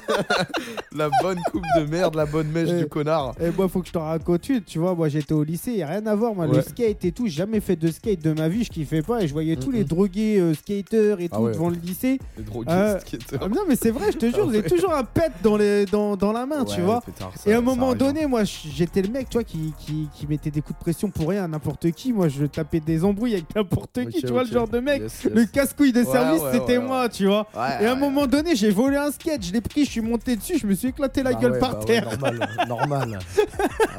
la 0.95 1.09
bonne 1.21 1.37
coupe 1.51 1.63
de 1.77 1.83
merde, 1.85 2.15
la 2.15 2.25
bonne 2.25 2.47
mèche 2.47 2.69
Euh, 2.69 2.79
du 2.79 2.87
connard. 2.87 3.33
Et 3.39 3.51
moi, 3.55 3.67
faut 3.67 3.81
que 3.81 3.87
je 3.87 3.91
t'en 3.91 4.05
raconte 4.05 4.47
une. 4.49 4.61
Tu 4.63 4.79
vois, 4.79 4.95
moi, 4.95 5.09
j'étais 5.09 5.33
au 5.33 5.43
lycée, 5.43 5.73
y 5.73 5.83
a 5.83 5.87
rien 5.87 6.05
à 6.07 6.15
voir. 6.15 6.33
Moi, 6.33 6.47
le 6.47 6.53
Ouais. 6.53 6.61
skate 6.63 7.05
et 7.05 7.11
tout, 7.11 7.25
j'ai 7.27 7.33
jamais 7.33 7.59
fait 7.59 7.75
de 7.75 7.91
skate 7.91 8.21
de 8.23 8.31
ma 8.33 8.47
vie, 8.47 8.63
je 8.63 8.69
kiffais 8.71 9.01
pas. 9.03 9.21
Et 9.21 9.27
je 9.27 9.33
voyais 9.33 9.57
tous 9.57 9.69
les 9.71 9.83
drogués 9.83 10.39
euh, 10.39 10.53
skateurs 10.55 11.19
et 11.19 11.29
Ah 11.31 11.35
tout 11.35 11.43
ouais. 11.43 11.51
devant 11.51 11.69
le 11.69 11.75
lycée. 11.75 12.19
Les 12.37 12.43
drogués 12.43 12.71
Euh, 12.71 12.99
skateurs. 12.99 13.41
Ah, 13.43 13.47
non, 13.47 13.61
mais 13.67 13.75
c'est 13.75 13.91
vrai, 13.91 14.11
je 14.11 14.17
te 14.17 14.25
jure, 14.27 14.45
Ah 14.47 14.51
j'ai 14.51 14.61
ouais. 14.61 14.67
toujours 14.69 14.93
un 14.93 15.03
pet 15.03 15.31
dans, 15.43 15.57
les, 15.57 15.85
dans, 15.85 16.15
dans 16.15 16.31
la 16.31 16.45
main, 16.47 16.65
tu 16.65 16.81
vois. 16.81 17.03
Et 17.45 17.53
à 17.53 17.57
un 17.59 17.61
moment 17.61 17.89
arrive, 17.91 18.01
hein. 18.01 18.05
donné, 18.13 18.25
moi, 18.25 18.43
j'étais 18.73 19.01
le 19.01 19.09
mec, 19.09 19.29
tu 19.29 19.37
vois, 19.37 19.43
qui, 19.43 19.73
qui, 19.77 20.07
qui 20.13 20.27
mettait 20.27 20.51
des 20.51 20.61
coups 20.61 20.77
de 20.79 20.83
pression 20.83 21.09
pour 21.09 21.29
rien 21.29 21.43
à 21.43 21.47
n'importe 21.47 21.91
qui. 21.91 22.13
Moi, 22.13 22.27
je 22.27 22.45
tapais 22.45 22.79
des 22.79 23.03
embrouilles 23.03 23.33
avec 23.33 23.55
n'importe 23.55 24.05
qui, 24.09 24.21
tu 24.21 24.27
vois, 24.27 24.43
le 24.43 24.49
genre 24.49 24.67
de 24.67 24.79
mec. 24.79 25.01
Yes, 25.01 25.23
yes. 25.23 25.33
Le 25.33 25.45
casse-couille 25.45 25.91
de 25.93 25.99
Ouais, 26.03 26.05
service, 26.11 26.41
ouais, 26.41 26.51
c'était 26.53 26.77
ouais, 26.77 26.85
moi, 26.85 27.09
tu 27.09 27.25
vois. 27.27 27.47
Et 27.55 27.85
à 27.85 27.91
un 27.93 27.95
moment 27.95 28.27
donné, 28.27 28.55
j'ai 28.55 28.71
volé 28.71 28.97
un 28.97 29.11
skate, 29.11 29.43
je 29.45 29.53
l'ai 29.53 29.61
pris, 29.61 29.85
je 29.85 29.91
suis 29.91 30.01
monté 30.01 30.35
dessus, 30.35 30.57
je 30.57 30.67
me 30.67 30.73
suis 30.73 30.89
éclaté 30.89 31.23
la 31.23 31.33
Bah 31.33 31.39
gueule 31.39 31.59
par 31.59 31.73
bah 31.79 31.85
terre. 31.85 32.05
normal, 32.19 32.39
normal. 32.67 33.19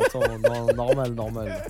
Attends, 0.01 0.21
non, 0.49 0.75
normal, 0.75 1.13
normal. 1.15 1.63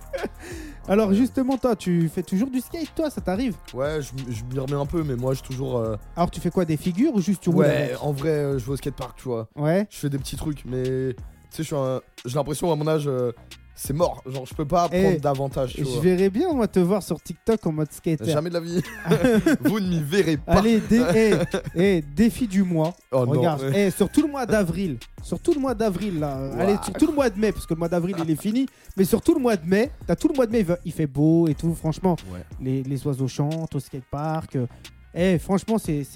Alors 0.89 1.13
justement, 1.15 1.57
toi, 1.59 1.77
tu 1.77 2.09
fais 2.13 2.23
toujours 2.25 2.51
du 2.51 2.61
skate, 2.61 2.93
toi, 2.95 3.09
ça 3.09 3.21
t'arrive? 3.21 3.55
Ouais, 3.73 4.01
je, 4.01 4.11
je 4.33 4.43
m'y 4.53 4.59
remets 4.59 4.73
un 4.81 4.87
peu, 4.87 5.05
mais 5.05 5.15
moi, 5.15 5.33
je 5.35 5.43
toujours. 5.43 5.79
euh, 5.79 5.97
Alors 6.17 6.31
tu 6.31 6.41
fais 6.41 6.51
quoi, 6.51 6.65
des 6.65 6.77
figures 6.77 7.15
ou 7.15 7.21
juste 7.21 7.41
tu 7.43 7.51
roules 7.51 7.61
Ouais, 7.65 7.95
en 8.01 8.13
vrai, 8.13 8.31
euh, 8.31 8.59
je 8.59 8.65
vais 8.67 8.73
au 8.73 8.77
skatepark, 8.77 9.17
tu 9.17 9.25
vois. 9.29 9.49
Ouais. 9.55 9.87
Je 9.91 9.99
fais 9.99 10.09
des 10.09 10.19
petits 10.19 10.37
trucs, 10.37 10.65
mais 10.65 11.15
sais, 11.57 11.63
je 11.63 11.69
suis 11.69 11.77
un- 11.77 12.01
j'ai 12.25 12.35
l'impression 12.35 12.73
à 12.73 12.77
mon 12.77 12.87
âge, 12.89 13.05
euh, 13.07 13.33
c'est 13.75 13.93
mort. 13.95 14.23
Genre, 14.27 14.45
je 14.47 14.55
peux 14.55 14.67
pas 14.67 14.89
Eh, 14.93 15.03
prendre 15.03 15.21
davantage, 15.21 15.73
tu 15.75 15.85
Je 15.85 16.01
verrais 16.01 16.29
bien, 16.31 16.53
moi, 16.53 16.69
te 16.69 16.79
voir 16.79 17.03
sur 17.03 17.21
TikTok 17.21 17.67
en 17.67 17.73
mode 17.73 17.91
skater. 17.93 18.31
Jamais 18.31 18.49
de 18.51 18.55
la 18.55 18.61
vie. 18.61 18.83
Vous 19.61 19.81
ne 19.81 19.89
m'y 19.89 20.01
verrez 20.03 20.37
pas. 20.37 20.53
Allez, 20.53 20.81
dé- 20.81 21.03
eh, 21.15 21.33
eh, 21.75 22.03
défi 22.15 22.47
du 22.47 22.63
mois. 22.63 22.95
Oh 23.11 23.25
non. 23.27 23.33
Regarde, 23.33 23.73
eh, 23.75 23.91
sur 23.91 24.09
tout 24.11 24.23
le 24.23 24.29
mois 24.29 24.47
d'avril, 24.47 24.99
sur 25.23 25.41
tout 25.41 25.55
le 25.55 25.61
mois 25.61 25.75
d'avril, 25.75 26.21
là, 26.21 26.37
euh, 26.37 26.59
allez, 26.61 26.77
sur 26.85 26.93
tout 26.93 27.07
le 27.07 27.13
mois 27.15 27.31
de 27.31 27.39
mai, 27.41 27.51
parce 27.53 27.67
que 27.67 27.75
le 27.75 27.79
mois 27.79 27.89
d'avril 27.89 28.17
il 28.23 28.31
est 28.31 28.41
fini, 28.41 28.67
mais 28.97 29.05
sur 29.05 29.21
tout 29.23 29.35
le 29.35 29.41
mois 29.41 29.57
de 29.57 29.67
mai, 29.67 29.91
t'as 30.07 30.17
tout 30.17 30.29
le 30.29 30.35
mois 30.35 30.47
de 30.47 30.53
mai, 30.53 30.65
il 30.85 30.93
fait 30.93 31.07
beau 31.07 31.49
et 31.49 31.55
tout, 31.55 31.75
franchement, 31.75 32.17
Ouais. 32.33 32.41
les, 32.61 32.83
les 32.83 33.07
oiseaux 33.07 33.29
chantent 33.29 33.75
au 33.75 33.81
skatepark. 33.81 34.57
euh, 34.57 34.67
Eh, 35.15 35.39
franchement, 35.39 35.77
c'est. 35.77 36.07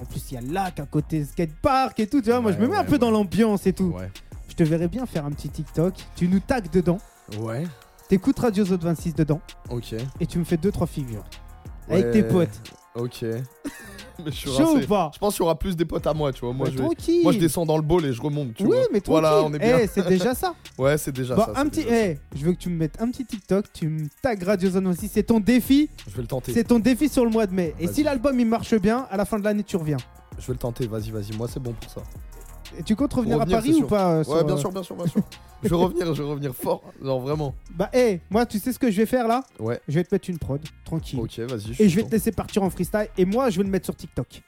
En 0.00 0.04
plus, 0.04 0.32
il 0.32 0.34
y 0.34 0.36
a 0.36 0.40
le 0.40 0.52
lac 0.52 0.80
à 0.80 0.86
côté 0.86 1.24
skatepark 1.24 2.00
et 2.00 2.08
tout, 2.08 2.20
tu 2.20 2.30
vois. 2.30 2.40
moi, 2.40 2.50
je 2.50 2.56
me 2.56 2.62
Ouais, 2.62 2.68
mets 2.70 2.76
un 2.76 2.80
ouais, 2.80 2.86
peu 2.86 2.98
dans 2.98 3.10
l'ambiance 3.12 3.68
et 3.68 3.72
tout. 3.72 3.94
Je 4.58 4.64
te 4.64 4.68
verrais 4.70 4.88
bien 4.88 5.04
faire 5.04 5.26
un 5.26 5.30
petit 5.32 5.50
TikTok. 5.50 5.92
Tu 6.16 6.28
nous 6.28 6.40
tags 6.40 6.62
dedans. 6.72 6.96
Ouais. 7.40 7.64
T'écoutes 8.08 8.38
Radio 8.38 8.64
Zone 8.64 8.78
26 8.80 9.14
dedans. 9.14 9.42
Ok. 9.68 9.94
Et 10.18 10.26
tu 10.26 10.38
me 10.38 10.44
fais 10.44 10.56
2-3 10.56 10.86
figures. 10.86 11.24
Avec 11.90 12.10
tes 12.10 12.22
Ouais. 12.22 12.28
potes. 12.28 12.62
Ok. 12.94 13.20
Mais 14.24 14.30
je 14.30 14.30
suis 14.30 14.50
Chaud 14.50 14.78
ou 14.78 14.86
pas 14.86 15.10
Je 15.12 15.18
pense 15.18 15.34
qu'il 15.34 15.42
y 15.42 15.44
aura 15.44 15.58
plus 15.58 15.76
des 15.76 15.84
potes 15.84 16.06
à 16.06 16.14
moi, 16.14 16.32
tu 16.32 16.40
vois. 16.40 16.54
Moi, 16.54 16.68
Mais 16.68 16.72
je, 16.72 16.78
vais- 16.78 16.84
tranquille. 16.84 17.22
moi 17.22 17.32
je 17.32 17.38
descends 17.38 17.66
dans 17.66 17.76
le 17.76 17.82
bol 17.82 18.06
et 18.06 18.14
je 18.14 18.22
remonte, 18.22 18.54
tu 18.54 18.62
oui, 18.62 18.68
vois. 18.70 18.78
mais 18.90 19.02
tranquille. 19.02 19.10
Voilà, 19.10 19.42
on 19.42 19.52
est 19.52 19.58
bien. 19.58 19.78
Eh, 19.78 19.86
c'est 19.88 20.08
déjà 20.08 20.34
ça. 20.34 20.54
Ouais, 20.78 20.96
c'est 20.96 21.12
déjà 21.12 21.34
Bon, 21.34 21.44
ça. 21.44 21.52
un 21.56 21.66
petit. 21.68 21.84
déjà 21.84 21.94
ça. 21.94 22.06
Eh, 22.06 22.18
je 22.34 22.44
veux 22.46 22.52
que 22.54 22.58
tu 22.58 22.70
me 22.70 22.76
mettes 22.78 22.96
un 23.02 23.10
petit 23.10 23.26
TikTok. 23.26 23.66
Tu 23.74 23.88
me 23.88 24.06
tags 24.22 24.34
Radio 24.42 24.70
Zone 24.70 24.84
26. 24.86 25.10
C'est 25.12 25.24
ton 25.24 25.38
défi. 25.38 25.90
Je 26.08 26.14
vais 26.16 26.22
le 26.22 26.28
tenter. 26.28 26.54
C'est 26.54 26.64
ton 26.64 26.78
défi 26.78 27.10
sur 27.10 27.26
le 27.26 27.30
mois 27.30 27.46
de 27.46 27.52
mai. 27.52 27.74
Et 27.78 27.88
si 27.88 28.02
l'album 28.02 28.40
il 28.40 28.46
marche 28.46 28.74
bien, 28.76 29.06
à 29.10 29.18
la 29.18 29.26
fin 29.26 29.38
de 29.38 29.44
l'année, 29.44 29.64
tu 29.64 29.76
reviens. 29.76 29.98
Je 30.38 30.46
vais 30.46 30.54
le 30.54 30.58
tenter. 30.58 30.86
Vas-y, 30.86 31.10
vas-y. 31.10 31.36
Moi, 31.36 31.46
c'est 31.52 31.60
bon 31.60 31.74
pour 31.78 31.90
ça. 31.90 32.00
Et 32.78 32.82
tu 32.82 32.96
comptes 32.96 33.12
revenir, 33.14 33.38
Revenir, 33.38 33.56
à 33.56 33.60
Paris 33.60 33.82
ou 33.82 33.86
pas 33.86 34.12
euh, 34.12 34.24
Ouais, 34.24 34.44
bien 34.44 34.54
euh, 34.54 34.58
sûr, 34.58 34.70
bien 34.72 34.82
sûr, 34.82 34.96
bien 34.96 35.06
sûr. 35.08 35.22
je 35.62 35.68
vais 35.68 35.74
revenir, 35.76 36.14
je 36.14 36.22
vais 36.22 36.28
revenir 36.28 36.54
fort. 36.54 36.82
Non, 37.02 37.20
vraiment. 37.20 37.54
Bah, 37.74 37.90
hé, 37.92 38.20
moi, 38.30 38.46
tu 38.46 38.58
sais 38.58 38.72
ce 38.72 38.78
que 38.78 38.90
je 38.90 38.96
vais 38.96 39.06
faire 39.06 39.26
là? 39.26 39.42
Ouais. 39.58 39.80
Je 39.88 39.94
vais 39.94 40.04
te 40.04 40.14
mettre 40.14 40.28
une 40.30 40.38
prod, 40.38 40.60
tranquille. 40.84 41.18
Ok, 41.20 41.38
vas-y. 41.40 41.82
Et 41.82 41.88
je 41.88 41.96
vais 41.96 42.02
te 42.02 42.10
laisser 42.10 42.32
partir 42.32 42.62
en 42.62 42.70
freestyle. 42.70 43.08
Et 43.16 43.24
moi, 43.24 43.50
je 43.50 43.58
vais 43.58 43.64
le 43.64 43.70
mettre 43.70 43.86
sur 43.86 43.96
TikTok. 43.96 44.42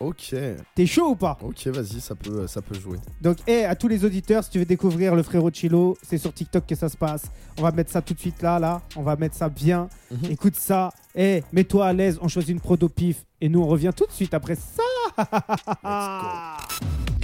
Ok. 0.00 0.32
T'es 0.76 0.86
chaud 0.86 1.10
ou 1.10 1.16
pas? 1.16 1.36
Ok, 1.42 1.66
vas-y, 1.66 2.00
ça 2.00 2.14
peut, 2.14 2.46
ça 2.46 2.62
peut 2.62 2.76
jouer. 2.76 2.98
Donc, 3.20 3.38
hé, 3.48 3.64
à 3.64 3.74
tous 3.74 3.88
les 3.88 4.04
auditeurs, 4.04 4.44
si 4.44 4.50
tu 4.50 4.60
veux 4.60 4.64
découvrir 4.64 5.16
le 5.16 5.24
frérot 5.24 5.50
Chilo, 5.52 5.96
c'est 6.02 6.18
sur 6.18 6.32
TikTok 6.32 6.66
que 6.66 6.76
ça 6.76 6.88
se 6.88 6.96
passe. 6.96 7.24
On 7.58 7.62
va 7.62 7.72
mettre 7.72 7.90
ça 7.90 8.00
tout 8.00 8.14
de 8.14 8.20
suite 8.20 8.40
là, 8.40 8.60
là. 8.60 8.80
On 8.96 9.02
va 9.02 9.16
mettre 9.16 9.34
ça 9.34 9.48
bien. 9.48 9.88
Mhm. 10.12 10.30
Écoute 10.30 10.54
ça. 10.54 10.90
Hé, 11.16 11.42
mets-toi 11.52 11.86
à 11.86 11.92
l'aise. 11.92 12.18
On 12.22 12.28
choisit 12.28 12.50
une 12.50 12.60
prod 12.60 12.80
au 12.82 12.88
pif. 12.88 13.24
Et 13.40 13.48
nous, 13.48 13.60
on 13.60 13.66
revient 13.66 13.92
tout 13.94 14.06
de 14.06 14.12
suite 14.12 14.34
après 14.34 14.56
ça. 14.56 14.82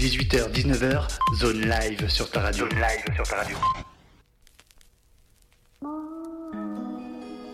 18h, 0.05 0.53
19h, 0.53 1.09
zone 1.35 1.61
live 1.63 2.11
sur 2.11 2.31
ta 2.31 2.43
radio. 2.43 2.69
Zone 2.69 2.79
live 2.79 3.15
sur 3.17 3.27
ta 3.27 3.37
radio. 3.37 3.57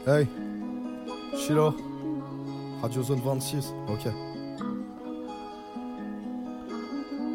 Hey, 0.04 0.26
Chilo, 1.38 1.76
Radio 2.82 3.04
Zone 3.04 3.20
26, 3.24 3.72
ok. 3.88 4.06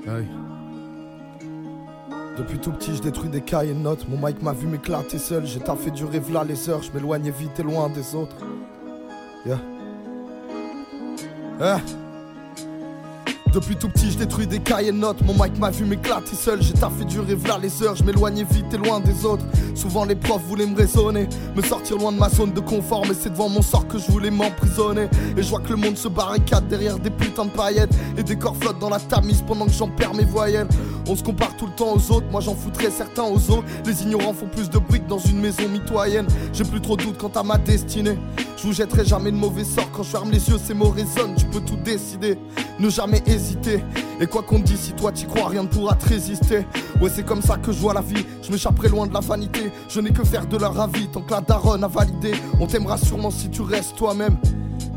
Hey. 0.06 0.28
Depuis 2.38 2.60
tout 2.60 2.74
petit, 2.74 2.98
je 2.98 3.02
détruis 3.02 3.30
des 3.30 3.40
cahiers 3.40 3.74
de 3.74 3.80
notes. 3.80 4.06
Mon 4.10 4.18
mic 4.18 4.42
m'a 4.42 4.52
vu 4.52 4.68
m'éclater 4.68 5.18
seul. 5.18 5.46
J'ai 5.46 5.62
taffé 5.62 5.92
du 5.92 6.04
rêve 6.04 6.30
là 6.30 6.44
les 6.44 6.70
heures. 6.70 6.84
Je 6.84 6.92
m'éloignais 6.92 7.32
vite 7.32 7.58
et 7.58 7.64
loin 7.64 7.88
des 7.88 8.16
autres. 8.16 8.36
Yeah. 9.46 9.62
Ah. 11.62 11.80
Depuis 13.56 13.78
tout 13.78 13.88
petit, 13.88 14.12
je 14.12 14.18
détruis 14.18 14.48
des 14.48 14.60
cahiers 14.60 14.92
notes. 14.92 15.22
Mon 15.22 15.32
mic 15.32 15.58
m'a 15.58 15.70
vu 15.70 15.86
m'éclater 15.86 16.36
seul. 16.36 16.62
J'ai 16.62 16.74
taffé 16.74 17.06
du 17.06 17.22
rêve 17.22 17.48
là 17.48 17.58
les 17.58 17.82
heures. 17.82 17.96
Je 17.96 18.04
m'éloignais 18.04 18.44
vite 18.44 18.66
et 18.74 18.78
loin 18.78 19.00
des 19.00 19.24
autres. 19.24 19.46
Souvent 19.76 20.04
les 20.04 20.16
profs 20.16 20.42
voulaient 20.42 20.66
me 20.66 20.76
raisonner, 20.76 21.30
me 21.56 21.62
sortir 21.62 21.98
loin 21.98 22.12
de 22.12 22.18
ma 22.18 22.30
zone 22.30 22.52
de 22.52 22.60
confort. 22.60 23.06
Mais 23.08 23.14
c'est 23.18 23.30
devant 23.30 23.48
mon 23.48 23.62
sort 23.62 23.88
que 23.88 23.98
je 23.98 24.12
voulais 24.12 24.30
m'emprisonner. 24.30 25.08
Et 25.38 25.42
je 25.42 25.48
vois 25.48 25.62
que 25.62 25.70
le 25.70 25.78
monde 25.78 25.96
se 25.96 26.10
barricade 26.10 26.68
derrière 26.68 27.00
des 27.00 27.10
putains 27.10 27.46
de 27.46 27.52
paillettes. 27.52 27.96
Et 28.18 28.24
des 28.24 28.36
corps 28.36 28.58
flottent 28.58 28.80
dans 28.80 28.90
la 28.90 29.00
tamise 29.00 29.42
pendant 29.48 29.68
que 29.68 29.72
j'en 29.72 29.88
perds 29.88 30.16
mes 30.16 30.26
voyelles. 30.26 30.68
On 31.08 31.16
se 31.16 31.24
compare 31.24 31.56
tout 31.56 31.68
le 31.68 31.72
temps 31.74 31.94
aux 31.94 32.12
autres, 32.12 32.26
moi 32.32 32.42
j'en 32.42 32.56
foutrais 32.56 32.90
certains 32.90 33.24
aux 33.24 33.52
autres. 33.52 33.66
Les 33.86 34.04
ignorants 34.04 34.34
font 34.34 34.48
plus 34.48 34.70
de 34.70 34.78
bruit 34.80 35.02
que 35.02 35.08
dans 35.08 35.20
une 35.20 35.40
maison 35.40 35.68
mitoyenne. 35.70 36.26
J'ai 36.52 36.64
plus 36.64 36.82
trop 36.82 36.98
de 36.98 37.04
doute 37.04 37.18
quant 37.18 37.32
à 37.40 37.44
ma 37.44 37.58
destinée. 37.58 38.18
Je 38.58 38.64
vous 38.64 38.74
jetterai 38.74 39.06
jamais 39.06 39.32
de 39.32 39.38
mauvais 39.38 39.64
sort 39.64 39.90
quand 39.92 40.04
je 40.04 40.10
ferme 40.10 40.32
les 40.32 40.50
yeux, 40.50 40.58
ces 40.58 40.74
mots 40.74 40.90
résonnent. 40.90 41.36
Tu 41.38 41.46
peux 41.46 41.62
tout 41.62 41.78
décider, 41.78 42.40
ne 42.80 42.90
jamais 42.90 43.22
hésiter. 43.28 43.84
Et 44.20 44.28
quoi 44.28 44.42
qu'on 44.42 44.60
te 44.62 44.68
dise, 44.68 44.80
si 44.80 44.94
toi 44.94 45.12
t'y 45.12 45.26
crois, 45.26 45.50
rien 45.50 45.64
ne 45.64 45.68
pourra 45.68 45.96
te 45.96 46.08
résister. 46.08 46.66
Ouais, 47.02 47.12
c'est 47.14 47.26
comme 47.26 47.42
ça 47.42 47.58
que 47.58 47.72
je 47.72 47.80
vois 47.80 47.94
la 47.94 48.02
vie. 48.02 48.26
Je 48.42 48.52
m'échapperai 48.52 48.90
loin 48.90 49.06
de 49.06 49.14
la 49.14 49.20
vanité. 49.20 49.72
Je 49.90 50.00
n'ai 50.00 50.12
que 50.12 50.24
faire 50.24 50.48
de 50.48 50.58
leur 50.58 50.80
avis 50.80 51.08
tant 51.08 51.22
que 51.22 51.32
la 51.32 51.42
daronne 51.42 51.84
a 51.84 51.88
validé. 51.88 52.32
On 52.60 52.66
t'aimera 52.66 52.98
sûrement 52.98 53.30
si 53.30 53.50
tu 53.50 53.62
restes 53.62 53.96
toi-même. 53.96 54.38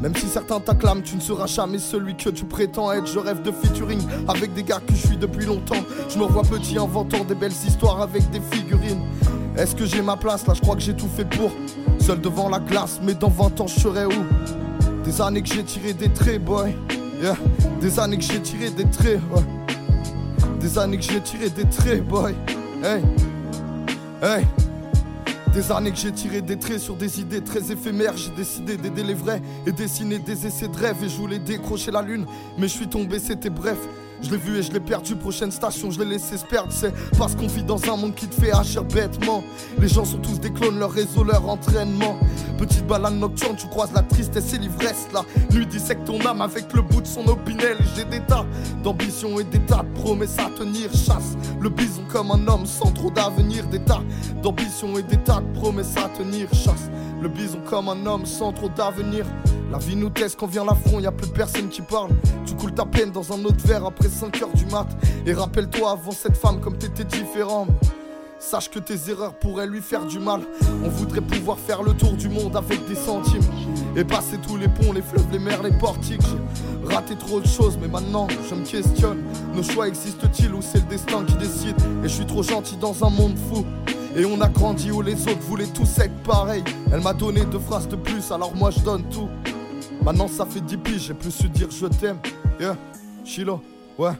Même 0.00 0.14
si 0.14 0.28
certains 0.28 0.60
t'acclament, 0.60 1.02
tu 1.02 1.16
ne 1.16 1.20
seras 1.20 1.46
jamais 1.46 1.78
celui 1.78 2.16
que 2.16 2.30
tu 2.30 2.44
prétends 2.44 2.92
être. 2.92 3.06
Je 3.06 3.18
rêve 3.18 3.42
de 3.42 3.50
featuring 3.50 4.00
avec 4.28 4.54
des 4.54 4.62
gars 4.62 4.80
que 4.86 4.94
je 4.94 5.06
suis 5.08 5.16
depuis 5.16 5.44
longtemps. 5.44 5.82
Je 6.08 6.18
me 6.18 6.24
vois 6.24 6.42
petit 6.42 6.78
inventant 6.78 7.24
des 7.24 7.34
belles 7.34 7.50
histoires 7.66 8.00
avec 8.00 8.30
des 8.30 8.40
figurines. 8.40 9.02
Est-ce 9.56 9.74
que 9.74 9.84
j'ai 9.84 10.02
ma 10.02 10.16
place? 10.16 10.46
Là 10.46 10.54
Je 10.54 10.60
crois 10.60 10.76
que 10.76 10.82
j'ai 10.82 10.94
tout 10.94 11.08
fait 11.08 11.24
pour. 11.24 11.50
Seul 11.98 12.20
devant 12.20 12.48
la 12.48 12.60
glace, 12.60 13.00
mais 13.02 13.14
dans 13.14 13.28
20 13.28 13.60
ans 13.60 13.66
je 13.66 13.80
serai 13.80 14.06
où? 14.06 15.02
Des 15.04 15.20
années 15.20 15.42
que 15.42 15.52
j'ai 15.52 15.64
tiré 15.64 15.92
des 15.92 16.12
traits, 16.12 16.44
boy. 16.44 16.76
Yeah. 17.20 17.36
Des 17.80 17.98
années 17.98 18.18
que 18.18 18.24
j'ai 18.24 18.40
tiré 18.40 18.70
des 18.70 18.84
traits, 18.84 19.20
ouais. 19.32 19.42
Des 20.60 20.78
années 20.78 20.98
que 20.98 21.02
j'ai 21.02 21.20
tiré 21.20 21.50
des 21.50 21.64
traits, 21.64 22.06
boy. 22.06 22.34
Hey. 22.84 23.02
Hey. 24.22 24.46
Des 25.52 25.72
années 25.72 25.90
que 25.90 25.96
j'ai 25.96 26.12
tiré 26.12 26.42
des 26.42 26.58
traits 26.58 26.78
sur 26.78 26.94
des 26.94 27.20
idées 27.20 27.42
très 27.42 27.72
éphémères. 27.72 28.16
J'ai 28.16 28.30
décidé 28.30 28.76
d'aider 28.76 29.02
les 29.02 29.14
vrais 29.14 29.40
et 29.66 29.72
dessiner 29.72 30.18
des 30.18 30.46
essais 30.46 30.68
de 30.68 30.76
rêve. 30.76 30.96
Et 31.02 31.08
je 31.08 31.16
voulais 31.16 31.38
décrocher 31.38 31.90
la 31.90 32.02
lune, 32.02 32.26
mais 32.58 32.68
je 32.68 32.74
suis 32.74 32.88
tombé, 32.88 33.18
c'était 33.18 33.50
bref. 33.50 33.78
Je 34.20 34.30
l'ai 34.30 34.36
vu 34.36 34.58
et 34.58 34.62
je 34.62 34.72
l'ai 34.72 34.80
perdu, 34.80 35.14
prochaine 35.14 35.52
station, 35.52 35.90
je 35.90 35.98
l'ai 36.00 36.04
laissé 36.04 36.36
se 36.36 36.44
perdre. 36.44 36.72
C'est 36.72 36.92
parce 37.16 37.34
qu'on 37.34 37.46
vit 37.46 37.62
dans 37.62 37.82
un 37.90 37.96
monde 37.96 38.14
qui 38.14 38.26
te 38.26 38.34
fait 38.34 38.52
agir 38.52 38.84
bêtement. 38.84 39.44
Les 39.78 39.88
gens 39.88 40.04
sont 40.04 40.18
tous 40.18 40.40
des 40.40 40.52
clones, 40.52 40.78
leur 40.78 40.90
réseau, 40.90 41.22
leur 41.24 41.48
entraînement. 41.48 42.18
Petite 42.58 42.86
balade 42.86 43.14
nocturne, 43.14 43.56
tu 43.56 43.68
croises 43.68 43.92
la 43.94 44.02
tristesse 44.02 44.52
et 44.54 44.58
l'ivresse. 44.58 45.06
La 45.14 45.22
nuit 45.54 45.66
dissèque 45.66 46.04
ton 46.04 46.20
âme 46.26 46.40
avec 46.40 46.72
le 46.74 46.82
bout 46.82 47.00
de 47.00 47.06
son 47.06 47.26
opinel. 47.28 47.76
J'ai 47.96 48.04
des 48.04 48.20
tas 48.20 48.44
d'ambitions 48.82 49.38
et 49.38 49.44
des 49.44 49.60
tas 49.60 49.84
de 49.84 50.00
promesses 50.00 50.38
à 50.38 50.50
tenir. 50.50 50.90
Chasse 50.92 51.36
le 51.60 51.68
bison 51.68 52.02
comme 52.08 52.32
un 52.32 52.46
homme 52.48 52.66
sans 52.66 52.90
trop 52.90 53.10
d'avenir. 53.10 53.66
Des 53.68 53.80
tas 53.80 54.02
d'ambitions 54.42 54.98
et 54.98 55.02
des 55.02 55.18
tas 55.18 55.40
de 55.40 55.58
promesses 55.58 55.96
à 55.96 56.08
tenir. 56.08 56.48
Chasse 56.52 56.90
le 57.22 57.28
bison 57.28 57.60
comme 57.64 57.88
un 57.88 58.06
homme 58.06 58.26
sans 58.26 58.52
trop 58.52 58.68
d'avenir. 58.68 59.24
La 59.70 59.76
vie 59.76 59.96
nous 59.96 60.08
teste 60.08 60.38
quand 60.38 60.46
vient 60.46 60.64
l'affront, 60.64 60.98
y 60.98 61.06
a 61.06 61.12
plus 61.12 61.28
personne 61.28 61.68
qui 61.68 61.82
parle. 61.82 62.10
Tu 62.46 62.54
coules 62.54 62.72
ta 62.72 62.86
peine 62.86 63.10
dans 63.10 63.32
un 63.32 63.44
autre 63.44 63.66
verre 63.66 63.84
après 63.84 64.08
5 64.08 64.40
heures 64.42 64.54
du 64.54 64.64
mat. 64.66 64.86
Et 65.26 65.34
rappelle-toi 65.34 65.90
avant 65.90 66.10
cette 66.10 66.36
femme 66.36 66.60
comme 66.60 66.78
t'étais 66.78 67.04
différent. 67.04 67.66
Sache 68.40 68.70
que 68.70 68.78
tes 68.78 69.10
erreurs 69.10 69.34
pourraient 69.34 69.66
lui 69.66 69.82
faire 69.82 70.06
du 70.06 70.20
mal. 70.20 70.40
On 70.84 70.88
voudrait 70.88 71.20
pouvoir 71.20 71.58
faire 71.58 71.82
le 71.82 71.92
tour 71.92 72.12
du 72.12 72.30
monde 72.30 72.56
avec 72.56 72.86
des 72.88 72.94
centimes. 72.94 73.42
Et 73.94 74.04
passer 74.04 74.38
tous 74.38 74.56
les 74.56 74.68
ponts, 74.68 74.92
les 74.92 75.02
fleuves, 75.02 75.26
les 75.32 75.38
mers, 75.38 75.62
les 75.62 75.76
portiques. 75.76 76.22
J'ai 76.88 76.94
raté 76.94 77.16
trop 77.16 77.40
de 77.40 77.46
choses, 77.46 77.76
mais 77.78 77.88
maintenant 77.88 78.26
je 78.48 78.54
me 78.54 78.64
questionne. 78.64 79.22
Nos 79.54 79.62
choix 79.62 79.88
existent-ils 79.88 80.54
ou 80.54 80.62
c'est 80.62 80.78
le 80.78 80.88
destin 80.88 81.24
qui 81.24 81.34
décide? 81.34 81.76
Et 82.02 82.08
je 82.08 82.14
suis 82.14 82.26
trop 82.26 82.42
gentil 82.42 82.76
dans 82.76 83.04
un 83.04 83.10
monde 83.10 83.36
fou. 83.50 83.66
Et 84.16 84.24
on 84.24 84.40
a 84.40 84.48
grandi 84.48 84.90
où 84.90 85.02
les 85.02 85.20
autres 85.22 85.40
voulaient 85.40 85.66
tous 85.66 85.98
être 85.98 86.22
pareils. 86.22 86.64
Elle 86.92 87.00
m'a 87.00 87.12
donné 87.12 87.44
deux 87.44 87.58
phrases 87.58 87.88
de 87.88 87.96
plus, 87.96 88.32
alors 88.32 88.54
moi 88.54 88.70
je 88.70 88.80
donne 88.80 89.04
tout. 89.10 89.28
Maintenant 90.02 90.28
ça 90.28 90.46
fait 90.46 90.60
10 90.60 90.76
piges, 90.78 91.06
j'ai 91.08 91.14
plus 91.14 91.30
su 91.30 91.48
dire 91.48 91.68
je 91.70 91.86
t'aime. 91.86 92.18
Yeah, 92.58 92.76
Chilo, 93.24 93.60
ouais. 93.98 94.12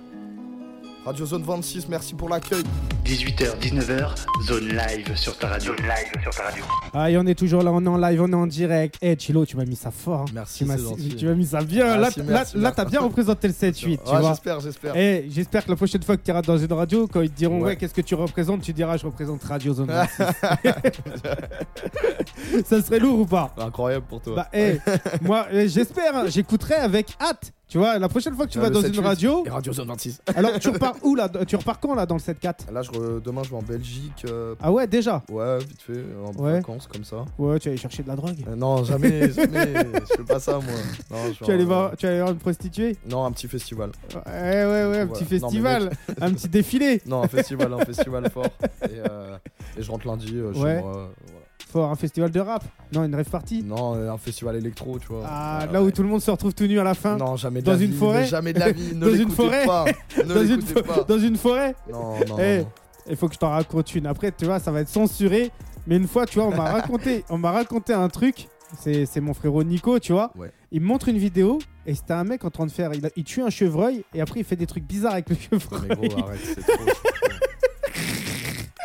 Radio 1.05 1.24
Zone 1.24 1.43
26, 1.43 1.89
merci 1.89 2.14
pour 2.14 2.28
l'accueil. 2.28 2.62
18h, 3.09 3.59
19h, 3.59 4.14
zone 4.46 4.68
live 4.68 5.16
sur 5.16 5.34
ta 5.38 5.48
radio. 5.48 5.72
Zone 5.74 5.86
live 5.86 6.22
sur 6.22 6.30
ta 6.30 6.42
radio. 6.42 6.62
Ah, 6.92 7.11
et 7.11 7.16
on 7.16 7.24
est 7.26 7.34
toujours 7.34 7.62
là, 7.62 7.72
on 7.72 7.82
est 7.82 7.88
en 7.88 7.96
live, 7.96 8.20
on 8.20 8.28
est 8.30 8.34
en 8.34 8.46
direct. 8.46 8.96
Eh, 9.00 9.16
Chilo, 9.18 9.46
tu 9.46 9.56
m'as 9.56 9.64
mis 9.64 9.76
ça 9.76 9.90
fort. 9.90 10.20
hein. 10.20 10.24
Merci, 10.34 10.59
Tu 10.59 10.64
m'as 10.66 10.76
c'est 10.76 10.82
gentil. 10.82 11.16
tu 11.16 11.24
m'as 11.26 11.32
mis 11.34 11.46
ça 11.46 11.62
bien. 11.62 11.86
là, 11.96 12.00
Merci, 12.02 12.18
là, 12.18 12.24
merci, 12.28 12.56
là, 12.56 12.61
merci. 12.64 12.76
t'as 12.76 12.84
bien 12.84 13.00
représenté 13.00 13.48
le 13.48 13.54
7-8, 13.54 13.72
tu 13.72 13.88
Ouais, 13.88 13.96
vois. 14.20 14.28
j'espère, 14.28 14.61
j'espère. 14.61 14.94
Eh, 14.94 15.24
j'espère 15.30 15.64
que 15.64 15.70
la 15.70 15.76
prochaine 15.76 16.02
fois 16.02 16.18
que 16.18 16.22
tu 16.22 16.30
iras 16.30 16.42
dans 16.42 16.59
une 16.59 16.72
radio, 16.74 17.06
quand 17.06 17.22
ils 17.22 17.30
te 17.30 17.36
diront 17.38 17.61
ouais, 17.61 17.64
Ouais. 17.68 17.76
qu'est-ce 17.76 17.94
que 17.94 18.02
tu 18.02 18.14
représentes, 18.14 18.61
tu 18.61 18.74
diras 18.74 18.98
je 18.98 19.06
représente 19.06 19.42
Radio 19.42 19.72
Zone 19.72 19.86
26. 19.90 20.24
ça 22.66 22.82
serait 22.82 22.98
lourd 22.98 23.20
ou 23.20 23.26
pas? 23.26 23.54
Incroyable 23.56 24.04
pour 24.06 24.20
toi. 24.20 24.34
Bah, 24.36 24.48
eh, 24.52 24.76
moi, 25.22 25.46
eh, 25.50 25.66
j'espère, 25.66 26.14
hein, 26.14 26.24
j'écouterai 26.28 26.74
avec 26.74 27.16
hâte. 27.22 27.52
Tu 27.70 27.76
vois, 27.76 27.98
la 27.98 28.09
prochaine 28.09 28.34
fois 28.34 28.46
que 28.46 28.50
tu 28.50 28.56
Ah, 28.59 28.62
vas 28.62 28.70
dans 28.70 28.80
7-8. 28.80 28.94
une 28.98 29.04
radio, 29.04 29.42
Et 29.44 29.50
Radio 29.50 29.72
Zone 29.74 29.88
26. 29.88 30.22
alors 30.34 30.59
tu 30.59 30.70
repars 30.70 30.94
où 31.02 31.14
là 31.14 31.28
Tu 31.46 31.54
repars 31.54 31.78
quand 31.78 31.94
là 31.94 32.06
dans 32.06 32.14
le 32.14 32.20
7-4 32.20 32.72
Là, 32.72 32.80
je 32.80 32.90
re- 32.99 33.22
demain, 33.22 33.42
je 33.44 33.51
vais 33.51 33.57
en 33.57 33.62
Belgique. 33.62 34.24
euh, 34.28 34.55
Ah 34.61 34.70
ouais, 34.72 34.86
déjà 34.86 35.22
Ouais, 35.30 35.59
vite 35.59 35.80
fait, 35.82 36.05
en 36.24 36.32
Ouais. 36.42 36.53
vacances 36.55 36.86
comme 36.86 37.05
ça. 37.05 37.24
Ouais, 37.38 37.59
tu 37.59 37.68
vas 37.68 37.72
aller 37.72 37.76
chercher 37.80 38.03
de 38.03 38.09
la 38.09 38.16
drogue. 38.16 38.36
Euh, 38.49 38.57
non, 38.57 38.84
jamais, 38.84 39.30
jamais. 39.32 39.72
je 39.74 40.16
fais 40.16 40.24
pas 40.26 40.40
ça, 40.40 40.53
moi. 40.55 40.62
Non, 41.11 41.16
je 41.32 41.44
vais 41.44 41.57
Tu 41.59 41.62
en- 41.62 41.66
voir, 41.66 41.96
tu 41.96 42.07
aller 42.07 42.18
voir 42.18 42.30
une 42.30 42.38
prostituée 42.38 42.96
Non, 43.09 43.24
un 43.24 43.32
petit 43.32 43.49
festival. 43.49 43.90
Ouais, 44.14 44.20
ouais, 44.26 44.64
ouais, 44.64 44.99
un 45.01 45.05
Voilà. 45.05 45.07
petit 45.07 45.22
Non, 45.24 45.28
mais 45.30 45.38
festival, 45.40 45.90
un 46.20 46.32
petit 46.32 46.49
défilé. 46.49 47.03
Non, 47.07 47.22
un 47.22 47.28
festival, 47.28 47.72
un 47.74 47.84
festival 47.84 48.30
fort. 48.30 48.46
Et, 48.84 48.86
euh, 49.09 49.36
et 49.78 49.82
je 49.82 49.90
rentre 49.90 50.07
lundi 50.07 50.32
euh, 50.36 50.53
chez 50.53 50.61
Ouais. 50.61 50.80
moi. 50.80 50.90
euh, 50.96 51.07
voilà. 51.26 51.38
Fort, 51.70 51.90
un 51.90 51.96
festival 51.96 52.30
de 52.30 52.40
rap. 52.40 52.64
Non, 52.94 53.05
une 53.05 53.14
rêve 53.14 53.28
party. 53.28 53.62
Non, 53.62 53.94
euh, 53.94 54.11
un 54.11 54.16
festival 54.16 54.57
électro, 54.57 54.99
tu 54.99 55.09
vois. 55.09 55.22
Ah, 55.26 55.59
Ouais, 55.66 55.72
là 55.74 55.82
où 55.82 55.86
ouais. 55.86 55.92
tout 55.92 56.03
le 56.03 56.09
monde 56.09 56.22
se 56.22 56.30
retrouve 56.30 56.55
tout 56.55 56.64
nu 56.64 56.80
à 56.80 56.84
la 56.84 56.94
fin. 56.94 57.18
Non, 57.18 57.36
jamais 57.36 57.61
de 57.61 57.66
Dans 57.66 57.72
la 57.72 57.78
une 57.82 57.90
vie, 57.90 57.96
forêt 57.99 58.20
mais 58.20 58.26
Jamais 58.26 58.53
de 58.55 58.59
la 58.59 58.72
vie. 58.72 58.90
Ne 58.94 59.01
Dans 59.01 59.07
une 59.09 59.16
l'écoutez 59.18 59.34
forêt 59.36 59.66
pas. 59.66 59.84
Ne 60.16 60.22
dans, 60.34 60.40
une 60.42 60.49
l'écoutez 60.61 60.80
fo- 60.80 60.82
pas. 60.82 61.05
dans 61.05 61.18
une 61.18 61.36
forêt 61.36 61.74
Non, 61.92 61.99
non, 61.99 62.16
Eh, 62.38 62.59
non, 62.59 62.62
non. 62.62 62.68
Il 63.11 63.16
faut 63.16 63.28
que 63.28 63.34
je 63.34 63.38
t'en 63.38 63.50
raconte 63.50 63.94
une. 63.94 64.06
Après, 64.06 64.32
tu 64.32 64.44
vois, 64.44 64.59
ça 64.59 64.70
va 64.70 64.80
être 64.80 64.88
censuré. 64.88 65.50
Mais 65.86 65.96
une 65.96 66.06
fois, 66.09 66.26
tu 66.26 66.38
vois, 66.38 66.48
on 66.48 66.54
m'a 66.56 66.70
raconté, 66.70 67.24
on 67.30 67.38
m'a 67.38 67.50
raconté 67.52 67.92
un 67.94 68.09
truc. 68.09 68.48
C'est 68.78 69.06
c'est 69.06 69.20
mon 69.22 69.32
frérot 69.32 69.62
Nico, 69.64 69.98
tu 69.98 70.12
vois. 70.12 70.30
Ouais. 70.36 70.52
Il 70.72 70.82
me 70.82 70.86
montre 70.86 71.09
une 71.09 71.16
vidéo 71.16 71.59
et 71.86 71.94
c'était 71.94 72.12
un 72.12 72.24
mec 72.24 72.44
en 72.44 72.50
train 72.50 72.66
de 72.66 72.70
faire. 72.70 72.92
Il, 72.92 73.06
a- 73.06 73.11
il 73.16 73.24
tue 73.24 73.40
un 73.40 73.48
chevreuil 73.48 74.04
et 74.12 74.20
après 74.20 74.40
il 74.40 74.44
fait 74.44 74.56
des 74.56 74.66
trucs 74.66 74.84
bizarres 74.84 75.14
avec 75.14 75.30
le 75.30 75.36
Mais 75.50 75.59
chevreuil. 75.59 75.88
gros, 76.11 76.24
arrête, 76.26 76.40
c'est 76.44 76.61
trop. 76.61 76.84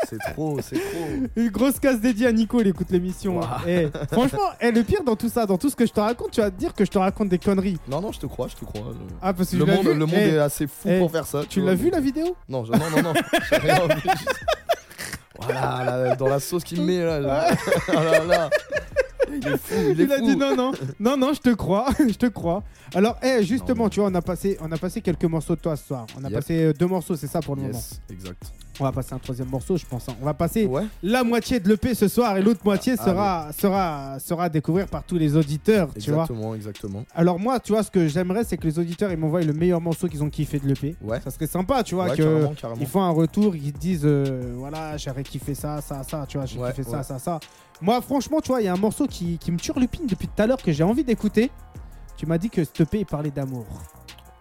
C'est 0.10 0.18
trop, 0.34 0.60
c'est 0.62 0.76
trop. 0.76 1.08
Une 1.36 1.50
grosse 1.50 1.80
casse 1.80 2.00
dédiée 2.00 2.28
à 2.28 2.32
Nico, 2.32 2.60
il 2.62 2.68
écoute 2.68 2.88
l'émission. 2.92 3.40
Eh, 3.68 3.88
franchement, 4.12 4.40
eh, 4.62 4.72
le 4.72 4.84
pire 4.84 5.04
dans 5.04 5.16
tout 5.16 5.30
ça, 5.30 5.46
dans 5.46 5.58
tout 5.58 5.70
ce 5.70 5.76
que 5.76 5.86
je 5.86 5.92
te 5.94 6.00
raconte, 6.00 6.32
tu 6.32 6.42
vas 6.42 6.52
te 6.52 6.58
dire 6.60 6.74
que 6.74 6.86
je 6.86 6.92
te 6.92 6.98
raconte 6.98 7.30
des 7.30 7.40
conneries. 7.40 7.78
Non, 7.88 8.02
non, 8.02 8.12
je 8.12 8.20
te 8.20 8.26
crois, 8.26 8.48
je 8.48 8.56
te 8.56 8.66
crois. 8.66 8.82
je- 8.92 9.14
Ah, 9.22 9.34
parce 9.34 9.52
que 9.52 9.56
Le 9.58 9.66
je 9.66 9.72
monde, 9.72 9.86
vu. 9.88 9.94
le 9.94 10.06
monde 10.06 10.16
Eh, 10.16 10.30
est 10.36 10.38
assez 10.40 10.68
fou 10.68 10.90
pour 11.00 11.12
faire 11.12 11.26
ça. 11.26 11.42
Tu 11.48 11.62
l'as 11.62 11.76
vu 11.76 11.90
la 11.90 12.00
vidéo? 12.00 12.36
Non, 12.50 12.66
je- 12.66 12.72
non, 12.74 12.90
non, 12.96 13.02
non. 13.02 13.14
J'ai 13.50 13.58
rien 13.58 13.88
vu. 13.88 14.10
Voilà, 15.40 15.84
là, 15.84 16.16
dans 16.16 16.28
la 16.28 16.40
sauce 16.40 16.64
qu'il 16.64 16.80
me 16.82 16.86
met 16.86 17.04
là. 17.04 17.20
là. 17.20 17.48
Là, 17.94 18.24
là. 18.26 18.50
Il 19.34 19.40
Il 19.40 19.48
est 19.48 19.58
fou, 19.58 19.76
il 19.92 20.02
est 20.02 20.04
Il 20.04 20.12
a 20.12 20.18
fou. 20.18 20.26
dit 20.26 20.36
non, 20.38 20.56
non, 20.56 20.72
non, 21.00 21.18
non, 21.18 21.34
je 21.34 21.40
te 21.42 21.50
crois, 21.54 21.88
je 22.00 22.14
te 22.14 22.28
crois. 22.28 22.64
Alors, 22.96 23.18
eh, 23.24 23.44
justement, 23.44 23.84
Non, 23.86 23.90
tu 23.90 24.00
vois, 24.00 24.10
on 24.10 24.16
a 24.16 24.22
passé, 24.22 24.58
on 24.62 24.72
a 24.72 24.78
passé 24.78 25.02
quelques 25.02 25.26
morceaux 25.26 25.56
de 25.56 25.62
toi 25.62 25.76
ce 25.76 25.86
soir. 25.88 26.06
On 26.20 26.24
a 26.24 26.30
Yep. 26.30 26.34
passé 26.40 26.64
euh, 26.66 26.74
deux 26.74 26.86
morceaux, 26.88 27.16
c'est 27.16 27.28
ça 27.28 27.40
pour 27.42 27.56
le 27.56 27.64
moment. 27.64 27.74
Yes, 27.74 28.00
exact. 28.10 28.52
On 28.80 28.86
va 28.86 28.92
passer 28.92 29.14
un 29.14 29.20
troisième 29.20 29.50
morceau, 29.50 29.78
je 29.78 29.86
pense. 29.86 30.10
hein. 30.10 30.16
On 30.20 30.26
va 30.26 30.34
passer 30.34 30.66
Ouais. 30.66 30.84
la 31.04 31.24
moitié 31.24 31.60
de 31.60 31.70
l'EP 31.70 31.94
ce 31.94 32.08
soir 32.08 32.36
et 32.38 32.42
l'autre 32.42 32.62
moitié 32.66 32.96
Ah, 32.98 33.06
sera, 33.06 33.48
sera, 33.54 34.18
sera 34.20 34.44
à 34.46 34.50
découvrir 34.50 34.88
par 34.88 35.04
tous 35.04 35.18
les 35.18 35.36
auditeurs, 35.36 35.90
tu 35.94 36.10
vois. 36.12 36.24
Exactement, 36.24 36.56
exactement. 36.56 37.06
Alors 37.14 37.40
moi, 37.40 37.60
tu 37.60 37.72
vois, 37.72 37.84
ce 37.84 37.92
que 37.92 38.08
j'aimerais, 38.08 38.44
c'est 38.44 38.58
que 38.58 38.66
les 38.66 38.80
auditeurs, 38.80 39.12
ils 39.12 39.18
m'envoient 39.18 39.42
le 39.44 39.54
meilleur 39.54 39.80
morceau 39.80 40.08
qu'ils 40.08 40.24
ont 40.24 40.30
kiffé 40.30 40.58
de 40.60 40.68
l'EP. 40.68 40.96
Ouais. 41.04 41.22
Ça 41.22 41.30
serait 41.30 41.46
sympa, 41.48 41.84
tu 41.84 41.94
vois, 41.94 42.06
Ouais, 42.06 42.18
que 42.18 42.24
carrément, 42.24 42.54
carrément. 42.56 42.82
ils 42.82 42.88
font 42.88 43.02
un 43.04 43.12
retour, 43.12 43.56
ils 43.56 43.72
disent, 43.74 44.06
euh, 44.06 44.54
voilà, 44.56 44.98
j'aurais 44.98 45.24
kiffé 45.24 45.54
ça, 45.54 45.80
ça, 45.82 46.02
ça, 46.04 46.26
tu 46.28 46.38
vois, 46.38 46.48
j'ai 46.48 46.58
kiffé 46.58 46.82
ça, 46.84 47.04
ça, 47.04 47.20
ça. 47.20 47.40
Moi, 47.82 48.02
franchement, 48.02 48.40
tu 48.42 48.50
vois, 48.50 48.62
il 48.62 48.66
y 48.66 48.68
a 48.68 48.74
un 48.74 48.78
morceau 48.78 49.08
qui, 49.08 49.38
qui 49.38 49.52
me 49.52 49.58
turlupine 49.58 50.06
depuis 50.08 50.28
tout 50.28 50.42
à 50.42 50.48
l'heure 50.48 50.62
que 50.62 50.72
j'ai 50.72 50.84
envie 50.84 51.04
d'écouter. 51.04 51.52
Tu 52.16 52.26
m'as 52.26 52.38
dit 52.38 52.50
que 52.50 52.62
EP, 52.62 53.00
il 53.00 53.06
parlait 53.06 53.32
d'amour. 53.32 53.66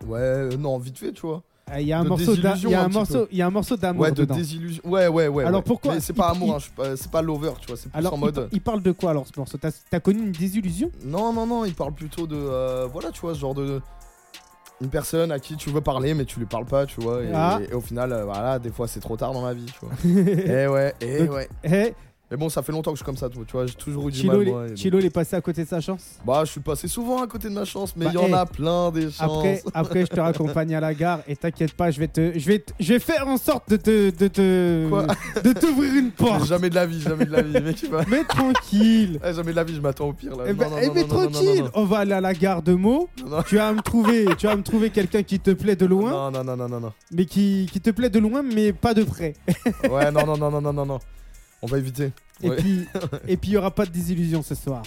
Ouais, 0.06 0.18
euh, 0.20 0.56
non, 0.56 0.78
vite 0.78 0.98
fait, 0.98 1.12
tu 1.12 1.22
vois. 1.22 1.42
Ah, 1.70 1.80
Il 1.80 1.86
y 1.88 1.92
a 1.92 2.00
un 2.00 2.04
De 2.04 2.08
morceau 2.10 2.36
d'a- 2.36 2.50
désillusion 2.52 2.68
il 2.68 2.72
y 2.72 2.74
a 2.76 2.82
un 2.84 2.88
morceau, 2.88 3.26
il 3.30 3.38
y 3.38 3.42
a 3.42 3.46
un 3.46 3.50
morceau 3.50 3.76
d'amour 3.76 4.02
Ouais, 4.02 4.10
de 4.10 4.16
dedans. 4.16 4.36
désillusion. 4.36 4.82
Ouais, 4.84 5.06
ouais, 5.08 5.28
ouais. 5.28 5.44
Alors 5.44 5.60
ouais. 5.60 5.64
pourquoi 5.64 5.94
Mais 5.94 6.00
c'est 6.00 6.12
pas 6.12 6.32
il- 6.34 6.36
amour, 6.42 6.56
hein, 6.78 6.84
c'est 6.96 7.10
pas 7.10 7.22
lover, 7.22 7.52
tu 7.60 7.68
vois. 7.68 7.76
C'est 7.76 7.88
plus 7.88 7.98
Alors, 7.98 8.14
en 8.14 8.18
mode. 8.18 8.48
il 8.52 8.60
parle 8.60 8.82
de 8.82 8.92
quoi 8.92 9.10
alors 9.10 9.26
ce 9.26 9.32
morceau? 9.38 9.58
T'as 9.58 9.70
as 9.92 10.00
connu 10.00 10.20
une 10.20 10.32
désillusion? 10.32 10.90
Non, 11.04 11.32
non, 11.32 11.46
non, 11.46 11.64
il 11.64 11.74
parle 11.74 11.92
plutôt 11.94 12.26
de. 12.26 12.36
euh, 12.36 12.86
voilà, 12.92 13.10
tu 13.10 13.20
vois, 13.22 13.34
ce 13.34 13.38
genre 13.38 13.54
de. 13.54 13.80
Une 14.80 14.88
personne 14.88 15.30
à 15.30 15.38
qui 15.38 15.56
tu 15.56 15.70
veux 15.70 15.80
parler, 15.80 16.12
mais 16.12 16.24
tu 16.24 16.40
lui 16.40 16.46
parles 16.46 16.66
pas, 16.66 16.84
tu 16.86 17.00
vois. 17.00 17.22
Et, 17.22 17.30
Ah. 17.32 17.60
et 17.66 17.72
au 17.72 17.80
final, 17.80 18.12
euh, 18.12 18.24
voilà, 18.24 18.58
des 18.58 18.70
fois 18.70 18.88
c'est 18.88 18.98
trop 19.00 19.16
tard 19.16 19.32
dans 19.32 19.46
la 19.46 19.54
vie, 19.54 19.66
tu 19.66 19.78
vois. 19.86 19.94
et 20.44 20.66
ouais, 20.66 20.94
et 21.00 21.18
Donc, 21.24 21.32
ouais. 21.36 21.48
Eh, 21.62 21.94
Mais 22.32 22.38
bon, 22.38 22.48
ça 22.48 22.62
fait 22.62 22.72
longtemps 22.72 22.92
que 22.92 22.96
je 22.96 23.02
suis 23.02 23.04
comme 23.04 23.18
ça, 23.18 23.28
tu 23.28 23.36
vois, 23.52 23.66
j'ai 23.66 23.74
toujours 23.74 24.08
eu 24.08 24.10
du 24.10 24.20
Chilo, 24.20 24.32
mal, 24.32 24.42
il 24.46 24.50
moi. 24.50 24.66
donc- 24.68 24.76
Chilo, 24.78 24.98
il 25.00 25.04
est 25.04 25.10
passé 25.10 25.36
à 25.36 25.42
côté 25.42 25.64
de 25.64 25.68
sa 25.68 25.82
chance 25.82 26.18
Bah, 26.24 26.40
je 26.46 26.50
suis 26.52 26.60
passé 26.62 26.88
souvent 26.88 27.22
à 27.22 27.26
côté 27.26 27.50
de 27.50 27.52
ma 27.52 27.66
chance, 27.66 27.92
mais 27.94 28.06
Bah, 28.06 28.10
il 28.14 28.20
y 28.30 28.32
en 28.32 28.32
a 28.34 28.46
plein 28.46 28.90
des 28.90 29.10
chances. 29.10 29.20
Après, 29.20 29.62
après, 29.74 30.00
je 30.00 30.06
te 30.06 30.18
raccompagne 30.18 30.74
à 30.74 30.80
la 30.80 30.94
gare 30.94 31.20
et 31.28 31.36
t'inquiète 31.36 31.74
pas, 31.74 31.90
je 31.90 32.00
vais 32.00 32.08
te, 32.08 32.32
je 32.38 32.46
vais, 32.46 32.60
te- 32.60 32.72
je 32.80 32.94
vais 32.94 33.00
faire 33.00 33.28
en 33.28 33.36
sorte 33.36 33.68
de 33.68 33.76
te, 33.76 34.16
de 34.16 34.28
te, 34.28 34.88
Quoi 34.88 35.06
de 35.44 35.52
t'ouvrir 35.52 35.94
une 35.94 36.10
porte. 36.10 36.46
jamais 36.46 36.70
de 36.70 36.74
la 36.74 36.86
vie, 36.86 37.02
jamais 37.02 37.26
de 37.26 37.32
la 37.32 37.42
vie, 37.42 37.60
mec, 37.60 37.76
tu 37.76 37.88
vois. 37.88 38.02
Mais 38.08 38.24
tranquille. 38.24 39.20
Eh, 39.22 39.34
jamais 39.34 39.50
de 39.50 39.56
la 39.56 39.64
vie, 39.64 39.74
je 39.74 39.80
m'attends 39.82 40.08
au 40.08 40.14
pire 40.14 40.34
là. 40.34 40.44
Eh 40.46 40.54
ben, 40.54 40.64
Non, 40.64 40.70
non, 40.70 40.76
eh 40.80 40.86
non, 40.86 40.94
mais 40.94 41.04
tranquille, 41.04 41.64
on 41.74 41.84
va 41.84 41.98
aller 41.98 42.14
à 42.14 42.22
la 42.22 42.32
gare 42.32 42.62
de 42.62 42.72
Meaux. 42.72 43.10
Tu 43.46 43.56
vas 43.56 43.74
me 43.74 43.82
trouver, 43.82 44.24
tu 44.38 44.46
vas 44.46 44.56
me 44.56 44.62
trouver 44.62 44.88
quelqu'un 44.88 45.22
qui 45.22 45.38
te 45.38 45.50
plaît 45.50 45.76
de 45.76 45.84
loin, 45.84 46.30
Non, 46.30 46.30
non, 46.30 46.56
non, 46.56 46.66
non, 46.66 46.80
non, 46.80 46.92
mais 47.12 47.26
qui, 47.26 47.68
qui 47.70 47.78
te 47.82 47.90
plaît 47.90 48.08
de 48.08 48.20
loin, 48.20 48.42
mais 48.42 48.72
pas 48.72 48.94
de 48.94 49.04
près. 49.04 49.34
Ouais, 49.90 50.10
non, 50.10 50.24
non, 50.24 50.38
non, 50.38 50.50
non, 50.50 50.62
non, 50.62 50.72
non, 50.72 50.86
non. 50.86 50.98
On 51.62 51.66
va 51.66 51.78
éviter. 51.78 52.12
Et 52.42 52.50
Ouais. 52.50 52.56
puis, 52.56 52.88
et 53.28 53.36
puis 53.36 53.50
il 53.50 53.54
y 53.54 53.56
aura 53.56 53.70
pas 53.70 53.86
de 53.86 53.90
désillusion 53.90 54.42
ce 54.42 54.54
soir. 54.54 54.82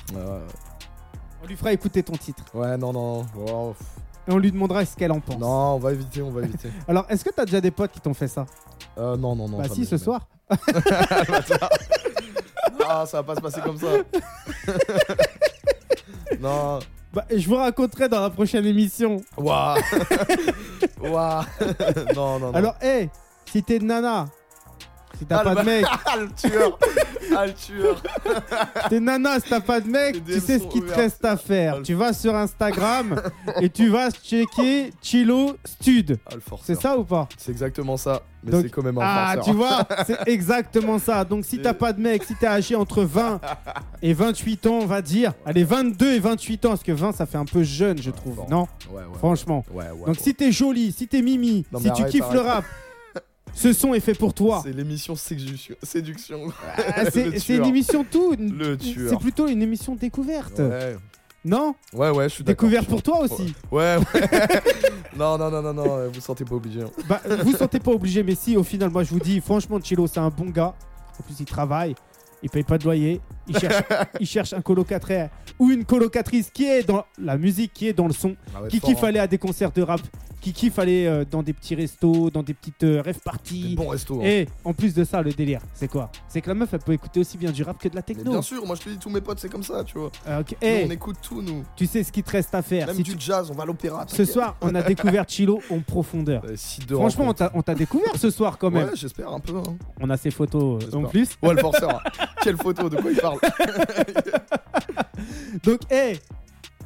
On 1.43 1.47
lui 1.47 1.55
fera 1.55 1.71
écouter 1.73 2.03
ton 2.03 2.13
titre 2.13 2.43
ouais, 2.53 2.77
non, 2.77 2.91
non. 2.91 3.25
Et 4.27 4.31
on 4.31 4.37
lui 4.39 4.51
demandera 4.51 4.83
ce 4.85 4.95
qu'elle 4.95 5.11
en 5.11 5.19
pense. 5.19 5.37
Non, 5.37 5.75
on 5.75 5.79
va 5.79 5.91
éviter, 5.93 6.21
on 6.21 6.31
va 6.31 6.41
éviter. 6.41 6.69
Alors, 6.87 7.05
est-ce 7.09 7.23
que 7.23 7.29
t'as 7.29 7.45
déjà 7.45 7.61
des 7.61 7.69
potes 7.71 7.91
qui 7.91 7.99
t'ont 8.01 8.13
fait 8.15 8.27
ça? 8.27 8.45
Euh, 8.97 9.15
non, 9.15 9.35
non, 9.35 9.47
non. 9.47 9.59
Bah 9.59 9.65
si, 9.71 9.85
ce 9.85 9.91
jamais. 9.97 10.03
soir. 10.03 10.27
Ah, 12.87 13.03
ça 13.07 13.17
va 13.21 13.23
pas 13.23 13.35
se 13.35 13.41
passer 13.41 13.61
comme 13.61 13.77
ça. 13.79 13.87
non. 16.39 16.79
Bah, 17.13 17.25
je 17.33 17.47
vous 17.47 17.55
raconterai 17.55 18.09
dans 18.09 18.21
la 18.21 18.29
prochaine 18.29 18.65
émission. 18.65 19.21
Waouh. 19.37 19.79
Waouh. 21.01 21.43
non, 22.15 22.39
non, 22.39 22.51
non. 22.51 22.53
Alors, 22.53 22.75
hé, 22.83 23.09
si 23.51 23.63
t'es 23.63 23.79
nana, 23.79 24.27
si 25.17 25.25
t'as 25.25 25.37
Ah, 25.39 25.43
pas 25.43 25.55
de 25.55 25.61
mec, 25.65 25.85
Ah, 26.05 26.17
le 26.17 26.29
tueur. 26.29 26.77
Ah, 27.35 27.45
le 27.47 27.53
tueur. 27.53 28.01
t'es 28.89 28.99
nana, 28.99 29.39
si 29.39 29.49
t'as 29.49 29.59
pas 29.59 29.79
de 29.79 29.89
mec, 29.89 30.23
tu 30.25 30.39
sais 30.39 30.59
ce 30.59 30.65
qu'il 30.67 30.83
te 30.83 30.93
reste 30.93 31.23
à 31.25 31.37
faire. 31.37 31.81
Tu 31.83 31.93
vas 31.93 32.13
sur 32.13 32.35
Instagram 32.35 33.21
et 33.61 33.69
tu 33.69 33.89
vas 33.89 34.11
checker 34.11 34.91
Chilo 35.01 35.55
Stud. 35.65 36.17
Ah. 36.27 36.35
C'est 36.63 36.79
ça 36.79 36.97
ou 36.97 37.03
pas? 37.03 37.27
C'est 37.37 37.51
exactement 37.51 37.97
ça. 37.97 38.21
Mais 38.43 38.61
c'est 38.61 38.69
quand 38.69 38.83
même 38.83 38.97
un 38.99 39.01
Ah, 39.03 39.33
forceur. 39.35 39.43
tu 39.53 39.57
vois, 39.57 39.87
c'est 40.05 40.27
exactement 40.27 40.99
ça. 40.99 41.25
Donc, 41.25 41.45
si 41.45 41.59
t'as 41.59 41.73
pas 41.73 41.93
de 41.93 41.99
mec, 41.99 42.23
si 42.23 42.35
t'es 42.35 42.45
âgé 42.45 42.75
entre 42.75 43.01
20 43.03 43.41
et 44.03 44.13
28 44.13 44.67
ans, 44.67 44.79
on 44.83 44.85
va 44.85 45.01
dire, 45.01 45.33
allez, 45.47 45.63
22 45.63 46.13
et 46.13 46.19
28 46.19 46.65
ans, 46.65 46.69
parce 46.69 46.83
que 46.83 46.91
20, 46.91 47.13
ça 47.13 47.25
fait 47.25 47.39
un 47.39 47.45
peu 47.45 47.63
jeune, 47.63 47.99
je 47.99 48.11
trouve. 48.11 48.41
Non, 48.47 48.67
Ouais, 48.91 48.97
ouais. 49.01 49.17
franchement. 49.17 49.65
Ouais, 49.73 49.85
ouais. 49.85 50.05
Donc, 50.05 50.17
si 50.19 50.35
t'es 50.35 50.51
jolie, 50.51 50.91
si 50.91 51.07
t'es 51.07 51.23
mimi, 51.23 51.65
Non, 51.71 51.79
si 51.79 51.85
tu 51.85 51.89
arrête, 52.03 52.09
kiffes 52.11 52.31
le 52.31 52.41
rap, 52.41 52.63
ce 53.55 53.73
son 53.73 53.93
est 53.95 53.99
fait 54.01 54.13
pour 54.13 54.33
toi. 54.33 54.61
C'est 54.63 54.73
l'émission 54.73 55.15
séduction. 55.15 55.75
séduction. 55.81 56.41
Ah, 56.77 57.05
c'est 57.11 57.55
une 57.55 57.65
émission 57.65 58.03
tout. 58.03 58.35
une- 58.37 58.55
Le 58.55 58.77
tueur. 58.77 59.09
C'est 59.09 59.19
plutôt 59.19 59.47
une 59.47 59.61
émission 59.63 59.95
découverte. 59.95 60.59
Ouais. 60.59 60.95
Non 61.43 61.73
Ouais, 61.93 62.09
ouais, 62.09 62.27
je 62.27 62.33
suis 62.35 62.43
d'accord. 62.43 62.67
Découverte 62.69 62.89
pour 62.89 63.01
toi 63.03 63.19
aussi. 63.21 63.53
Ouais, 63.71 63.97
ouais. 63.97 64.29
non, 65.17 65.37
non, 65.37 65.49
non, 65.51 65.61
non, 65.61 65.73
non, 65.73 66.09
vous 66.11 66.19
sentez 66.21 66.43
pas 66.43 66.55
obligé. 66.55 66.81
hein. 66.81 66.89
Bah, 67.07 67.21
vous 67.43 67.51
sentez 67.55 67.79
pas 67.79 67.91
obligé, 67.91 68.23
mais 68.23 68.35
si, 68.35 68.57
au 68.57 68.63
final, 68.63 68.89
moi 68.89 69.03
je 69.03 69.11
vous 69.11 69.19
dis, 69.19 69.39
franchement, 69.41 69.79
Chilo, 69.81 70.07
c'est 70.07 70.19
un 70.19 70.29
bon 70.29 70.45
gars. 70.49 70.73
En 71.19 71.23
plus, 71.23 71.35
il 71.39 71.45
travaille, 71.45 71.95
il 72.43 72.49
paye 72.49 72.63
pas 72.63 72.77
de 72.77 72.83
loyer, 72.83 73.21
il 73.47 73.57
cherche, 73.57 73.83
il 74.19 74.27
cherche 74.27 74.53
un 74.53 74.61
colocataire 74.61 75.29
ou 75.59 75.71
une 75.71 75.85
colocatrice 75.85 76.49
qui 76.51 76.65
est 76.65 76.83
dans 76.83 77.05
la 77.21 77.37
musique, 77.37 77.73
qui 77.73 77.87
est 77.87 77.93
dans 77.93 78.07
le 78.07 78.13
son, 78.13 78.35
Ah 78.55 78.61
ouais, 78.63 78.67
qui 78.69 78.79
fort, 78.79 78.89
kiffe 78.89 79.03
hein. 79.03 79.07
aller 79.07 79.19
à 79.19 79.27
des 79.27 79.37
concerts 79.37 79.71
de 79.71 79.81
rap, 79.81 80.01
qui 80.41 80.53
kiffe 80.53 80.77
aller 80.77 81.07
euh, 81.07 81.25
dans 81.29 81.41
des 81.41 81.53
petits 81.53 81.73
restos, 81.73 82.29
dans 82.29 82.43
des 82.43 82.53
petites 82.53 82.83
euh, 82.83 83.01
rêves 83.01 83.19
parties. 83.23 83.73
bons 83.75 83.87
restos. 83.87 84.19
hein. 84.21 84.25
Et 84.25 84.47
en 84.63 84.73
plus 84.73 84.93
de 84.93 85.03
ça, 85.03 85.21
le 85.23 85.31
délire, 85.31 85.59
c'est 85.73 85.87
quoi? 85.87 86.11
C'est 86.27 86.39
que 86.41 86.47
la 86.49 86.53
meuf, 86.53 86.71
elle 86.73 86.79
peut 86.81 86.93
écouter 86.93 87.19
aussi 87.21 87.37
bien 87.37 87.51
du 87.51 87.63
rap 87.63 87.79
que 87.79 87.87
de 87.87 87.95
la 87.95 88.01
Mais 88.07 88.13
techno. 88.13 88.31
bien 88.31 88.41
sûr, 88.43 88.63
moi 88.65 88.75
je 88.75 88.81
te 88.81 88.89
dis, 88.89 88.97
tous 88.99 89.09
mes 89.09 89.21
potes, 89.21 89.39
c'est 89.39 89.49
comme 89.49 89.63
ça, 89.63 89.83
tu 89.83 89.97
vois. 89.97 90.11
Nous, 90.27 90.43
Eh, 90.61 90.83
on 90.87 90.91
écoute 90.91 91.15
tout, 91.21 91.41
nous. 91.41 91.63
tu 91.75 91.87
sais 91.87 92.03
ce 92.03 92.11
qu'il 92.11 92.21
te 92.23 92.31
reste 92.31 92.53
à 92.53 92.61
faire. 92.61 92.85
Même 92.87 92.95
Si 92.97 93.01
du 93.03 93.15
tu- 93.17 93.25
jazz, 93.25 93.49
on 93.49 93.55
va 93.55 93.63
à 93.63 93.65
l'opéra. 93.65 94.05
Ce 94.07 94.23
soir, 94.25 94.55
on 94.61 94.75
a 94.75 94.83
découvert 94.83 95.25
Chilo 95.27 95.61
en 95.71 95.79
profondeur. 95.79 96.43
Euh, 96.45 96.55
Franchement, 96.95 97.33
on 97.55 97.61
t'a 97.63 97.73
découvert 97.75 98.15
ce 98.15 98.29
soir 98.29 98.57
quand 98.59 98.69
même. 98.69 98.89
Ouais, 98.89 98.95
j'espère 98.95 99.31
un 99.31 99.39
peu. 99.39 99.57
Hein. 99.57 99.77
On 99.99 100.09
a 100.11 100.17
ses 100.17 100.29
photos 100.31 100.83
euh, 100.93 100.97
en 100.97 101.03
plus. 101.05 101.29
Ouais, 101.41 101.53
le 101.55 101.61
forceur. 101.61 102.03
Quelle 102.43 102.57
photo, 102.57 102.87
de 102.87 102.97
quoi 102.97 103.09
il 103.11 103.17
parle 103.17 103.34
Donc, 105.63 105.79
hé 105.91 106.19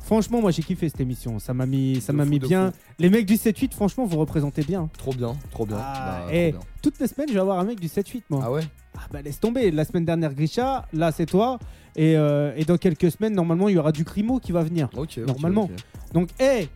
Franchement, 0.01 0.41
moi 0.41 0.49
j'ai 0.49 0.63
kiffé 0.63 0.89
cette 0.89 1.01
émission. 1.01 1.37
Ça 1.37 1.53
m'a 1.53 1.67
mis, 1.67 2.01
ça 2.01 2.13
m'a 2.13 2.25
mis 2.25 2.39
bien. 2.39 2.71
fou. 2.71 2.77
Les 2.97 3.11
mecs 3.11 3.27
du 3.27 3.35
7-8, 3.35 3.73
franchement, 3.73 4.05
vous 4.05 4.17
représentez 4.17 4.63
bien. 4.63 4.89
Trop 4.97 5.13
bien, 5.13 5.35
trop 5.51 5.67
bien. 5.67 5.77
Ah, 5.79 5.93
Bah, 5.93 6.19
trop 6.23 6.29
bien. 6.31 6.59
Toutes 6.81 6.99
les 6.99 7.05
semaines, 7.07 7.27
je 7.29 7.33
vais 7.35 7.39
avoir 7.39 7.59
un 7.59 7.63
mec 7.63 7.79
du 7.79 7.87
7-8, 7.87 8.23
moi. 8.31 8.41
Ah 8.43 8.51
ouais? 8.51 8.63
Ah 8.97 9.01
bah 9.11 9.21
laisse 9.21 9.39
tomber. 9.39 9.69
La 9.69 9.85
semaine 9.85 10.05
dernière, 10.05 10.33
Grisha. 10.33 10.87
Là, 10.93 11.11
c'est 11.11 11.27
toi. 11.27 11.59
Et, 11.95 12.17
euh, 12.17 12.53
et 12.55 12.65
dans 12.65 12.77
quelques 12.77 13.11
semaines, 13.11 13.35
normalement, 13.35 13.69
il 13.69 13.75
y 13.75 13.77
aura 13.77 13.91
du 13.91 14.03
Crimo 14.03 14.39
qui 14.39 14.51
va 14.51 14.63
venir. 14.63 14.89
Normalement. 15.27 15.69
Donc, 16.11 16.29
hé 16.39 16.69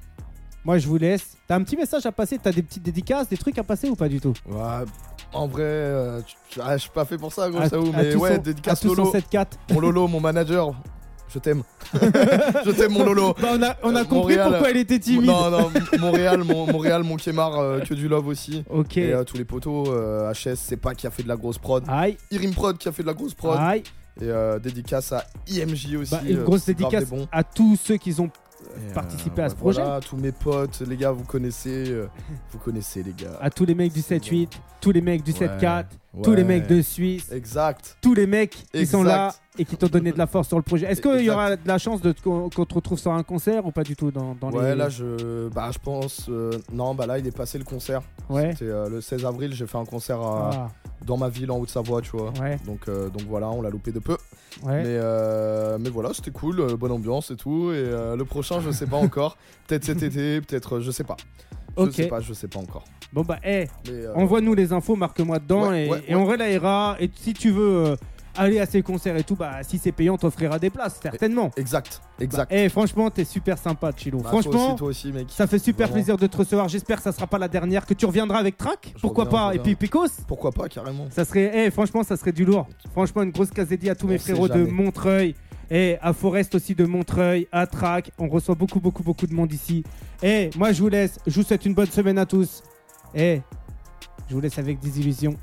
Moi, 0.63 0.77
je 0.77 0.87
vous 0.87 0.97
laisse. 0.97 1.35
T'as 1.47 1.55
un 1.55 1.63
petit 1.63 1.75
message 1.75 2.05
à 2.05 2.11
passer? 2.11 2.37
T'as 2.37 2.51
des 2.51 2.61
petites 2.61 2.83
dédicaces, 2.83 3.29
des 3.29 3.37
trucs 3.37 3.57
à 3.57 3.63
passer 3.63 3.89
ou 3.89 3.95
pas 3.95 4.09
du 4.09 4.21
tout? 4.21 4.33
Ouais, 4.47 4.85
en 5.33 5.47
vrai, 5.47 5.63
euh, 5.63 6.21
ah, 6.61 6.77
je 6.77 6.81
suis 6.81 6.89
pas 6.89 7.05
fait 7.05 7.17
pour 7.17 7.33
ça, 7.33 7.49
gros, 7.49 7.59
À- 7.61 7.69
ça 7.69 7.79
où, 7.79 7.87
à 7.93 7.97
mais 8.03 8.15
ouais, 8.15 8.39
dédicace 8.39 8.83
à 8.83 8.87
Lolo. 8.87 9.11
7-4. 9.11 9.45
Mon 9.71 9.79
Lolo, 9.79 10.07
mon 10.07 10.19
manager, 10.19 10.73
je 11.29 11.39
t'aime. 11.39 11.63
je 11.93 12.71
t'aime, 12.71 12.91
mon 12.93 13.03
Lolo. 13.05 13.33
Bah, 13.41 13.49
on 13.53 13.63
a, 13.63 13.75
on 13.83 13.95
a 13.95 14.01
Euh, 14.01 14.03
compris 14.03 14.35
Montréal, 14.37 14.49
pourquoi 14.51 14.69
il 14.71 14.77
était 14.77 14.99
timide. 14.99 15.25
Non, 15.25 15.49
non, 15.49 15.71
Montréal, 15.99 16.43
mon, 16.43 16.67
Montréal, 16.71 17.03
mon 17.03 17.15
Kémar, 17.17 17.57
euh, 17.59 17.79
que 17.81 17.93
du 17.93 18.07
love 18.07 18.27
aussi. 18.27 18.63
Ok. 18.69 18.97
Et 18.97 19.13
euh, 19.13 19.23
tous 19.23 19.37
les 19.37 19.45
potos, 19.45 19.87
euh, 19.89 20.31
HS, 20.31 20.55
c'est 20.55 20.77
pas 20.77 20.93
qui 20.95 21.07
a 21.07 21.11
fait 21.11 21.23
de 21.23 21.27
la 21.27 21.35
grosse 21.35 21.57
prod. 21.57 21.83
Aïe, 21.87 22.17
Irim 22.31 22.53
Prod 22.53 22.77
qui 22.77 22.87
a 22.87 22.91
fait 22.91 23.03
de 23.03 23.07
la 23.07 23.13
grosse 23.13 23.33
prod. 23.33 23.57
aïe. 23.59 23.83
Et 24.21 24.25
euh, 24.25 24.59
dédicace 24.59 25.11
à 25.11 25.25
IMJ 25.47 25.95
aussi. 25.95 26.11
Bah, 26.11 26.21
une 26.27 26.37
euh, 26.37 26.43
grosse 26.43 26.61
c'est 26.65 26.75
grave 26.77 26.91
dédicace 26.91 27.09
des 27.09 27.17
bons. 27.17 27.27
à 27.31 27.43
tous 27.43 27.75
ceux 27.83 27.97
qui 27.97 28.13
ont 28.21 28.29
Et, 28.89 28.93
participer 28.93 29.41
à 29.43 29.49
ce 29.49 29.55
projet. 29.55 29.81
Voilà, 29.81 29.99
tous 29.99 30.17
mes 30.17 30.31
potes, 30.31 30.81
les 30.87 30.97
gars, 30.97 31.11
vous 31.11 31.23
connaissez. 31.23 31.85
euh, 31.89 32.07
vous 32.51 32.59
connaissez, 32.59 33.03
les 33.03 33.13
gars. 33.13 33.37
à 33.41 33.49
tous 33.49 33.65
les 33.65 33.75
mecs 33.75 33.93
du 33.93 34.01
7-8, 34.01 34.49
tous 34.81 34.91
les 34.91 35.01
mecs 35.01 35.23
du 35.23 35.31
Ouais, 35.31 35.47
7-4, 35.47 35.85
tous 36.23 36.33
les 36.33 36.43
mecs 36.43 36.67
de 36.67 36.81
Suisse, 36.81 37.31
Exact. 37.31 37.97
tous 38.01 38.13
les 38.13 38.27
mecs 38.27 38.51
qui 38.51 38.65
Exact. 38.79 38.91
sont 38.91 39.03
là 39.03 39.33
et 39.57 39.65
qui 39.65 39.77
t'ont 39.77 39.87
donné 39.87 40.11
de 40.11 40.17
la 40.17 40.27
force 40.27 40.47
sur 40.47 40.57
le 40.57 40.63
projet. 40.63 40.87
Est-ce 40.87 41.01
qu'il 41.01 41.21
y 41.23 41.29
aura 41.29 41.55
de 41.55 41.67
la 41.67 41.77
chance 41.77 42.01
de 42.01 42.11
qu'on 42.23 42.49
te 42.49 42.59
retrouve 42.73 42.97
sur 42.99 43.11
un 43.11 43.23
concert 43.23 43.65
ou 43.65 43.71
pas 43.71 43.83
du 43.83 43.95
tout 43.95 44.11
dans, 44.11 44.35
dans 44.35 44.51
ouais, 44.51 44.71
les... 44.71 44.75
là, 44.75 44.89
je, 44.89 45.47
bah, 45.49 45.69
je 45.71 45.79
pense. 45.79 46.27
euh, 46.29 46.51
non, 46.71 46.95
bah 46.95 47.05
là, 47.05 47.19
il 47.19 47.27
est 47.27 47.35
passé 47.35 47.57
le 47.57 47.63
concert. 47.63 48.01
Ouais. 48.29 48.51
C'était 48.53 48.65
euh, 48.71 48.89
le 48.89 49.01
16 49.01 49.25
avril, 49.25 49.53
j'ai 49.53 49.67
fait 49.67 49.77
un 49.77 49.85
concert 49.85 50.19
à- 50.21 50.49
Ah, 50.53 50.67
dans 51.05 51.17
ma 51.17 51.29
ville 51.29 51.51
en 51.51 51.57
Haute-Savoie, 51.59 52.01
tu 52.01 52.11
vois. 52.17 52.31
ouais, 52.41 52.57
Donc, 52.65 52.87
euh, 52.87 53.09
donc 53.09 53.23
voilà, 53.27 53.49
on 53.49 53.61
l'a 53.61 53.69
loupé 53.69 53.91
de 53.91 53.99
peu. 53.99 54.17
Ouais. 54.63 54.83
Mais, 54.83 54.97
euh, 55.01 55.77
mais 55.79 55.89
voilà, 55.89 56.13
c'était 56.13 56.31
cool, 56.31 56.59
euh, 56.61 56.75
bonne 56.77 56.91
ambiance 56.91 57.31
et 57.31 57.35
tout. 57.35 57.71
Et 57.71 57.75
euh, 57.77 58.15
le 58.15 58.25
prochain, 58.25 58.59
je 58.61 58.71
sais 58.71 58.85
pas 58.87 58.97
encore. 59.07 59.37
peut-être 59.67 59.83
cet 59.85 60.03
été, 60.03 60.41
peut-être, 60.41 60.79
je 60.79 60.91
sais 60.91 61.03
pas. 61.03 61.17
Je 61.77 61.83
Ok. 61.83 61.93
sais 61.93 62.07
pas, 62.07 62.19
je 62.19 62.33
sais 62.33 62.47
pas 62.47 62.59
encore. 62.59 62.83
Bon 63.13 63.21
bah, 63.23 63.39
Mais, 63.43 63.67
euh, 63.89 64.13
envoie-nous 64.15 64.53
les 64.55 64.73
infos, 64.73 64.95
marque-moi 64.95 65.39
dedans 65.39 65.69
Ouais, 65.69 65.85
et, 65.85 65.89
ouais, 65.89 66.03
et 66.07 66.15
on 66.15 66.25
relayera. 66.25 66.95
Et 66.99 67.09
si 67.15 67.33
tu 67.33 67.51
veux 67.51 67.85
euh, 67.87 67.95
aller 68.35 68.59
à 68.59 68.65
ces 68.65 68.81
concerts 68.81 69.15
et 69.17 69.23
tout, 69.23 69.35
bah 69.35 69.63
si 69.63 69.77
c'est 69.77 69.91
payant, 69.91 70.17
t'offrira 70.17 70.59
des 70.59 70.69
places, 70.69 70.99
certainement. 71.01 71.51
Exact, 71.57 72.01
exact. 72.19 72.51
Et 72.51 72.69
franchement, 72.69 73.09
t'es 73.09 73.25
super 73.25 73.57
sympa, 73.57 73.91
Chilo. 73.95 74.19
Bah, 74.19 74.29
toi 74.29 74.41
franchement, 74.41 74.67
aussi, 74.67 74.75
toi 74.75 74.87
aussi, 74.87 75.11
mec. 75.11 75.27
ça 75.29 75.47
fait 75.47 75.59
super 75.59 75.87
Vraiment. 75.87 76.01
plaisir 76.01 76.17
de 76.17 76.27
te 76.27 76.37
recevoir. 76.37 76.67
J'espère 76.69 76.97
que 76.97 77.03
ça 77.03 77.11
sera 77.11 77.27
pas 77.27 77.37
la 77.37 77.47
dernière, 77.47 77.85
que 77.85 77.93
tu 77.93 78.05
reviendras 78.05 78.39
avec 78.39 78.57
Track. 78.57 78.95
Pourquoi 79.01 79.25
reviens, 79.25 79.39
pas 79.39 79.55
Et 79.55 79.59
puis. 79.59 79.75
Picos 79.75 80.07
Pourquoi 80.27 80.51
pas, 80.51 80.69
carrément. 80.69 81.07
Ça 81.09 81.25
serait, 81.25 81.51
eh, 81.53 81.71
franchement, 81.71 82.03
ça 82.03 82.15
serait 82.17 82.31
du 82.31 82.45
lourd. 82.45 82.67
Franchement, 82.91 83.21
une 83.21 83.31
grosse 83.31 83.51
case 83.51 83.67
dédiée 83.67 83.89
à 83.91 83.95
tous 83.95 84.05
On 84.05 84.09
mes 84.09 84.17
frérots 84.17 84.47
de. 84.47 84.63
Montreuil 84.63 85.35
Et 85.69 85.97
à 86.01 86.13
Forest 86.13 86.55
aussi 86.55 86.75
de 86.75 86.85
Montreuil, 86.85 87.47
à 87.51 87.67
Trac. 87.67 88.11
On 88.17 88.27
reçoit 88.27 88.55
beaucoup, 88.55 88.79
beaucoup, 88.79 89.03
beaucoup 89.03 89.27
de 89.27 89.33
monde 89.33 89.51
ici. 89.51 89.83
Et 90.21 90.49
moi, 90.57 90.71
je 90.71 90.81
vous 90.81 90.89
laisse. 90.89 91.19
Je 91.27 91.39
vous 91.39 91.45
souhaite 91.45 91.65
une 91.65 91.73
bonne 91.73 91.87
semaine 91.87 92.17
à 92.17 92.25
tous. 92.25 92.61
Et 93.15 93.41
je 94.29 94.35
vous 94.35 94.41
laisse 94.41 94.57
avec 94.57 94.79
des 94.79 94.99
illusions. 94.99 95.35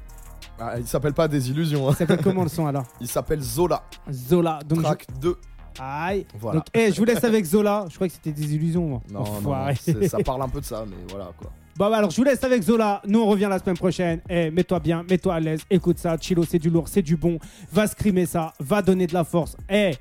Ah, 0.60 0.78
il 0.78 0.86
s'appelle 0.86 1.14
pas 1.14 1.26
des 1.26 1.48
illusions. 1.50 1.88
hein. 1.88 1.92
Ça 1.92 1.98
s'appelle 1.98 2.20
comment 2.22 2.42
le 2.42 2.48
son 2.48 2.66
alors 2.66 2.84
Il 3.00 3.08
s'appelle 3.08 3.40
Zola. 3.40 3.82
Zola. 4.10 4.58
Donc, 4.66 4.82
Track 4.82 5.06
2. 5.20 5.36
je... 5.76 5.82
Aïe. 5.82 6.26
Voilà. 6.38 6.58
Donc, 6.58 6.66
eh, 6.74 6.92
je 6.92 6.98
vous 6.98 7.04
laisse 7.04 7.24
avec 7.24 7.44
Zola. 7.44 7.86
Je 7.88 7.94
crois 7.94 8.06
que 8.08 8.12
c'était 8.12 8.32
des 8.32 8.54
illusions. 8.54 8.86
moi. 8.86 9.00
Non, 9.10 9.20
non, 9.20 9.30
Enfoiré. 9.30 9.74
ça 10.08 10.18
parle 10.18 10.42
un 10.42 10.48
peu 10.48 10.60
de 10.60 10.66
ça, 10.66 10.84
mais 10.86 10.96
voilà 11.08 11.30
quoi. 11.38 11.50
Bon, 11.76 11.88
bah 11.88 11.96
alors 11.96 12.10
je 12.10 12.16
vous 12.16 12.24
laisse 12.24 12.44
avec 12.44 12.62
Zola. 12.62 13.00
Nous, 13.06 13.20
on 13.20 13.26
revient 13.26 13.46
la 13.48 13.58
semaine 13.58 13.76
prochaine. 13.78 14.20
Eh, 14.28 14.50
mets-toi 14.50 14.80
bien, 14.80 15.02
mets-toi 15.08 15.34
à 15.36 15.40
l'aise. 15.40 15.60
Écoute 15.70 15.98
ça. 15.98 16.18
Chilo, 16.18 16.44
c'est 16.44 16.58
du 16.58 16.68
lourd, 16.68 16.88
c'est 16.88 17.00
du 17.00 17.16
bon. 17.16 17.38
Va 17.72 17.86
scrimer 17.86 18.26
ça. 18.26 18.52
Va 18.60 18.82
donner 18.82 19.06
de 19.06 19.14
la 19.14 19.24
force. 19.24 19.56
Eh, 19.70 19.92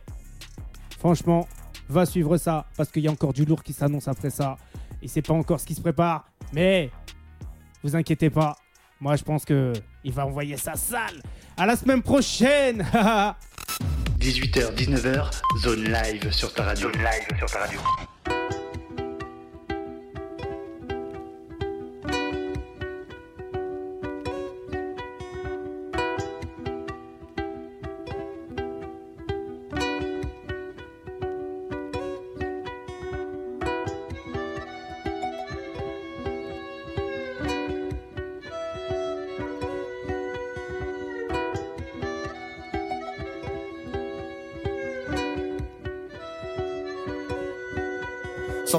franchement, 0.97 1.47
va 1.88 2.05
suivre 2.05 2.36
ça. 2.38 2.66
Parce 2.76 2.91
qu'il 2.91 3.03
y 3.03 3.07
a 3.07 3.12
encore 3.12 3.32
du 3.32 3.45
lourd 3.45 3.64
qui 3.64 3.72
s'annonce 3.72 4.07
après 4.10 4.30
ça. 4.30 4.57
Et 5.01 5.07
c'est 5.07 5.22
pas 5.22 5.34
encore 5.34 5.60
ce 5.60 5.66
qui 5.66 5.76
se 5.76 5.82
prépare. 5.82 6.26
Mais, 6.51 6.89
vous 7.84 7.95
inquiétez 7.95 8.30
pas. 8.30 8.57
Moi, 9.02 9.16
je 9.16 9.24
pense 9.24 9.45
que 9.45 9.72
il 10.04 10.12
va 10.12 10.26
envoyer 10.26 10.58
ça 10.58 10.76
sale. 10.76 11.22
À 11.56 11.66
la 11.66 11.76
semaine 11.76 12.02
prochaine. 12.02 12.86
18h, 14.20 14.76
19h, 14.76 15.32
zone 15.60 15.84
live 15.86 16.32
sur 16.32 16.54
ta 16.54 16.64
radio. 16.64 16.91
Zone 16.91 17.02
live 17.02 17.38
sur 17.38 17.50
ta 17.50 17.60
radio. 17.60 17.80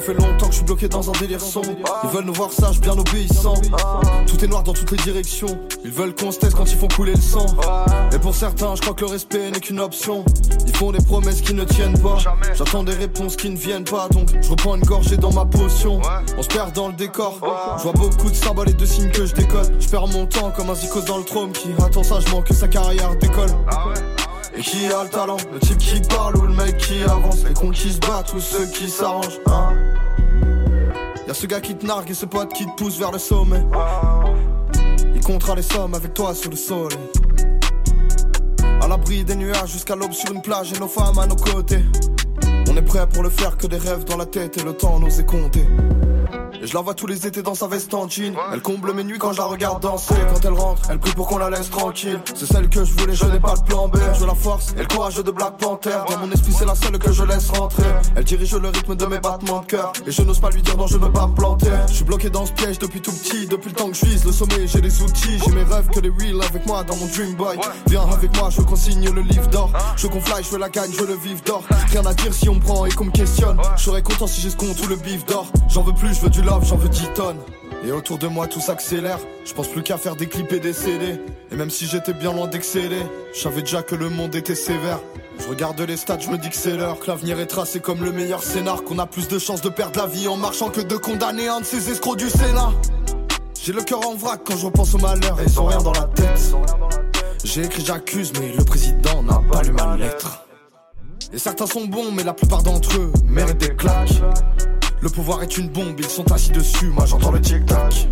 Ça 0.00 0.06
fait 0.06 0.14
longtemps 0.14 0.46
que 0.46 0.52
je 0.52 0.56
suis 0.56 0.64
bloqué 0.64 0.88
dans 0.88 1.10
un 1.10 1.12
délire 1.20 1.42
sombre. 1.42 1.68
Ils 2.04 2.08
veulent 2.08 2.24
nous 2.24 2.32
voir 2.32 2.50
sages, 2.50 2.80
bien 2.80 2.96
obéissants. 2.96 3.60
Tout 4.26 4.42
est 4.42 4.46
noir 4.46 4.62
dans 4.62 4.72
toutes 4.72 4.92
les 4.92 4.96
directions. 4.96 5.60
Ils 5.84 5.90
veulent 5.90 6.14
qu'on 6.14 6.32
se 6.32 6.38
taise 6.38 6.54
quand 6.54 6.64
ils 6.72 6.78
font 6.78 6.88
couler 6.88 7.12
le 7.12 7.20
sang. 7.20 7.44
Et 8.10 8.18
pour 8.18 8.34
certains, 8.34 8.74
je 8.76 8.80
crois 8.80 8.94
que 8.94 9.02
le 9.02 9.10
respect 9.10 9.50
n'est 9.50 9.60
qu'une 9.60 9.78
option. 9.78 10.24
Ils 10.66 10.74
font 10.74 10.90
des 10.90 11.04
promesses 11.04 11.42
qui 11.42 11.52
ne 11.52 11.64
tiennent 11.64 11.98
pas. 11.98 12.16
J'attends 12.54 12.82
des 12.82 12.94
réponses 12.94 13.36
qui 13.36 13.50
ne 13.50 13.58
viennent 13.58 13.84
pas. 13.84 14.08
Donc 14.08 14.30
je 14.40 14.48
reprends 14.48 14.74
une 14.74 14.84
gorgée 14.84 15.18
dans 15.18 15.32
ma 15.32 15.44
potion. 15.44 16.00
On 16.38 16.42
se 16.42 16.48
perd 16.48 16.72
dans 16.72 16.88
le 16.88 16.94
décor. 16.94 17.38
Je 17.76 17.82
vois 17.82 17.92
beaucoup 17.92 18.30
de 18.30 18.36
symboles 18.36 18.70
et 18.70 18.74
de 18.74 18.86
signes 18.86 19.10
que 19.10 19.26
je 19.26 19.34
décode. 19.34 19.76
Je 19.80 19.88
perds 19.90 20.06
mon 20.06 20.24
temps 20.24 20.50
comme 20.56 20.70
un 20.70 20.74
zikos 20.74 21.02
dans 21.02 21.18
le 21.18 21.24
trône 21.24 21.52
qui 21.52 21.68
attend 21.78 22.04
sagement 22.04 22.40
que 22.40 22.54
sa 22.54 22.68
carrière 22.68 23.14
décolle. 23.16 23.50
Et 24.56 24.62
qui 24.62 24.86
a 24.86 25.04
le 25.04 25.10
talent? 25.10 25.36
Le 25.52 25.60
type 25.60 25.78
qui 25.78 26.00
parle 26.00 26.38
ou 26.38 26.46
le 26.46 26.54
mec 26.54 26.78
qui 26.78 27.02
avance? 27.02 27.44
Les 27.46 27.52
cons 27.52 27.70
qui 27.70 27.92
se 27.92 27.98
battent 27.98 28.32
ou 28.32 28.40
ceux 28.40 28.66
qui 28.66 28.88
s'arrangent 28.88 29.38
hein 29.46 29.74
Y'a 31.30 31.34
ce 31.34 31.46
gars 31.46 31.60
qui 31.60 31.76
te 31.76 31.86
nargue 31.86 32.10
et 32.10 32.14
ce 32.14 32.26
pote 32.26 32.52
qui 32.52 32.66
te 32.66 32.72
pousse 32.72 32.98
vers 32.98 33.12
le 33.12 33.18
sommet. 33.20 33.64
Il 35.14 35.20
comptera 35.20 35.54
les 35.54 35.62
sommes 35.62 35.94
avec 35.94 36.12
toi 36.12 36.34
sous 36.34 36.50
le 36.50 36.56
soleil 36.56 36.98
À 38.82 38.88
l'abri 38.88 39.22
des 39.22 39.36
nuages 39.36 39.70
jusqu'à 39.70 39.94
l'aube 39.94 40.10
sur 40.10 40.32
une 40.32 40.42
plage 40.42 40.72
et 40.72 40.78
nos 40.80 40.88
femmes 40.88 41.20
à 41.20 41.28
nos 41.28 41.36
côtés. 41.36 41.84
On 42.68 42.76
est 42.76 42.82
prêt 42.82 43.08
pour 43.08 43.22
le 43.22 43.30
faire 43.30 43.56
que 43.56 43.68
des 43.68 43.76
rêves 43.76 44.02
dans 44.06 44.16
la 44.16 44.26
tête 44.26 44.58
et 44.58 44.64
le 44.64 44.72
temps 44.72 44.98
nous 44.98 45.20
est 45.20 45.24
compté 45.24 45.64
et 46.62 46.66
je 46.66 46.74
la 46.74 46.80
vois 46.80 46.94
tous 46.94 47.06
les 47.06 47.26
étés 47.26 47.42
dans 47.42 47.54
sa 47.54 47.66
veste 47.66 47.92
en 47.94 48.08
jean. 48.08 48.34
Elle 48.52 48.60
comble 48.60 48.92
mes 48.92 49.04
nuits 49.04 49.18
quand 49.18 49.32
je 49.32 49.38
la 49.38 49.44
regarde 49.44 49.82
danser. 49.82 50.14
Quand 50.32 50.44
elle 50.44 50.52
rentre, 50.52 50.82
elle 50.90 50.98
prie 50.98 51.12
pour 51.12 51.26
qu'on 51.26 51.38
la 51.38 51.50
laisse 51.50 51.70
tranquille. 51.70 52.20
C'est 52.34 52.46
celle 52.46 52.68
que 52.68 52.84
je 52.84 52.92
voulais, 52.92 53.14
je 53.14 53.24
n'ai 53.26 53.40
pas 53.40 53.54
de 53.54 53.62
plan 53.62 53.88
B. 53.88 53.96
Je 54.14 54.20
veux 54.20 54.26
la 54.26 54.34
force 54.34 54.72
et 54.76 54.80
le 54.80 54.86
courage 54.86 55.16
de 55.16 55.30
Black 55.30 55.56
Panther. 55.58 55.98
Dans 56.08 56.18
mon 56.18 56.30
esprit 56.30 56.52
c'est 56.52 56.66
la 56.66 56.74
seule 56.74 56.98
que 56.98 57.12
je 57.12 57.22
laisse 57.24 57.48
rentrer. 57.50 57.88
Elle 58.16 58.24
dirige 58.24 58.54
le 58.54 58.68
rythme 58.68 58.94
de 58.94 59.06
mes 59.06 59.18
battements 59.18 59.60
de 59.60 59.66
cœur. 59.66 59.92
Et 60.06 60.10
je 60.10 60.22
n'ose 60.22 60.38
pas 60.38 60.50
lui 60.50 60.62
dire 60.62 60.76
non 60.76 60.86
je 60.86 60.98
ne 60.98 61.04
veux 61.04 61.12
pas 61.12 61.26
me 61.26 61.34
planter. 61.34 61.70
Je 61.88 61.94
suis 61.94 62.04
bloqué 62.04 62.28
dans 62.30 62.44
ce 62.44 62.52
piège 62.52 62.78
depuis 62.78 63.00
tout 63.00 63.12
petit. 63.12 63.46
Depuis 63.46 63.70
le 63.70 63.76
temps 63.76 63.88
que 63.88 63.96
je 63.96 64.06
vise 64.06 64.24
le 64.24 64.32
sommet 64.32 64.66
j'ai 64.66 64.80
des 64.80 65.02
outils. 65.02 65.38
J'ai 65.44 65.52
mes 65.52 65.62
rêves 65.62 65.88
que 65.88 66.00
des 66.00 66.10
real 66.10 66.42
avec 66.42 66.66
moi 66.66 66.84
dans 66.84 66.96
mon 66.96 67.06
dream 67.06 67.34
boy. 67.36 67.58
Viens 67.86 68.06
avec 68.10 68.36
moi 68.36 68.50
je 68.50 68.60
consigne 68.60 69.10
le 69.10 69.22
livre 69.22 69.46
d'or. 69.48 69.70
Je 69.96 70.06
qu'on 70.06 70.20
fly, 70.20 70.44
je 70.44 70.50
veux 70.50 70.58
la 70.58 70.68
gagne, 70.68 70.90
je 70.92 71.00
veux 71.00 71.08
le 71.08 71.16
vivre 71.16 71.40
d'or. 71.42 71.62
Rien 71.90 72.04
à 72.04 72.14
dire 72.14 72.34
si 72.34 72.48
on 72.48 72.54
me 72.54 72.60
prend 72.60 72.84
et 72.84 72.90
qu'on 72.90 73.06
me 73.06 73.10
questionne. 73.10 73.56
Je 73.76 73.82
serais 73.84 74.02
content 74.02 74.26
si 74.26 74.40
j'ai 74.42 74.50
ce 74.50 74.56
compte 74.56 74.78
ou 74.84 74.88
le 74.88 74.96
bif 74.96 75.24
d'or. 75.24 75.46
J'en 75.68 75.82
veux 75.82 75.94
plus, 75.94 76.14
je 76.14 76.20
veux 76.20 76.30
du 76.30 76.42
j'en 76.62 76.76
veux 76.76 76.88
10 76.88 77.10
tonnes 77.14 77.38
et 77.86 77.92
autour 77.92 78.18
de 78.18 78.26
moi 78.26 78.46
tout 78.46 78.60
s'accélère, 78.60 79.18
je 79.44 79.54
pense 79.54 79.68
plus 79.68 79.82
qu'à 79.82 79.96
faire 79.96 80.16
des 80.16 80.26
clips 80.26 80.52
et 80.52 80.60
des 80.60 80.72
CD. 80.72 81.18
Et 81.50 81.56
même 81.56 81.70
si 81.70 81.86
j'étais 81.86 82.12
bien 82.12 82.32
loin 82.32 82.46
d'exceller, 82.46 83.02
je 83.34 83.48
déjà 83.60 83.82
que 83.82 83.94
le 83.94 84.10
monde 84.10 84.34
était 84.34 84.54
sévère. 84.54 85.00
Je 85.38 85.48
regarde 85.48 85.80
les 85.80 85.96
stats, 85.96 86.18
je 86.18 86.28
me 86.28 86.36
dis 86.36 86.50
que 86.50 86.56
c'est 86.56 86.76
l'heure, 86.76 87.00
que 87.00 87.06
l'avenir 87.06 87.40
est 87.40 87.46
tracé 87.46 87.80
comme 87.80 88.04
le 88.04 88.12
meilleur 88.12 88.42
scénar, 88.42 88.84
qu'on 88.84 88.98
a 88.98 89.06
plus 89.06 89.28
de 89.28 89.38
chances 89.38 89.62
de 89.62 89.70
perdre 89.70 89.98
la 89.98 90.06
vie 90.06 90.28
en 90.28 90.36
marchant 90.36 90.68
que 90.68 90.82
de 90.82 90.96
condamner 90.96 91.48
un 91.48 91.60
de 91.60 91.64
ces 91.64 91.90
escrocs 91.90 92.18
du 92.18 92.28
Sénat. 92.28 92.72
J'ai 93.62 93.72
le 93.72 93.82
cœur 93.82 94.06
en 94.06 94.14
vrac 94.14 94.40
quand 94.44 94.56
je 94.56 94.66
repense 94.66 94.94
au 94.94 94.98
malheur, 94.98 95.38
ils 95.46 95.60
ont 95.60 95.66
rien 95.66 95.78
dans 95.78 95.92
la 95.92 96.04
tête. 96.04 96.54
J'ai 97.44 97.62
écrit 97.64 97.84
j'accuse, 97.84 98.32
mais 98.38 98.52
le 98.52 98.64
président 98.64 99.22
n'a 99.22 99.40
pas 99.50 99.62
lu 99.62 99.72
ma 99.72 99.96
lettre. 99.96 100.44
Et 101.32 101.38
certains 101.38 101.66
sont 101.66 101.86
bons, 101.86 102.12
mais 102.12 102.24
la 102.24 102.34
plupart 102.34 102.62
d'entre 102.62 102.98
eux 102.98 103.12
méritent 103.24 103.58
des 103.58 103.74
claques. 103.74 104.20
Le 105.02 105.08
pouvoir 105.08 105.42
est 105.42 105.56
une 105.56 105.68
bombe, 105.68 105.98
ils 105.98 106.04
sont 106.04 106.30
assis 106.30 106.50
dessus, 106.50 106.88
moi 106.88 107.06
j'entends 107.06 107.32
le 107.32 107.40
tic-tac. 107.40 108.08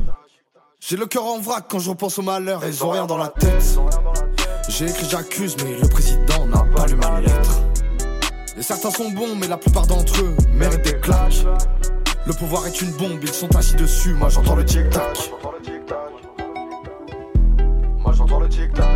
J'ai 0.81 0.97
le 0.97 1.05
cœur 1.05 1.25
en 1.25 1.39
vrac 1.39 1.67
quand 1.69 1.79
je 1.79 1.91
repense 1.91 2.19
au 2.19 2.23
malheur, 2.23 2.63
ils 2.67 2.83
ont 2.83 2.91
rien 2.91 3.05
dans 3.05 3.19
la 3.19 3.29
tête. 3.29 3.79
J'ai 4.71 4.87
écrit 4.87 5.07
j'accuse, 5.11 5.55
mais 5.63 5.79
le 5.79 5.87
président 5.89 6.47
n'a 6.47 6.65
pas 6.75 6.87
lu 6.87 6.95
ma 6.95 7.21
lettre. 7.21 7.63
Et 8.57 8.63
certains 8.63 8.91
sont 8.91 9.11
bons, 9.11 9.35
mais 9.37 9.49
la 9.49 9.59
plupart 9.59 9.87
d'entre 9.87 10.23
eux 10.23 10.35
méritent 10.55 10.83
des 10.83 10.99
claques. 10.99 11.45
Le 12.27 12.33
pouvoir 12.33 12.67
est 12.67 12.81
une 12.81 12.93
bombe, 12.93 13.19
ils 13.23 13.33
sont 13.35 13.55
assis 13.55 13.75
dessus, 13.75 14.15
moi 14.15 14.31
j'entends 14.31 14.57
le 14.57 14.65
tic-tac. 14.65 15.31
Moi 17.99 18.13
j'entends 18.15 18.41
le 18.41 18.49
tic-tac. 18.49 18.87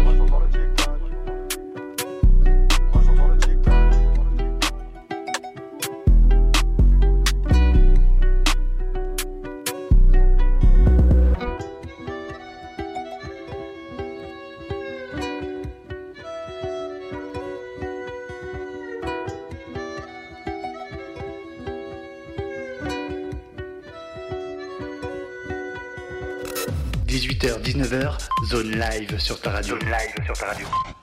19h, 27.92 28.16
zone 28.46 28.70
live 28.70 29.18
sur 29.18 29.38
ta 29.38 29.50
radio. 29.50 29.78
Zone 29.78 29.90
live 29.90 30.24
sur 30.24 30.34
ta 30.34 30.46
radio. 30.46 31.01